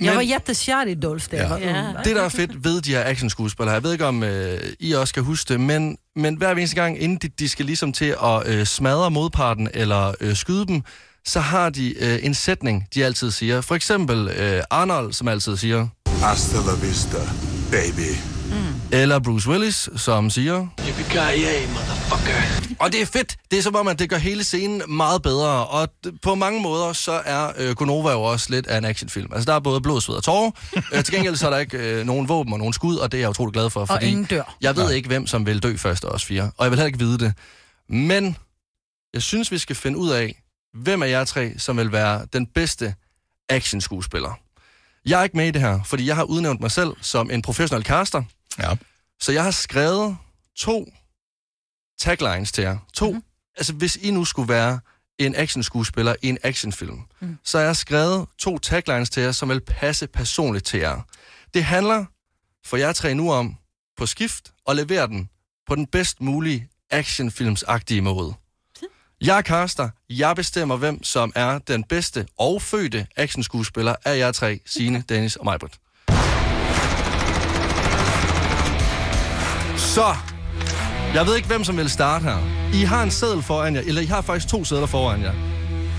Jeg 0.00 0.14
var 0.16 0.22
jättekär 0.22 0.86
i 0.86 0.94
Dolph, 0.94 1.26
der 1.30 1.36
Ja. 1.36 1.56
Ja. 1.56 1.84
Det, 2.04 2.16
der 2.16 2.22
er 2.22 2.28
fedt 2.28 2.64
ved 2.64 2.80
de 2.80 2.90
her 2.90 3.04
actionskuespillere, 3.06 3.74
jeg 3.74 3.82
ved 3.82 3.92
ikke, 3.92 4.06
om 4.06 4.22
øh, 4.22 4.60
I 4.80 4.92
også 4.92 5.14
kan 5.14 5.22
huske 5.22 5.52
det, 5.52 5.60
men, 5.60 5.96
men 6.16 6.34
hver 6.34 6.50
eneste 6.52 6.76
gang, 6.76 7.02
inden 7.02 7.18
de, 7.18 7.28
de 7.38 7.48
skal 7.48 7.66
ligesom 7.66 7.92
til 7.92 8.14
at 8.24 8.46
øh, 8.46 8.66
smadre 8.66 9.10
modparten 9.10 9.68
eller 9.74 10.14
øh, 10.20 10.36
skyde 10.36 10.66
dem, 10.66 10.82
så 11.26 11.40
har 11.40 11.70
de 11.70 11.94
øh, 12.04 12.18
en 12.22 12.34
sætning, 12.34 12.86
de 12.94 13.04
altid 13.04 13.30
siger. 13.30 13.60
For 13.60 13.74
eksempel 13.74 14.28
øh, 14.28 14.62
Arnold, 14.70 15.12
som 15.12 15.28
altid 15.28 15.56
siger, 15.56 15.88
Hasta 16.22 16.56
la 16.56 16.86
vista, 16.88 17.18
baby. 17.70 18.16
eller 18.92 19.18
Bruce 19.18 19.48
Willis, 19.48 19.88
som 19.96 20.30
siger, 20.30 20.66
Yippee-ki-yay, 20.80 21.66
motherfucker. 22.10 22.60
Og 22.80 22.92
det 22.92 23.02
er 23.02 23.06
fedt. 23.06 23.36
Det 23.50 23.58
er 23.58 23.62
som 23.62 23.74
om, 23.74 23.88
at 23.88 23.98
det 23.98 24.10
gør 24.10 24.16
hele 24.16 24.44
scenen 24.44 24.82
meget 24.88 25.22
bedre. 25.22 25.66
Og 25.66 25.88
på 26.22 26.34
mange 26.34 26.62
måder, 26.62 26.92
så 26.92 27.12
er 27.12 27.52
øh, 27.56 27.74
Gonova 27.74 28.10
jo 28.10 28.22
også 28.22 28.46
lidt 28.50 28.66
af 28.66 28.78
en 28.78 28.84
actionfilm. 28.84 29.32
Altså, 29.32 29.46
der 29.50 29.56
er 29.56 29.60
både 29.60 29.80
blod, 29.80 30.00
sved 30.00 30.16
og 30.16 30.24
tårer. 30.24 30.50
øh, 30.94 31.04
til 31.04 31.14
gengæld 31.14 31.36
så 31.36 31.46
er 31.46 31.50
der 31.50 31.58
ikke 31.58 31.78
øh, 31.78 32.06
nogen 32.06 32.28
våben 32.28 32.52
og 32.52 32.58
nogen 32.58 32.72
skud, 32.72 32.96
og 32.96 33.12
det 33.12 33.18
er 33.18 33.22
jeg 33.22 33.30
utrolig 33.30 33.52
glad 33.52 33.70
for. 33.70 33.84
Fordi 33.84 34.06
ingen 34.06 34.24
dør. 34.24 34.56
Jeg 34.60 34.76
ved 34.76 34.92
ikke, 34.92 35.08
hvem 35.08 35.26
som 35.26 35.46
vil 35.46 35.62
dø 35.62 35.76
først 35.76 36.04
af 36.04 36.08
os 36.08 36.24
fire. 36.24 36.50
Og 36.56 36.64
jeg 36.64 36.70
vil 36.70 36.78
heller 36.78 36.86
ikke 36.86 36.98
vide 36.98 37.18
det. 37.18 37.34
Men 37.88 38.36
jeg 39.14 39.22
synes, 39.22 39.52
vi 39.52 39.58
skal 39.58 39.76
finde 39.76 39.98
ud 39.98 40.10
af, 40.10 40.42
hvem 40.74 41.02
af 41.02 41.08
jer 41.10 41.24
tre, 41.24 41.52
som 41.58 41.76
vil 41.76 41.92
være 41.92 42.26
den 42.32 42.46
bedste 42.46 42.94
actionskuespiller. 43.48 44.38
Jeg 45.06 45.20
er 45.20 45.24
ikke 45.24 45.36
med 45.36 45.46
i 45.46 45.50
det 45.50 45.60
her, 45.60 45.80
fordi 45.84 46.06
jeg 46.06 46.16
har 46.16 46.22
udnævnt 46.22 46.60
mig 46.60 46.70
selv 46.70 46.92
som 47.00 47.30
en 47.30 47.42
professionel 47.42 47.84
caster. 47.84 48.22
Ja. 48.58 48.74
Så 49.20 49.32
jeg 49.32 49.44
har 49.44 49.50
skrevet 49.50 50.16
to 50.56 50.92
taglines 52.00 52.52
til 52.52 52.62
jer. 52.62 52.78
To. 52.94 53.06
Mm-hmm. 53.06 53.24
Altså, 53.56 53.72
hvis 53.72 53.96
I 53.96 54.10
nu 54.10 54.24
skulle 54.24 54.48
være 54.48 54.80
en 55.18 55.34
actionskuespiller 55.36 56.14
i 56.22 56.28
en 56.28 56.38
actionfilm, 56.42 57.00
mm. 57.20 57.38
så 57.44 57.58
har 57.58 57.64
jeg 57.64 57.76
skrevet 57.76 58.28
to 58.38 58.58
taglines 58.58 59.10
til 59.10 59.22
jer, 59.22 59.32
som 59.32 59.48
vil 59.48 59.60
passe 59.60 60.06
personligt 60.06 60.64
til 60.64 60.80
jer. 60.80 61.00
Det 61.54 61.64
handler 61.64 62.04
for 62.66 62.76
jer 62.76 62.92
tre 62.92 63.14
nu 63.14 63.32
om 63.32 63.56
på 63.96 64.06
skift 64.06 64.52
og 64.66 64.76
levere 64.76 65.06
den 65.06 65.28
på 65.66 65.74
den 65.74 65.86
bedst 65.86 66.20
mulige 66.20 66.68
actionfilmsagtige 66.90 68.00
måde. 68.00 68.34
Jeg 69.20 69.38
er 69.38 69.42
caster. 69.42 69.88
Jeg 70.10 70.36
bestemmer, 70.36 70.76
hvem 70.76 71.02
som 71.02 71.32
er 71.34 71.58
den 71.58 71.84
bedste 71.84 72.26
og 72.38 72.62
fødte 72.62 73.06
actionskuespiller 73.16 73.94
af 74.04 74.18
jer 74.18 74.32
tre, 74.32 74.60
Signe, 74.66 75.04
Dennis 75.08 75.36
og 75.36 75.44
Majbrit. 75.44 75.72
Så, 79.76 80.16
jeg 81.14 81.26
ved 81.26 81.36
ikke, 81.36 81.48
hvem 81.48 81.64
som 81.64 81.76
vil 81.76 81.90
starte 81.90 82.22
her. 82.24 82.38
I 82.74 82.82
har 82.84 83.02
en 83.02 83.10
seddel 83.10 83.42
foran 83.42 83.74
jer, 83.74 83.82
eller 83.86 84.02
I 84.02 84.06
har 84.06 84.20
faktisk 84.22 84.48
to 84.48 84.64
sædler 84.64 84.86
foran 84.86 85.22
jer. 85.22 85.32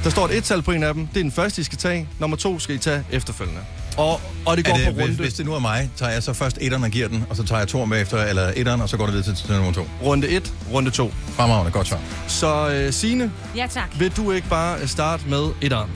Der 0.04 0.10
står 0.10 0.26
et 0.28 0.38
et-tal 0.38 0.62
på 0.62 0.72
en 0.72 0.84
af 0.84 0.94
dem. 0.94 1.08
Det 1.08 1.18
er 1.18 1.24
den 1.24 1.32
første, 1.32 1.62
I 1.62 1.64
skal 1.64 1.78
tage. 1.78 2.08
Nummer 2.20 2.38
to 2.38 2.60
skal 2.60 2.76
I 2.76 2.78
tage 2.78 3.06
efterfølgende. 3.12 3.62
Og, 3.98 4.22
og 4.46 4.58
det 4.58 4.66
går 4.66 4.74
Er 4.74 4.78
det, 4.78 4.96
på 4.96 5.02
runde, 5.02 5.16
hvis 5.16 5.34
det 5.34 5.46
nu 5.46 5.54
er 5.54 5.60
mig, 5.60 5.90
tager 5.98 6.12
jeg 6.12 6.24
så 6.24 6.34
først 6.34 6.58
etteren 6.62 6.84
og 6.84 6.90
giver 6.90 7.08
den, 7.08 7.26
og 7.30 7.36
så 7.36 7.44
tager 7.44 7.60
jeg 7.60 7.68
to 7.68 7.86
med 7.86 8.02
efter, 8.02 8.24
eller 8.24 8.54
etteren, 8.56 8.82
og 8.82 8.90
så 8.90 8.98
går 8.98 9.06
det 9.06 9.14
videre 9.14 9.36
til, 9.36 9.46
til 9.46 9.56
nummer 9.56 9.74
to. 9.74 9.88
runde 10.04 10.28
1, 10.30 10.54
runde 10.72 10.92
2. 10.92 11.12
Fremragende, 11.36 11.72
godt 11.72 11.88
svar. 11.88 12.00
Så 12.28 12.70
øh, 12.70 12.94
Signe, 12.94 13.32
Ja, 13.56 13.68
tak. 13.72 14.00
vil 14.00 14.12
du 14.18 14.32
ikke 14.32 14.48
bare 14.50 14.88
starte 14.88 15.24
med 15.28 15.52
etteren? 15.62 15.90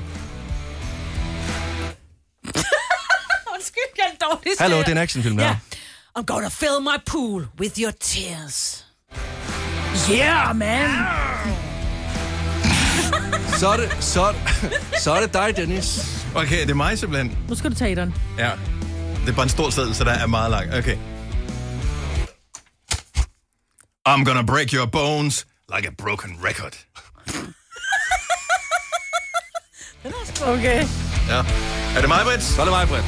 Undskyld, 3.55 3.91
jeg 3.97 4.05
er 4.13 4.25
dårlig 4.25 4.43
til 4.43 4.55
Hallo, 4.59 4.77
det. 4.77 4.85
det 4.85 4.91
er 4.91 4.95
en 4.95 5.01
actionfilm, 5.03 5.39
Ja. 5.39 5.47
her. 5.47 5.55
I'm 6.19 6.23
gonna 6.25 6.49
fill 6.49 6.79
my 6.81 6.97
pool 7.11 7.47
with 7.59 7.79
your 7.79 7.91
tears. 7.99 8.84
Yeah, 10.11 10.55
man! 10.55 10.89
Så 13.59 13.69
er 13.69 13.77
det, 13.77 13.97
så, 13.99 14.21
er 14.23 14.31
det- 14.31 14.41
så 15.01 15.11
er 15.13 15.21
det 15.21 15.33
dig, 15.33 15.53
Dennis. 15.57 16.15
Okay, 16.35 16.61
det 16.61 16.69
er 16.69 16.73
mig 16.75 16.99
simpelthen. 16.99 17.37
Nu 17.49 17.55
skal 17.55 17.71
du 17.71 17.75
tage 17.75 17.95
den. 17.95 18.15
Ja. 18.37 18.51
Det 19.21 19.29
er 19.31 19.35
bare 19.35 19.43
en 19.43 19.49
stor 19.49 19.69
seddel, 19.69 19.95
så 19.95 20.03
der 20.03 20.11
er 20.11 20.27
meget 20.27 20.51
lang. 20.51 20.73
Okay. 20.73 20.97
I'm 24.09 24.23
gonna 24.25 24.41
break 24.41 24.71
your 24.73 24.85
bones 24.85 25.45
like 25.75 25.87
a 25.87 25.91
broken 25.97 26.37
record. 26.43 26.73
Okay. 30.47 30.87
Ja. 31.29 31.43
Er 31.95 32.01
det 32.01 32.07
mig, 32.09 32.19
Britt? 32.25 32.43
Så 32.43 32.61
er 32.61 32.65
det 32.65 32.73
mig, 32.73 32.87
Britt. 32.87 33.05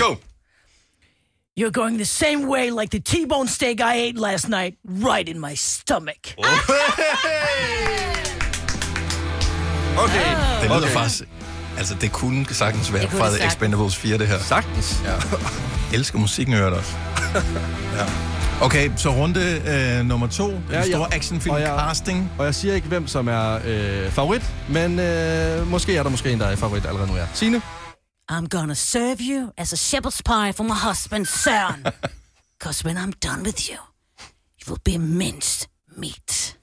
Go! 0.00 0.14
You're 1.60 1.70
going 1.70 1.96
the 1.98 2.04
same 2.04 2.48
way 2.48 2.70
like 2.70 2.90
the 2.90 2.98
T-bone 3.00 3.46
steak 3.48 3.80
I 3.80 3.94
ate 4.08 4.18
last 4.18 4.48
night, 4.48 4.74
right 4.88 5.28
in 5.28 5.38
my 5.40 5.54
stomach. 5.54 6.34
Okay. 9.98 10.30
Det 10.62 10.68
lyder 10.70 10.76
Okay. 10.76 10.88
faktisk... 10.88 11.22
Altså, 11.78 11.94
det 12.00 12.12
kunne 12.12 12.46
sagtens 12.50 12.92
være 12.92 13.06
kunne 13.06 13.18
fra 13.20 13.30
The. 13.30 13.46
Expendables 13.46 13.96
4, 13.96 14.18
det 14.18 14.26
her. 14.28 14.38
Sagtens. 14.38 14.96
Ja. 15.04 15.14
Elsker 15.96 16.18
musikken, 16.18 16.54
hører 16.54 16.70
også. 16.78 16.92
ja. 17.98 18.04
Okay, 18.60 18.90
så 18.96 19.10
runde 19.10 19.62
øh, 20.00 20.06
nummer 20.06 20.26
to. 20.26 20.46
Den 20.48 20.62
Ja, 20.70 20.76
ja. 20.78 20.90
store 20.92 21.14
actionfilm 21.14 21.54
Og 21.54 21.60
jeg- 21.60 21.76
casting. 21.88 22.30
Og 22.38 22.44
jeg 22.44 22.54
siger 22.54 22.74
ikke, 22.74 22.88
hvem 22.88 23.06
som 23.08 23.28
er 23.28 23.58
øh, 23.64 24.10
favorit, 24.10 24.42
men 24.68 24.98
øh, 24.98 25.70
måske 25.70 25.96
er 25.96 26.02
der 26.02 26.10
måske 26.10 26.30
en, 26.30 26.40
der 26.40 26.46
er 26.46 26.56
favorit 26.56 26.86
allerede 26.86 27.08
nu. 27.10 27.16
Ja. 27.16 27.24
Signe? 27.34 27.62
I'm 28.34 28.48
gonna 28.48 28.74
serve 28.74 29.20
you 29.20 29.52
as 29.56 29.72
a 29.72 29.76
shepherd's 29.76 30.20
pie 30.20 30.50
for 30.52 30.64
my 30.64 30.74
husband's 30.74 31.30
son. 31.30 31.84
Cause 32.58 32.82
when 32.82 32.96
I'm 32.96 33.12
done 33.20 33.44
with 33.44 33.70
you, 33.70 33.78
you 34.58 34.64
will 34.66 34.80
be 34.84 34.98
minced 34.98 35.68
meat. 35.96 36.58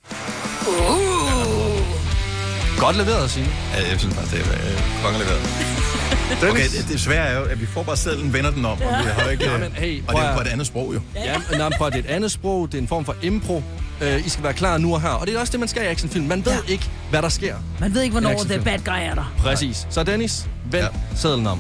Godt 2.80 2.96
leveret, 2.98 3.32
Signe. 3.32 3.50
Ja, 3.74 3.90
jeg 3.90 4.00
synes 4.00 4.16
faktisk, 4.16 4.36
det 4.36 4.54
er 4.54 4.72
øh, 4.72 5.04
kongeleveret. 5.04 5.42
Okay, 6.52 6.70
det, 6.70 6.86
det 6.90 7.00
svære 7.00 7.28
er 7.28 7.40
jo, 7.40 7.44
at 7.44 7.62
vi 7.62 7.66
får 7.66 7.84
bare 7.84 7.98
sedlen, 7.98 8.34
vender 8.34 8.52
den 8.52 8.66
om, 8.66 8.72
og 8.72 8.78
vi 8.78 9.10
har 9.10 9.30
ikke... 9.30 9.44
Ja, 9.44 9.58
men 9.58 9.72
hey, 9.72 10.04
og 10.08 10.16
det 10.16 10.24
er 10.24 10.30
jo 10.30 10.36
på 10.36 10.42
et 10.42 10.48
andet 10.48 10.68
sprog, 10.68 10.94
jo. 10.94 11.02
Ja, 11.16 11.38
men 11.50 11.58
nej, 11.58 11.70
men 11.70 11.78
prøv, 11.78 11.92
det 11.92 11.96
er 11.96 12.00
et 12.00 12.16
andet 12.16 12.32
sprog, 12.32 12.72
det 12.72 12.78
er 12.78 12.82
en 12.82 12.88
form 12.88 13.06
for 13.06 13.16
impro. 13.22 13.64
Øh, 14.02 14.26
I 14.26 14.30
skal 14.30 14.44
være 14.44 14.54
klar 14.54 14.78
nu 14.78 14.94
og 14.94 15.02
her. 15.02 15.10
Og 15.10 15.28
det 15.28 15.36
er 15.36 15.40
også 15.40 15.52
det, 15.52 15.60
man 15.60 15.70
skal 15.70 15.84
i 15.84 15.86
actionfilm. 15.86 16.26
Man 16.26 16.46
ved 16.46 16.54
ja. 16.54 16.72
ikke, 16.72 16.90
hvad 17.10 17.22
der 17.22 17.30
sker. 17.30 17.58
Man 17.80 17.94
ved 17.94 18.02
ikke, 18.02 18.12
hvornår 18.12 18.44
the 18.44 18.64
bad 18.64 18.80
guy 18.80 19.00
er 19.10 19.16
der. 19.16 19.34
Præcis. 19.38 19.88
Så 19.90 20.04
Dennis, 20.04 20.48
vend 20.66 20.84
ja. 20.84 20.90
sædlen 21.16 21.48
om. 21.48 21.60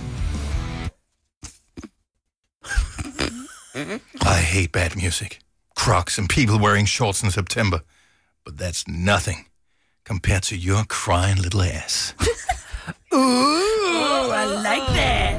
I 4.21 4.41
hate 4.43 4.69
bad 4.73 4.89
music. 4.95 5.39
Crocs 5.77 6.19
and 6.19 6.29
people 6.29 6.67
wearing 6.67 6.87
shorts 6.87 7.23
in 7.23 7.31
September. 7.31 7.79
But 8.45 8.57
that's 8.57 8.83
nothing 8.87 9.47
compared 10.07 10.41
to 10.41 10.55
your 10.55 10.83
crying 10.83 11.39
little 11.39 11.61
ass. 11.61 12.15
Ooh, 13.13 14.33
I 14.33 14.45
like 14.45 14.85
that. 14.95 15.35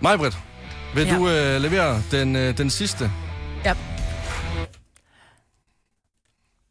Majbrit, 0.00 0.36
vil 0.94 1.06
Ja. 1.06 1.12
ja. 1.12 1.18
du 1.18 1.28
øh, 1.28 1.60
levere 1.60 2.02
den, 2.10 2.36
øh, 2.36 2.58
den 2.58 2.70
sidste? 2.70 3.10
Yep. 3.66 3.76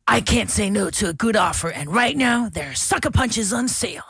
I 0.08 0.20
can't 0.30 0.50
say 0.50 0.70
no 0.70 0.90
to 0.90 1.08
a 1.08 1.14
good 1.14 1.36
offer, 1.36 1.70
and 1.76 1.90
right 1.90 2.18
now 2.18 2.50
there 2.54 2.68
are 2.68 2.76
sucker 2.76 3.10
punches 3.10 3.54
on 3.54 3.68
sale. 3.70 4.04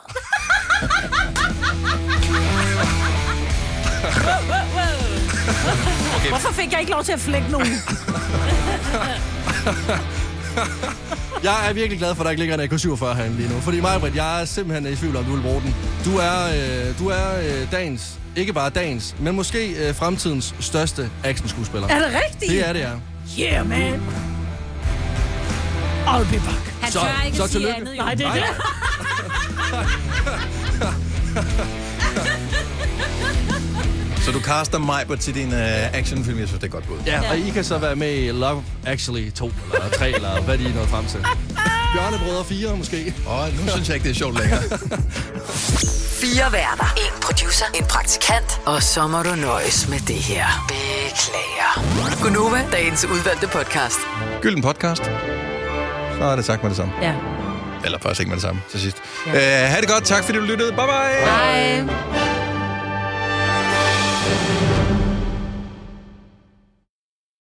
Okay. 6.15 6.29
Hvorfor 6.29 6.51
fik 6.53 6.71
jeg 6.71 6.79
ikke 6.79 6.91
lov 6.91 7.03
til 7.03 7.11
at 7.11 7.19
flække 7.19 7.47
nogen? 7.51 7.67
Jeg 11.43 11.69
er 11.69 11.73
virkelig 11.73 11.99
glad 11.99 12.15
for, 12.15 12.21
at 12.21 12.25
der 12.25 12.31
ikke 12.31 12.41
ligger 12.41 12.55
en 12.55 12.61
AK-47 12.73 13.13
herinde 13.13 13.35
lige 13.37 13.49
nu. 13.49 13.59
Fordi 13.59 13.81
Majbrit, 13.81 14.15
jeg 14.15 14.41
er 14.41 14.45
simpelthen 14.45 14.93
i 14.93 14.95
tvivl 14.95 15.15
om, 15.15 15.23
du 15.25 15.33
vil 15.35 15.41
bruge 15.41 15.61
den. 15.61 15.75
Du 16.05 16.17
er, 16.17 16.45
øh, 16.45 16.99
du 16.99 17.07
er 17.07 17.39
øh, 17.39 17.71
dagens, 17.71 18.13
ikke 18.35 18.53
bare 18.53 18.69
dagens, 18.69 19.15
men 19.19 19.35
måske 19.35 19.87
øh, 19.87 19.95
fremtidens 19.95 20.55
største 20.59 21.09
actionskuespiller. 21.23 21.87
Er 21.87 21.99
det 21.99 22.21
rigtigt? 22.25 22.51
Det 22.51 22.69
er 22.69 22.73
det, 22.73 22.79
ja. 22.79 22.89
Yeah, 23.39 23.69
man. 23.69 23.93
I'll 26.07 26.23
be 26.31 26.39
back. 26.45 26.73
Han 26.81 26.91
Så- 26.91 26.99
tør 26.99 27.23
ikke 27.25 27.37
så 27.37 27.43
at 27.43 27.49
sige 27.49 27.59
tillykke. 27.61 27.79
andet, 27.81 27.97
jo. 27.97 28.01
Nej, 28.03 28.13
det 28.15 28.25
er 28.25 28.29
Nej. 28.29 28.37
det. 28.37 28.45
Så 34.25 34.31
du 34.31 34.39
caster 34.39 34.79
mig 34.79 35.03
på 35.07 35.15
til 35.15 35.35
din 35.35 35.47
uh, 35.47 35.93
actionfilm. 35.93 36.39
Jeg 36.39 36.47
synes, 36.47 36.61
det 36.61 36.67
er 36.67 36.71
godt 36.71 36.87
bud. 36.87 36.97
Ja, 37.05 37.29
og 37.29 37.37
I 37.37 37.49
kan 37.49 37.63
så 37.63 37.77
være 37.77 37.95
med 37.95 38.15
i 38.15 38.31
Love 38.31 38.63
Actually 38.85 39.31
2 39.31 39.51
eller 39.73 39.89
3, 39.89 40.11
eller 40.15 40.41
hvad 40.41 40.57
de 40.57 40.65
er 40.69 40.73
nået 40.73 40.87
frem 40.89 41.05
til. 41.05 41.19
Bjørnebrødre 41.93 42.45
4 42.45 42.77
måske. 42.77 43.13
Og 43.27 43.49
nu 43.49 43.71
synes 43.71 43.87
jeg 43.87 43.95
ikke, 43.95 44.03
det 44.03 44.11
er 44.11 44.15
sjovt 44.15 44.39
længere. 44.39 44.61
Fire 46.21 46.51
værter. 46.51 46.93
En 46.97 47.21
producer. 47.21 47.65
En 47.75 47.85
praktikant. 47.89 48.61
Og 48.65 48.83
så 48.83 49.07
må 49.07 49.23
du 49.23 49.35
nøjes 49.35 49.89
med 49.89 49.99
det 49.99 50.15
her. 50.15 50.45
Beklager. 50.67 51.71
Gunova, 52.23 52.65
dagens 52.71 53.05
udvalgte 53.05 53.47
podcast. 53.47 53.99
Gylden 54.41 54.61
podcast. 54.61 55.03
Så 56.17 56.23
er 56.23 56.35
det 56.35 56.45
sagt 56.45 56.61
med 56.63 56.69
det 56.69 56.77
samme. 56.77 56.93
Ja. 57.01 57.13
Eller 57.85 57.99
faktisk 57.99 58.19
ikke 58.19 58.29
med 58.29 58.35
det 58.35 58.43
samme 58.43 58.61
til 58.71 58.79
sidst. 58.79 58.97
Ja. 59.27 59.31
Uh, 59.31 59.71
ha' 59.71 59.81
det 59.81 59.89
godt. 59.89 60.03
Tak 60.03 60.23
fordi 60.23 60.37
du 60.37 60.43
lyttede. 60.43 60.71
Bye 60.71 60.85
bye. 60.85 62.34
Hej. 64.25 64.74